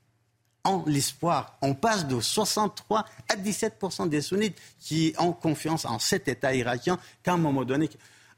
ont 0.64 0.82
l'espoir. 0.86 1.56
On 1.62 1.74
passe 1.74 2.06
de 2.06 2.20
63 2.20 3.04
à 3.28 3.36
17% 3.36 4.08
des 4.08 4.20
sunnites 4.20 4.58
qui 4.80 5.14
ont 5.18 5.32
confiance 5.32 5.84
en 5.84 5.98
cet 5.98 6.28
État 6.28 6.54
irakien 6.54 6.98
qu'à 7.22 7.34
un 7.34 7.38
moment 7.38 7.64
donné... 7.64 7.88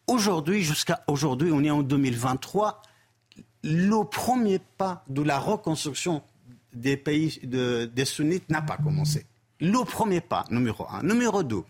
Aujourd'hui, 0.07 0.62
jusqu'à 0.62 1.03
aujourd'hui, 1.07 1.51
on 1.51 1.65
est 1.65 1.70
en 1.70 1.82
2023 1.82 2.82
le 3.65 4.05
premier 4.05 4.59
pas 4.59 5.03
de 5.09 5.23
la 5.23 5.39
reconstruction 5.39 6.23
des 6.74 6.97
pays 6.97 7.41
des 7.43 8.05
sunnites 8.05 8.51
n'a 8.51 8.61
pas 8.61 8.77
commencé. 8.77 9.24
Le 9.61 9.85
premier 9.85 10.20
pas, 10.20 10.45
numéro 10.51 10.86
un. 10.91 11.03
Numéro 11.03 11.43
deux, 11.43 11.62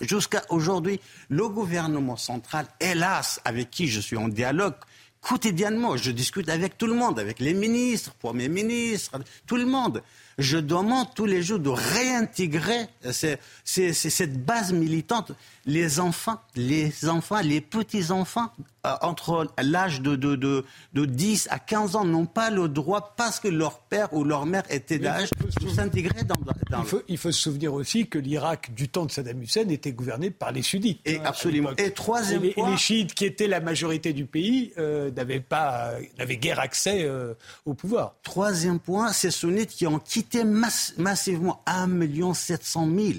jusqu'à 0.00 0.44
aujourd'hui, 0.50 1.00
le 1.28 1.48
gouvernement 1.48 2.16
central, 2.16 2.66
hélas, 2.78 3.40
avec 3.44 3.70
qui 3.70 3.88
je 3.88 4.00
suis 4.00 4.16
en 4.16 4.28
dialogue 4.28 4.74
quotidiennement, 5.20 5.96
je 5.96 6.12
discute 6.12 6.48
avec 6.48 6.78
tout 6.78 6.86
le 6.86 6.94
monde, 6.94 7.18
avec 7.18 7.40
les 7.40 7.52
ministres, 7.52 8.14
premiers 8.14 8.48
ministres, 8.48 9.18
tout 9.46 9.56
le 9.56 9.66
monde 9.66 10.02
je 10.38 10.56
demande 10.56 11.08
tous 11.14 11.26
les 11.26 11.42
jours 11.42 11.58
de 11.58 11.68
réintégrer 11.68 12.86
cette 13.10 14.44
base 14.44 14.72
militante. 14.72 15.32
Les 15.66 15.98
enfants, 16.00 16.40
les 16.54 17.08
enfants, 17.08 17.40
les 17.40 17.60
petits-enfants, 17.60 18.50
euh, 18.56 18.77
entre 18.84 19.46
l'âge 19.60 20.00
de, 20.00 20.16
de, 20.16 20.36
de, 20.36 21.04
10 21.04 21.48
à 21.50 21.58
15 21.58 21.96
ans, 21.96 22.04
n'ont 22.04 22.26
pas 22.26 22.50
le 22.50 22.68
droit, 22.68 23.14
parce 23.16 23.40
que 23.40 23.48
leur 23.48 23.80
père 23.80 24.12
ou 24.12 24.24
leur 24.24 24.46
mère 24.46 24.62
était 24.70 24.98
d'âge, 24.98 25.30
de 25.60 25.68
s'intégrer 25.68 26.22
dans, 26.24 26.36
dans 26.70 26.82
il, 26.82 26.86
faut, 26.86 27.02
il 27.08 27.18
faut 27.18 27.32
se 27.32 27.40
souvenir 27.40 27.74
aussi 27.74 28.06
que 28.06 28.18
l'Irak, 28.18 28.74
du 28.74 28.88
temps 28.88 29.06
de 29.06 29.10
Saddam 29.10 29.42
Hussein, 29.42 29.68
était 29.68 29.92
gouverné 29.92 30.30
par 30.30 30.52
les 30.52 30.62
sunnites. 30.62 31.00
Et 31.04 31.18
absolument. 31.20 31.70
Et 31.76 31.90
troisième 31.90 32.44
et 32.44 32.54
les, 32.56 32.70
les 32.70 32.76
chiites, 32.76 33.14
qui 33.14 33.24
étaient 33.24 33.48
la 33.48 33.60
majorité 33.60 34.12
du 34.12 34.26
pays, 34.26 34.72
euh, 34.78 35.10
n'avaient 35.10 35.40
pas, 35.40 35.92
n'avaient 36.18 36.36
guère 36.36 36.60
accès 36.60 37.04
euh, 37.04 37.34
au 37.66 37.74
pouvoir. 37.74 38.14
Troisième 38.22 38.78
point, 38.78 39.12
ces 39.12 39.30
sunnites 39.30 39.70
qui 39.70 39.86
ont 39.86 39.98
quitté 39.98 40.44
massivement 40.44 41.62
1 41.66 41.88
700 42.34 42.88
000 42.94 43.18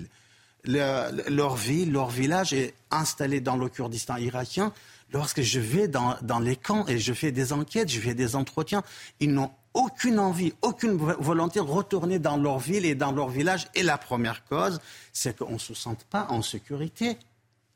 leur 0.65 1.55
ville, 1.55 1.91
leur 1.91 2.09
village 2.09 2.53
est 2.53 2.73
installé 2.91 3.41
dans 3.41 3.55
le 3.55 3.69
Kurdistan 3.69 4.17
irakien. 4.17 4.73
Lorsque 5.11 5.41
je 5.41 5.59
vais 5.59 5.87
dans, 5.87 6.39
les 6.39 6.55
camps 6.55 6.85
et 6.87 6.99
je 6.99 7.13
fais 7.13 7.31
des 7.31 7.51
enquêtes, 7.51 7.89
je 7.89 7.99
fais 7.99 8.13
des 8.13 8.35
entretiens, 8.35 8.83
ils 9.19 9.33
n'ont 9.33 9.51
aucune 9.73 10.19
envie, 10.19 10.53
aucune 10.61 10.97
volonté 10.97 11.59
de 11.59 11.65
retourner 11.65 12.19
dans 12.19 12.37
leur 12.37 12.59
ville 12.59 12.85
et 12.85 12.95
dans 12.95 13.11
leur 13.11 13.29
village. 13.29 13.67
Et 13.73 13.83
la 13.83 13.97
première 13.97 14.45
cause, 14.45 14.79
c'est 15.11 15.37
qu'on 15.37 15.53
ne 15.53 15.57
se 15.59 15.73
sente 15.73 16.03
pas 16.05 16.27
en 16.29 16.41
sécurité. 16.41 17.17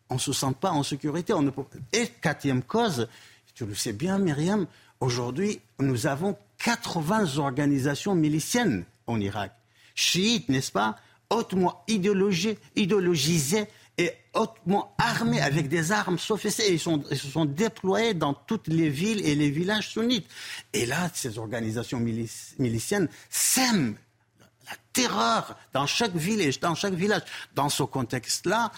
On 0.10 0.16
ne 0.16 0.20
se 0.20 0.34
sent 0.34 0.54
pas 0.60 0.72
en 0.72 0.84
sécurité. 0.84 1.34
Et 1.92 2.08
quatrième 2.22 2.62
cause, 2.62 3.08
tu 3.56 3.66
le 3.66 3.74
sais 3.74 3.94
bien, 3.94 4.20
Myriam, 4.20 4.68
aujourd'hui, 5.00 5.60
nous 5.80 6.06
avons 6.06 6.38
80 6.64 7.38
organisations 7.38 8.14
miliciennes 8.14 8.86
en 9.08 9.20
Irak. 9.20 9.54
Chiites, 9.96 10.50
n'est-ce 10.50 10.72
pas? 10.72 10.98
Hautement 11.30 11.84
idéologisés, 11.88 13.68
et 13.98 14.12
hautement 14.34 14.96
armés 14.98 15.42
avec 15.42 15.70
des 15.70 15.92
armes 15.92 16.18
sophistiquées. 16.18 16.74
Ils, 16.74 17.04
ils 17.12 17.18
se 17.18 17.28
sont 17.28 17.46
déployés 17.46 18.14
dans 18.14 18.34
toutes 18.34 18.68
les 18.68 18.90
villes 18.90 19.26
et 19.26 19.36
les 19.36 19.50
villages 19.50 19.90
sunnites. 19.90 20.28
Et 20.74 20.86
là, 20.86 21.10
ces 21.14 21.38
organisations 21.38 22.00
miliciennes 22.00 23.08
sèment 23.30 23.96
la 24.66 24.76
terreur 24.94 25.58
dans 25.74 25.86
chaque 25.86 26.16
ville 26.16 26.50
dans 26.62 26.76
chaque 26.76 26.94
village. 26.94 27.22
Dans 27.54 27.70
ce 27.70 27.84
contexte-là, 27.84 28.72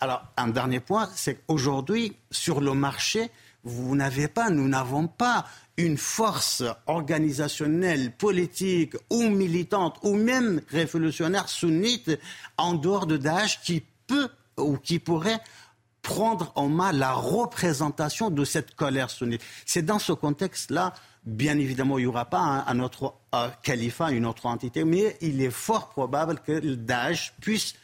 alors 0.00 0.24
un 0.36 0.48
dernier 0.48 0.80
point, 0.80 1.08
c'est 1.14 1.34
qu'aujourd'hui, 1.46 2.16
sur 2.30 2.60
le 2.60 2.72
marché, 2.72 3.30
vous 3.64 3.96
n'avez 3.96 4.28
pas, 4.28 4.50
nous 4.50 4.68
n'avons 4.68 5.08
pas 5.08 5.46
une 5.76 5.98
force 5.98 6.62
organisationnelle, 6.86 8.12
politique 8.12 8.94
ou 9.10 9.28
militante 9.28 9.98
ou 10.02 10.14
même 10.14 10.60
révolutionnaire 10.70 11.48
sunnite 11.48 12.10
en 12.56 12.74
dehors 12.74 13.06
de 13.06 13.16
Daesh 13.16 13.60
qui 13.62 13.84
peut 14.08 14.28
ou 14.56 14.76
qui 14.76 14.98
pourrait 14.98 15.38
prendre 16.02 16.52
en 16.54 16.68
main 16.68 16.90
la 16.92 17.12
représentation 17.12 18.30
de 18.30 18.44
cette 18.44 18.74
colère 18.74 19.10
sunnite. 19.10 19.42
C'est 19.66 19.82
dans 19.82 19.98
ce 19.98 20.12
contexte-là, 20.12 20.94
bien 21.24 21.58
évidemment, 21.58 21.98
il 21.98 22.02
n'y 22.02 22.06
aura 22.06 22.24
pas 22.24 22.64
un, 22.66 22.80
autre 22.80 23.14
califat, 23.62 24.10
une 24.12 24.26
autre 24.26 24.46
entité, 24.46 24.84
mais 24.84 25.16
il 25.20 25.40
est 25.42 25.50
fort 25.50 25.90
probable 25.90 26.40
que 26.40 26.52
le 26.52 26.76
Daesh 26.76 27.34
puisse 27.40 27.74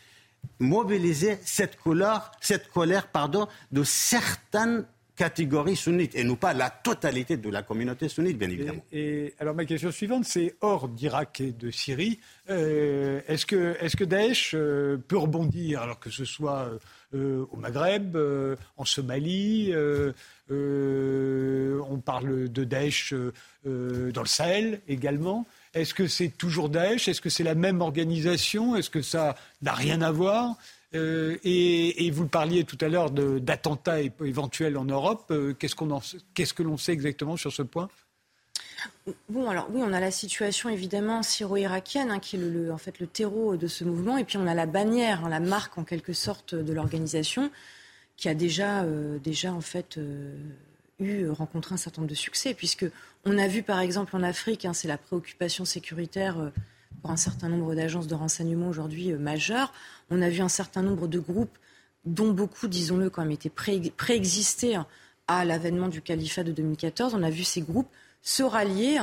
mobiliser 0.59 1.39
cette 1.45 1.77
colère, 1.81 2.33
cette 2.41 2.71
colère 2.71 3.09
pardon, 3.09 3.47
de 3.73 3.85
certaines 3.85 4.87
catégorie 5.17 5.77
sunnite 5.77 6.15
et 6.15 6.25
non 6.25 6.37
pas 6.37 6.53
la 6.55 6.71
totalité 6.71 7.37
de 7.37 7.49
la 7.49 7.63
communauté 7.63 8.09
sunnite, 8.09 8.39
bien 8.39 8.51
évidemment. 8.51 8.85
Et, 8.93 9.35
alors 9.39 9.55
ma 9.55 9.65
question 9.65 9.91
suivante, 9.91 10.25
c'est 10.25 10.57
hors 10.61 10.89
d'Irak 10.89 11.41
et 11.41 11.53
de 11.53 11.71
Syrie, 11.71 12.19
euh, 12.51 13.21
est-ce 13.29 13.47
que, 13.47 13.77
est 13.81 13.95
que 13.97 14.05
Daesh 14.05 14.55
euh, 14.55 14.97
peut 14.97 15.19
rebondir, 15.19 15.83
alors 15.83 16.01
que 16.01 16.11
ce 16.11 16.25
soit 16.25 16.71
au 17.13 17.57
Maghreb, 17.57 18.19
en 18.77 18.85
Somalie. 18.85 19.73
on 20.51 21.99
parle 22.05 22.49
de 22.51 22.65
Daesh 22.65 23.15
dans 23.65 24.23
le 24.23 24.27
Sahel 24.27 24.81
également. 24.89 25.47
Est-ce 25.75 25.95
que 25.95 26.07
c'est 26.07 26.29
toujours 26.29 26.69
Daesh? 26.69 27.09
Est-ce 27.09 27.21
que 27.21 27.31
c'est 27.31 27.45
la 27.45 27.55
même 27.55 27.81
organisation? 27.81 28.77
Est-ce 28.77 28.91
que 28.91 29.03
ça 29.03 29.37
n'a 29.63 29.75
rien 29.75 30.03
à 30.03 30.11
voir? 30.11 30.57
Et, 30.95 32.11
vous 32.13 32.27
parliez 32.27 32.65
tout 32.65 32.79
à 32.81 32.89
l'heure 32.89 33.11
d'attentats 33.11 34.01
éventuels 34.01 34.77
en 34.77 34.85
Europe. 34.85 35.33
Qu'est-ce, 35.59 35.75
qu'est-ce 36.35 36.55
que 36.55 36.63
l'on 36.63 36.77
sait 36.77 36.93
exactement 36.93 37.37
sur 37.37 37.53
ce 37.53 37.63
point? 37.63 37.89
Bon, 39.29 39.49
alors 39.49 39.69
oui, 39.71 39.81
on 39.83 39.93
a 39.93 40.01
la 40.01 40.11
situation 40.11 40.69
évidemment 40.69 41.23
syro-irakienne, 41.23 42.11
hein, 42.11 42.19
qui 42.19 42.37
est 42.37 42.39
le, 42.39 42.73
en 42.73 42.79
fait 42.79 42.99
le 43.01 43.07
terreau 43.07 43.57
de 43.57 43.67
ce 43.67 43.85
mouvement, 43.85 44.17
et 44.17 44.25
puis 44.25 44.37
on 44.37 44.47
a 44.47 44.55
la 44.55 44.67
bannière, 44.67 45.25
hein, 45.25 45.29
la 45.29 45.41
marque 45.41 45.79
en 45.79 45.85
quelque 45.85 46.13
sorte 46.13 46.55
de 46.55 46.73
l'organisation, 46.73 47.51
qui 48.17 48.29
a 48.29 48.35
déjà, 48.35 48.83
euh, 48.83 49.19
déjà 49.19 49.53
en 49.53 49.61
fait 49.61 49.99
euh, 49.99 50.35
eu 51.01 51.29
rencontré 51.29 51.75
un 51.75 51.79
certain 51.79 52.03
nombre 52.03 52.11
de 52.11 52.17
succès, 52.17 52.55
puisque 52.55 52.87
on 53.25 53.39
a 53.39 53.49
vu 53.49 53.63
par 53.63 53.81
exemple 53.81 54.17
en 54.17 54.23
Afrique, 54.23 54.65
hein, 54.65 54.73
c'est 54.73 54.89
la 54.89 54.99
préoccupation 54.99 55.65
sécuritaire 55.65 56.39
euh, 56.39 56.51
pour 57.01 57.11
un 57.11 57.17
certain 57.17 57.49
nombre 57.49 57.75
d'agences 57.75 58.07
de 58.07 58.15
renseignement 58.15 58.69
aujourd'hui 58.69 59.13
majeures. 59.13 59.73
On 60.11 60.23
a 60.23 60.29
vu 60.29 60.41
un 60.41 60.49
certain 60.49 60.83
nombre 60.83 61.07
de 61.07 61.19
groupes, 61.19 61.57
dont 62.05 62.33
beaucoup, 62.33 62.69
disons-le, 62.69 63.11
quand 63.11 63.23
même 63.23 63.31
étaient 63.31 63.51
préexistés 63.51 64.79
à 65.27 65.45
l'avènement 65.45 65.89
du 65.89 66.03
califat 66.03 66.45
de 66.45 66.53
2014. 66.53 67.15
On 67.15 67.23
a 67.23 67.31
vu 67.31 67.45
ces 67.45 67.63
groupes 67.63 67.89
se 68.23 68.43
rallier 68.43 68.99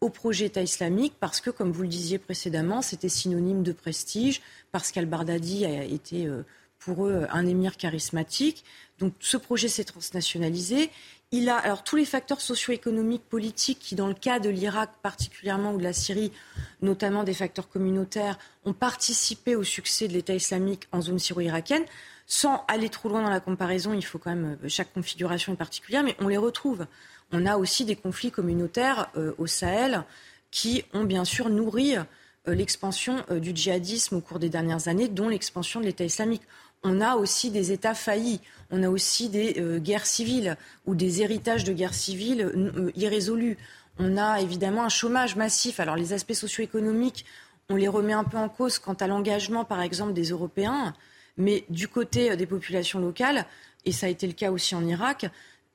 au 0.00 0.10
projet 0.10 0.46
État 0.46 0.62
islamique 0.62 1.14
parce 1.18 1.40
que, 1.40 1.50
comme 1.50 1.72
vous 1.72 1.82
le 1.82 1.88
disiez 1.88 2.18
précédemment, 2.18 2.82
c'était 2.82 3.08
synonyme 3.08 3.62
de 3.62 3.72
prestige, 3.72 4.40
parce 4.70 4.92
qu'Al-Bardadi 4.92 5.64
a 5.64 5.84
été 5.84 6.26
euh, 6.26 6.44
pour 6.78 7.06
eux 7.06 7.26
un 7.30 7.46
émir 7.46 7.76
charismatique. 7.76 8.64
Donc 8.98 9.14
ce 9.20 9.36
projet 9.36 9.68
s'est 9.68 9.84
transnationalisé. 9.84 10.90
Il 11.30 11.50
a 11.50 11.56
alors 11.56 11.84
tous 11.84 11.96
les 11.96 12.06
facteurs 12.06 12.40
socio-économiques, 12.40 13.24
politiques 13.28 13.78
qui, 13.80 13.94
dans 13.94 14.06
le 14.06 14.14
cas 14.14 14.38
de 14.38 14.48
l'Irak 14.48 14.90
particulièrement 15.02 15.72
ou 15.72 15.78
de 15.78 15.82
la 15.82 15.92
Syrie, 15.92 16.32
notamment 16.80 17.22
des 17.22 17.34
facteurs 17.34 17.68
communautaires, 17.68 18.38
ont 18.64 18.72
participé 18.72 19.54
au 19.54 19.62
succès 19.62 20.08
de 20.08 20.14
l'État 20.14 20.34
islamique 20.34 20.88
en 20.90 21.02
zone 21.02 21.18
syro-irakienne. 21.18 21.84
Sans 22.26 22.64
aller 22.68 22.88
trop 22.88 23.08
loin 23.08 23.22
dans 23.22 23.30
la 23.30 23.40
comparaison, 23.40 23.92
il 23.92 24.04
faut 24.04 24.18
quand 24.18 24.34
même 24.34 24.58
chaque 24.68 24.92
configuration 24.92 25.52
est 25.52 25.56
particulière, 25.56 26.02
mais 26.02 26.16
on 26.18 26.28
les 26.28 26.36
retrouve 26.36 26.86
on 27.32 27.46
a 27.46 27.56
aussi 27.56 27.84
des 27.84 27.96
conflits 27.96 28.30
communautaires 28.30 29.10
euh, 29.16 29.32
au 29.38 29.46
Sahel 29.46 30.04
qui 30.50 30.84
ont 30.94 31.04
bien 31.04 31.24
sûr 31.24 31.50
nourri 31.50 31.96
euh, 31.96 32.04
l'expansion 32.46 33.22
euh, 33.30 33.38
du 33.38 33.54
djihadisme 33.54 34.16
au 34.16 34.20
cours 34.20 34.38
des 34.38 34.48
dernières 34.48 34.88
années, 34.88 35.08
dont 35.08 35.28
l'expansion 35.28 35.80
de 35.80 35.84
l'État 35.84 36.04
islamique. 36.04 36.42
On 36.82 37.00
a 37.00 37.16
aussi 37.16 37.50
des 37.50 37.72
États 37.72 37.94
faillis, 37.94 38.40
on 38.70 38.82
a 38.82 38.88
aussi 38.88 39.28
des 39.28 39.80
guerres 39.80 40.06
civiles 40.06 40.56
ou 40.86 40.94
des 40.94 41.22
héritages 41.22 41.64
de 41.64 41.72
guerres 41.72 41.94
civiles 41.94 42.52
irrésolus. 42.96 43.58
On 43.98 44.16
a 44.16 44.40
évidemment 44.40 44.84
un 44.84 44.88
chômage 44.88 45.34
massif. 45.34 45.80
Alors 45.80 45.96
les 45.96 46.12
aspects 46.12 46.34
socio-économiques, 46.34 47.24
on 47.68 47.76
les 47.76 47.88
remet 47.88 48.12
un 48.12 48.24
peu 48.24 48.36
en 48.36 48.48
cause 48.48 48.78
quant 48.78 48.94
à 48.94 49.06
l'engagement, 49.06 49.64
par 49.64 49.82
exemple, 49.82 50.12
des 50.12 50.30
Européens, 50.30 50.94
mais 51.36 51.64
du 51.68 51.88
côté 51.88 52.36
des 52.36 52.46
populations 52.46 52.98
locales, 53.00 53.44
et 53.84 53.92
ça 53.92 54.06
a 54.06 54.08
été 54.08 54.26
le 54.26 54.32
cas 54.32 54.50
aussi 54.50 54.74
en 54.74 54.86
Irak, 54.86 55.26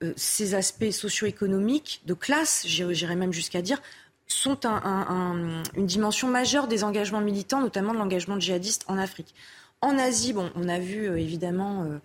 euh, 0.03 0.13
ces 0.15 0.55
aspects 0.55 0.91
socio-économiques, 0.91 2.01
de 2.05 2.13
classe, 2.13 2.63
j'irais 2.65 3.15
même 3.15 3.33
jusqu'à 3.33 3.61
dire, 3.61 3.81
sont 4.27 4.59
une 4.65 5.85
dimension 5.85 6.27
majeure 6.27 6.67
des 6.67 6.83
engagements 6.83 7.21
militants, 7.21 7.61
notamment 7.61 7.93
de 7.93 7.99
l'engagement 7.99 8.39
djihadiste 8.39 8.85
en 8.87 8.97
Afrique. 8.97 9.35
En 9.83 9.99
Asie, 9.99 10.33
on 10.55 10.69
a 10.69 10.79
vu 10.79 11.09
euh, 11.09 11.19
évidemment 11.19 11.83
euh, 11.83 11.99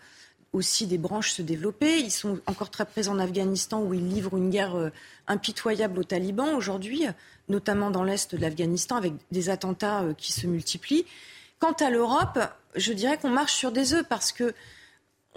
aussi 0.52 0.88
des 0.88 0.98
branches 0.98 1.30
se 1.30 1.42
développer. 1.42 2.00
Ils 2.00 2.10
sont 2.10 2.40
encore 2.46 2.70
très 2.70 2.84
présents 2.84 3.14
en 3.14 3.20
Afghanistan 3.20 3.80
où 3.80 3.94
ils 3.94 4.08
livrent 4.08 4.36
une 4.36 4.50
guerre 4.50 4.90
impitoyable 5.28 6.00
aux 6.00 6.04
talibans 6.04 6.56
aujourd'hui, 6.56 7.04
notamment 7.48 7.92
dans 7.92 8.02
l'est 8.02 8.34
de 8.34 8.40
l'Afghanistan 8.40 8.96
avec 8.96 9.12
des 9.30 9.48
attentats 9.48 10.02
qui 10.16 10.32
se 10.32 10.48
multiplient. 10.48 11.06
Quant 11.60 11.72
à 11.72 11.90
l'Europe, 11.90 12.40
je 12.74 12.92
dirais 12.92 13.16
qu'on 13.16 13.30
marche 13.30 13.54
sur 13.54 13.70
des 13.70 13.94
œufs 13.94 14.06
parce 14.08 14.32
que 14.32 14.54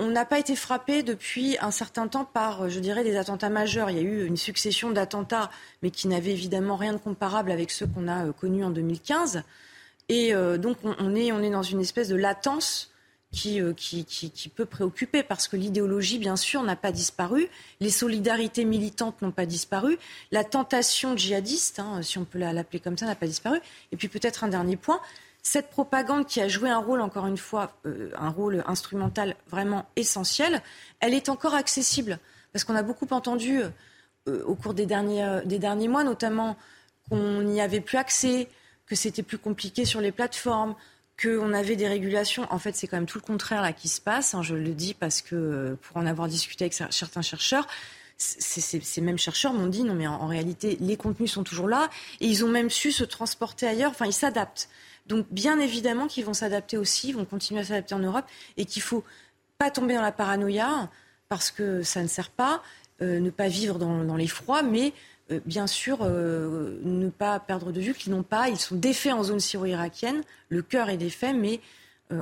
on 0.01 0.07
n'a 0.07 0.25
pas 0.25 0.39
été 0.39 0.55
frappé 0.55 1.03
depuis 1.03 1.57
un 1.61 1.69
certain 1.69 2.07
temps 2.07 2.25
par, 2.25 2.65
des 2.65 3.17
attentats 3.17 3.49
majeurs. 3.51 3.91
Il 3.91 3.97
y 3.97 3.99
a 3.99 4.03
eu 4.03 4.25
une 4.25 4.37
succession 4.37 4.89
d'attentats, 4.89 5.51
mais 5.83 5.91
qui 5.91 6.07
n'avaient 6.07 6.31
évidemment 6.31 6.75
rien 6.75 6.93
de 6.93 6.97
comparable 6.97 7.51
avec 7.51 7.69
ceux 7.69 7.85
qu'on 7.85 8.07
a 8.07 8.25
euh, 8.25 8.31
connus 8.31 8.63
en 8.63 8.71
2015. 8.71 9.43
Et 10.11 10.33
euh, 10.33 10.57
donc, 10.57 10.77
on, 10.83 11.15
est, 11.15 11.49
dans 11.49 11.63
une 11.63 11.79
espèce 11.79 12.09
de 12.09 12.17
latence 12.17 12.91
euh, 13.45 13.73
qui, 13.73 14.51
peut 14.53 14.65
préoccuper, 14.65 15.23
parce 15.23 15.47
que 15.47 15.55
l'idéologie, 15.55 16.19
bien 16.19 16.35
sûr, 16.35 16.61
n'a 16.63 16.75
pas 16.75 16.91
disparu, 16.91 17.47
les 17.79 17.89
solidarités 17.89 18.65
militantes 18.65 19.21
n'ont 19.21 19.31
pas 19.31 19.45
disparu, 19.45 19.97
la 20.31 20.43
tentation 20.43 21.15
djihadiste, 21.15 21.79
hein, 21.79 22.01
si 22.01 22.17
on 22.17 22.25
peut 22.25 22.39
l'appeler 22.39 22.81
comme 22.81 22.97
ça, 22.97 23.05
n'a 23.05 23.15
pas 23.15 23.25
disparu. 23.25 23.61
Et 23.93 23.95
puis 23.95 24.09
peut-être 24.09 24.43
un 24.43 24.49
dernier 24.49 24.75
point, 24.75 24.99
cette 25.43 25.69
propagande 25.69 26.27
qui 26.27 26.41
a 26.41 26.49
joué 26.49 26.69
un 26.69 26.79
rôle, 26.79 26.99
encore 26.99 27.27
une 27.27 27.37
fois, 27.37 27.71
euh, 27.85 28.11
un 28.17 28.31
rôle 28.31 28.65
instrumental 28.67 29.37
vraiment 29.49 29.85
essentiel, 29.95 30.61
elle 30.99 31.13
est 31.13 31.29
encore 31.29 31.55
accessible. 31.55 32.19
Parce 32.51 32.65
qu'on 32.65 32.75
a 32.75 32.83
beaucoup 32.83 33.07
entendu 33.11 33.61
au 34.27 34.55
cours 34.55 34.73
des 34.73 34.85
derniers 34.85 35.87
mois, 35.87 36.03
notamment 36.03 36.57
qu'on 37.09 37.43
n'y 37.43 37.61
avait 37.61 37.79
plus 37.79 37.97
accès, 37.97 38.49
que 38.91 38.97
c'était 38.97 39.23
plus 39.23 39.37
compliqué 39.37 39.85
sur 39.85 40.01
les 40.01 40.11
plateformes, 40.11 40.75
qu'on 41.21 41.53
avait 41.53 41.77
des 41.77 41.87
régulations. 41.87 42.45
En 42.49 42.59
fait, 42.59 42.75
c'est 42.75 42.87
quand 42.87 42.97
même 42.97 43.05
tout 43.05 43.19
le 43.19 43.23
contraire 43.23 43.61
là 43.61 43.71
qui 43.71 43.87
se 43.87 44.01
passe. 44.01 44.35
Hein, 44.35 44.41
je 44.41 44.53
le 44.53 44.73
dis 44.73 44.93
parce 44.93 45.21
que 45.21 45.77
pour 45.81 45.95
en 45.95 46.05
avoir 46.05 46.27
discuté 46.27 46.65
avec 46.65 46.73
certains 46.73 47.21
chercheurs, 47.21 47.67
ces 48.17 49.01
mêmes 49.01 49.17
chercheurs 49.17 49.53
m'ont 49.53 49.67
dit 49.67 49.83
non 49.83 49.95
mais 49.95 50.05
en, 50.07 50.27
réalité 50.27 50.77
les 50.79 50.95
contenus 50.95 51.31
sont 51.31 51.43
toujours 51.43 51.67
là 51.67 51.89
et 52.19 52.27
ils 52.27 52.45
ont 52.45 52.49
même 52.49 52.69
su 52.69 52.91
se 52.91 53.05
transporter 53.05 53.65
ailleurs. 53.65 53.91
Enfin, 53.91 54.07
ils 54.07 54.13
s'adaptent. 54.13 54.67
Donc 55.07 55.25
bien 55.31 55.57
évidemment 55.57 56.07
qu'ils 56.07 56.25
vont 56.25 56.33
s'adapter 56.33 56.77
aussi, 56.77 57.13
vont 57.13 57.23
continuer 57.23 57.61
à 57.61 57.63
s'adapter 57.63 57.95
en 57.95 57.99
Europe 57.99 58.25
et 58.57 58.65
qu'il 58.65 58.81
faut 58.81 59.05
pas 59.57 59.71
tomber 59.71 59.95
dans 59.95 60.01
la 60.01 60.11
paranoïa 60.11 60.89
parce 61.29 61.49
que 61.49 61.81
ça 61.81 62.03
ne 62.03 62.09
sert 62.09 62.29
pas, 62.29 62.61
euh, 63.01 63.21
ne 63.21 63.29
pas 63.29 63.47
vivre 63.47 63.79
dans, 63.79 64.17
l'effroi, 64.17 64.63
mais 64.63 64.91
euh, 65.31 65.39
bien 65.45 65.67
sûr 65.67 65.99
euh, 66.01 66.79
ne 66.83 67.09
pas 67.09 67.39
perdre 67.39 67.71
de 67.71 67.79
vue 67.79 67.93
qu'ils 67.93 68.11
n'ont 68.11 68.23
pas, 68.23 68.49
ils 68.49 68.57
sont 68.57 68.75
défaits 68.75 69.13
en 69.13 69.23
zone 69.23 69.39
syro-irakienne, 69.39 70.23
le 70.49 70.61
cœur 70.61 70.89
est 70.89 70.97
défait, 70.97 71.33
mais 71.33 71.59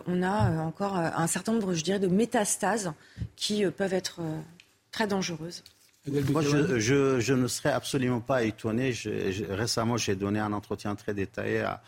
on 0.06 0.22
a 0.22 0.62
encore 0.62 0.98
un 0.98 1.26
certain 1.26 1.52
nombre, 1.52 1.74
je 1.74 1.84
dirais, 1.84 1.98
de 1.98 2.06
métastases 2.06 2.94
qui 3.36 3.66
peuvent 3.66 3.96
être 3.96 4.22
très 4.92 5.08
dangereuses. 5.08 5.64
Moi, 6.30 6.44
je, 6.44 7.34
ne 7.34 7.48
serais 7.48 7.72
absolument 7.72 8.20
pas 8.20 8.44
étonné. 8.44 8.94
récemment, 9.50 9.98
j'ai 9.98 10.16
donné 10.16 10.40
un 10.40 10.54
entretien 10.54 10.94
très 10.94 11.16
détaillé 11.16 11.62
à, 11.62 11.82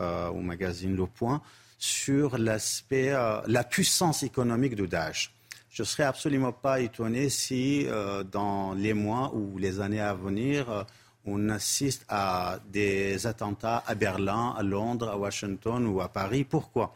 euh, 0.00 0.28
au 0.28 0.40
magazine 0.40 0.96
Le 0.96 1.06
Point 1.06 1.40
sur 1.78 2.36
l'aspect, 2.36 3.12
euh, 3.12 3.40
la 3.46 3.62
puissance 3.62 4.24
économique 4.24 4.74
de 4.74 4.86
Daesh. 4.86 5.32
Je 5.74 5.82
ne 5.82 5.86
serais 5.86 6.04
absolument 6.04 6.52
pas 6.52 6.80
étonné 6.80 7.28
si 7.28 7.84
euh, 7.86 8.22
dans 8.22 8.72
les 8.72 8.94
mois 8.94 9.34
ou 9.34 9.58
les 9.58 9.80
années 9.80 10.00
à 10.00 10.14
venir, 10.14 10.86
on 11.26 11.50
assiste 11.50 12.06
à 12.08 12.58
des 12.70 13.26
attentats 13.26 13.82
à 13.86 13.94
Berlin, 13.94 14.54
à 14.56 14.62
Londres, 14.62 15.10
à 15.10 15.18
Washington 15.18 15.86
ou 15.86 16.00
à 16.00 16.08
Paris. 16.08 16.44
Pourquoi? 16.44 16.94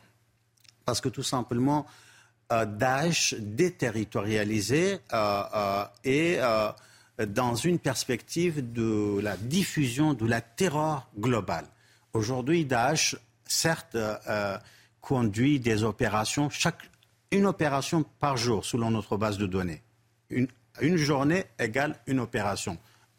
Parce 0.87 1.03
que 1.03 1.11
tout 1.11 1.23
simplement, 1.23 1.85
Daesh 2.51 3.35
déterritorialisé 3.35 5.01
et 6.05 6.39
dans 7.27 7.55
une 7.55 7.79
perspective 7.79 8.73
de 8.73 9.21
la 9.21 9.37
diffusion 9.37 10.15
de 10.15 10.27
la 10.27 10.41
terreur 10.41 11.09
globale. 11.19 11.67
Aujourd'hui, 12.13 12.65
Daesh, 12.65 13.17
certes, 13.45 13.95
euh, 13.95 14.17
euh, 14.29 14.59
conduit 15.01 15.59
des 15.61 15.85
opérations, 15.85 16.49
chaque, 16.51 16.91
une 17.31 17.47
opération 17.47 18.05
par 18.21 18.37
jour, 18.37 18.65
selon 18.65 18.91
notre 18.91 19.17
base 19.17 19.39
de 19.39 19.47
données. 19.47 19.83
Une, 20.31 20.97
journée 20.97 21.45
égale 21.59 21.97
une 22.07 22.21
opération, 22.21 22.79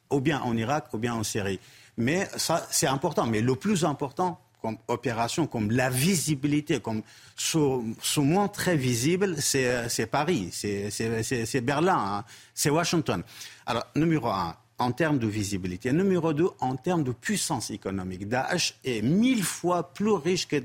ou 0.09 0.21
bien 0.21 0.39
en 0.41 0.55
Irak, 0.55 0.93
ou 0.93 0.97
bien 0.97 1.13
en 1.13 1.23
Syrie. 1.23 1.59
Mais 1.97 2.27
ça, 2.37 2.65
c'est 2.71 2.87
important. 2.87 3.25
Mais 3.25 3.41
le 3.41 3.55
plus 3.55 3.83
important, 3.83 4.39
comme 4.61 4.77
opération, 4.87 5.47
comme 5.47 5.71
la 5.71 5.89
visibilité, 5.89 6.79
comme 6.79 7.01
ce, 7.35 8.19
moins 8.19 8.47
très 8.47 8.75
visible, 8.75 9.35
c'est 9.41 10.07
Paris, 10.09 10.49
c'est 10.51 11.61
Berlin, 11.61 11.97
hein, 11.97 12.25
c'est 12.53 12.69
Washington. 12.69 13.23
Alors, 13.65 13.85
numéro 13.95 14.27
un, 14.27 14.55
en 14.79 14.91
termes 14.91 15.19
de 15.19 15.27
visibilité. 15.27 15.91
Numéro 15.91 16.33
deux, 16.33 16.49
en 16.59 16.75
termes 16.75 17.03
de 17.03 17.11
puissance 17.11 17.69
économique. 17.69 18.27
Daesh 18.27 18.75
est 18.83 19.01
mille 19.01 19.43
fois 19.43 19.93
plus 19.93 20.13
riche 20.13 20.47
que, 20.47 20.57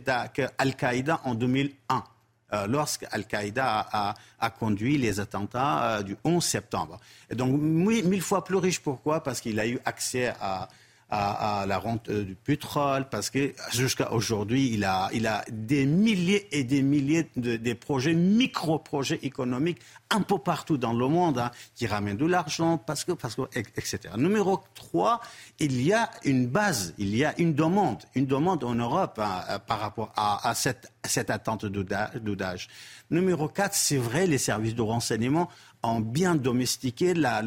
Al-Qaïda 0.57 1.21
en 1.25 1.35
2001, 1.35 2.05
euh, 2.53 2.67
lorsque 2.67 3.07
Al-Qaïda 3.11 4.15
a, 4.39 4.51
conduit 4.51 4.99
les 4.99 5.19
attentats 5.19 5.99
euh, 5.99 6.03
du 6.03 6.17
11 6.25 6.45
septembre. 6.45 7.01
Donc, 7.33 7.59
mille 7.59 8.23
fois 8.23 8.45
plus 8.45 8.57
riche, 8.57 8.81
pourquoi? 8.81 9.23
Parce 9.23 9.41
qu'il 9.41 9.59
a 9.59 9.67
eu 9.67 9.79
accès 9.85 10.35
à, 10.41 10.69
à, 11.15 11.65
la 11.67 11.79
rente 11.79 12.09
euh, 12.09 12.25
du 12.25 12.35
pétrole, 12.35 13.07
parce 13.09 13.31
que 13.31 13.55
jusqu'à 13.73 14.13
aujourd'hui, 14.13 14.71
il 14.73 14.85
a, 14.85 15.09
il 15.13 15.27
a 15.27 15.45
des 15.51 15.87
milliers 15.87 16.49
et 16.57 16.65
des 16.65 16.83
milliers 16.83 17.31
de, 17.37 17.73
projets, 17.75 18.15
micro-projets 18.15 19.21
économiques, 19.23 19.79
un 20.11 20.23
peu 20.23 20.39
partout 20.39 20.77
dans 20.77 20.93
le 20.93 21.07
monde, 21.07 21.39
hein, 21.39 21.51
qui 21.77 21.87
ramènent 21.87 22.17
de 22.17 22.27
l'argent, 22.27 22.79
parce 22.79 23.05
que, 23.05 23.13
parce 23.13 23.37
que, 23.37 23.43
etc. 23.55 24.01
Numéro 24.17 24.61
3, 24.75 25.21
il 25.61 25.83
y 25.83 25.93
a 25.93 26.11
une 26.25 26.49
base, 26.49 26.95
il 26.99 27.15
y 27.15 27.25
a 27.25 27.39
une 27.39 27.55
demande, 27.55 28.03
une 28.15 28.27
demande 28.27 28.65
en 28.65 28.75
Europe 28.75 29.21
hein, 29.23 29.61
par 29.67 29.81
rapport 29.81 30.13
à, 30.17 30.53
cette, 30.55 30.93
cette 31.05 31.31
attente 31.31 31.65
d'âge. 31.67 32.69
Numéro 33.11 33.49
4, 33.49 33.75
c'est 33.75 33.97
vrai, 33.99 34.27
les 34.27 34.39
services 34.39 34.75
de 34.75 34.83
renseignement 34.83 35.49
ont 35.83 36.01
bien 36.01 36.35
domestiqué 36.35 37.15
la, 37.15 37.43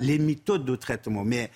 les 0.00 0.18
méthodes 0.18 0.64
de 0.64 0.74
traitement. 0.74 1.24
Mais 1.24 1.50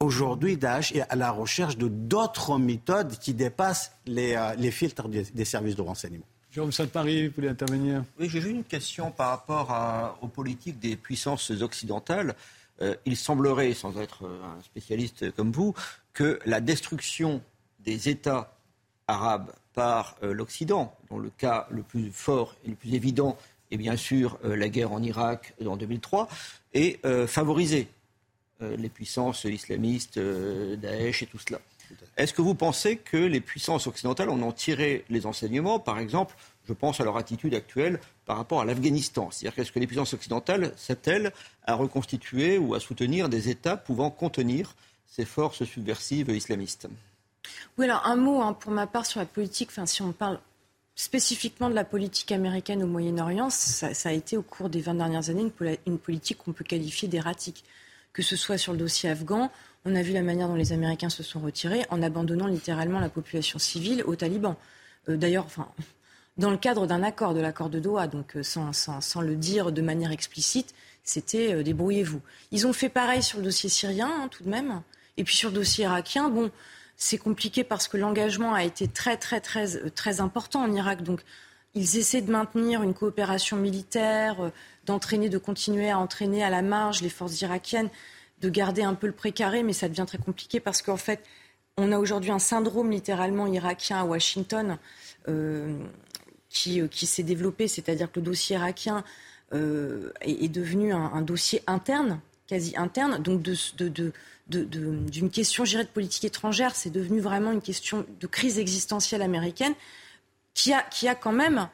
aujourd'hui, 0.00 0.56
Daesh 0.56 0.92
est 0.92 1.02
à 1.08 1.14
la 1.14 1.30
recherche 1.30 1.76
de 1.76 1.88
d'autres 1.88 2.58
méthodes 2.58 3.16
qui 3.18 3.34
dépassent 3.34 3.92
les, 4.06 4.34
euh, 4.34 4.70
filtres 4.70 5.08
des, 5.08 5.44
services 5.44 5.76
de 5.76 5.82
renseignement. 5.82 6.24
Jérôme 6.50 6.72
Saint-Paris, 6.72 7.28
vous 7.28 7.34
voulez 7.36 7.48
intervenir? 7.48 8.02
Oui, 8.18 8.28
j'ai 8.28 8.40
une 8.40 8.64
question 8.64 9.12
par 9.12 9.28
rapport 9.28 10.18
aux 10.20 10.26
politiques 10.26 10.80
des 10.80 10.96
puissances 10.96 11.50
occidentales. 11.50 12.34
Euh, 12.82 12.96
il 13.04 13.16
semblerait, 13.16 13.72
sans 13.74 14.00
être 14.00 14.24
un 14.24 14.60
spécialiste 14.62 15.30
comme 15.32 15.52
vous, 15.52 15.74
que 16.12 16.40
la 16.46 16.60
destruction 16.60 17.42
des 17.80 18.08
États 18.08 18.56
arabes 19.06 19.52
par 19.74 20.16
euh, 20.22 20.32
l'Occident, 20.32 20.96
dont 21.08 21.18
le 21.18 21.30
cas 21.30 21.68
le 21.70 21.82
plus 21.82 22.10
fort 22.10 22.56
et 22.64 22.70
le 22.70 22.74
plus 22.74 22.94
évident 22.94 23.36
est 23.70 23.76
bien 23.76 23.96
sûr 23.96 24.36
la 24.42 24.68
guerre 24.68 24.90
en 24.90 25.00
Irak 25.00 25.54
en 25.64 25.76
2003, 25.76 26.28
est 26.74 27.00
favorisée 27.28 27.86
euh, 27.86 27.99
les 28.60 28.88
puissances 28.88 29.44
islamistes, 29.44 30.18
euh, 30.18 30.76
Daesh 30.76 31.22
et 31.22 31.26
tout 31.26 31.38
cela. 31.38 31.60
Est-ce 32.16 32.32
que 32.32 32.42
vous 32.42 32.54
pensez 32.54 32.96
que 32.96 33.16
les 33.16 33.40
puissances 33.40 33.86
occidentales 33.86 34.30
en 34.30 34.40
ont 34.42 34.52
tiré 34.52 35.04
les 35.08 35.26
enseignements 35.26 35.78
Par 35.78 35.98
exemple, 35.98 36.36
je 36.68 36.72
pense 36.72 37.00
à 37.00 37.04
leur 37.04 37.16
attitude 37.16 37.54
actuelle 37.54 38.00
par 38.26 38.36
rapport 38.36 38.60
à 38.60 38.64
l'Afghanistan? 38.64 39.30
C'est-à-dire 39.30 39.54
qu'est-ce 39.54 39.72
que 39.72 39.78
les 39.78 39.86
puissances 39.86 40.14
occidentales 40.14 40.72
s'attellent 40.76 41.32
à 41.66 41.74
reconstituer 41.74 42.58
ou 42.58 42.74
à 42.74 42.80
soutenir 42.80 43.28
des 43.28 43.48
États 43.48 43.76
pouvant 43.76 44.10
contenir 44.10 44.76
ces 45.06 45.24
forces 45.24 45.64
subversives 45.64 46.30
islamistes? 46.30 46.88
Oui, 47.78 47.86
alors 47.86 48.06
un 48.06 48.16
mot 48.16 48.40
hein, 48.40 48.52
pour 48.52 48.70
ma 48.70 48.86
part 48.86 49.06
sur 49.06 49.18
la 49.18 49.26
politique, 49.26 49.70
enfin, 49.70 49.86
si 49.86 50.02
on 50.02 50.12
parle 50.12 50.38
spécifiquement 50.94 51.70
de 51.70 51.74
la 51.74 51.84
politique 51.84 52.30
américaine 52.30 52.82
au 52.82 52.86
Moyen-Orient, 52.86 53.48
ça, 53.50 53.88
a 54.04 54.12
été 54.12 54.36
au 54.36 54.42
cours 54.42 54.68
des 54.68 54.80
20 54.80 54.94
dernières 54.94 55.30
années 55.30 55.42
une, 55.42 55.76
une 55.86 55.98
politique 55.98 56.38
qu'on 56.38 56.52
peut 56.52 56.64
qualifier 56.64 57.08
d'erratique 57.08 57.64
que 58.12 58.22
ce 58.22 58.36
soit 58.36 58.58
sur 58.58 58.72
le 58.72 58.78
dossier 58.78 59.08
afghan. 59.10 59.50
On 59.84 59.94
a 59.94 60.02
vu 60.02 60.12
la 60.12 60.22
manière 60.22 60.48
dont 60.48 60.54
les 60.54 60.72
Américains 60.72 61.08
se 61.08 61.22
sont 61.22 61.40
retirés 61.40 61.86
en 61.90 62.02
abandonnant 62.02 62.46
littéralement 62.46 63.00
la 63.00 63.08
population 63.08 63.58
civile 63.58 64.02
aux 64.04 64.16
talibans. 64.16 64.56
Euh, 65.08 65.16
d'ailleurs, 65.16 65.46
dans 66.36 66.50
le 66.50 66.56
cadre 66.56 66.86
d'un 66.86 67.02
accord, 67.02 67.34
de 67.34 67.40
l'accord 67.40 67.70
de 67.70 67.78
Doha, 67.78 68.06
donc 68.06 68.36
euh, 68.36 68.42
sans, 68.42 68.72
sans, 68.72 69.20
le 69.20 69.36
dire 69.36 69.72
de 69.72 69.82
manière 69.82 70.12
explicite, 70.12 70.74
c'était 71.02 71.54
euh, 71.54 71.62
débrouillez-vous. 71.62 72.20
Ils 72.50 72.66
ont 72.66 72.72
fait 72.72 72.88
pareil 72.88 73.22
sur 73.22 73.38
le 73.38 73.44
dossier 73.44 73.68
syrien, 73.68 74.10
hein, 74.10 74.28
tout 74.28 74.44
de 74.44 74.50
même. 74.50 74.82
Et 75.16 75.24
puis 75.24 75.34
sur 75.34 75.50
le 75.50 75.56
dossier 75.56 75.84
irakien, 75.84 76.28
bon, 76.28 76.50
c'est 76.96 77.18
compliqué 77.18 77.64
parce 77.64 77.88
que 77.88 77.96
l'engagement 77.96 78.52
a 78.52 78.64
été 78.64 78.86
très, 78.86 79.16
très, 79.16 79.40
très, 79.40 79.90
très 79.90 80.20
important 80.20 80.62
en 80.62 80.72
Irak. 80.72 81.02
Donc, 81.02 81.22
ils 81.74 81.96
essaient 81.96 82.20
de 82.20 82.30
maintenir 82.30 82.82
une 82.82 82.94
coopération 82.94 83.56
militaire, 83.56 84.50
d'entraîner, 84.90 85.28
de 85.28 85.38
continuer 85.38 85.88
à 85.90 85.98
entraîner 85.98 86.42
à 86.42 86.50
la 86.50 86.62
marge 86.62 87.00
les 87.00 87.08
forces 87.08 87.40
irakiennes, 87.40 87.88
de 88.40 88.48
garder 88.48 88.82
un 88.82 88.94
peu 88.94 89.06
le 89.06 89.12
précaré, 89.12 89.62
mais 89.62 89.72
ça 89.72 89.88
devient 89.88 90.04
très 90.06 90.18
compliqué 90.18 90.58
parce 90.60 90.82
qu'en 90.82 90.96
fait, 90.96 91.22
on 91.76 91.92
a 91.92 91.98
aujourd'hui 91.98 92.30
un 92.30 92.38
syndrome 92.38 92.90
littéralement 92.90 93.46
irakien 93.46 94.00
à 94.00 94.04
Washington 94.04 94.78
euh, 95.28 95.78
qui, 96.48 96.80
euh, 96.80 96.88
qui 96.88 97.06
s'est 97.06 97.22
développé, 97.22 97.68
c'est-à-dire 97.68 98.10
que 98.10 98.18
le 98.18 98.26
dossier 98.26 98.56
irakien 98.56 99.04
euh, 99.54 100.12
est, 100.22 100.48
devenu 100.48 100.92
un, 100.92 101.22
dossier 101.22 101.62
interne, 101.66 102.20
quasi 102.48 102.76
interne, 102.76 103.22
donc 103.22 103.42
de, 103.42 103.54
de, 103.78 104.12
d'une 104.48 105.30
question, 105.30 105.62
de 105.62 105.84
politique 105.84 106.24
étrangère, 106.24 106.74
c'est 106.74 106.90
devenu 106.90 107.20
vraiment 107.20 107.52
une 107.52 107.62
question 107.62 108.04
de 108.20 108.26
crise 108.26 108.58
existentielle 108.58 109.22
américaine 109.22 109.74
qui 110.54 110.72
a, 110.72 110.82
qui 110.82 111.06
a 111.06 111.14
quand 111.14 111.32
même 111.32 111.68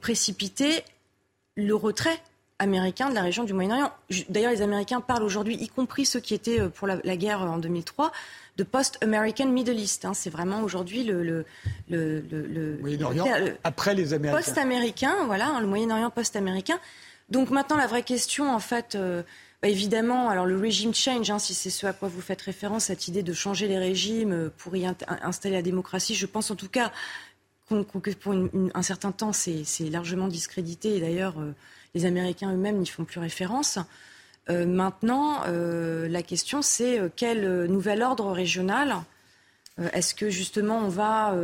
précipité 0.00 0.84
le 1.56 1.74
retrait 1.74 2.20
américains 2.62 3.10
de 3.10 3.14
la 3.14 3.22
région 3.22 3.44
du 3.44 3.52
Moyen-Orient. 3.52 3.92
D'ailleurs, 4.28 4.52
les 4.52 4.62
Américains 4.62 5.00
parlent 5.00 5.24
aujourd'hui, 5.24 5.56
y 5.56 5.68
compris 5.68 6.06
ceux 6.06 6.20
qui 6.20 6.32
étaient 6.32 6.60
euh, 6.60 6.68
pour 6.68 6.86
la, 6.86 7.16
guerre 7.16 7.42
en 7.42 7.58
2003, 7.58 8.12
de 8.56 8.64
post-American 8.64 9.46
Middle 9.46 9.78
East. 9.78 10.04
Hein. 10.04 10.14
C'est 10.14 10.30
vraiment 10.30 10.62
aujourd'hui 10.62 11.04
le, 11.04 11.22
le, 11.22 11.44
le, 11.90 12.78
Moyen-Orient 12.80 13.26
après 13.64 13.94
les 13.94 14.14
Américains. 14.14 14.38
Post-américain, 14.38 15.14
voilà, 15.26 15.48
hein, 15.48 15.60
le 15.60 15.66
Moyen-Orient 15.66 16.10
post-américain. 16.10 16.78
Donc 17.28 17.50
maintenant, 17.50 17.76
la 17.76 17.86
vraie 17.86 18.02
question, 18.02 18.54
en 18.54 18.60
fait, 18.60 18.94
euh, 18.94 19.22
bah, 19.60 19.68
évidemment, 19.68 20.28
alors 20.28 20.46
le 20.46 20.56
régime 20.56 20.94
change, 20.94 21.30
hein, 21.30 21.38
si 21.38 21.54
c'est 21.54 21.70
ce 21.70 21.86
à 21.86 21.92
quoi 21.92 22.08
vous 22.08 22.20
faites 22.20 22.42
référence, 22.42 22.84
cette 22.84 23.08
idée 23.08 23.22
de 23.22 23.32
changer 23.32 23.68
les 23.68 23.78
régimes 23.78 24.32
euh, 24.32 24.48
pour 24.56 24.76
y 24.76 24.86
installer 25.22 25.54
la 25.56 25.62
démocratie, 25.62 26.14
je 26.14 26.26
pense 26.26 26.50
en 26.50 26.56
tout 26.56 26.68
cas 26.68 26.92
que 27.68 28.10
pour 28.10 28.34
un 28.74 28.82
certain 28.82 29.12
temps, 29.12 29.32
c'est 29.32 29.64
largement 29.90 30.28
discrédité. 30.28 30.96
Et 30.96 31.00
d'ailleurs, 31.00 31.36
les 31.94 32.06
Américains 32.06 32.52
eux-mêmes 32.52 32.78
n'y 32.78 32.86
font 32.86 33.04
plus 33.04 33.20
référence. 33.20 33.78
Euh, 34.50 34.66
maintenant, 34.66 35.42
euh, 35.46 36.08
la 36.08 36.22
question, 36.22 36.62
c'est 36.62 36.98
euh, 36.98 37.08
quel 37.14 37.66
nouvel 37.66 38.02
ordre 38.02 38.30
régional 38.32 38.96
Est-ce 39.92 40.14
que 40.14 40.28
justement 40.28 40.78
on 40.78 40.88
va 40.88 41.34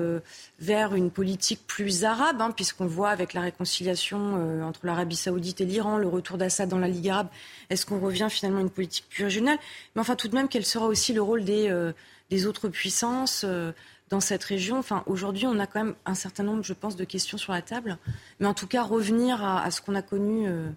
vers 0.58 0.94
une 0.94 1.10
politique 1.10 1.66
plus 1.66 2.04
arabe, 2.04 2.42
hein, 2.42 2.50
puisqu'on 2.50 2.86
voit 2.86 3.08
avec 3.08 3.32
la 3.32 3.40
réconciliation 3.40 4.62
entre 4.62 4.80
l'Arabie 4.84 5.16
saoudite 5.16 5.60
et 5.62 5.64
l'Iran, 5.64 5.96
le 5.96 6.08
retour 6.08 6.36
d'Assad 6.36 6.68
dans 6.68 6.78
la 6.78 6.88
Ligue 6.88 7.08
arabe, 7.08 7.28
est-ce 7.70 7.86
qu'on 7.86 8.00
revient 8.00 8.28
finalement 8.30 8.58
à 8.58 8.62
une 8.62 8.70
politique 8.70 9.06
plus 9.08 9.24
régionale? 9.24 9.58
Mais 9.94 10.02
enfin, 10.02 10.14
tout 10.14 10.28
de 10.28 10.34
même, 10.34 10.48
quel 10.48 10.66
sera 10.66 10.86
aussi 10.86 11.14
le 11.14 11.22
rôle 11.22 11.44
des, 11.44 11.72
des 12.28 12.46
autres 12.46 12.68
puissances 12.68 13.46
dans 14.10 14.20
cette 14.20 14.44
région. 14.44 14.78
Enfin, 14.78 15.02
aujourd'hui, 15.06 15.46
on 15.46 15.58
a 15.58 15.66
quand 15.66 15.84
même 15.84 15.94
un 16.06 16.14
certain 16.14 16.42
nombre, 16.42 16.62
je 16.62 16.72
pense, 16.72 16.96
de 16.96 17.04
questions 17.04 17.38
sur 17.38 17.52
la 17.52 17.62
table. 17.62 17.98
Mais 18.40 18.46
en 18.46 18.54
tout 18.54 18.66
cas, 18.66 18.82
revenir 18.82 19.44
à, 19.44 19.70
ce 19.70 19.80
qu'on 19.80 19.94
a 19.94 20.02
connu, 20.02 20.48
euh, 20.48 20.68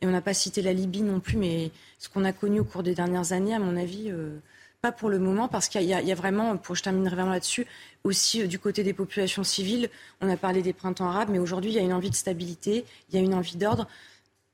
et 0.00 0.06
on 0.06 0.10
n'a 0.10 0.20
pas 0.20 0.34
cité 0.34 0.62
la 0.62 0.72
Libye 0.72 1.02
non 1.02 1.20
plus, 1.20 1.36
mais 1.36 1.70
ce 1.98 2.08
qu'on 2.08 2.24
a 2.24 2.32
connu 2.32 2.60
au 2.60 2.64
cours 2.64 2.82
des 2.82 2.94
dernières 2.94 3.32
années, 3.32 3.54
à 3.54 3.58
mon 3.58 3.76
avis, 3.76 4.10
euh, 4.10 4.38
pas 4.80 4.92
pour 4.92 5.10
le 5.10 5.18
moment, 5.18 5.46
parce 5.46 5.68
qu'il 5.68 5.82
y, 5.82 5.94
a 5.94 6.14
vraiment, 6.14 6.56
pour 6.56 6.74
je 6.74 6.82
terminerai 6.82 7.14
vraiment 7.14 7.30
là-dessus, 7.30 7.66
aussi 8.02 8.42
euh, 8.42 8.46
du 8.46 8.58
côté 8.58 8.82
des 8.82 8.92
populations 8.92 9.44
civiles, 9.44 9.88
on 10.20 10.28
a 10.28 10.36
parlé 10.36 10.62
des 10.62 10.72
printemps 10.72 11.08
arabes, 11.08 11.28
mais 11.30 11.38
aujourd'hui, 11.38 11.70
il 11.70 11.76
y 11.76 11.78
a 11.78 11.82
une 11.82 11.92
envie 11.92 12.10
de 12.10 12.16
stabilité, 12.16 12.84
il 13.10 13.16
y 13.16 13.18
a 13.18 13.22
une 13.22 13.34
envie 13.34 13.56
d'ordre. 13.56 13.86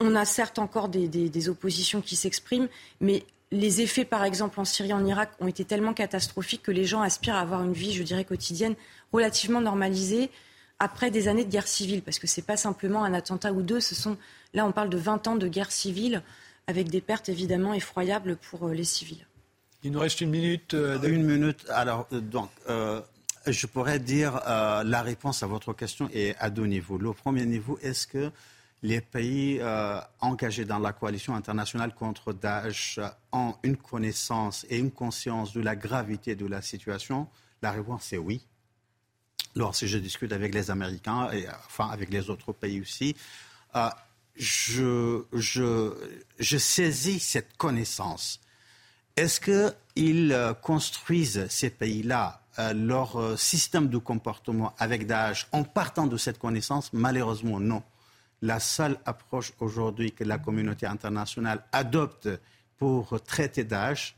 On 0.01 0.15
a 0.15 0.25
certes 0.25 0.59
encore 0.59 0.89
des, 0.89 1.09
des 1.09 1.49
oppositions 1.49 2.03
qui 2.03 2.15
s'expriment, 2.15 2.69
mais 3.01 3.25
les 3.51 3.81
effets, 3.81 4.05
par 4.05 4.25
exemple, 4.25 4.61
en 4.61 4.65
Syrie, 4.65 4.93
en 4.93 5.05
Irak, 5.05 5.31
ont 5.41 5.47
été 5.47 5.65
tellement 5.65 5.95
catastrophiques 5.95 6.63
que 6.63 6.73
les 6.73 6.85
gens 6.85 7.01
aspirent 7.01 7.37
à 7.37 7.41
avoir 7.41 7.63
une 7.63 7.73
vie, 7.73 7.93
je 7.93 8.03
dirais, 8.03 8.25
quotidienne 8.25 8.75
relativement 9.13 9.61
normalisée 9.61 10.31
après 10.79 11.11
des 11.11 11.29
années 11.29 11.45
de 11.45 11.51
guerre 11.51 11.67
civile. 11.67 12.03
Parce 12.03 12.19
que 12.19 12.27
ce 12.27 12.41
n'est 12.41 12.45
pas 12.45 12.57
simplement 12.57 13.05
un 13.05 13.15
attentat 13.15 13.53
ou 13.53 13.63
deux, 13.63 13.81
ce 13.81 13.95
sont, 13.95 14.17
là, 14.55 14.67
on 14.67 14.73
parle 14.73 14.91
de 14.91 14.99
20 14.99 15.27
ans 15.29 15.37
de 15.37 15.49
guerre 15.49 15.73
civile 15.73 16.23
avec 16.67 16.89
des 16.91 17.01
pertes 17.01 17.29
évidemment 17.31 17.75
effroyables 17.75 18.37
pour 18.37 18.69
euh, 18.69 18.75
les 18.75 18.85
civils. 18.85 19.27
Il 19.83 19.93
nous 19.93 20.01
reste 20.01 20.21
une 20.21 20.31
minute. 20.31 20.75
Euh, 20.75 21.01
une 21.03 21.25
minute. 21.25 21.65
Alors, 21.71 22.07
euh, 22.13 22.21
donc, 22.21 22.51
je 23.47 23.67
pourrais 23.67 23.99
dire 23.99 24.43
la 24.45 25.03
réponse 25.03 25.43
à 25.43 25.47
votre 25.47 25.73
question 25.73 26.11
est 26.13 26.37
à 26.39 26.51
deux 26.51 26.67
niveaux. 26.67 26.99
Le 26.99 27.15
premier 27.15 27.47
niveau, 27.47 27.79
est-ce 27.81 28.07
que 28.07 28.31
les 28.83 29.01
pays 29.01 29.59
euh, 29.61 30.01
engagés 30.21 30.65
dans 30.65 30.79
la 30.79 30.93
coalition 30.93 31.35
internationale 31.35 31.95
contre 31.95 32.33
Daesh 32.33 33.01
ont 33.33 33.55
une 33.63 33.77
connaissance 33.77 34.65
et 34.71 34.79
une 34.79 34.93
conscience 34.93 35.53
de 35.53 35.61
la 35.61 35.75
gravité 35.75 36.37
de 36.37 36.47
la 36.47 36.63
situation 36.63 37.29
La 37.61 37.73
réponse 37.73 38.13
est 38.13 38.19
oui. 38.19 38.41
Lorsque 39.57 39.87
je 39.87 39.99
discute 39.99 40.33
avec 40.33 40.55
les 40.55 40.71
Américains 40.71 41.31
et 41.33 41.47
enfin 41.67 41.89
avec 41.91 42.11
les 42.11 42.31
autres 42.31 42.53
pays 42.53 42.81
aussi, 42.81 43.17
euh, 43.75 43.89
je, 44.37 45.25
saisis 46.39 47.19
cette 47.19 47.57
connaissance. 47.57 48.41
Est-ce 49.17 49.41
qu'ils 49.41 50.33
euh, 50.33 50.55
construisent 50.55 51.49
ces 51.49 51.71
pays-là 51.71 52.43
leur 52.75 53.39
système 53.39 53.89
de 53.89 53.99
comportement 53.99 54.75
avec 54.79 55.07
Daesh 55.07 55.47
en 55.53 55.63
partant 55.63 56.09
de 56.09 56.17
cette 56.17 56.41
connaissance? 56.41 56.93
Malheureusement, 56.93 57.61
non 57.61 57.85
la 58.43 58.61
seule 58.61 58.99
approche 59.05 59.53
aujourd'hui 59.61 60.13
que 60.13 60.25
la 60.25 60.39
communauté 60.39 60.87
internationale 60.87 61.65
adopte 61.73 62.29
pour 62.77 63.21
traiter 63.23 63.65
d'âge 63.65 64.17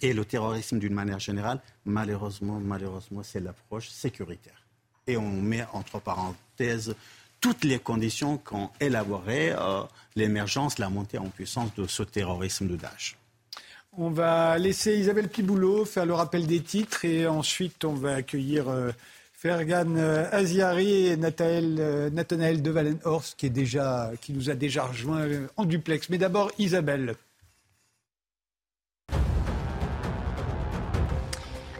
et 0.00 0.12
le 0.12 0.24
terrorisme 0.24 0.78
d'une 0.78 0.94
manière 0.94 1.18
générale, 1.18 1.60
malheureusement, 1.84 2.60
malheureusement, 2.60 3.22
c'est 3.22 3.40
l'approche 3.40 3.88
sécuritaire. 3.88 4.64
Et 5.06 5.16
on 5.16 5.30
met 5.30 5.66
entre 5.72 5.98
parenthèses 6.00 6.94
toutes 7.40 7.64
les 7.64 7.78
conditions 7.78 8.38
qu'ont 8.38 8.70
élaboré 8.80 9.52
euh, 9.52 9.82
l'émergence, 10.16 10.78
la 10.78 10.88
montée 10.88 11.18
en 11.18 11.28
puissance 11.28 11.74
de 11.74 11.86
ce 11.86 12.02
terrorisme 12.02 12.68
de 12.68 12.76
Daesh. 12.76 13.16
On 13.96 14.10
va 14.10 14.58
laisser 14.58 14.96
Isabelle 14.96 15.28
Piboulot 15.28 15.84
faire 15.84 16.06
le 16.06 16.14
rappel 16.14 16.46
des 16.46 16.60
titres 16.60 17.04
et 17.04 17.26
ensuite 17.26 17.84
on 17.84 17.94
va 17.94 18.14
accueillir 18.14 18.68
euh, 18.68 18.92
Fergan 19.40 19.94
euh, 19.96 20.26
Aziari 20.32 21.06
et 21.06 21.16
Nathanaël, 21.16 22.10
Nathanaël 22.12 22.60
de 22.60 22.70
Valenhorst 22.70 23.38
qui, 23.38 23.46
est 23.46 23.50
déjà, 23.50 24.10
qui 24.20 24.32
nous 24.32 24.50
a 24.50 24.54
déjà 24.54 24.82
rejoint 24.82 25.28
en 25.56 25.64
duplex. 25.64 26.10
Mais 26.10 26.18
d'abord 26.18 26.50
Isabelle. 26.58 27.14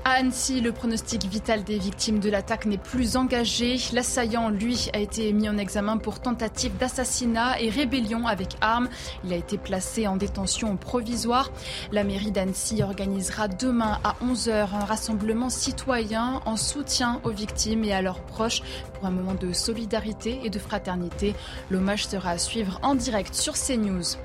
À 0.09 0.13
Annecy, 0.13 0.63
le 0.63 0.73
pronostic 0.73 1.27
vital 1.27 1.65
des 1.65 1.79
victimes 1.79 2.19
de 2.19 2.31
l'attaque 2.31 2.65
n'est 2.65 2.79
plus 2.79 3.19
engagé. 3.19 3.77
L'assaillant, 3.93 4.49
lui, 4.49 4.89
a 4.95 5.01
été 5.01 5.35
mis 5.35 5.51
en 5.51 5.59
examen 5.59 5.99
pour 5.99 6.21
tentative 6.21 6.75
d'assassinat 6.79 7.61
et 7.61 7.69
rébellion 7.69 8.27
avec 8.27 8.57
arme. 8.63 8.89
Il 9.23 9.35
a 9.35 9.37
été 9.37 9.59
placé 9.59 10.07
en 10.07 10.17
détention 10.17 10.79
provisoire. 10.79 11.53
La 11.93 12.05
mairie 12.05 12.31
d'Annecy 12.31 12.83
organisera 12.83 13.49
demain 13.49 13.99
à 14.03 14.15
11h 14.25 14.69
un 14.73 14.85
rassemblement 14.87 15.51
citoyen 15.51 16.41
en 16.47 16.57
soutien 16.57 17.21
aux 17.25 17.31
victimes 17.31 17.85
et 17.85 17.93
à 17.93 18.01
leurs 18.01 18.21
proches 18.21 18.63
pour 18.95 19.05
un 19.05 19.11
moment 19.11 19.35
de 19.35 19.53
solidarité 19.53 20.41
et 20.43 20.49
de 20.49 20.59
fraternité. 20.59 21.35
L'hommage 21.71 22.07
sera 22.07 22.31
à 22.31 22.39
suivre 22.39 22.81
en 22.83 22.95
direct 22.95 23.35
sur 23.35 23.53
CNews. 23.53 24.17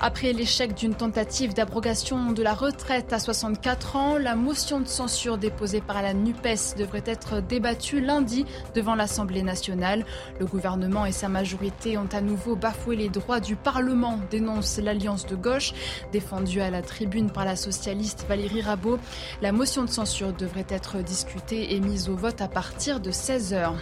Après 0.00 0.32
l'échec 0.32 0.74
d'une 0.74 0.94
tentative 0.94 1.54
d'abrogation 1.54 2.30
de 2.30 2.42
la 2.44 2.54
retraite 2.54 3.12
à 3.12 3.18
64 3.18 3.96
ans, 3.96 4.16
la 4.16 4.36
motion 4.36 4.78
de 4.78 4.86
censure 4.86 5.23
déposée 5.32 5.80
par 5.80 6.02
la 6.02 6.12
NUPES 6.12 6.76
devrait 6.78 7.02
être 7.06 7.40
débattue 7.40 8.00
lundi 8.00 8.44
devant 8.74 8.94
l'Assemblée 8.94 9.42
nationale. 9.42 10.04
Le 10.38 10.46
gouvernement 10.46 11.06
et 11.06 11.12
sa 11.12 11.28
majorité 11.28 11.96
ont 11.96 12.08
à 12.12 12.20
nouveau 12.20 12.56
bafoué 12.56 12.96
les 12.96 13.08
droits 13.08 13.40
du 13.40 13.56
Parlement, 13.56 14.20
dénonce 14.30 14.78
l'Alliance 14.78 15.26
de 15.26 15.36
gauche, 15.36 15.72
défendue 16.12 16.60
à 16.60 16.70
la 16.70 16.82
tribune 16.82 17.30
par 17.30 17.44
la 17.44 17.56
socialiste 17.56 18.26
Valérie 18.28 18.62
Rabault. 18.62 18.98
La 19.40 19.52
motion 19.52 19.84
de 19.84 19.90
censure 19.90 20.32
devrait 20.32 20.66
être 20.68 20.98
discutée 20.98 21.74
et 21.74 21.80
mise 21.80 22.08
au 22.08 22.16
vote 22.16 22.42
à 22.42 22.48
partir 22.48 23.00
de 23.00 23.10
16 23.10 23.54
heures. 23.54 23.76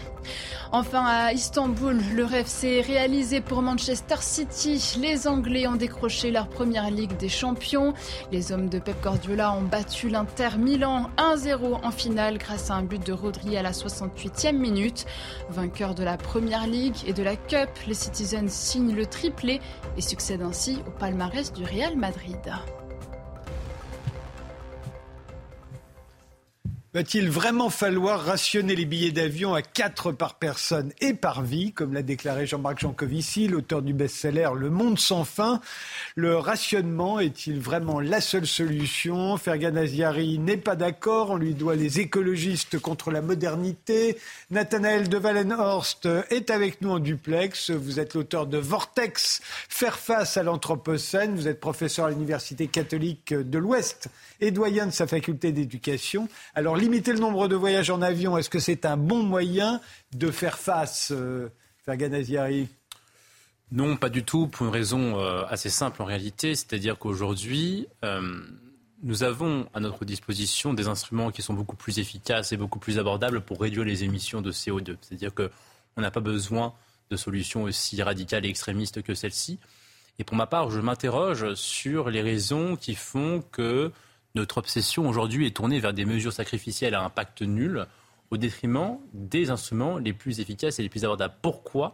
Enfin, 0.75 1.05
à 1.05 1.33
Istanbul, 1.33 2.01
le 2.15 2.25
rêve 2.25 2.47
s'est 2.47 2.81
réalisé 2.81 3.43
pour 3.43 3.61
Manchester 3.61 4.17
City. 4.21 4.97
Les 4.99 5.27
Anglais 5.27 5.67
ont 5.67 5.77
décroché 5.77 6.31
leur 6.31 6.49
première 6.49 6.91
Ligue 6.91 7.17
des 7.19 7.29
Champions. 7.29 7.93
Les 8.31 8.53
hommes 8.53 8.71
de 8.71 8.79
Pep 8.79 8.97
Guardiola 9.03 9.53
ont 9.53 9.63
battu 9.63 10.09
l'Inter 10.09 10.57
Milan 10.59 11.11
1-0 11.35 11.81
en 11.83 11.91
finale 11.91 12.37
grâce 12.37 12.71
à 12.71 12.75
un 12.75 12.83
but 12.83 13.05
de 13.07 13.13
Rodri 13.13 13.57
à 13.57 13.63
la 13.63 13.73
68e 13.73 14.53
minute. 14.53 15.07
Vainqueur 15.49 15.95
de 15.95 16.05
la 16.05 16.19
Première 16.19 16.67
Ligue 16.67 16.97
et 17.07 17.15
de 17.15 17.23
la 17.23 17.37
Cup, 17.37 17.71
les 17.87 17.95
Citizens 17.95 18.49
signent 18.49 18.95
le 18.95 19.07
triplé 19.07 19.61
et 19.97 20.03
succèdent 20.03 20.43
ainsi 20.43 20.81
au 20.87 20.91
palmarès 20.91 21.53
du 21.53 21.65
Real 21.65 21.97
Madrid. 21.97 22.37
Va-t-il 26.95 27.31
vraiment 27.31 27.71
falloir 27.71 28.23
rationner 28.23 28.77
les 28.77 28.85
billets 28.85 29.13
d'avion 29.13 29.55
à 29.55 29.63
4 29.63 30.13
par 30.13 30.35
personne 30.35 30.93
et 31.01 31.15
par 31.15 31.41
vie, 31.41 31.73
comme 31.73 31.95
l'a 31.95 32.03
déclaré 32.03 32.47
Jean-Marc 32.47 32.81
Jancovici, 32.81 33.49
l'auteur 33.49 33.81
du 33.81 33.95
best-seller 33.95 34.51
Le 34.55 34.69
Monde 34.69 34.99
sans 34.99 35.25
fin? 35.25 35.63
Le 36.17 36.37
rationnement 36.37 37.19
est-il 37.19 37.61
vraiment 37.61 37.99
la 37.99 38.21
seule 38.21 38.47
solution? 38.47 39.39
Fergan 39.39 39.75
Aziari 39.77 40.39
n'est 40.39 40.59
pas 40.59 40.77
d'accord. 40.77 41.31
On 41.31 41.37
lui 41.37 41.55
doit 41.55 41.77
les 41.77 41.99
écologistes 41.99 42.79
contre 42.79 43.11
la 43.11 43.23
modernité. 43.23 44.19
Nathanaël 44.51 45.09
de 45.09 45.17
Wallenhorst 45.17 46.07
est 46.29 46.51
avec 46.51 46.83
nous 46.83 46.91
en 46.91 46.99
duplex. 46.99 47.71
Vous 47.71 48.01
êtes 48.01 48.13
l'auteur 48.13 48.47
de 48.47 48.59
Vortex, 48.59 49.41
Faire 49.71 49.99
face 49.99 50.37
à 50.37 50.43
l'Anthropocène. 50.43 51.37
Vous 51.37 51.49
êtes 51.49 51.59
professeur 51.59 52.05
à 52.05 52.11
l'Université 52.11 52.67
catholique 52.67 53.33
de 53.33 53.59
l'Ouest 53.59 54.09
et 54.43 54.51
doyen 54.51 54.89
de 54.89 54.91
sa 54.91 55.07
faculté 55.07 55.53
d'éducation. 55.53 56.29
Alors, 56.55 56.82
limiter 56.83 57.13
le 57.13 57.21
nombre 57.21 57.47
de 57.49 57.55
voyages 57.55 57.91
en 57.91 58.03
avion, 58.03 58.37
est-ce 58.37 58.51
que 58.51 58.59
c'est 58.59 58.85
un 58.85 58.97
bon 58.97 59.23
moyen 59.23 59.81
de 60.15 60.31
faire 60.31 60.59
face, 60.59 61.13
euh, 61.13 61.49
Fergan 61.85 62.11
non, 63.75 63.97
pas 63.97 64.11
du 64.11 64.23
tout, 64.23 64.49
pour 64.49 64.67
une 64.67 64.73
raison 64.73 65.19
euh, 65.19 65.45
assez 65.49 65.71
simple 65.71 66.03
en 66.03 66.05
réalité, 66.05 66.55
c'est-à-dire 66.55 66.99
qu'aujourd'hui, 66.99 67.87
euh, 68.05 68.43
nous 69.03 69.23
avons 69.23 69.67
à 69.73 69.81
notre 69.81 70.05
disposition 70.05 70.75
des 70.75 70.89
instruments 70.89 71.31
qui 71.31 71.41
sont 71.41 71.55
beaucoup 71.55 71.77
plus 71.77 71.99
efficaces 71.99 72.53
et 72.53 72.59
beaucoup 72.59 72.79
plus 72.79 72.99
abordables 72.99 73.41
pour 73.41 73.63
réduire 73.63 73.87
les 73.87 74.05
émissions 74.05 74.43
de 74.43 74.53
CO2. 74.53 74.97
C'est-à-dire 75.01 75.35
qu'on 75.35 76.03
n'a 76.03 76.11
pas 76.11 76.21
besoin 76.21 76.75
de 77.11 77.17
solutions 77.17 77.63
aussi 77.63 78.03
radicales 78.03 78.45
et 78.45 78.51
extrémistes 78.51 79.01
que 79.01 79.15
celles-ci. 79.15 79.59
Et 80.19 80.25
pour 80.25 80.37
ma 80.37 80.47
part, 80.47 80.71
je 80.71 80.81
m'interroge 80.81 81.55
sur 81.55 82.11
les 82.11 82.21
raisons 82.21 82.77
qui 82.77 82.95
font 82.95 83.43
que 83.53 83.91
notre 84.35 84.59
obsession 84.59 85.09
aujourd'hui 85.09 85.47
est 85.47 85.57
tournée 85.57 85.81
vers 85.81 85.93
des 85.93 86.05
mesures 86.05 86.33
sacrificielles 86.33 86.95
à 86.95 87.03
impact 87.03 87.43
nul 87.43 87.87
au 88.31 88.37
détriment 88.37 88.99
des 89.13 89.51
instruments 89.51 89.99
les 89.99 90.13
plus 90.13 90.41
efficaces 90.41 90.79
et 90.79 90.83
les 90.83 90.89
plus 90.89 91.05
abordables. 91.05 91.35
Pourquoi 91.43 91.93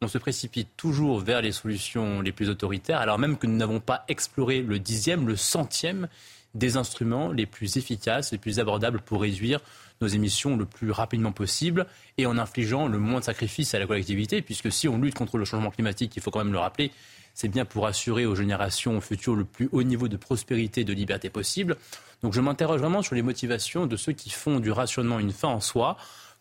on 0.00 0.08
se 0.08 0.18
précipite 0.18 0.68
toujours 0.76 1.20
vers 1.20 1.40
les 1.40 1.52
solutions 1.52 2.20
les 2.20 2.32
plus 2.32 2.50
autoritaires 2.50 3.00
alors 3.00 3.18
même 3.18 3.38
que 3.38 3.46
nous 3.46 3.56
n'avons 3.56 3.80
pas 3.80 4.04
exploré 4.08 4.60
le 4.62 4.78
dixième, 4.78 5.26
le 5.26 5.36
centième 5.36 6.08
des 6.54 6.76
instruments 6.76 7.32
les 7.32 7.46
plus 7.46 7.76
efficaces, 7.76 8.32
les 8.32 8.38
plus 8.38 8.60
abordables 8.60 9.00
pour 9.00 9.22
réduire 9.22 9.60
nos 10.00 10.06
émissions 10.06 10.56
le 10.56 10.66
plus 10.66 10.90
rapidement 10.90 11.32
possible 11.32 11.86
et 12.18 12.26
en 12.26 12.38
infligeant 12.38 12.86
le 12.86 12.98
moins 12.98 13.20
de 13.20 13.24
sacrifices 13.24 13.74
à 13.74 13.78
la 13.78 13.86
collectivité, 13.86 14.42
puisque 14.42 14.70
si 14.72 14.88
on 14.88 14.98
lutte 14.98 15.14
contre 15.14 15.38
le 15.38 15.44
changement 15.44 15.70
climatique, 15.70 16.14
il 16.16 16.22
faut 16.22 16.30
quand 16.30 16.44
même 16.44 16.52
le 16.52 16.58
rappeler, 16.58 16.92
c'est 17.34 17.48
bien 17.48 17.64
pour 17.64 17.86
assurer 17.86 18.26
aux 18.26 18.34
générations 18.34 19.00
futures 19.00 19.34
le 19.34 19.44
plus 19.44 19.68
haut 19.72 19.82
niveau 19.82 20.08
de 20.08 20.16
prospérité 20.16 20.82
et 20.82 20.84
de 20.84 20.92
liberté 20.92 21.30
possible. 21.30 21.76
Donc 22.22 22.32
je 22.32 22.40
m'interroge 22.40 22.80
vraiment 22.80 23.02
sur 23.02 23.14
les 23.14 23.22
motivations 23.22 23.86
de 23.86 23.96
ceux 23.96 24.12
qui 24.12 24.30
font 24.30 24.60
du 24.60 24.70
rationnement 24.70 25.18
une 25.18 25.32
fin 25.32 25.48
en 25.48 25.60
soi 25.60 25.96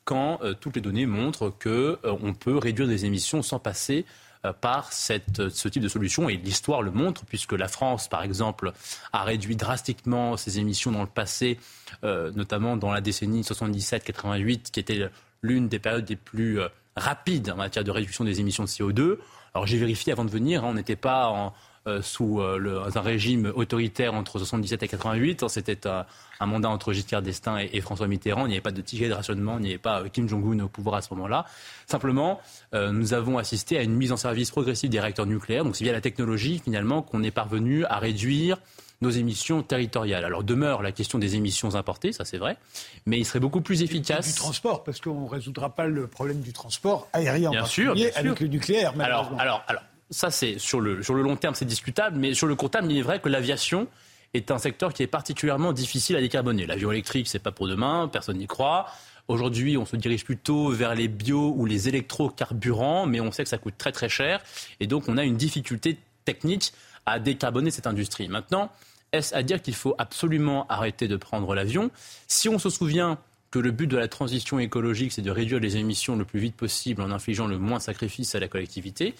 quand 0.05 0.39
euh, 0.43 0.53
toutes 0.53 0.75
les 0.75 0.81
données 0.81 1.05
montrent 1.05 1.49
qu'on 1.49 1.97
euh, 2.05 2.33
peut 2.39 2.57
réduire 2.57 2.87
des 2.87 3.05
émissions 3.05 3.41
sans 3.41 3.59
passer 3.59 4.05
euh, 4.45 4.53
par 4.53 4.91
ce 4.93 5.67
type 5.67 5.81
de 5.81 5.87
solution. 5.87 6.29
Et 6.29 6.37
l'histoire 6.37 6.81
le 6.81 6.91
montre, 6.91 7.25
puisque 7.25 7.53
la 7.53 7.67
France, 7.67 8.07
par 8.07 8.23
exemple, 8.23 8.73
a 9.13 9.23
réduit 9.23 9.55
drastiquement 9.55 10.37
ses 10.37 10.59
émissions 10.59 10.91
dans 10.91 11.01
le 11.01 11.07
passé, 11.07 11.59
notamment 12.03 12.75
dans 12.75 12.91
la 12.91 12.99
décennie 12.99 13.41
77-88, 13.41 14.71
qui 14.71 14.79
était 14.79 15.09
l'une 15.41 15.69
des 15.69 15.79
périodes 15.79 16.09
les 16.09 16.17
plus 16.17 16.59
rapides 16.95 17.49
en 17.49 17.55
matière 17.55 17.83
de 17.83 17.91
réduction 17.91 18.25
des 18.25 18.41
émissions 18.41 18.63
de 18.63 18.69
CO2. 18.69 19.17
Alors 19.53 19.67
j'ai 19.67 19.77
vérifié 19.77 20.11
avant 20.11 20.25
de 20.25 20.31
venir, 20.31 20.63
hein, 20.63 20.69
on 20.71 20.73
n'était 20.73 20.95
pas 20.95 21.53
euh, 21.85 22.01
sous 22.01 22.39
euh, 22.39 22.89
un 22.95 23.01
régime 23.01 23.51
autoritaire 23.55 24.13
entre 24.13 24.39
77 24.39 24.83
et 24.83 24.87
88. 24.87 25.49
C'était 25.49 25.85
un, 25.85 26.05
mandat 26.45 26.69
entre 26.69 26.93
Giscard 26.93 27.21
d'Estaing 27.21 27.57
et, 27.59 27.81
François 27.81 28.07
Mitterrand. 28.07 28.45
Il 28.45 28.49
n'y 28.49 28.53
avait 28.55 28.61
pas 28.61 28.71
de 28.71 28.81
ticket 28.81 29.09
de 29.09 29.13
rationnement, 29.13 29.57
il 29.57 29.63
n'y 29.63 29.69
avait 29.69 29.77
pas 29.77 30.01
euh, 30.01 30.07
Kim 30.07 30.29
Jong-un 30.29 30.63
au 30.63 30.69
pouvoir 30.69 30.95
à 30.95 31.01
ce 31.01 31.13
moment-là. 31.13 31.45
Simplement, 31.85 32.39
nous 32.73 33.13
avons 33.13 33.37
assisté 33.37 33.77
à 33.77 33.83
une 33.83 33.93
mise 33.93 34.11
en 34.11 34.17
service 34.17 34.49
progressive 34.49 34.89
des 34.89 34.99
réacteurs 34.99 35.25
nucléaires. 35.25 35.65
Donc 35.65 35.75
c'est 35.75 35.83
via 35.83 35.93
la 35.93 36.01
technologie 36.01 36.59
finalement 36.63 37.01
qu'on 37.01 37.21
est 37.21 37.31
parvenu 37.31 37.85
à 37.85 37.99
réduire 37.99 38.57
nos 39.03 39.11
émissions 39.11 39.61
territoriales. 39.61 40.25
Alors 40.25 40.43
demeure 40.43 40.81
la 40.81 40.91
question 40.91 41.19
des 41.19 41.35
émissions 41.35 41.75
importées, 41.75 42.11
ça 42.11 42.25
c'est 42.25 42.37
vrai, 42.37 42.57
mais 43.05 43.19
il 43.19 43.25
serait 43.25 43.39
beaucoup 43.39 43.61
plus 43.61 43.83
efficace. 43.83 44.27
Du, 44.27 44.33
transport, 44.33 44.83
parce 44.83 44.99
qu'on 44.99 45.25
ne 45.25 45.29
résoudra 45.29 45.75
pas 45.75 45.85
le 45.85 46.07
problème 46.07 46.41
du 46.41 46.53
transport 46.53 47.07
aérien 47.13 47.51
bien 47.51 47.65
sûr, 47.65 47.95
avec 48.15 48.39
le 48.39 48.47
nucléaire. 48.47 48.93
Alors, 48.99 49.31
alors, 49.37 49.63
alors, 49.67 49.83
ça 50.09 50.31
c'est 50.31 50.57
sur 50.57 50.79
le, 50.79 51.03
sur 51.03 51.13
le 51.13 51.21
long 51.21 51.35
terme 51.35 51.53
c'est 51.53 51.65
discutable, 51.65 52.17
mais 52.17 52.33
sur 52.33 52.47
le 52.47 52.55
court 52.55 52.71
terme 52.71 52.89
il 52.89 52.97
est 52.97 53.03
vrai 53.03 53.19
que 53.19 53.29
l'aviation 53.29 53.87
est 54.33 54.49
un 54.49 54.57
secteur 54.57 54.93
qui 54.93 55.03
est 55.03 55.07
particulièrement 55.07 55.73
difficile 55.73 56.15
à 56.15 56.21
décarboner. 56.21 56.65
L'avion 56.65 56.91
électrique, 56.91 57.27
c'est 57.27 57.39
pas 57.39 57.51
pour 57.51 57.67
demain, 57.67 58.09
personne 58.11 58.37
n'y 58.37 58.47
croit. 58.47 58.87
Aujourd'hui, 59.27 59.77
on 59.77 59.85
se 59.85 59.95
dirige 59.95 60.25
plutôt 60.25 60.69
vers 60.69 60.95
les 60.95 61.07
bio 61.07 61.53
ou 61.55 61.65
les 61.65 61.87
électrocarburants, 61.87 63.05
mais 63.05 63.21
on 63.21 63.31
sait 63.31 63.43
que 63.43 63.49
ça 63.49 63.57
coûte 63.57 63.75
très 63.77 63.91
très 63.91 64.09
cher. 64.09 64.41
Et 64.79 64.87
donc, 64.87 65.07
on 65.07 65.17
a 65.17 65.23
une 65.23 65.37
difficulté 65.37 65.97
technique 66.25 66.73
à 67.05 67.19
décarboner 67.19 67.71
cette 67.71 67.87
industrie. 67.87 68.27
Maintenant, 68.27 68.69
est-ce 69.13 69.33
à 69.33 69.43
dire 69.43 69.61
qu'il 69.61 69.75
faut 69.75 69.95
absolument 69.97 70.67
arrêter 70.67 71.07
de 71.07 71.15
prendre 71.15 71.55
l'avion 71.55 71.91
Si 72.27 72.49
on 72.49 72.59
se 72.59 72.69
souvient 72.69 73.19
que 73.51 73.59
le 73.59 73.71
but 73.71 73.87
de 73.87 73.95
la 73.95 74.07
transition 74.07 74.57
écologique, 74.59 75.13
c'est 75.13 75.21
de 75.21 75.31
réduire 75.31 75.59
les 75.59 75.77
émissions 75.77 76.15
le 76.15 76.25
plus 76.25 76.39
vite 76.39 76.55
possible 76.55 77.01
en 77.01 77.11
infligeant 77.11 77.45
le 77.45 77.59
moins 77.59 77.77
de 77.77 77.83
sacrifices 77.83 78.33
à 78.33 78.39
la 78.39 78.47
collectivité, 78.47 79.13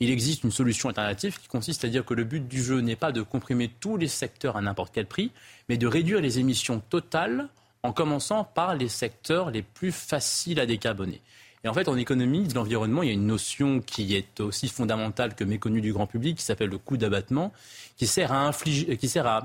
il 0.00 0.10
existe 0.10 0.44
une 0.44 0.50
solution 0.50 0.88
alternative 0.90 1.38
qui 1.38 1.48
consiste 1.48 1.84
à 1.84 1.88
dire 1.88 2.04
que 2.04 2.12
le 2.12 2.24
but 2.24 2.46
du 2.46 2.62
jeu 2.62 2.80
n'est 2.80 2.96
pas 2.96 3.12
de 3.12 3.22
comprimer 3.22 3.70
tous 3.80 3.96
les 3.96 4.08
secteurs 4.08 4.56
à 4.56 4.60
n'importe 4.60 4.92
quel 4.92 5.06
prix, 5.06 5.30
mais 5.68 5.78
de 5.78 5.86
réduire 5.86 6.20
les 6.20 6.38
émissions 6.38 6.80
totales 6.90 7.48
en 7.82 7.92
commençant 7.92 8.44
par 8.44 8.74
les 8.74 8.88
secteurs 8.88 9.50
les 9.50 9.62
plus 9.62 9.92
faciles 9.92 10.60
à 10.60 10.66
décarboner. 10.66 11.22
Et 11.66 11.68
en 11.68 11.74
fait, 11.74 11.88
en 11.88 11.96
économie 11.96 12.46
de 12.46 12.54
l'environnement, 12.54 13.02
il 13.02 13.08
y 13.08 13.10
a 13.10 13.14
une 13.14 13.26
notion 13.26 13.80
qui 13.80 14.14
est 14.14 14.38
aussi 14.38 14.68
fondamentale 14.68 15.34
que 15.34 15.42
méconnue 15.42 15.80
du 15.80 15.92
grand 15.92 16.06
public, 16.06 16.38
qui 16.38 16.44
s'appelle 16.44 16.70
le 16.70 16.78
coût 16.78 16.96
d'abattement, 16.96 17.52
qui 17.96 18.06
sert 18.06 18.30
à, 18.30 18.52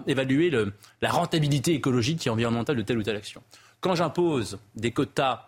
évaluer 0.05 0.51
la 1.01 1.09
rentabilité 1.09 1.73
écologique 1.73 2.27
et 2.27 2.29
environnementale 2.29 2.75
de 2.75 2.83
telle 2.83 2.99
ou 2.99 3.01
telle 3.01 3.15
action. 3.15 3.41
Quand 3.79 3.95
j'impose 3.95 4.59
des 4.75 4.91
quotas 4.91 5.47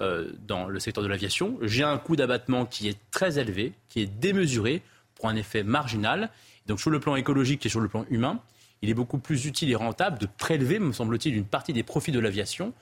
euh, 0.00 0.30
dans 0.46 0.68
le 0.68 0.78
secteur 0.78 1.02
de 1.02 1.08
l'aviation, 1.08 1.58
j'ai 1.60 1.82
un 1.82 1.98
coût 1.98 2.14
d'abattement 2.14 2.66
qui 2.66 2.86
est 2.86 2.98
très 3.10 3.40
élevé, 3.40 3.72
qui 3.88 4.00
est 4.00 4.06
démesuré 4.06 4.82
pour 5.16 5.28
un 5.28 5.34
effet 5.34 5.64
marginal. 5.64 6.30
Donc 6.68 6.78
sur 6.78 6.90
le 6.90 7.00
plan 7.00 7.16
écologique 7.16 7.66
et 7.66 7.68
sur 7.68 7.80
le 7.80 7.88
plan 7.88 8.06
humain, 8.10 8.38
il 8.80 8.90
est 8.90 8.94
beaucoup 8.94 9.18
plus 9.18 9.44
utile 9.44 9.72
et 9.72 9.76
rentable 9.76 10.20
de 10.20 10.28
prélever, 10.38 10.78
me 10.78 10.92
semble-t-il, 10.92 11.34
une 11.34 11.46
partie 11.46 11.72
des 11.72 11.82
profits 11.82 12.12
de 12.12 12.20
l'aviation 12.20 12.72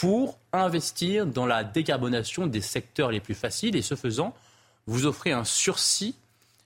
pour 0.00 0.38
investir 0.54 1.26
dans 1.26 1.44
la 1.44 1.62
décarbonation 1.62 2.46
des 2.46 2.62
secteurs 2.62 3.10
les 3.10 3.20
plus 3.20 3.34
faciles. 3.34 3.76
Et 3.76 3.82
ce 3.82 3.94
faisant, 3.94 4.34
vous 4.86 5.04
offrez 5.04 5.30
un 5.30 5.44
sursis, 5.44 6.16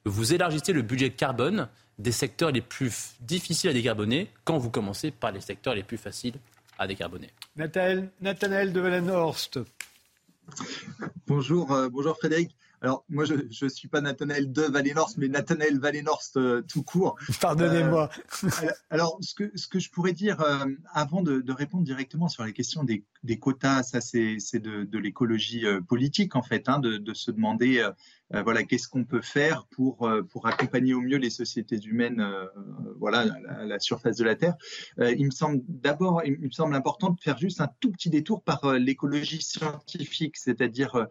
vous 0.04 0.34
élargissez 0.34 0.72
le 0.72 0.82
budget 0.82 1.10
carbone 1.10 1.68
des 1.98 2.12
secteurs 2.12 2.52
les 2.52 2.60
plus 2.60 3.14
difficiles 3.22 3.70
à 3.70 3.72
décarboner 3.72 4.30
quand 4.44 4.58
vous 4.58 4.70
commencez 4.70 5.10
par 5.10 5.32
les 5.32 5.40
secteurs 5.40 5.74
les 5.74 5.82
plus 5.82 5.96
faciles 5.96 6.36
à 6.78 6.86
décarboner. 6.86 7.30
Nathanaël 7.56 8.72
de 8.72 8.80
Wallenhorst. 8.80 9.58
Bonjour, 11.26 11.72
euh, 11.72 11.88
bonjour 11.88 12.16
Frédéric. 12.16 12.54
Alors, 12.84 13.02
moi, 13.08 13.24
je 13.24 13.64
ne 13.64 13.68
suis 13.70 13.88
pas 13.88 14.02
Nathanaël 14.02 14.52
de 14.52 14.60
Valénorst, 14.60 15.16
mais 15.16 15.28
Nathanaël 15.28 15.80
Valénorst 15.80 16.36
euh, 16.36 16.60
tout 16.60 16.82
court. 16.82 17.16
Pardonnez-moi. 17.40 18.10
Euh, 18.44 18.48
alors, 18.90 19.16
ce 19.22 19.34
que, 19.34 19.50
ce 19.54 19.68
que 19.68 19.78
je 19.78 19.90
pourrais 19.90 20.12
dire, 20.12 20.42
euh, 20.42 20.66
avant 20.92 21.22
de, 21.22 21.42
répondre 21.50 21.82
directement 21.82 22.28
sur 22.28 22.44
la 22.44 22.52
question 22.52 22.84
des, 22.84 23.02
des 23.22 23.38
quotas, 23.38 23.84
ça, 23.84 24.02
c'est 24.02 24.36
de, 24.58 24.84
de 24.84 24.98
l'écologie 24.98 25.64
politique, 25.88 26.36
en 26.36 26.42
fait, 26.42 26.68
hein, 26.68 26.78
de, 26.78 26.98
de, 26.98 27.14
se 27.14 27.30
demander 27.30 27.78
euh, 27.78 27.90
voilà, 28.42 28.64
qu'est-ce 28.64 28.88
qu'on 28.88 29.04
peut 29.04 29.20
faire 29.20 29.66
pour, 29.70 30.08
euh, 30.08 30.22
pour 30.22 30.46
accompagner 30.46 30.94
au 30.94 31.00
mieux 31.00 31.18
les 31.18 31.30
sociétés 31.30 31.78
humaines 31.84 32.20
euh, 32.20 32.46
voilà, 32.98 33.26
à 33.48 33.64
la, 33.64 33.78
surface 33.78 34.16
de 34.16 34.24
la 34.24 34.34
Terre? 34.34 34.54
il 34.98 35.26
me 35.26 35.30
semble 35.30 35.62
d'abord, 35.68 36.22
il 36.24 36.38
me 36.38 36.50
semble 36.50 36.74
important 36.74 37.10
de 37.10 37.20
faire 37.20 37.38
juste 37.38 37.60
un 37.60 37.68
tout 37.80 37.90
petit 37.92 38.10
détour 38.10 38.42
par 38.42 38.74
l'écologie 38.74 39.42
scientifique, 39.42 40.36
c'est-à-dire, 40.36 41.06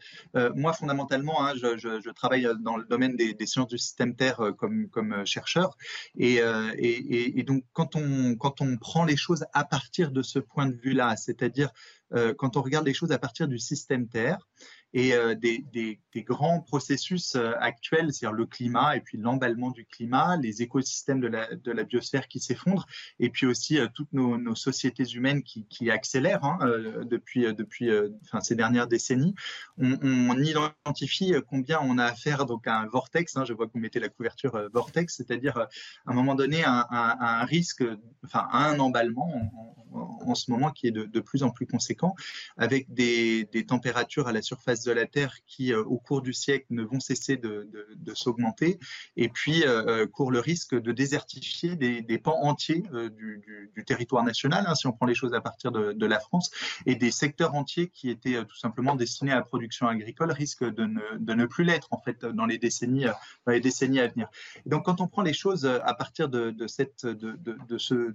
moi 0.56 0.74
fondamentalement, 0.74 1.45
hein, 1.45 1.54
je, 1.56 1.78
je, 1.78 2.10
travaille 2.12 2.48
dans 2.62 2.78
le 2.78 2.86
domaine 2.86 3.16
des, 3.16 3.36
sciences 3.45 3.68
du 3.68 3.78
système 3.78 4.16
Terre 4.16 4.54
comme, 4.58 4.88
comme 4.90 5.26
chercheur, 5.26 5.78
et, 6.18 6.36
et, 6.36 7.40
et, 7.40 7.44
donc 7.44 7.64
quand 7.74 7.95
on, 7.95 8.36
quand 8.36 8.62
on 8.62 8.78
prend 8.78 9.06
les 9.06 9.18
choses 9.18 9.45
à 9.54 9.66
partir 9.66 10.12
de 10.12 10.22
ce 10.22 10.40
point 10.40 10.68
de 10.68 10.76
vue-là, 10.76 11.16
c'est-à-dire 11.16 11.70
quand 12.38 12.58
on 12.58 12.62
regarde 12.62 12.86
les 12.86 12.94
choses 12.94 13.12
à 13.12 13.20
partir 13.20 13.48
du 13.48 13.60
système 13.60 14.08
Terre, 14.08 14.48
et 14.94 15.14
euh, 15.14 15.36
des, 15.36 15.99
grands 16.15 16.61
processus 16.61 17.36
euh, 17.36 17.53
actuels, 17.60 18.14
c'est-à-dire 18.14 18.38
le 18.38 18.45
climat 18.45 18.95
et 18.95 19.02
puis 19.02 19.18
l'emballement 19.18 19.72
du 19.72 19.86
climat, 19.86 20.38
les 20.38 20.61
écosystèmes 20.61 21.20
de 21.20 21.28
la, 21.28 21.84
biosphère 21.84 22.28
qui 22.28 22.40
s'effondrent, 22.40 22.86
et 23.20 23.30
puis 23.30 23.48
aussi 23.48 23.80
euh, 23.80 23.88
toutes 23.94 24.14
nos, 24.14 24.56
sociétés 24.56 25.03
humaines 25.03 25.41
qui, 25.41 25.90
accélèrent 25.90 26.45
hein, 26.45 26.60
depuis, 27.10 27.45
ces 28.41 28.56
dernières 28.56 28.88
décennies. 28.88 29.34
On, 29.78 30.40
identifie 30.40 31.34
combien 31.48 31.80
on 31.82 31.98
a 31.98 32.06
affaire 32.06 32.45
donc, 32.45 32.68
à 32.68 32.78
un 32.78 32.86
vortex, 32.88 33.36
hein, 33.36 33.45
je 33.45 33.53
vois 33.53 33.68
que 33.68 33.74
vous 33.74 33.80
mettez 33.80 33.99
la 33.99 34.10
couverture 34.10 34.70
vortex, 34.72 35.18
c'est-à-dire 35.18 35.57
à 35.57 35.68
un 36.06 36.14
moment 36.14 36.36
donné 36.36 36.64
un, 36.64 37.45
risque, 37.45 37.84
enfin 38.24 38.48
un 38.52 38.80
emballement 38.80 39.52
en, 39.91 40.36
ce 40.36 40.52
moment 40.52 40.72
qui 40.72 40.88
est 40.88 40.91
de, 40.91 41.06
de, 41.06 41.20
plus 41.20 41.44
en 41.44 41.49
plus 41.49 41.65
conséquent, 41.65 42.15
avec 42.57 42.94
des, 42.94 43.45
des 43.52 43.65
températures 43.65 44.28
à 44.28 44.32
la 44.32 44.41
surface 44.41 44.82
de 44.84 44.91
la 44.91 45.05
Terre 45.05 45.35
qui, 45.47 45.73
euh, 45.73 45.84
au 45.84 45.97
cours 45.97 46.22
du 46.22 46.34
siècle, 46.34 46.65
ne 46.69 46.84
vont 46.84 46.99
cesser 46.99 47.38
de, 47.38 47.69
s'augmenter, 48.14 48.80
et 49.18 49.30
puis 49.30 49.64
euh, 49.64 49.85
euh, 49.88 50.07
court 50.07 50.31
le 50.31 50.39
risque 50.39 50.76
de 50.76 50.91
désertifier 50.91 51.76
des, 51.76 52.18
pans 52.19 52.39
entiers 52.43 52.84
du, 52.91 53.84
territoire 53.85 54.23
national, 54.23 54.65
hein, 54.68 54.76
si 54.76 54.88
on 54.88 54.91
prend 54.91 55.05
les 55.05 55.15
choses 55.15 55.34
à 55.34 55.41
partir 55.41 55.72
de, 55.72 56.05
la 56.05 56.19
France, 56.19 56.51
et 56.85 56.95
des 56.95 57.11
secteurs 57.11 57.55
entiers 57.55 57.89
qui 57.89 58.10
étaient 58.10 58.43
tout 58.45 58.57
simplement 58.57 58.95
destinés 58.95 59.31
à 59.31 59.35
la 59.35 59.41
production 59.41 59.88
agricole 59.88 60.31
risquent 60.31 60.69
de 60.69 60.85
ne, 60.85 61.45
plus 61.45 61.64
l'être 61.64 61.88
en 61.91 61.99
fait 61.99 62.26
dans 62.26 62.45
les 62.45 62.57
décennies, 62.57 63.05
dans 63.45 63.51
les 63.51 63.60
décennies 63.60 63.99
à 63.99 64.07
venir. 64.07 64.27
donc 64.65 64.85
quand 64.85 65.01
on 65.01 65.07
prend 65.07 65.22
les 65.22 65.34
choses 65.34 65.65
à 65.65 65.93
partir 65.93 66.30
de, 66.30 66.68
cette, 66.68 67.05
de, 67.05 67.77
ce, 67.77 68.14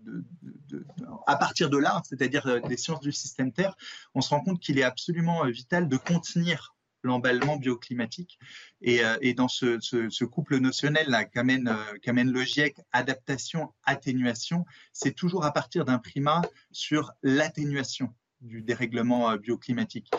à 1.27 1.37
partir 1.37 1.71
de 1.71 1.79
là, 1.79 2.01
c'est-à-dire 2.05 2.61
des 2.63 2.77
sciences 2.77 3.01
du 3.01 3.13
système 3.13 3.53
Terre, 3.53 3.75
on 4.15 4.21
se 4.21 4.31
rend 4.31 4.41
compte 4.41 4.61
qu'il 4.61 4.79
est 4.79 4.85
absolument 4.85 5.45
vital 5.47 5.89
de 5.89 5.97
contenir 5.97 6.58
l'emballement 7.03 7.57
bioclimatique. 7.57 8.39
Et, 8.81 9.05
euh, 9.05 9.17
et 9.21 9.35
dans 9.35 9.49
ce, 9.49 10.25
couple 10.25 10.59
notionnel 10.59 11.09
là 11.09 11.23
euh, 11.23 11.99
qu'amène 12.03 12.33
le 12.33 12.45
GIEC, 12.45 12.81
adaptation, 12.93 13.73
atténuation, 13.85 14.65
c'est 14.93 15.15
toujours 15.15 15.45
à 15.45 15.53
partir 15.53 15.85
d'un 15.85 15.99
primat 15.99 16.43
sur 16.71 17.13
l'atténuation 17.23 18.15
du 18.41 18.63
dérèglement 18.63 19.31
euh, 19.31 19.37
bioclimatique. 19.37 20.11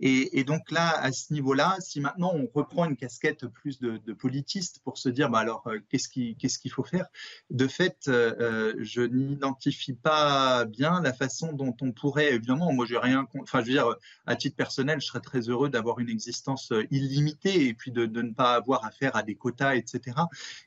Et, 0.00 0.44
donc 0.44 0.70
là, 0.70 0.90
à 0.98 1.10
ce 1.10 1.32
niveau-là, 1.32 1.76
si 1.80 2.00
maintenant 2.00 2.32
on 2.34 2.48
reprend 2.52 2.84
une 2.84 2.96
casquette 2.96 3.46
plus 3.46 3.78
de, 3.80 3.98
politiste 4.12 4.80
pour 4.84 4.98
se 4.98 5.08
dire, 5.08 5.30
bah 5.30 5.38
alors, 5.38 5.66
euh, 5.66 5.78
qu'est-ce 5.88 6.08
qu'il 6.08 6.36
qu'est-ce 6.36 6.58
qu'il 6.58 6.70
faut 6.70 6.84
faire? 6.84 7.06
De 7.50 7.66
fait, 7.66 8.08
euh, 8.08 8.74
je 8.78 9.02
n'identifie 9.02 9.94
pas 9.94 10.64
bien 10.66 11.00
la 11.00 11.12
façon 11.12 11.52
dont 11.52 11.74
on 11.80 11.92
pourrait, 11.92 12.34
évidemment, 12.34 12.72
moi 12.72 12.86
j'ai 12.86 12.98
rien, 12.98 13.26
enfin 13.40 13.60
je 13.60 13.66
veux 13.66 13.72
dire, 13.72 13.94
à 14.26 14.36
titre 14.36 14.56
personnel, 14.56 15.00
je 15.00 15.06
serais 15.06 15.20
très 15.20 15.40
heureux 15.48 15.70
d'avoir 15.70 15.98
une 15.98 16.10
existence 16.10 16.72
illimitée 16.90 17.66
et 17.66 17.74
puis 17.74 17.90
de, 17.90 18.06
ne 18.06 18.32
pas 18.32 18.54
avoir 18.54 18.84
affaire 18.84 19.16
à 19.16 19.22
des 19.22 19.34
quotas, 19.34 19.74
etc. 19.76 20.16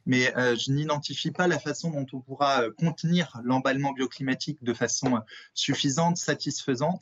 Mais 0.05 0.33
je 0.35 0.71
n'identifie 0.71 1.31
pas 1.31 1.47
la 1.47 1.59
façon 1.59 1.91
dont 1.91 2.05
on 2.13 2.19
pourra 2.19 2.63
contenir 2.77 3.39
l'emballement 3.43 3.93
bioclimatique 3.93 4.63
de 4.63 4.73
façon 4.73 5.21
suffisante, 5.53 6.17
satisfaisante 6.17 6.98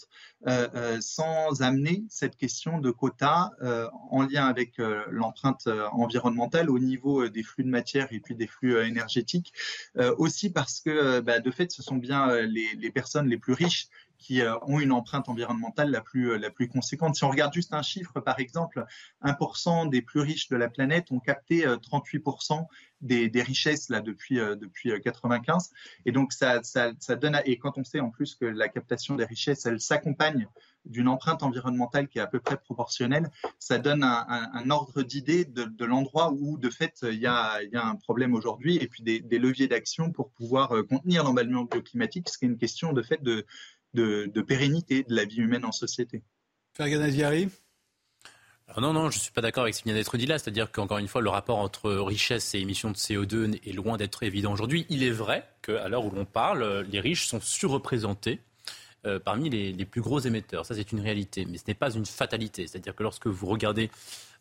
euh, 0.47 0.67
euh, 0.75 0.97
sans 1.01 1.61
amener 1.61 2.03
cette 2.09 2.35
question 2.35 2.79
de 2.79 2.91
quotas 2.91 3.51
euh, 3.61 3.87
en 4.11 4.23
lien 4.23 4.45
avec 4.45 4.77
l'empreinte 5.09 5.67
environnementale 5.91 6.69
au 6.69 6.79
niveau 6.79 7.27
des 7.27 7.43
flux 7.43 7.63
de 7.63 7.69
matière 7.69 8.07
et 8.11 8.19
puis 8.19 8.35
des 8.35 8.47
flux 8.47 8.77
énergétiques. 8.85 9.53
aussi 10.17 10.49
parce 10.49 10.79
que, 10.79 11.19
bah, 11.21 11.39
de 11.39 11.51
fait, 11.51 11.71
ce 11.71 11.81
sont 11.81 11.95
bien 11.95 12.41
les, 12.41 12.75
les 12.75 12.91
personnes 12.91 13.27
les 13.27 13.37
plus 13.37 13.53
riches 13.53 13.87
qui 14.17 14.41
ont 14.63 14.79
une 14.79 14.91
empreinte 14.91 15.29
environnementale 15.29 15.91
la 15.91 16.01
plus, 16.01 16.37
la 16.37 16.49
plus 16.49 16.67
conséquente. 16.67 17.15
Si 17.15 17.23
on 17.23 17.29
regarde 17.29 17.53
juste 17.53 17.73
un 17.73 17.81
chiffre, 17.81 18.19
par 18.19 18.39
exemple, 18.39 18.85
1% 19.23 19.89
des 19.89 20.01
plus 20.01 20.21
riches 20.21 20.49
de 20.49 20.55
la 20.55 20.69
planète 20.69 21.11
ont 21.11 21.19
capté 21.19 21.65
38% 21.65 22.65
des, 23.01 23.29
des, 23.29 23.41
richesses 23.43 23.89
là 23.89 24.01
depuis 24.01 24.39
euh, 24.39 24.55
depuis 24.55 24.91
95 25.01 25.69
euh, 25.69 25.75
et 26.05 26.11
donc 26.11 26.33
ça, 26.33 26.63
ça, 26.63 26.91
ça 26.99 27.15
donne 27.15 27.39
et 27.45 27.59
quand 27.59 27.77
on 27.77 27.83
sait 27.83 27.99
en 27.99 28.09
plus 28.09 28.35
que 28.35 28.45
la 28.45 28.69
captation 28.69 29.15
des 29.15 29.25
richesses 29.25 29.65
elle 29.65 29.79
s'accompagne 29.79 30.47
d'une 30.85 31.07
empreinte 31.07 31.43
environnementale 31.43 32.07
qui 32.07 32.17
est 32.17 32.21
à 32.21 32.27
peu 32.27 32.39
près 32.39 32.55
proportionnelle, 32.55 33.29
ça 33.59 33.77
donne 33.77 34.03
un, 34.03 34.69
ordre 34.69 35.03
d'idée 35.03 35.43
de, 35.43 35.85
l'endroit 35.85 36.31
où 36.31 36.57
de 36.57 36.69
fait 36.69 36.99
il 37.03 37.19
y 37.19 37.27
a, 37.27 37.61
y 37.61 37.75
a 37.75 37.85
un 37.85 37.95
problème 37.95 38.33
aujourd'hui 38.33 38.77
et 38.77 38.87
puis 38.87 39.03
des, 39.03 39.37
leviers 39.37 39.67
d'action 39.67 40.11
pour 40.11 40.31
pouvoir 40.31 40.71
euh, 40.71 40.83
contenir 40.83 41.25
l'emballement 41.25 41.65
bioclimatique, 41.65 42.29
ce 42.29 42.37
qui 42.37 42.45
est 42.45 42.47
une 42.47 42.57
question 42.57 42.93
de 42.93 43.01
fait 43.01 43.21
de, 43.21 43.45
de, 43.93 44.29
de 44.33 44.41
pérennité 44.41 45.03
de 45.03 45.15
la 45.15 45.25
vie 45.25 45.37
humaine 45.37 45.65
en 45.65 45.71
société. 45.71 46.23
Fergan 46.73 47.01
Aziari 47.01 47.49
non, 48.75 48.93
non, 48.93 49.09
je 49.09 49.17
ne 49.17 49.21
suis 49.21 49.31
pas 49.31 49.41
d'accord 49.41 49.63
avec 49.63 49.73
ce 49.73 49.81
qui 49.81 49.85
vient 49.85 49.95
d'être 49.95 50.17
dit 50.17 50.25
là. 50.25 50.37
C'est-à-dire 50.37 50.71
qu'encore 50.71 50.97
une 50.97 51.07
fois, 51.07 51.21
le 51.21 51.29
rapport 51.29 51.57
entre 51.57 51.89
richesse 51.89 52.53
et 52.53 52.59
émissions 52.59 52.91
de 52.91 52.97
CO2 52.97 53.59
est 53.65 53.71
loin 53.71 53.95
d'être 53.97 54.23
évident 54.23 54.51
aujourd'hui. 54.51 54.85
Il 54.89 55.03
est 55.03 55.09
vrai 55.09 55.47
qu'à 55.61 55.87
l'heure 55.87 56.05
où 56.05 56.11
l'on 56.11 56.25
parle, 56.25 56.85
les 56.89 56.99
riches 56.99 57.27
sont 57.27 57.39
surreprésentés 57.39 58.41
euh, 59.05 59.19
parmi 59.19 59.49
les, 59.49 59.85
plus 59.85 60.01
gros 60.01 60.19
émetteurs. 60.19 60.65
Ça, 60.65 60.75
c'est 60.75 60.91
une 60.91 60.99
réalité. 60.99 61.45
Mais 61.45 61.57
ce 61.57 61.63
n'est 61.67 61.75
pas 61.75 61.91
une 61.91 62.05
fatalité. 62.05 62.67
C'est-à-dire 62.67 62.93
que 62.93 63.03
lorsque 63.03 63.27
vous 63.27 63.47
regardez 63.47 63.89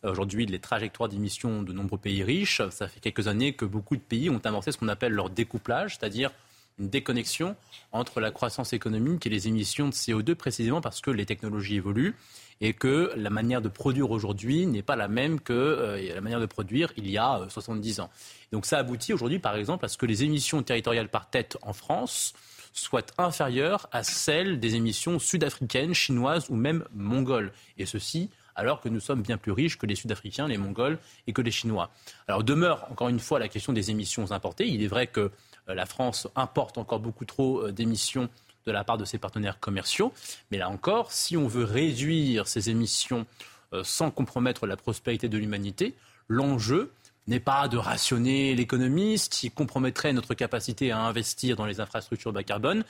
euh, 0.04 0.10
aujourd'hui 0.10 0.44
les 0.44 0.58
trajectoires 0.58 1.08
d'émissions 1.08 1.62
de 1.62 1.72
nombreux 1.72 1.98
pays 1.98 2.24
riches, 2.24 2.60
ça 2.70 2.88
fait 2.88 3.00
quelques 3.00 3.28
années 3.28 3.52
que 3.52 3.64
beaucoup 3.64 3.96
de 3.96 4.02
pays 4.02 4.28
ont 4.28 4.40
amorcé 4.44 4.72
ce 4.72 4.78
qu'on 4.78 4.88
appelle 4.88 5.12
leur 5.12 5.30
découplage, 5.30 5.98
c'est-à-dire 5.98 6.32
une 6.78 6.88
déconnexion 6.88 7.56
entre 7.92 8.20
la 8.20 8.30
croissance 8.30 8.72
économique 8.72 9.26
et 9.26 9.30
les 9.30 9.48
émissions 9.48 9.88
de 9.88 9.92
CO2, 9.92 10.34
précisément 10.34 10.80
parce 10.80 11.00
que 11.00 11.10
les 11.10 11.26
technologies 11.26 11.76
évoluent 11.76 12.14
et 12.60 12.72
que 12.72 13.12
la 13.16 13.30
manière 13.30 13.60
de 13.60 13.68
produire 13.68 14.10
aujourd'hui 14.10 14.66
n'est 14.66 14.82
pas 14.82 14.96
la 14.96 15.08
même 15.08 15.40
que 15.40 15.52
euh, 15.52 16.14
la 16.14 16.20
manière 16.20 16.40
de 16.40 16.46
produire 16.46 16.92
il 16.96 17.10
y 17.10 17.18
a 17.18 17.46
70 17.48 17.98
euh, 17.98 18.02
ans. 18.02 18.10
Donc 18.52 18.66
ça 18.66 18.78
aboutit 18.78 19.12
aujourd'hui, 19.12 19.38
par 19.38 19.56
exemple, 19.56 19.84
à 19.84 19.88
ce 19.88 19.98
que 19.98 20.06
les 20.06 20.24
émissions 20.24 20.62
territoriales 20.62 21.08
par 21.08 21.28
tête 21.28 21.58
en 21.62 21.72
France 21.72 22.34
soient 22.72 23.06
inférieures 23.18 23.88
à 23.92 24.02
celles 24.02 24.60
des 24.60 24.74
émissions 24.74 25.18
sud-africaines, 25.18 25.94
chinoises 25.94 26.46
ou 26.50 26.56
même 26.56 26.84
mongoles. 26.94 27.52
Et 27.78 27.86
ceci 27.86 28.30
alors 28.56 28.80
que 28.80 28.88
nous 28.88 29.00
sommes 29.00 29.22
bien 29.22 29.36
plus 29.36 29.52
riches 29.52 29.78
que 29.78 29.86
les 29.86 29.94
Sud-Africains, 29.94 30.48
les 30.48 30.56
Mongols 30.56 30.98
et 31.26 31.32
que 31.32 31.42
les 31.42 31.50
Chinois. 31.50 31.90
Alors 32.26 32.42
demeure 32.42 32.86
encore 32.90 33.08
une 33.08 33.20
fois 33.20 33.38
la 33.38 33.48
question 33.48 33.72
des 33.72 33.90
émissions 33.90 34.32
importées. 34.32 34.66
Il 34.66 34.82
est 34.82 34.88
vrai 34.88 35.06
que 35.06 35.30
la 35.66 35.86
France 35.86 36.28
importe 36.36 36.78
encore 36.78 37.00
beaucoup 37.00 37.24
trop 37.24 37.70
d'émissions 37.70 38.28
de 38.66 38.72
la 38.72 38.84
part 38.84 38.98
de 38.98 39.04
ses 39.04 39.18
partenaires 39.18 39.60
commerciaux. 39.60 40.12
Mais 40.50 40.58
là 40.58 40.68
encore, 40.68 41.12
si 41.12 41.36
on 41.36 41.46
veut 41.46 41.64
réduire 41.64 42.48
ces 42.48 42.68
émissions 42.70 43.26
euh, 43.72 43.82
sans 43.84 44.10
compromettre 44.10 44.66
la 44.66 44.76
prospérité 44.76 45.28
de 45.28 45.38
l'humanité, 45.38 45.94
l'enjeu 46.28 46.92
n'est 47.26 47.40
pas 47.40 47.68
de 47.68 47.76
rationner 47.76 48.54
l'économie, 48.54 49.18
ce 49.18 49.28
qui 49.28 49.50
compromettrait 49.50 50.12
notre 50.12 50.34
capacité 50.34 50.92
à 50.92 51.00
investir 51.00 51.56
dans 51.56 51.66
les 51.66 51.80
infrastructures 51.80 52.32
bas 52.32 52.44
carbone, 52.44 52.84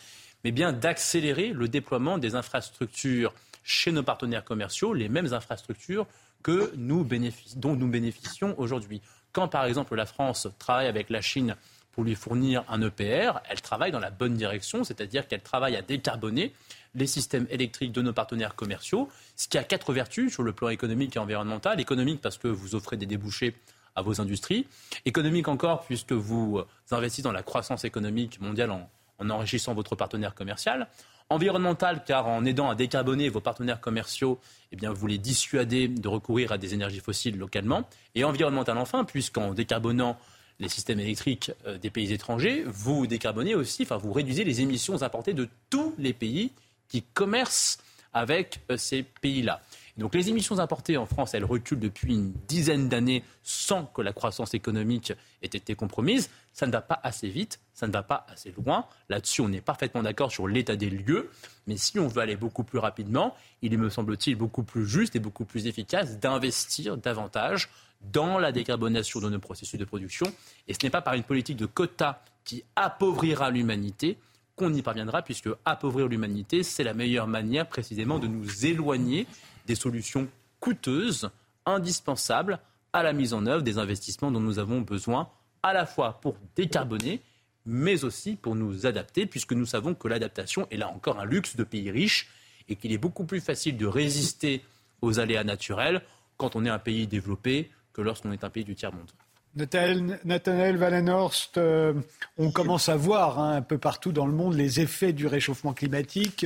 mais 0.45 0.51
bien 0.51 0.73
d'accélérer 0.73 1.49
le 1.49 1.69
déploiement 1.69 2.19
des 2.19 2.35
infrastructures 2.35 3.33
chez 3.65 3.93
nos 3.93 4.03
partenaires 4.03 4.45
commerciaux, 4.45 4.93
les 4.93 5.09
mêmes 5.09 5.33
infrastructures 5.33 6.07
que 6.43 6.71
nous 6.77 7.07
dont 7.57 7.75
nous 7.75 7.89
bénéficions 7.89 8.55
aujourd'hui. 8.59 9.01
Quand, 9.33 9.49
par 9.49 9.65
exemple, 9.65 9.95
la 9.95 10.07
France 10.07 10.49
travaille 10.59 10.87
avec 10.87 11.11
la 11.11 11.21
Chine 11.21 11.57
pour 11.97 12.05
lui 12.05 12.15
fournir 12.15 12.63
un 12.69 12.83
EPR, 12.83 13.41
elle 13.49 13.63
travaille 13.63 13.91
dans 13.91 13.99
la 13.99 14.11
bonne 14.11 14.35
direction, 14.35 14.85
c'est-à-dire 14.85 15.27
qu'elle 15.27 15.41
travaille 15.41 15.77
à 15.77 15.81
décarboner 15.81 16.53
les 16.95 17.07
systèmes 17.07 17.47
électriques 17.49 17.93
de 17.93 18.03
nos 18.03 18.13
partenaires 18.13 18.55
commerciaux, 18.55 19.09
ce 19.35 19.49
qui 19.49 19.57
a 19.57 19.65
quatre 19.65 19.95
vertus 19.95 20.31
sur 20.31 20.43
le 20.43 20.53
plan 20.53 20.69
économique 20.69 21.17
et 21.17 21.19
environnemental. 21.19 21.81
Économique 21.81 22.21
parce 22.21 22.37
que 22.37 22.49
vous 22.49 22.75
offrez 22.75 22.99
des 22.99 23.07
débouchés 23.07 23.55
à 23.95 24.03
vos 24.03 24.21
industries. 24.21 24.67
Économique 25.07 25.49
encore 25.49 25.87
puisque 25.87 26.13
vous 26.13 26.63
investissez 26.91 27.23
dans 27.23 27.33
la 27.33 27.43
croissance 27.43 27.87
économique 27.87 28.43
mondiale 28.43 28.73
en, 28.73 28.91
en 29.19 29.31
enrichissant 29.31 29.73
votre 29.73 29.97
partenaire 29.97 30.35
commercial. 30.35 30.89
Environnemental, 31.31 32.05
car 32.05 32.27
en 32.27 32.45
aidant 32.45 32.69
à 32.69 32.75
décarboner 32.75 33.31
vos 33.31 33.41
partenaires 33.41 33.81
commerciaux, 33.81 34.39
eh 34.71 34.77
bien, 34.77 34.93
vous 34.93 35.07
les 35.07 35.17
dissuadez 35.17 35.89
de 35.89 36.09
recourir 36.09 36.53
à 36.53 36.59
des 36.59 36.75
énergies 36.75 37.01
fossiles 37.01 37.39
localement. 37.39 37.89
Et 38.15 38.23
environnemental 38.23 38.77
enfin, 38.77 39.05
puisqu'en 39.05 39.55
décarbonant 39.55 40.19
les 40.59 40.69
systèmes 40.69 41.01
électriques 41.01 41.53
euh, 41.67 41.79
des 41.79 41.91
pays 41.91 42.13
étrangers, 42.13 42.65
vous 42.67 43.07
décarbonez 43.07 43.55
aussi, 43.55 43.83
enfin 43.83 43.97
vous 43.97 44.13
réduisez 44.13 44.45
les 44.45 44.61
émissions 44.61 45.03
importées 45.03 45.35
de 45.35 45.49
tous 45.71 45.95
les 45.99 46.13
pays 46.13 46.53
qui 46.89 47.03
commercent 47.03 47.79
avec 48.13 48.61
euh, 48.71 48.77
ces 48.77 49.03
pays-là. 49.03 49.61
Donc 49.97 50.15
les 50.15 50.29
émissions 50.29 50.59
importées 50.59 50.97
en 50.97 51.07
France, 51.07 51.33
elles 51.35 51.45
reculent 51.45 51.81
depuis 51.81 52.15
une 52.15 52.33
dizaine 52.47 52.89
d'années 52.89 53.25
sans 53.43 53.87
que 53.87 54.03
la 54.03 54.13
croissance 54.13 54.53
économique 54.53 55.13
ait 55.43 55.47
été 55.47 55.75
compromise. 55.75 56.31
Ça 56.53 56.67
ne 56.67 56.73
va 56.73 56.83
pas 56.83 57.01
assez 57.03 57.29
vite, 57.29 57.61
ça 57.73 57.87
ne 57.87 57.93
va 57.93 58.03
pas 58.03 58.27
assez 58.29 58.53
loin. 58.53 58.87
Là-dessus, 59.09 59.41
on 59.41 59.51
est 59.53 59.63
parfaitement 59.63 60.03
d'accord 60.03 60.31
sur 60.31 60.49
l'état 60.49 60.77
des 60.77 60.91
lieux. 60.91 61.31
Mais 61.67 61.79
si 61.79 61.99
on 61.99 62.09
veut 62.09 62.21
aller 62.21 62.37
beaucoup 62.37 62.63
plus 62.63 62.79
rapidement, 62.79 63.35
il 63.63 63.73
est, 63.73 63.79
me 63.79 63.89
semble-t-il, 63.89 64.37
beaucoup 64.37 64.65
plus 64.65 64.87
juste 64.87 65.17
et 65.17 65.21
beaucoup 65.21 65.47
plus 65.47 65.67
efficace 65.67 66.19
d'investir 66.19 66.99
davantage 66.99 67.71
dans 68.03 68.39
la 68.39 68.53
décarbonation 68.53 69.21
de 69.21 69.31
nos 69.31 69.39
processus 69.39 69.81
de 69.81 69.85
production. 69.87 70.27
Et 70.69 70.75
ce 70.75 70.79
n'est 70.83 70.91
pas 70.91 71.01
par 71.01 71.15
une 71.15 71.23
politique 71.23 71.57
de 71.57 71.67
quotas 71.67 72.21
qui 72.45 72.65
appauvrira 72.77 73.51
l'humanité 73.51 74.19
qu'on 74.57 74.73
y 74.73 74.83
parviendra, 74.83 75.23
puisque 75.23 75.51
appauvrir 75.65 76.09
l'humanité, 76.09 76.63
c'est 76.63 76.85
la 76.85 76.95
meilleure 76.95 77.27
manière 77.27 77.69
précisément 77.69 78.19
de 78.19 78.27
nous 78.27 78.65
éloigner 78.65 79.27
des 79.67 79.75
solutions 79.75 80.29
coûteuses, 80.61 81.31
indispensables 81.65 82.61
à 82.93 83.03
la 83.03 83.13
mise 83.13 83.35
en 83.35 83.47
œuvre 83.47 83.63
des 83.63 83.79
investissements 83.79 84.31
dont 84.31 84.41
nous 84.41 84.59
avons 84.59 84.81
besoin, 84.81 85.29
à 85.63 85.73
la 85.73 85.85
fois 85.85 86.21
pour 86.21 86.37
décarboner, 86.55 87.21
mais 87.65 88.05
aussi 88.05 88.37
pour 88.37 88.55
nous 88.55 88.87
adapter, 88.87 89.27
puisque 89.27 89.53
nous 89.53 89.67
savons 89.67 89.95
que 89.95 90.09
l'adaptation 90.09 90.67
est 90.71 90.77
là 90.77 90.89
encore 90.89 91.19
un 91.19 91.25
luxe 91.25 91.57
de 91.57 91.65
pays 91.65 91.91
riches 91.91 92.31
et 92.69 92.77
qu'il 92.77 92.93
est 92.93 92.99
beaucoup 92.99 93.25
plus 93.25 93.41
facile 93.41 93.77
de 93.77 93.87
résister 93.87 94.63
aux 95.03 95.19
aléas 95.19 95.45
naturels 95.45 96.03
quand 96.37 96.57
on 96.57 96.65
est 96.65 96.71
un 96.71 96.79
pays 96.79 97.07
développé 97.07 97.71
que 97.93 98.03
lorsqu'on 98.03 98.33
est 98.33 98.45
un 98.45 98.51
pays 98.51 98.65
du 98.65 98.75
tiers-monde. 98.75 99.11
Nathanaël 99.57 100.77
Wallenhorst, 100.77 101.57
euh, 101.57 101.95
on 102.37 102.51
commence 102.51 102.91
à 102.91 102.97
voir 102.97 103.39
hein, 103.39 103.57
un 103.57 103.63
peu 103.63 103.79
partout 103.79 104.13
dans 104.13 104.27
le 104.27 104.33
monde 104.33 104.55
les 104.55 104.81
effets 104.81 105.15
du 105.15 105.27
réchauffement 105.27 105.73
climatique. 105.73 106.45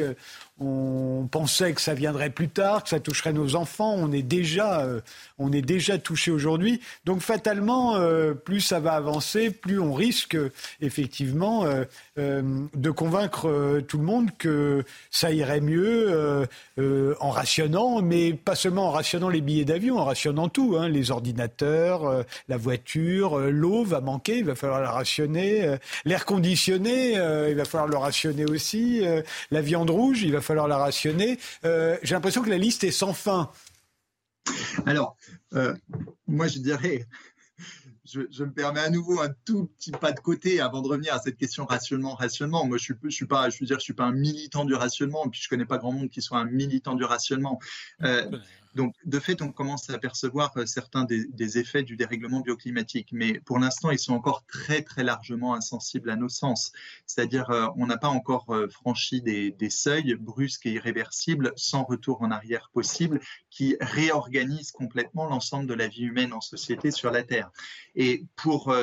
On 0.63 1.27
pensait 1.31 1.73
que 1.73 1.81
ça 1.81 1.95
viendrait 1.95 2.29
plus 2.29 2.51
tard, 2.51 2.83
que 2.83 2.91
ça 2.91 3.01
toucherait 3.01 3.33
nos 3.33 3.57
enfants. 3.57 3.95
On 3.97 4.13
est 4.13 4.21
déjà, 4.23 4.83
euh, 4.83 5.01
on 5.39 5.53
est 5.53 5.63
déjà 5.63 5.97
touché 5.97 6.31
aujourd'hui. 6.31 6.83
Donc 7.07 7.23
fatalement, 7.23 7.97
euh, 7.97 8.35
plus 8.35 8.61
ça 8.61 8.79
va 8.79 8.93
avancer, 8.93 9.51
plus 9.51 9.81
on 9.81 9.95
risque 9.95 10.37
effectivement 10.83 11.65
euh, 11.65 12.43
de 12.75 12.91
convaincre 12.91 13.81
tout 13.89 13.97
le 13.97 14.05
monde 14.05 14.31
que 14.37 14.85
ça 15.11 15.33
irait 15.33 15.63
mieux 15.63 16.47
en 17.21 17.31
rationnant, 17.31 18.03
mais 18.03 18.35
pas 18.35 18.55
seulement 18.55 18.89
en 18.89 18.91
rationnant 18.91 19.31
les 19.31 19.41
billets 19.41 19.65
d'avion, 19.65 19.99
en 19.99 20.05
rationnant 20.05 20.51
tout, 20.51 20.77
hein, 20.79 20.89
les 20.89 21.11
ordinateurs, 21.11 22.25
la 22.49 22.57
voiture, 22.59 23.39
l'eau 23.39 23.85
va 23.85 24.01
manquer, 24.01 24.39
il 24.39 24.45
va 24.45 24.55
falloir 24.55 24.81
la 24.81 24.91
rationner, 24.91 25.77
l'air 26.05 26.27
conditionné, 26.27 27.13
il 27.13 27.55
va 27.55 27.65
falloir 27.65 27.89
le 27.89 27.97
rationner 27.97 28.45
aussi, 28.45 29.03
la 29.51 29.61
viande 29.63 29.91
rouge, 29.91 30.23
il 30.23 30.33
va 30.33 30.41
falloir 30.41 30.50
falloir 30.51 30.67
la 30.67 30.79
rationner. 30.79 31.39
Euh, 31.65 31.97
j'ai 32.03 32.17
l'impression 32.17 32.43
que 32.43 32.51
la 32.51 32.59
liste 32.59 32.83
est 32.83 32.91
sans 32.91 33.13
fin. 33.13 33.53
Alors, 34.85 35.17
euh, 35.55 35.77
moi 36.27 36.49
je 36.49 36.59
dirais, 36.59 37.07
je, 38.05 38.43
me 38.43 38.51
permets 38.51 38.81
à 38.81 38.91
nouveau 38.91 39.21
un 39.21 39.29
tout 39.45 39.71
petit 39.79 39.93
pas 39.93 40.11
de 40.11 40.19
côté 40.19 40.61
avant 40.61 40.83
de 40.83 40.89
revenir 40.89 41.15
à 41.15 41.21
cette 41.21 41.37
question 41.37 41.67
rationnement, 41.67 42.17
rationnement. 42.17 42.67
Moi, 42.67 42.79
je 42.79 42.83
suis, 42.83 42.95
suis 43.11 43.27
pas, 43.27 43.49
je 43.49 43.59
veux 43.61 43.67
dire, 43.67 43.79
je 43.79 43.85
suis 43.85 43.93
pas 43.93 44.07
un 44.07 44.13
militant 44.13 44.65
du 44.65 44.75
rationnement, 44.75 45.29
puis 45.29 45.41
je 45.41 45.49
connais 45.49 45.67
pas 45.67 45.79
grand 45.79 45.93
monde 45.93 46.11
qui 46.11 46.21
soit 46.21 46.39
un 46.39 46.47
militant 46.47 46.97
du 46.97 47.05
rationnement. 47.05 47.61
Euh, 48.03 48.29
donc, 48.75 48.95
de 49.05 49.19
fait, 49.19 49.43
on 49.43 49.51
commence 49.51 49.91
à 49.91 49.95
apercevoir 49.95 50.53
euh, 50.57 50.65
certains 50.67 51.05
des, 51.05 51.59
effets 51.59 51.83
du 51.83 51.97
dérèglement 51.97 52.41
bioclimatique, 52.41 53.09
mais 53.13 53.41
pour 53.41 53.59
l'instant, 53.59 53.91
ils 53.91 53.99
sont 53.99 54.15
encore 54.15 54.45
très, 54.47 54.83
très 54.83 55.03
largement 55.03 55.55
insensibles 55.55 56.11
à 56.11 56.17
nos 56.17 56.29
sens. 56.29 56.73
C'est-à-dire, 57.07 57.51
euh, 57.51 57.67
on 57.77 57.87
n'a 57.87 57.99
pas 57.99 58.09
encore 58.09 58.51
euh, 58.51 58.69
franchi 58.69 59.21
des, 59.23 59.71
seuils 59.71 60.15
brusques 60.15 60.67
et 60.67 60.73
irréversibles, 60.73 61.53
sans 61.57 61.85
retour 61.85 62.23
en 62.23 62.31
arrière 62.31 62.71
possible, 62.73 63.21
qui 63.51 63.77
réorganisent 63.81 64.73
complètement 64.73 65.27
l'ensemble 65.27 65.67
de 65.67 65.75
la 65.75 65.89
vie 65.89 66.03
humaine 66.03 66.33
en 66.33 66.41
société 66.41 66.91
sur 66.91 67.11
la 67.11 67.23
Terre. 67.23 67.51
Et 67.95 68.25
pour, 68.37 68.75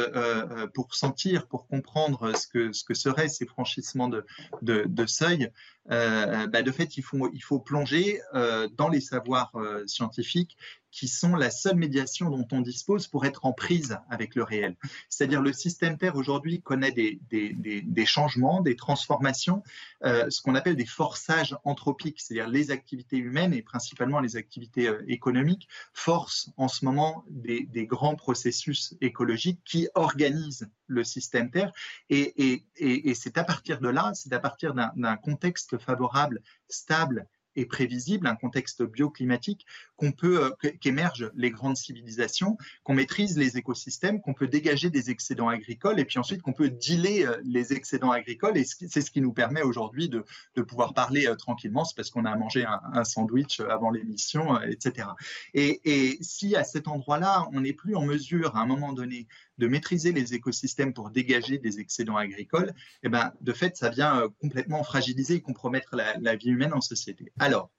pour 0.74 0.96
sentir, 0.96 1.48
pour 1.48 1.68
comprendre 1.68 2.36
ce 2.36 2.48
que, 2.48 2.72
ce 2.72 2.84
que 2.84 2.94
seraient 2.94 3.30
ces 3.30 3.46
franchissements 3.46 4.08
de, 4.08 4.26
de, 4.62 4.84
de 4.88 5.06
seuils, 5.06 5.50
bah, 5.88 6.62
de 6.62 6.72
fait, 6.72 6.98
il 6.98 7.02
faut, 7.02 7.30
il 7.34 7.42
faut 7.42 7.60
plonger 7.60 8.22
euh, 8.34 8.68
dans 8.76 8.90
les 8.90 9.02
savoirs 9.02 9.52
euh, 9.56 9.86
scientifiques 9.88 10.58
qui 10.98 11.08
sont 11.08 11.36
la 11.36 11.52
seule 11.52 11.76
médiation 11.76 12.32
dont 12.32 12.48
on 12.52 12.62
dispose 12.62 13.06
pour 13.06 13.24
être 13.28 13.46
en 13.46 13.54
prise 13.54 14.00
avec 14.10 14.34
le 14.34 14.42
réel. 14.42 14.76
C'est-à-dire 15.10 15.44
le 15.44 15.54
système 15.54 15.96
Terre 15.96 16.16
aujourd'hui 16.16 16.60
connaît 16.64 16.92
des, 16.92 17.20
des, 17.30 18.06
changements, 18.08 18.62
des 18.62 18.76
transformations, 18.76 19.62
euh, 20.04 20.28
ce 20.32 20.42
qu'on 20.42 20.56
appelle 20.56 20.76
des 20.76 20.88
forçages 20.88 21.56
anthropiques, 21.66 22.20
c'est-à-dire 22.20 22.50
les 22.50 22.72
activités 22.72 23.18
humaines 23.18 23.54
et 23.54 23.62
principalement 23.62 24.20
les 24.20 24.38
activités 24.38 24.88
euh, 24.88 25.04
économiques 25.08 25.68
forcent 25.94 26.50
en 26.58 26.68
ce 26.68 26.84
moment 26.84 27.24
des, 27.30 27.68
grands 27.86 28.16
processus 28.16 28.96
écologiques 29.00 29.62
qui 29.66 29.88
organisent 29.94 30.68
le 30.88 31.04
système 31.04 31.52
Terre. 31.52 31.72
Et, 32.10 32.64
et, 32.78 33.10
et 33.10 33.14
c'est 33.14 33.38
à 33.38 33.44
partir 33.44 33.80
de 33.80 33.88
là, 33.88 34.14
c'est 34.16 34.34
à 34.34 34.40
partir 34.40 34.74
d'un 34.74 35.16
contexte 35.16 35.78
favorable, 35.78 36.42
stable 36.70 37.28
et 37.58 37.66
prévisible, 37.66 38.28
un 38.28 38.36
contexte 38.36 38.84
bioclimatique, 38.84 39.66
qu'on 39.98 40.12
peut 40.12 40.46
euh, 40.46 40.70
qu'émergent 40.80 41.32
les 41.36 41.52
grandes 41.52 41.76
civilisations, 41.76 42.58
qu'on 42.84 42.94
maîtrise 42.94 43.38
les 43.38 43.58
écosystèmes, 43.58 44.22
qu'on 44.22 44.34
peut 44.34 44.48
dégager 44.48 44.90
des 44.90 45.10
excédents 45.10 45.50
agricoles 45.50 46.00
et 46.00 46.06
puis 46.06 46.20
ensuite 46.20 46.42
qu'on 46.42 46.54
peut 46.54 46.70
dealer 46.70 47.26
euh, 47.26 47.38
les 47.44 47.74
excédents 47.74 48.12
agricoles 48.12 48.58
et 48.58 48.64
c'est 48.64 49.02
ce 49.02 49.12
qui 49.12 49.22
nous 49.22 49.34
permet 49.34 49.64
aujourd'hui 49.64 50.08
de, 50.08 50.24
de, 50.56 50.62
pouvoir 50.62 50.94
parler 50.94 51.28
euh, 51.28 51.36
tranquillement, 51.36 51.84
c'est 51.84 51.96
parce 51.96 52.12
qu'on 52.12 52.26
a 52.26 52.36
mangé 52.36 52.66
un, 52.66 53.04
sandwich 53.04 53.60
avant 53.60 53.90
l'émission, 53.90 54.62
etc. 54.62 55.10
Et, 55.54 55.82
et 55.86 56.18
si 56.22 56.56
à 56.56 56.64
cet 56.64 56.88
endroit-là, 56.88 57.48
on 57.54 57.62
n'est 57.62 57.74
plus 57.74 57.96
en 57.96 58.06
mesure 58.06 58.56
à 58.56 58.62
un 58.62 58.66
moment 58.66 58.94
donné 58.94 59.28
de 59.58 59.68
maîtriser 59.68 60.12
les 60.12 60.34
écosystèmes 60.34 60.94
pour 60.94 61.10
dégager 61.10 61.58
des 61.58 61.80
excédents 61.80 62.18
agricoles, 62.18 62.74
eh 63.04 63.10
ben, 63.10 63.32
de 63.42 63.54
fait, 63.54 63.76
ça 63.76 63.90
vient 63.90 64.28
complètement 64.40 64.84
fragiliser 64.84 65.36
et 65.36 65.42
compromettre 65.42 65.96
la, 65.96 66.36
vie 66.36 66.50
humaine 66.50 66.74
en 66.74 66.82
société. 66.82 67.32
Alors, 67.40 67.72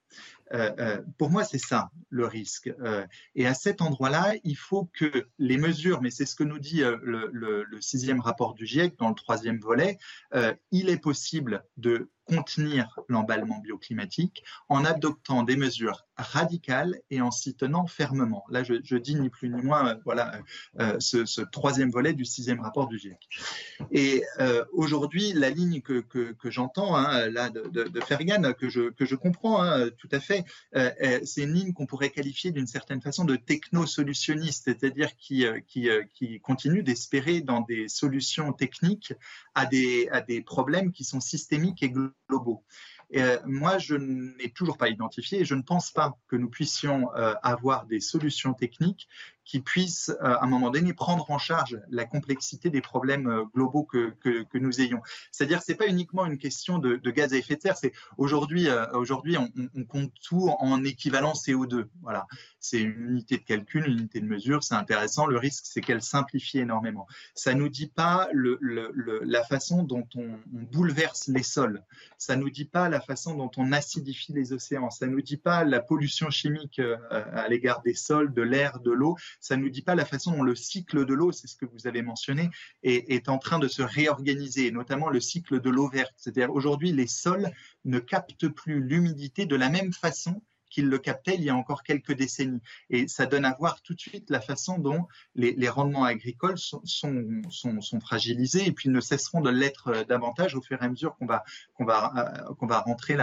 pour 1.17 1.29
moi, 1.29 1.43
c'est 1.43 1.59
ça 1.59 1.89
le 2.09 2.25
risque. 2.25 2.71
et 3.35 3.47
à 3.47 3.53
cet 3.53 3.81
endroit-là, 3.81 4.33
il 4.43 4.57
faut 4.57 4.89
que 4.93 5.27
les 5.37 5.57
mesures, 5.57 6.01
mais 6.01 6.11
c'est 6.11 6.25
ce 6.25 6.35
que 6.35 6.43
nous 6.43 6.59
dit 6.59 6.81
le, 6.81 7.29
le, 7.31 7.81
sixième 7.81 8.19
rapport 8.19 8.53
du 8.53 8.65
GIEC 8.65 8.97
dans 8.97 9.09
le 9.09 9.15
troisième 9.15 9.59
volet, 9.59 9.97
il 10.71 10.89
est 10.89 11.01
possible 11.01 11.63
de 11.77 12.09
contenir 12.29 12.99
l'emballement 13.07 13.59
bioclimatique 13.59 14.43
en 14.69 14.85
adoptant 14.85 15.43
des 15.43 15.55
mesures 15.57 16.05
radicales 16.19 16.99
et 17.09 17.21
en 17.21 17.31
s'y 17.31 17.55
tenant 17.55 17.87
fermement. 17.87 18.45
Là, 18.49 18.63
je, 18.63 18.95
dis 18.95 19.15
ni 19.15 19.29
plus 19.29 19.49
ni 19.49 19.61
moins, 19.61 19.89
euh, 19.89 19.95
voilà, 20.05 20.39
euh, 20.79 20.99
ce, 20.99 21.41
troisième 21.41 21.89
volet 21.89 22.13
du 22.13 22.25
sixième 22.25 22.59
rapport 22.59 22.87
du 22.87 22.99
GIEC. 22.99 23.17
Et 23.91 24.23
euh, 24.39 24.63
aujourd'hui, 24.73 25.33
la 25.33 25.49
ligne 25.49 25.81
que, 25.81 26.03
j'entends 26.45 26.95
hein, 26.95 27.29
là 27.29 27.49
de, 27.49 27.61
de, 27.69 28.01
Fergan, 28.01 28.53
que 28.53 28.69
je, 28.69 28.91
je 28.99 29.15
comprends 29.15 29.63
hein, 29.63 29.89
tout 29.97 30.09
à 30.11 30.19
fait, 30.19 30.43
c'est 31.23 31.43
une 31.43 31.53
ligne 31.53 31.73
qu'on 31.73 31.85
pourrait 31.85 32.09
qualifier 32.09 32.51
d'une 32.51 32.67
certaine 32.67 33.01
façon 33.01 33.25
de 33.25 33.35
techno-solutionniste, 33.35 34.65
c'est-à-dire 34.65 35.15
qui 35.15 36.39
continue 36.41 36.83
d'espérer 36.83 37.41
dans 37.41 37.61
des 37.61 37.87
solutions 37.87 38.53
techniques 38.53 39.13
à 39.55 39.65
des, 39.65 40.09
à 40.11 40.21
des 40.21 40.41
problèmes 40.41 40.91
qui 40.91 41.03
sont 41.03 41.21
systémiques 41.21 41.83
et 41.83 41.89
globaux. 41.89 42.13
Euh, 43.15 43.39
moi, 43.45 43.77
je 43.79 43.95
n'ai 43.95 44.51
toujours 44.51 44.77
pas 44.77 44.89
identifié 44.89 45.41
et 45.41 45.45
je 45.45 45.55
ne 45.55 45.63
pense 45.63 45.91
pas 45.91 46.17
que 46.27 46.35
nous 46.35 46.49
puissions 46.49 47.13
euh, 47.15 47.33
avoir 47.41 47.85
des 47.85 47.99
solutions 47.99 48.53
techniques 48.53 49.07
qui 49.49 49.61
puisse, 49.61 50.11
à 50.21 50.43
un 50.43 50.47
moment 50.47 50.69
donné, 50.69 50.93
prendre 50.93 51.31
en 51.31 51.39
charge 51.39 51.81
la 51.89 52.05
complexité 52.05 52.69
des 52.69 52.81
problèmes 52.81 53.45
globaux 53.55 53.83
que, 53.83 54.13
nous 54.53 54.79
ayons. 54.79 55.01
C'est-à-dire, 55.31 55.63
c'est 55.63 55.73
pas 55.73 55.87
uniquement 55.87 56.27
une 56.27 56.37
question 56.37 56.77
de, 56.77 56.97
gaz 57.09 57.33
à 57.33 57.37
effet 57.37 57.55
de 57.55 57.61
serre. 57.61 57.75
C'est 57.75 57.91
aujourd'hui, 58.17 58.67
aujourd'hui, 58.93 59.37
on, 59.37 59.49
compte 59.85 60.11
tout 60.21 60.51
en 60.59 60.83
équivalent 60.83 61.33
CO2. 61.33 61.85
Voilà, 62.03 62.27
c'est 62.59 62.79
une 62.79 63.09
unité 63.09 63.37
de 63.37 63.43
calcul, 63.43 63.87
une 63.87 63.97
unité 63.97 64.19
de 64.19 64.27
mesure. 64.27 64.63
C'est 64.63 64.75
intéressant. 64.75 65.25
Le 65.25 65.39
risque, 65.39 65.65
c'est 65.65 65.81
qu'elle 65.81 66.03
simplifie 66.03 66.59
énormément. 66.59 67.07
Ça 67.33 67.55
nous 67.55 67.69
dit 67.69 67.87
pas 67.87 68.29
la 68.31 69.43
façon 69.45 69.81
dont 69.81 70.07
on, 70.15 70.37
bouleverse 70.45 71.27
les 71.27 71.41
sols. 71.41 71.83
Ça 72.19 72.35
nous 72.35 72.51
dit 72.51 72.65
pas 72.65 72.87
la 72.87 73.01
façon 73.01 73.33
dont 73.33 73.49
on 73.57 73.71
acidifie 73.71 74.31
les 74.33 74.53
océans. 74.53 74.91
Ça 74.91 75.07
nous 75.07 75.23
dit 75.23 75.37
pas 75.37 75.63
la 75.63 75.79
pollution 75.79 76.29
chimique 76.29 76.79
à 77.09 77.47
l'égard 77.47 77.81
des 77.81 77.95
sols, 77.95 78.31
de 78.31 78.43
l'air, 78.43 78.79
de 78.79 78.91
l'eau. 78.91 79.17
Ça 79.39 79.57
nous 79.57 79.69
dit 79.69 79.81
pas 79.81 79.95
la 79.95 80.05
façon 80.05 80.31
dont 80.31 80.43
le 80.43 80.55
cycle 80.55 81.05
de 81.05 81.13
l'eau, 81.13 81.31
c'est 81.31 81.47
ce 81.47 81.55
que 81.55 81.65
vous 81.65 81.87
avez 81.87 82.01
mentionné, 82.01 82.49
est, 82.83 83.11
est, 83.11 83.29
en 83.29 83.37
train 83.37 83.59
de 83.59 83.67
se 83.67 83.81
réorganiser, 83.81 84.71
notamment 84.71 85.09
le 85.09 85.19
cycle 85.19 85.61
de 85.61 85.69
l'eau 85.69 85.89
verte. 85.89 86.13
C'est-à-dire 86.17 86.51
aujourd'hui, 86.51 86.91
les 86.91 87.07
sols 87.07 87.49
ne 87.85 87.99
captent 87.99 88.49
plus 88.49 88.81
l'humidité 88.81 89.45
de 89.45 89.55
la 89.55 89.69
même 89.69 89.93
façon 89.93 90.41
qu'il 90.69 90.87
le 90.87 90.97
captait 90.99 91.35
il 91.35 91.43
y 91.43 91.49
a 91.49 91.55
encore 91.55 91.83
quelques 91.83 92.13
décennies. 92.13 92.61
Et 92.89 93.07
ça 93.07 93.25
donne 93.25 93.45
à 93.45 93.55
voir 93.57 93.81
tout 93.81 93.93
de 93.93 93.99
suite 93.99 94.29
la 94.29 94.41
façon 94.41 94.77
dont 94.77 95.07
les, 95.35 95.69
rendements 95.69 96.03
agricoles 96.03 96.57
sont, 96.57 96.81
fragilisés 98.01 98.67
et 98.67 98.71
puis 98.71 98.89
ne 98.89 98.99
cesseront 98.99 99.41
de 99.41 99.49
l'être 99.49 99.89
euh, 99.89 100.03
davantage 100.03 100.55
au 100.55 100.61
fur 100.61 100.81
et 100.81 100.85
à 100.85 100.89
mesure 100.89 101.15
qu'on 101.17 101.25
va, 101.25 101.43
va, 101.79 102.45
euh, 102.49 102.65
va 102.67 102.79
rentrer 102.79 103.17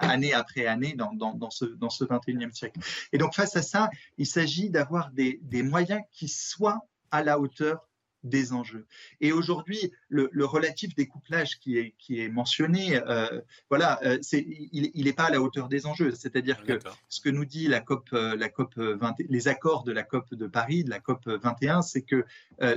année 0.00 0.32
après 0.32 0.66
année 0.66 0.94
dans, 0.94 1.12
dans, 1.12 1.50
ce, 1.50 1.64
dans 1.64 1.90
ce 1.90 2.04
21e 2.04 2.52
siècle. 2.52 2.80
Et 3.12 3.18
donc 3.18 3.34
face 3.34 3.56
à 3.56 3.62
ça, 3.62 3.90
il 4.18 4.26
s'agit 4.26 4.70
d'avoir 4.70 5.10
des 5.10 5.62
moyens 5.62 6.02
qui 6.12 6.28
soient 6.28 6.80
à 7.10 7.22
la 7.22 7.38
hauteur 7.38 7.85
des 8.28 8.52
enjeux. 8.52 8.86
Et 9.20 9.32
aujourd'hui, 9.32 9.92
le, 10.08 10.30
relatif 10.44 10.94
découplage 10.94 11.58
qui 11.58 11.78
est, 11.78 11.94
qui 11.98 12.20
est 12.20 12.28
mentionné, 12.28 13.00
euh, 13.06 13.40
voilà, 13.68 13.98
euh, 14.04 14.18
c'est, 14.22 14.44
il 14.72 15.04
n'est 15.04 15.12
pas 15.12 15.24
à 15.24 15.30
la 15.30 15.40
hauteur 15.40 15.68
des 15.68 15.86
enjeux. 15.86 16.12
C'est-à-dire 16.14 16.62
que 16.64 16.78
ce 17.08 17.20
que 17.20 17.28
nous 17.28 17.44
dit 17.44 17.68
la 17.68 17.80
COP, 17.80 18.08
euh, 18.12 18.36
la 18.36 18.48
COP 18.48 18.76
20, 18.76 19.16
les 19.28 19.48
accords 19.48 19.84
de 19.84 19.92
la 19.92 20.02
COP 20.02 20.34
de 20.34 20.46
Paris, 20.46 20.84
de 20.84 20.90
la 20.90 21.00
COP 21.00 21.26
21, 21.26 21.82
c'est 21.82 22.02
que 22.02 22.24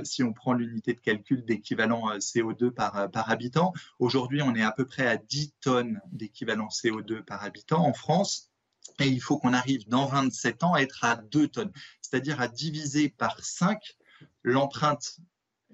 si 0.02 0.22
on 0.22 0.32
prend 0.32 0.52
l'unité 0.52 0.94
de 0.94 1.00
calcul 1.00 1.44
d'équivalent 1.44 2.16
CO2 2.18 2.70
par, 2.70 3.10
par 3.10 3.30
habitant, 3.30 3.72
aujourd'hui, 3.98 4.42
on 4.42 4.54
est 4.54 4.62
à 4.62 4.72
peu 4.72 4.84
près 4.84 5.06
à 5.06 5.16
10 5.16 5.54
tonnes 5.60 6.00
d'équivalent 6.12 6.68
CO2 6.68 7.22
par 7.22 7.42
habitant 7.42 7.86
en 7.86 7.92
France. 7.92 8.50
Et 9.00 9.08
il 9.08 9.20
faut 9.20 9.38
qu'on 9.38 9.54
arrive 9.54 9.88
dans 9.88 10.06
27 10.06 10.62
ans 10.62 10.74
à 10.74 10.80
être 10.80 11.04
à 11.04 11.16
2 11.16 11.48
tonnes, 11.48 11.72
c'est-à-dire 12.02 12.40
à 12.40 12.48
diviser 12.48 13.08
par 13.08 13.42
5 13.42 13.96
l'empreinte 14.42 15.18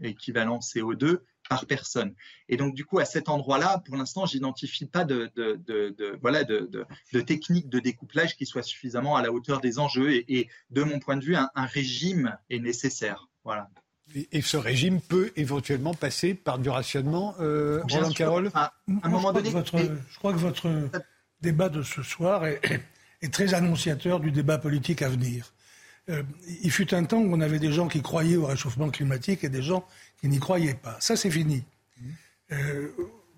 équivalent 0.03 0.59
CO2 0.59 1.21
par 1.49 1.67
personne. 1.67 2.15
Et 2.49 2.57
donc, 2.57 2.75
du 2.75 2.85
coup, 2.85 2.99
à 2.99 3.05
cet 3.05 3.29
endroit-là, 3.29 3.83
pour 3.85 3.97
l'instant, 3.97 4.27
j'identifie 4.27 4.87
pas 4.87 5.05
de, 5.05 5.31
de, 5.37 6.19
voilà, 6.21 6.45
de, 6.45 6.71
de, 7.13 7.21
technique 7.21 7.69
de 7.69 7.79
découplage 7.79 8.37
qui 8.37 8.47
soit 8.47 8.63
suffisamment 8.63 9.17
à 9.17 9.23
la 9.23 9.33
hauteur 9.33 9.61
des 9.61 9.79
enjeux. 9.79 10.13
Et, 10.13 10.49
de 10.71 10.83
mon 10.83 10.99
point 10.99 11.17
de 11.17 11.25
vue, 11.25 11.37
un, 11.37 11.51
régime 11.67 12.37
est 12.51 12.59
nécessaire. 12.59 13.29
Voilà. 13.45 13.69
Et, 14.33 14.43
ce 14.43 14.57
régime 14.57 15.01
peut 15.01 15.33
éventuellement 15.37 15.95
passer 15.95 16.35
par 16.35 16.59
du 16.59 16.69
rationnement, 16.69 17.35
euh, 17.41 17.83
Roland 17.89 18.11
Carole 18.11 18.51
à, 18.55 18.73
un 19.03 19.09
moment 19.09 19.33
donné. 19.33 19.51
je 19.51 20.19
crois 20.19 20.33
que 20.33 20.39
votre 20.39 20.69
débat 21.41 21.69
de 21.69 21.83
ce 21.83 22.03
soir 22.03 22.47
est, 22.47 22.61
est 23.23 23.33
très 23.33 23.55
annonciateur 23.55 24.21
du 24.21 24.31
débat 24.31 24.59
politique 24.59 25.03
à 25.03 25.09
venir. 25.09 25.53
Euh, 26.09 26.23
il 26.63 26.71
fut 26.71 26.95
un 26.95 27.05
temps 27.05 27.19
où 27.19 27.35
on 27.35 27.41
avait 27.41 27.59
des 27.59 27.73
gens 27.73 27.89
qui 27.89 28.01
croyaient 28.01 28.37
au 28.37 28.47
réchauffement 28.47 28.91
climatique 28.91 29.43
et 29.43 29.49
des 29.49 29.63
gens 29.63 29.87
qui 30.21 30.29
n'y 30.29 30.39
croyaient 30.39 30.75
pas. 30.75 30.97
Ça, 31.01 31.17
c'est 31.17 31.31
fini. 31.31 31.65
Euh, 32.53 32.89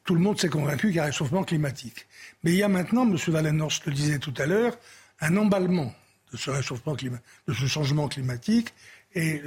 tout 0.05 0.15
le 0.15 0.21
monde 0.21 0.39
s'est 0.39 0.49
convaincu 0.49 0.89
qu'il 0.89 0.97
y 0.97 1.01
a 1.01 1.05
un 1.05 1.07
réchauffement 1.07 1.45
climatique. 1.45 2.07
Mais 2.43 2.53
il 2.53 2.57
y 2.57 2.63
a 2.63 2.69
maintenant, 2.69 3.09
M. 3.09 3.17
Wallenhorst 3.29 3.87
le 3.87 3.93
disait 3.93 4.19
tout 4.19 4.35
à 4.37 4.47
l'heure, 4.47 4.79
un 5.21 5.37
emballement 5.37 5.95
de 6.33 6.37
ce 6.37 6.51
réchauffement 6.51 6.95
climatique, 6.95 7.27
de 7.47 7.55
ce 7.55 7.67
changement 7.67 8.09
climatique. 8.09 8.75
Et 9.15 9.43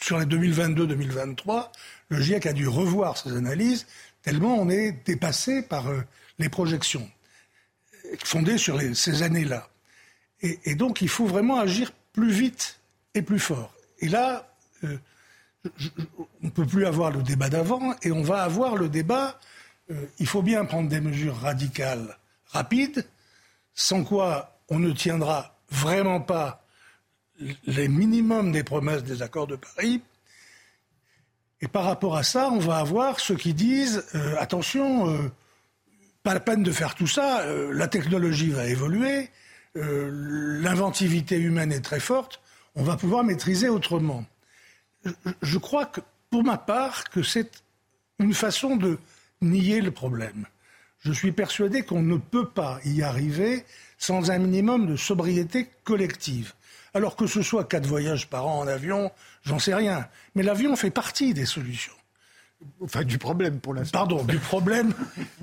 sur 0.00 0.18
les 0.18 0.26
2022-2023, 0.26 1.70
le 2.10 2.20
GIEC 2.20 2.46
a 2.46 2.52
dû 2.52 2.68
revoir 2.68 3.18
ses 3.18 3.36
analyses 3.36 3.86
tellement 4.22 4.58
on 4.58 4.68
est 4.68 5.04
dépassé 5.04 5.62
par 5.62 5.86
euh, 5.86 6.00
les 6.40 6.48
projections 6.48 7.08
fondées 8.24 8.58
sur 8.58 8.80
ces 8.94 9.22
années-là. 9.22 9.68
et, 10.40 10.74
donc, 10.74 11.00
il 11.00 11.08
faut 11.08 11.26
vraiment 11.26 11.58
agir 11.58 11.92
plus 12.16 12.32
vite 12.32 12.80
et 13.14 13.22
plus 13.22 13.38
fort. 13.38 13.72
Et 14.00 14.08
là, 14.08 14.48
euh, 14.84 14.98
on 16.18 16.46
ne 16.46 16.50
peut 16.50 16.66
plus 16.66 16.86
avoir 16.86 17.10
le 17.10 17.22
débat 17.22 17.50
d'avant 17.50 17.94
et 18.02 18.10
on 18.10 18.22
va 18.22 18.42
avoir 18.42 18.76
le 18.76 18.88
débat. 18.88 19.38
Euh, 19.90 20.06
il 20.18 20.26
faut 20.26 20.42
bien 20.42 20.64
prendre 20.64 20.88
des 20.88 21.00
mesures 21.00 21.36
radicales, 21.36 22.16
rapides, 22.46 23.06
sans 23.74 24.02
quoi 24.02 24.58
on 24.68 24.78
ne 24.78 24.90
tiendra 24.92 25.58
vraiment 25.70 26.20
pas 26.20 26.64
les 27.66 27.88
minimums 27.88 28.50
des 28.50 28.64
promesses 28.64 29.04
des 29.04 29.20
accords 29.20 29.46
de 29.46 29.56
Paris. 29.56 30.02
Et 31.60 31.68
par 31.68 31.84
rapport 31.84 32.16
à 32.16 32.22
ça, 32.22 32.48
on 32.50 32.58
va 32.58 32.78
avoir 32.78 33.20
ceux 33.20 33.36
qui 33.36 33.52
disent 33.52 34.06
euh, 34.14 34.36
attention, 34.38 35.30
pas 36.22 36.32
la 36.32 36.40
peine 36.40 36.62
de 36.62 36.72
faire 36.72 36.94
tout 36.94 37.06
ça, 37.06 37.44
la 37.46 37.88
technologie 37.88 38.50
va 38.50 38.66
évoluer, 38.66 39.30
euh, 39.76 40.60
l'inventivité 40.62 41.36
humaine 41.36 41.72
est 41.72 41.80
très 41.80 42.00
forte, 42.00 42.40
on 42.74 42.82
va 42.82 42.96
pouvoir 42.96 43.24
maîtriser 43.24 43.68
autrement. 43.68 44.24
Je, 45.42 45.58
crois 45.58 45.86
que, 45.86 46.00
pour 46.30 46.42
ma 46.42 46.58
part, 46.58 47.04
que 47.04 47.22
c'est 47.22 47.62
une 48.18 48.34
façon 48.34 48.76
de 48.76 48.98
nier 49.40 49.80
le 49.80 49.90
problème. 49.90 50.46
Je 51.00 51.12
suis 51.12 51.32
persuadé 51.32 51.82
qu'on 51.82 52.02
ne 52.02 52.16
peut 52.16 52.48
pas 52.48 52.80
y 52.84 53.02
arriver 53.02 53.64
sans 53.98 54.30
un 54.30 54.38
minimum 54.38 54.86
de 54.86 54.96
sobriété 54.96 55.68
collective. 55.84 56.54
Alors 56.94 57.14
que 57.14 57.26
ce 57.26 57.42
soit 57.42 57.64
quatre 57.64 57.86
voyages 57.86 58.28
par 58.28 58.46
an 58.46 58.60
en 58.60 58.66
avion, 58.66 59.12
j'en 59.42 59.58
sais 59.58 59.74
rien. 59.74 60.08
Mais 60.34 60.42
l'avion 60.42 60.74
fait 60.76 60.90
partie 60.90 61.34
des 61.34 61.46
solutions. 61.46 61.92
Enfin, 62.80 63.04
du 63.04 63.18
problème 63.18 63.60
pour 63.60 63.74
l'instant. 63.74 63.98
Pardon, 63.98 64.24
du 64.24 64.38
problème 64.38 64.94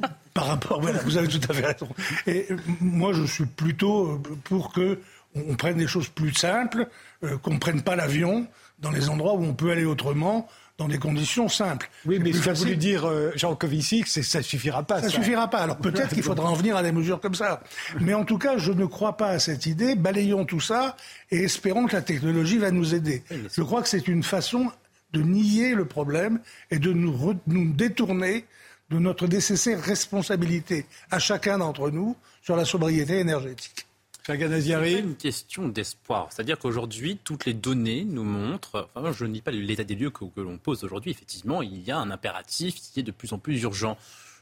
par 0.33 0.47
rapport. 0.47 0.81
Voilà, 0.81 0.99
vous 0.99 1.17
avez 1.17 1.27
tout 1.27 1.41
à 1.49 1.53
fait 1.53 1.65
raison. 1.65 1.89
Et 2.27 2.47
moi, 2.79 3.13
je 3.13 3.23
suis 3.23 3.45
plutôt 3.45 4.07
euh, 4.07 4.21
pour 4.43 4.73
que 4.73 4.99
on 5.35 5.55
prenne 5.55 5.77
des 5.77 5.87
choses 5.87 6.09
plus 6.09 6.33
simples, 6.33 6.87
euh, 7.23 7.37
qu'on 7.37 7.53
ne 7.55 7.59
prenne 7.59 7.81
pas 7.81 7.95
l'avion 7.95 8.47
dans 8.79 8.91
les 8.91 9.09
endroits 9.09 9.33
où 9.33 9.43
on 9.43 9.53
peut 9.53 9.71
aller 9.71 9.85
autrement, 9.85 10.47
dans 10.77 10.87
des 10.87 10.97
conditions 10.97 11.49
simples. 11.49 11.89
Oui, 12.05 12.19
mais 12.19 12.33
ce 12.33 12.43
qu'a 12.43 12.53
voulu 12.53 12.75
dire 12.75 13.07
euh, 13.07 13.31
Jean 13.35 13.55
Covici, 13.55 14.03
c'est 14.07 14.23
ça 14.23 14.41
suffira 14.41 14.83
pas. 14.83 14.99
Ça, 14.99 15.07
ne 15.07 15.11
suffira 15.11 15.47
pas. 15.49 15.59
Alors 15.59 15.77
peut-être 15.77 16.13
qu'il 16.13 16.23
faudra 16.23 16.49
en 16.49 16.53
venir 16.53 16.75
à 16.75 16.83
des 16.83 16.91
mesures 16.91 17.19
comme 17.19 17.35
ça. 17.35 17.61
Mais 17.99 18.13
en 18.13 18.25
tout 18.25 18.39
cas, 18.39 18.57
je 18.57 18.71
ne 18.71 18.85
crois 18.85 19.15
pas 19.15 19.29
à 19.29 19.39
cette 19.39 19.65
idée. 19.67 19.95
Balayons 19.95 20.45
tout 20.45 20.59
ça 20.59 20.97
et 21.31 21.43
espérons 21.43 21.85
que 21.85 21.93
la 21.93 22.01
technologie 22.01 22.57
va 22.57 22.71
nous 22.71 22.95
aider. 22.95 23.23
Je 23.55 23.61
crois 23.61 23.81
que 23.81 23.89
c'est 23.89 24.07
une 24.07 24.23
façon 24.23 24.71
de 25.13 25.21
nier 25.21 25.75
le 25.75 25.85
problème 25.85 26.39
et 26.71 26.79
de 26.79 26.91
nous, 26.91 27.35
détourner 27.45 28.45
de 28.93 28.99
notre 28.99 29.27
nécessaire 29.27 29.81
responsabilité 29.81 30.85
à 31.09 31.17
chacun 31.19 31.57
d'entre 31.57 31.89
nous 31.89 32.15
sur 32.41 32.55
la 32.55 32.63
sobriété 32.63 33.19
énergétique. 33.19 33.87
C'est 34.25 34.99
une 34.99 35.15
question 35.15 35.67
d'espoir. 35.67 36.29
C'est-à-dire 36.31 36.57
qu'aujourd'hui, 36.57 37.19
toutes 37.23 37.45
les 37.45 37.53
données 37.53 38.05
nous 38.05 38.23
montrent, 38.23 38.87
enfin, 38.95 39.11
je 39.11 39.25
ne 39.25 39.33
dis 39.33 39.41
pas 39.41 39.51
l'état 39.51 39.83
des 39.83 39.95
lieux 39.95 40.11
que, 40.11 40.23
que 40.23 40.39
l'on 40.39 40.57
pose 40.57 40.83
aujourd'hui, 40.85 41.11
effectivement, 41.11 41.61
il 41.61 41.83
y 41.83 41.91
a 41.91 41.97
un 41.97 42.09
impératif 42.09 42.75
qui 42.75 43.01
est 43.01 43.03
de 43.03 43.11
plus 43.11 43.33
en 43.33 43.39
plus 43.39 43.61
urgent. 43.63 43.97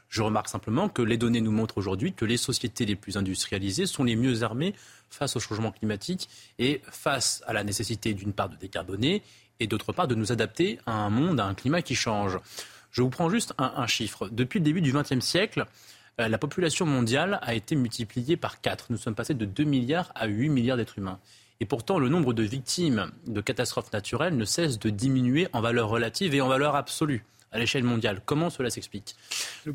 Je 0.08 0.22
remarque 0.22 0.48
simplement 0.48 0.88
que 0.88 1.02
les 1.02 1.16
données 1.16 1.40
nous 1.40 1.50
montrent 1.50 1.78
aujourd'hui 1.78 2.12
que 2.12 2.24
les 2.26 2.36
sociétés 2.36 2.84
les 2.84 2.94
plus 2.94 3.16
industrialisées 3.16 3.86
sont 3.86 4.04
les 4.04 4.14
mieux 4.14 4.42
armées 4.42 4.74
face 5.10 5.34
au 5.34 5.40
changement 5.40 5.72
climatique 5.72 6.28
et 6.58 6.80
face 6.90 7.42
à 7.46 7.52
la 7.52 7.64
nécessité 7.64 8.14
d'une 8.14 8.32
part 8.32 8.50
de 8.50 8.56
décarboner 8.56 9.22
et 9.58 9.66
d'autre 9.66 9.92
part 9.92 10.06
de 10.08 10.14
nous 10.14 10.30
adapter 10.30 10.78
à 10.86 10.92
un 10.92 11.10
monde, 11.10 11.40
à 11.40 11.46
un 11.46 11.54
climat 11.54 11.82
qui 11.82 11.94
change. 11.94 12.38
Je 12.92 13.00
vous 13.00 13.08
prends 13.08 13.30
juste 13.30 13.54
un, 13.56 13.86
chiffre. 13.86 14.28
Depuis 14.28 14.58
le 14.58 14.64
début 14.64 14.82
du 14.82 14.92
XXe 14.92 15.20
siècle, 15.20 15.64
euh, 16.20 16.28
la 16.28 16.36
population 16.36 16.84
mondiale 16.84 17.38
a 17.42 17.54
été 17.54 17.74
multipliée 17.74 18.36
par 18.36 18.60
4. 18.60 18.86
Nous 18.90 18.98
sommes 18.98 19.14
passés 19.14 19.32
de 19.32 19.46
2 19.46 19.64
milliards 19.64 20.12
à 20.14 20.26
8 20.26 20.50
milliards 20.50 20.76
d'êtres 20.76 20.98
humains. 20.98 21.18
Et 21.60 21.64
pourtant, 21.64 21.98
le 21.98 22.10
nombre 22.10 22.34
de 22.34 22.42
victimes 22.42 23.10
de 23.26 23.40
catastrophes 23.40 23.92
naturelles 23.92 24.36
ne 24.36 24.44
cesse 24.44 24.78
de 24.78 24.90
diminuer 24.90 25.48
en 25.54 25.62
valeur 25.62 25.88
relative 25.88 26.34
et 26.34 26.42
en 26.42 26.48
valeur 26.48 26.76
absolue 26.76 27.24
à 27.52 27.58
l'échelle 27.58 27.84
mondiale. 27.84 28.20
Comment 28.24 28.50
cela 28.50 28.70
s'explique 28.70 29.14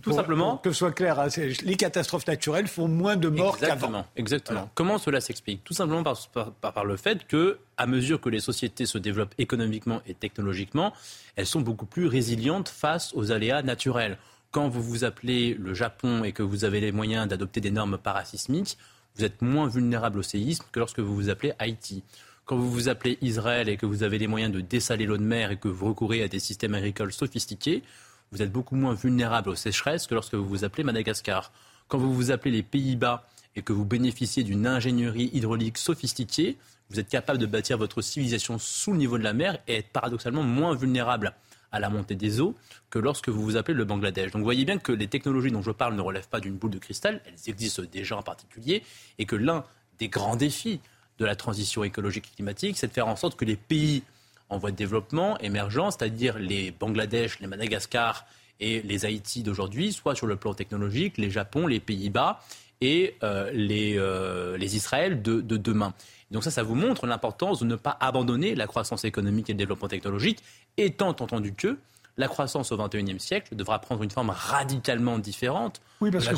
Tout 0.02 0.12
simplement. 0.12 0.58
que 0.58 0.72
ce 0.72 0.80
soit 0.80 0.92
clair, 0.92 1.20
hein, 1.20 1.28
les 1.64 1.76
catastrophes 1.76 2.28
naturelles 2.28 2.68
font 2.68 2.88
moins 2.88 3.16
de 3.16 3.30
morts 3.30 3.58
qu'avant. 3.58 4.06
Exactement. 4.16 4.70
Comment 4.74 4.98
cela 4.98 5.22
s'explique 5.22 5.64
Tout 5.64 5.74
simplement 5.74 6.04
par, 6.04 6.52
par, 6.52 6.86
le 6.86 6.98
fait 6.98 7.26
que, 7.28 7.60
à 7.78 7.86
mesure 7.88 8.20
que 8.20 8.30
les 8.30 8.40
sociétés 8.40 8.86
se 8.86 8.98
développent 8.98 9.36
économiquement 9.38 10.02
et 10.08 10.14
technologiquement, 10.14 10.94
elles 11.36 11.46
sont 11.46 11.62
beaucoup 11.62 11.86
plus 11.86 12.08
résilientes 12.08 12.70
face 12.70 13.14
aux 13.14 13.32
aléas 13.32 13.62
naturels. 13.62 14.18
Quand 14.52 14.70
vous 14.70 14.82
vous 14.82 15.04
appelez 15.04 15.54
le 15.54 15.74
Japon 15.74 16.24
et 16.24 16.32
que 16.32 16.44
vous 16.44 16.66
avez 16.66 16.80
les 16.80 16.92
moyens 16.92 17.28
d'adopter 17.28 17.62
des 17.62 17.72
normes 17.72 17.98
parasismiques, 17.98 18.78
vous 19.16 19.26
êtes 19.26 19.42
moins 19.42 19.68
vulnérable 19.68 20.20
au 20.20 20.24
séisme 20.24 20.66
que 20.72 20.80
lorsque 20.80 21.00
vous 21.00 21.16
vous 21.16 21.30
appelez 21.30 21.54
Haïti 21.60 22.04
quand 22.48 22.56
vous 22.56 22.72
vous 22.72 22.88
appelez 22.88 23.18
Israël 23.22 23.68
et 23.68 23.76
que 23.76 23.86
vous 23.86 24.04
avez 24.04 24.18
les 24.18 24.26
moyens 24.26 24.54
de 24.54 24.62
dessaler 24.62 25.06
l'eau 25.06 25.18
de 25.18 25.24
mer 25.24 25.52
et 25.52 25.58
que 25.58 25.68
vous 25.68 25.88
recourez 25.88 26.24
à 26.24 26.30
des 26.30 26.40
systèmes 26.40 26.74
agricoles 26.74 27.12
sophistiqués, 27.12 27.84
vous 28.32 28.42
êtes 28.42 28.52
beaucoup 28.52 28.78
moins 28.78 28.94
vulnérable 28.94 29.50
aux 29.50 29.56
sécheresses 29.56 30.08
que 30.08 30.16
lorsque 30.16 30.34
vous 30.34 30.48
vous 30.48 30.64
appelez 30.64 30.84
Madagascar. 30.84 31.52
Quand 31.90 31.98
vous 31.98 32.14
vous 32.14 32.32
appelez 32.32 32.52
les 32.52 32.64
Pays-Bas 32.64 33.28
et 33.58 33.62
que 33.64 33.74
vous 33.74 33.84
bénéficiez 33.84 34.44
d'une 34.44 34.66
ingénierie 34.66 35.30
hydraulique 35.34 35.78
sophistiquée, 35.78 36.58
vous 36.90 37.02
êtes 37.02 37.10
capable 37.10 37.38
de 37.38 37.46
bâtir 37.46 37.78
votre 37.78 38.02
civilisation 38.02 38.58
sous 38.60 38.94
le 38.94 38.98
niveau 38.98 39.18
de 39.18 39.24
la 39.24 39.34
mer 39.34 39.58
et 39.68 39.76
être 39.76 39.90
paradoxalement 39.90 40.44
moins 40.44 40.74
vulnérable 40.74 41.34
à 41.74 41.82
la 41.82 41.90
montée 41.90 42.16
des 42.16 42.40
eaux 42.40 42.56
que 42.90 42.98
lorsque 42.98 43.28
vous 43.28 43.44
vous 43.44 43.58
appelez 43.58 43.76
le 43.76 43.84
Bangladesh. 43.84 44.32
Donc 44.32 44.40
vous 44.40 44.46
voyez 44.46 44.64
bien 44.64 44.78
que 44.78 44.94
les 44.94 45.08
technologies 45.08 45.52
dont 45.52 45.62
je 45.62 45.72
parle 45.72 45.96
ne 45.96 46.02
relèvent 46.02 46.30
pas 46.30 46.40
d'une 46.40 46.56
boule 46.56 46.72
de 46.72 46.80
cristal, 46.80 47.22
elles 47.26 47.50
existent 47.50 47.84
déjà 47.92 48.16
en 48.16 48.24
particulier, 48.24 48.84
et 49.20 49.26
que 49.26 49.36
l'un 49.36 49.66
des 50.00 50.08
grands 50.08 50.38
défis 50.38 50.80
de 51.20 51.26
la 51.26 51.36
transition 51.36 51.84
écologique 51.84 52.26
et 52.32 52.36
climatique, 52.36 52.78
c'est 52.78 52.88
de 52.88 52.94
faire 52.94 53.08
en 53.08 53.16
sorte 53.16 53.36
que 53.36 53.46
les 53.46 53.56
pays 53.56 54.04
en 54.50 54.58
voie 54.58 54.72
de 54.72 54.76
développement 54.76 55.38
émergents, 55.40 55.92
c'est-à-dire 55.92 56.40
les 56.40 56.72
Bangladesh, 56.72 57.40
les 57.40 57.48
Madagascar 57.48 58.26
et 58.60 58.82
les 58.82 59.06
Haïti 59.06 59.44
d'aujourd'hui, 59.44 59.92
soient 59.92 60.16
sur 60.16 60.28
le 60.28 60.36
plan 60.36 60.54
technologique 60.54 61.18
les 61.18 61.30
Japon, 61.30 61.68
les 61.68 61.80
Pays-Bas 61.80 62.42
et 62.82 63.16
euh, 63.24 63.50
les, 63.54 63.98
euh, 63.98 64.58
les 64.58 64.76
Israël 64.76 65.22
de, 65.22 65.42
de 65.42 65.58
demain. 65.58 65.94
Donc 66.32 66.44
ça, 66.44 66.52
ça 66.52 66.64
vous 66.64 66.76
montre 66.76 67.08
l'importance 67.08 67.60
de 67.60 67.66
ne 67.66 67.76
pas 67.76 67.98
abandonner 68.00 68.56
la 68.56 68.68
croissance 68.68 69.06
économique 69.06 69.50
et 69.50 69.54
le 69.54 69.58
développement 69.58 69.88
technologique, 69.88 70.44
étant 70.78 71.10
entendu 71.10 71.54
que 71.54 71.78
la 72.18 72.28
croissance 72.28 72.72
au 72.72 72.78
XXIe 72.78 73.20
siècle 73.20 73.56
devra 73.56 73.80
prendre 73.80 74.04
une 74.04 74.10
forme 74.12 74.32
radicalement 74.32 75.20
différente. 75.20 75.82
Oui, 76.02 76.12
parce 76.12 76.28
que 76.28 76.36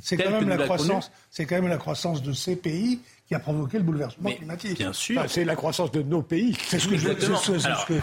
c'est 0.00 0.16
quand 0.16 0.30
même, 0.30 0.48
la 0.48 0.58
croissance, 0.58 1.10
c'est 1.30 1.46
quand 1.46 1.56
même 1.56 1.68
la 1.68 1.76
croissance 1.76 2.22
de 2.22 2.32
ces 2.32 2.56
pays 2.56 3.00
qui 3.28 3.34
a 3.34 3.38
provoqué 3.38 3.76
le 3.76 3.84
bouleversement 3.84 4.30
climatique. 4.30 4.78
Bien 4.78 4.92
sûr. 4.94 5.22
c'est 5.28 5.44
la 5.44 5.54
croissance 5.54 5.92
de 5.92 6.00
nos 6.00 6.22
pays. 6.22 6.56
C'est 6.64 6.78
ce 6.78 6.88
que 6.88 6.96
je 6.96 7.08
veux 7.08 7.14
dire. 7.14 7.38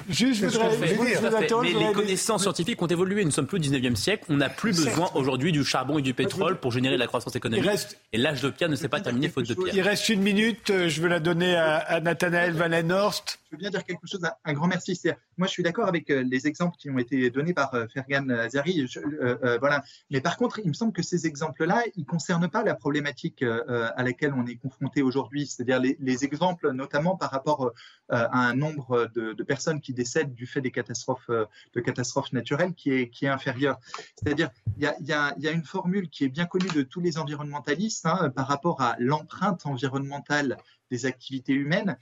Juste, 0.07 0.41
je 0.41 0.59
voudrais, 0.59 1.47
Mais 1.63 1.73
les 1.73 1.93
connaissances 1.93 2.43
scientifiques 2.43 2.79
ont 2.83 2.87
évolué. 2.87 3.21
Nous 3.21 3.29
ne 3.29 3.33
sommes 3.33 3.47
plus 3.47 3.57
au 3.57 3.61
19e 3.61 3.95
siècle. 3.95 4.25
On 4.29 4.37
n'a 4.37 4.49
plus 4.49 4.75
besoin 4.75 5.09
aujourd'hui 5.15 5.51
du 5.51 5.63
charbon 5.63 5.97
et 5.97 6.03
du 6.03 6.13
pétrole 6.13 6.59
pour 6.59 6.71
générer 6.71 6.97
la 6.97 7.07
croissance 7.07 7.35
économique. 7.35 7.67
Et 8.13 8.19
l'âge 8.19 8.41
de 8.43 8.49
pierre 8.51 8.69
ne 8.69 8.75
s'est 8.75 8.87
pas 8.87 9.01
terminé 9.01 9.27
faute 9.27 9.47
de 9.47 9.55
pierre. 9.55 9.73
Il 9.73 9.81
reste 9.81 10.09
une 10.09 10.21
minute. 10.21 10.71
Je 10.87 11.01
veux 11.01 11.09
la 11.09 11.19
donner 11.19 11.55
à, 11.55 11.77
à 11.77 11.99
Nathanaël 11.99 12.53
Wallenhorst. 12.55 13.39
Je 13.49 13.55
veux 13.55 13.57
bien 13.57 13.69
dire 13.69 13.83
quelque 13.83 14.05
chose. 14.05 14.21
Un 14.43 14.53
grand 14.53 14.67
merci. 14.67 14.99
Moi, 15.37 15.47
je 15.47 15.51
suis 15.51 15.63
d'accord 15.63 15.87
avec 15.87 16.09
euh, 16.09 16.23
les 16.29 16.45
exemples 16.45 16.77
qui 16.77 16.89
ont 16.89 16.99
été 16.99 17.29
donnés 17.29 17.53
par 17.53 17.73
euh, 17.73 17.87
Fergan 17.93 18.29
Azari. 18.29 18.85
Euh, 18.97 19.57
voilà. 19.59 19.83
Mais 20.11 20.21
par 20.21 20.37
contre, 20.37 20.59
il 20.59 20.67
me 20.67 20.73
semble 20.73 20.93
que 20.93 21.01
ces 21.01 21.25
exemples-là, 21.25 21.83
ils 21.95 22.01
ne 22.01 22.05
concernent 22.05 22.49
pas 22.49 22.63
la 22.63 22.75
problématique 22.75 23.43
à 23.43 24.03
laquelle 24.03 24.33
on 24.33 24.45
est 24.45 24.55
confronté 24.55 25.01
aujourd'hui 25.01 25.45
c'est-à-dire 25.45 25.79
les, 25.79 26.25
exemples 26.25 26.71
notamment 26.71 27.15
par 27.15 27.31
rapport 27.31 27.65
euh, 27.65 28.27
à 28.31 28.47
un 28.47 28.55
nombre 28.55 29.09
de, 29.15 29.43
personnes 29.43 29.81
qui 29.81 29.93
décèdent 29.93 30.33
du 30.33 30.47
fait 30.47 30.61
des 30.61 30.71
catastrophes, 30.71 31.29
euh, 31.29 31.45
de 31.73 31.81
catastrophes 31.81 32.31
naturelles 32.33 32.73
qui 32.73 32.91
est, 32.91 33.09
qui 33.09 33.25
est 33.25 33.29
inférieur. 33.29 33.79
C'est-à-dire 34.15 34.49
il 34.77 34.83
y 34.83 35.13
a, 35.13 35.51
une 35.51 35.63
formule 35.63 36.09
qui 36.09 36.23
est 36.23 36.29
bien 36.29 36.45
connue 36.45 36.69
de 36.69 36.81
tous 36.81 37.01
les 37.01 37.17
environnementalistes 37.17 38.05
hein, 38.05 38.29
par 38.29 38.47
rapport 38.47 38.81
à 38.81 38.95
l'empreinte 38.99 39.65
environnementale 39.65 40.57
des 40.91 41.05
activités 41.05 41.53
humaines. 41.53 41.97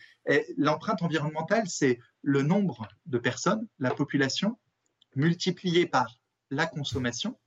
L'empreinte 0.57 1.01
environnementale, 1.01 1.67
c'est 1.67 1.99
le 2.21 2.41
nombre 2.41 2.87
de 3.05 3.17
personnes, 3.17 3.67
la 3.79 3.91
population, 3.91 4.57
multiplié 5.15 5.85
par 5.85 6.19
la 6.49 6.65
consommation, 6.65 7.37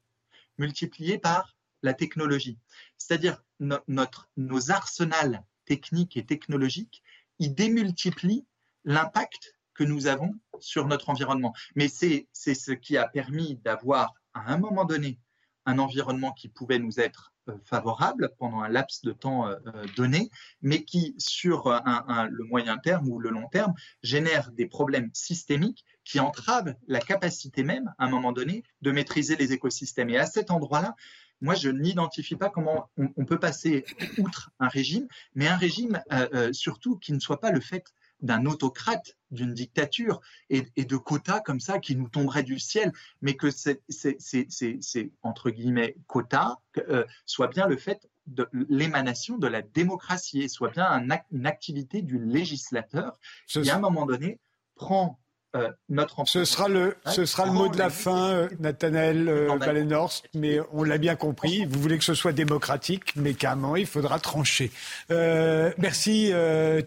multiplié 0.58 1.18
par 1.18 1.55
la 1.86 1.94
technologie. 1.94 2.58
C'est-à-dire 2.98 3.42
notre, 3.88 4.28
nos 4.36 4.70
arsenals 4.70 5.42
techniques 5.64 6.16
et 6.16 6.26
technologiques, 6.26 7.02
ils 7.38 7.54
démultiplient 7.54 8.44
l'impact 8.84 9.54
que 9.72 9.84
nous 9.84 10.06
avons 10.06 10.34
sur 10.58 10.86
notre 10.86 11.08
environnement. 11.10 11.54
Mais 11.74 11.88
c'est 11.88 12.26
ce 12.32 12.72
qui 12.72 12.96
a 12.96 13.08
permis 13.08 13.56
d'avoir, 13.64 14.14
à 14.34 14.52
un 14.52 14.58
moment 14.58 14.84
donné, 14.84 15.18
un 15.66 15.78
environnement 15.78 16.32
qui 16.32 16.48
pouvait 16.48 16.78
nous 16.78 17.00
être 17.00 17.32
euh, 17.48 17.54
favorable 17.64 18.30
pendant 18.38 18.60
un 18.60 18.68
laps 18.68 19.02
de 19.02 19.12
temps 19.12 19.48
euh, 19.48 19.56
euh, 19.66 19.84
donné, 19.96 20.30
mais 20.62 20.84
qui, 20.84 21.14
sur 21.18 21.68
le 21.68 22.44
moyen 22.44 22.78
terme 22.78 23.08
ou 23.08 23.18
le 23.18 23.30
long 23.30 23.48
terme, 23.48 23.74
génère 24.02 24.52
des 24.52 24.66
problèmes 24.66 25.10
systémiques 25.12 25.84
qui 26.04 26.20
entravent 26.20 26.74
la 26.86 27.00
capacité 27.00 27.64
même, 27.64 27.92
à 27.98 28.06
un 28.06 28.08
moment 28.08 28.32
donné, 28.32 28.62
de 28.80 28.92
maîtriser 28.92 29.36
les 29.36 29.52
écosystèmes. 29.52 30.08
Et 30.10 30.18
à 30.18 30.26
cet 30.26 30.50
endroit-là, 30.50 30.94
moi, 31.40 31.54
je 31.54 31.68
n'identifie 31.68 32.36
pas 32.36 32.50
comment 32.50 32.90
on, 32.96 33.24
peut 33.24 33.38
passer 33.38 33.84
outre 34.18 34.50
un 34.58 34.68
régime, 34.68 35.06
mais 35.34 35.48
un 35.48 35.56
régime 35.56 36.02
euh, 36.12 36.28
euh, 36.34 36.52
surtout 36.52 36.96
qui 36.98 37.12
ne 37.12 37.20
soit 37.20 37.40
pas 37.40 37.50
le 37.50 37.60
fait 37.60 37.92
d'un 38.20 38.46
autocrate, 38.46 39.16
d'une 39.30 39.52
dictature 39.52 40.20
et, 40.48 40.62
de 40.62 40.96
quotas 40.96 41.40
comme 41.40 41.60
ça 41.60 41.78
qui 41.78 41.96
nous 41.96 42.08
tomberaient 42.08 42.42
du 42.42 42.58
ciel, 42.58 42.92
mais 43.20 43.34
que 43.34 43.50
c'est, 43.50 43.82
entre 45.22 45.50
guillemets, 45.50 45.96
quotas 46.06 46.56
euh, 46.78 47.04
soit 47.26 47.48
bien 47.48 47.66
le 47.66 47.76
fait 47.76 48.08
de 48.26 48.48
l'émanation 48.52 49.36
de 49.36 49.46
la 49.46 49.62
démocratie 49.62 50.40
et 50.40 50.48
soit 50.48 50.70
bien 50.70 51.06
une 51.30 51.46
activité 51.46 52.02
du 52.02 52.18
législateur 52.18 53.20
qui, 53.46 53.68
à 53.68 53.76
un 53.76 53.80
moment 53.80 54.06
donné, 54.06 54.40
prend 54.74 55.20
euh, 55.56 55.68
notre 55.88 56.26
Ce 56.26 56.44
sera 56.44 56.68
le, 56.68 56.96
ce 57.06 57.24
sera 57.24 57.46
le 57.46 57.52
mot 57.52 57.68
de 57.68 57.78
la 57.78 57.90
fin, 57.90 58.30
euh, 58.30 58.48
Nathanaël 58.58 59.28
euh, 59.28 59.48
mais 60.34 60.58
on 60.72 60.82
l'a 60.82 60.98
bien 60.98 61.16
compris. 61.16 61.64
Vous 61.64 61.80
voulez 61.80 61.98
que 61.98 62.04
ce 62.04 62.14
soit 62.14 62.32
démocratique, 62.32 63.14
mais 63.16 63.34
carrément, 63.34 63.76
il 63.76 63.86
faudra 63.86 64.18
trancher. 64.18 64.70
Euh, 65.10 65.72
merci 65.78 66.32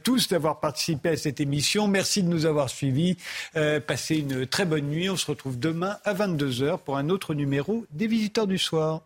tous 0.04 0.30
d'avoir 0.30 0.60
participé 0.60 1.10
à 1.10 1.18
cette 1.18 1.40
émission. 1.40 1.88
Merci 1.88 2.24
de 2.24 2.28
nous 2.28 2.46
avoir 2.46 2.70
suivis. 2.70 3.18
passez 3.88 4.18
une 4.18 4.46
très 4.46 4.66
bonne 4.66 4.88
nuit. 4.88 5.10
On 5.10 5.18
se 5.18 5.26
retrouve 5.26 5.60
demain 5.60 5.98
à 6.04 6.14
22h 6.14 6.80
pour 6.80 6.98
un 6.98 7.10
autre 7.10 7.34
numéro 7.34 7.86
des 7.92 8.08
Visiteurs 8.08 8.48
du 8.48 8.58
Soir. 8.58 9.02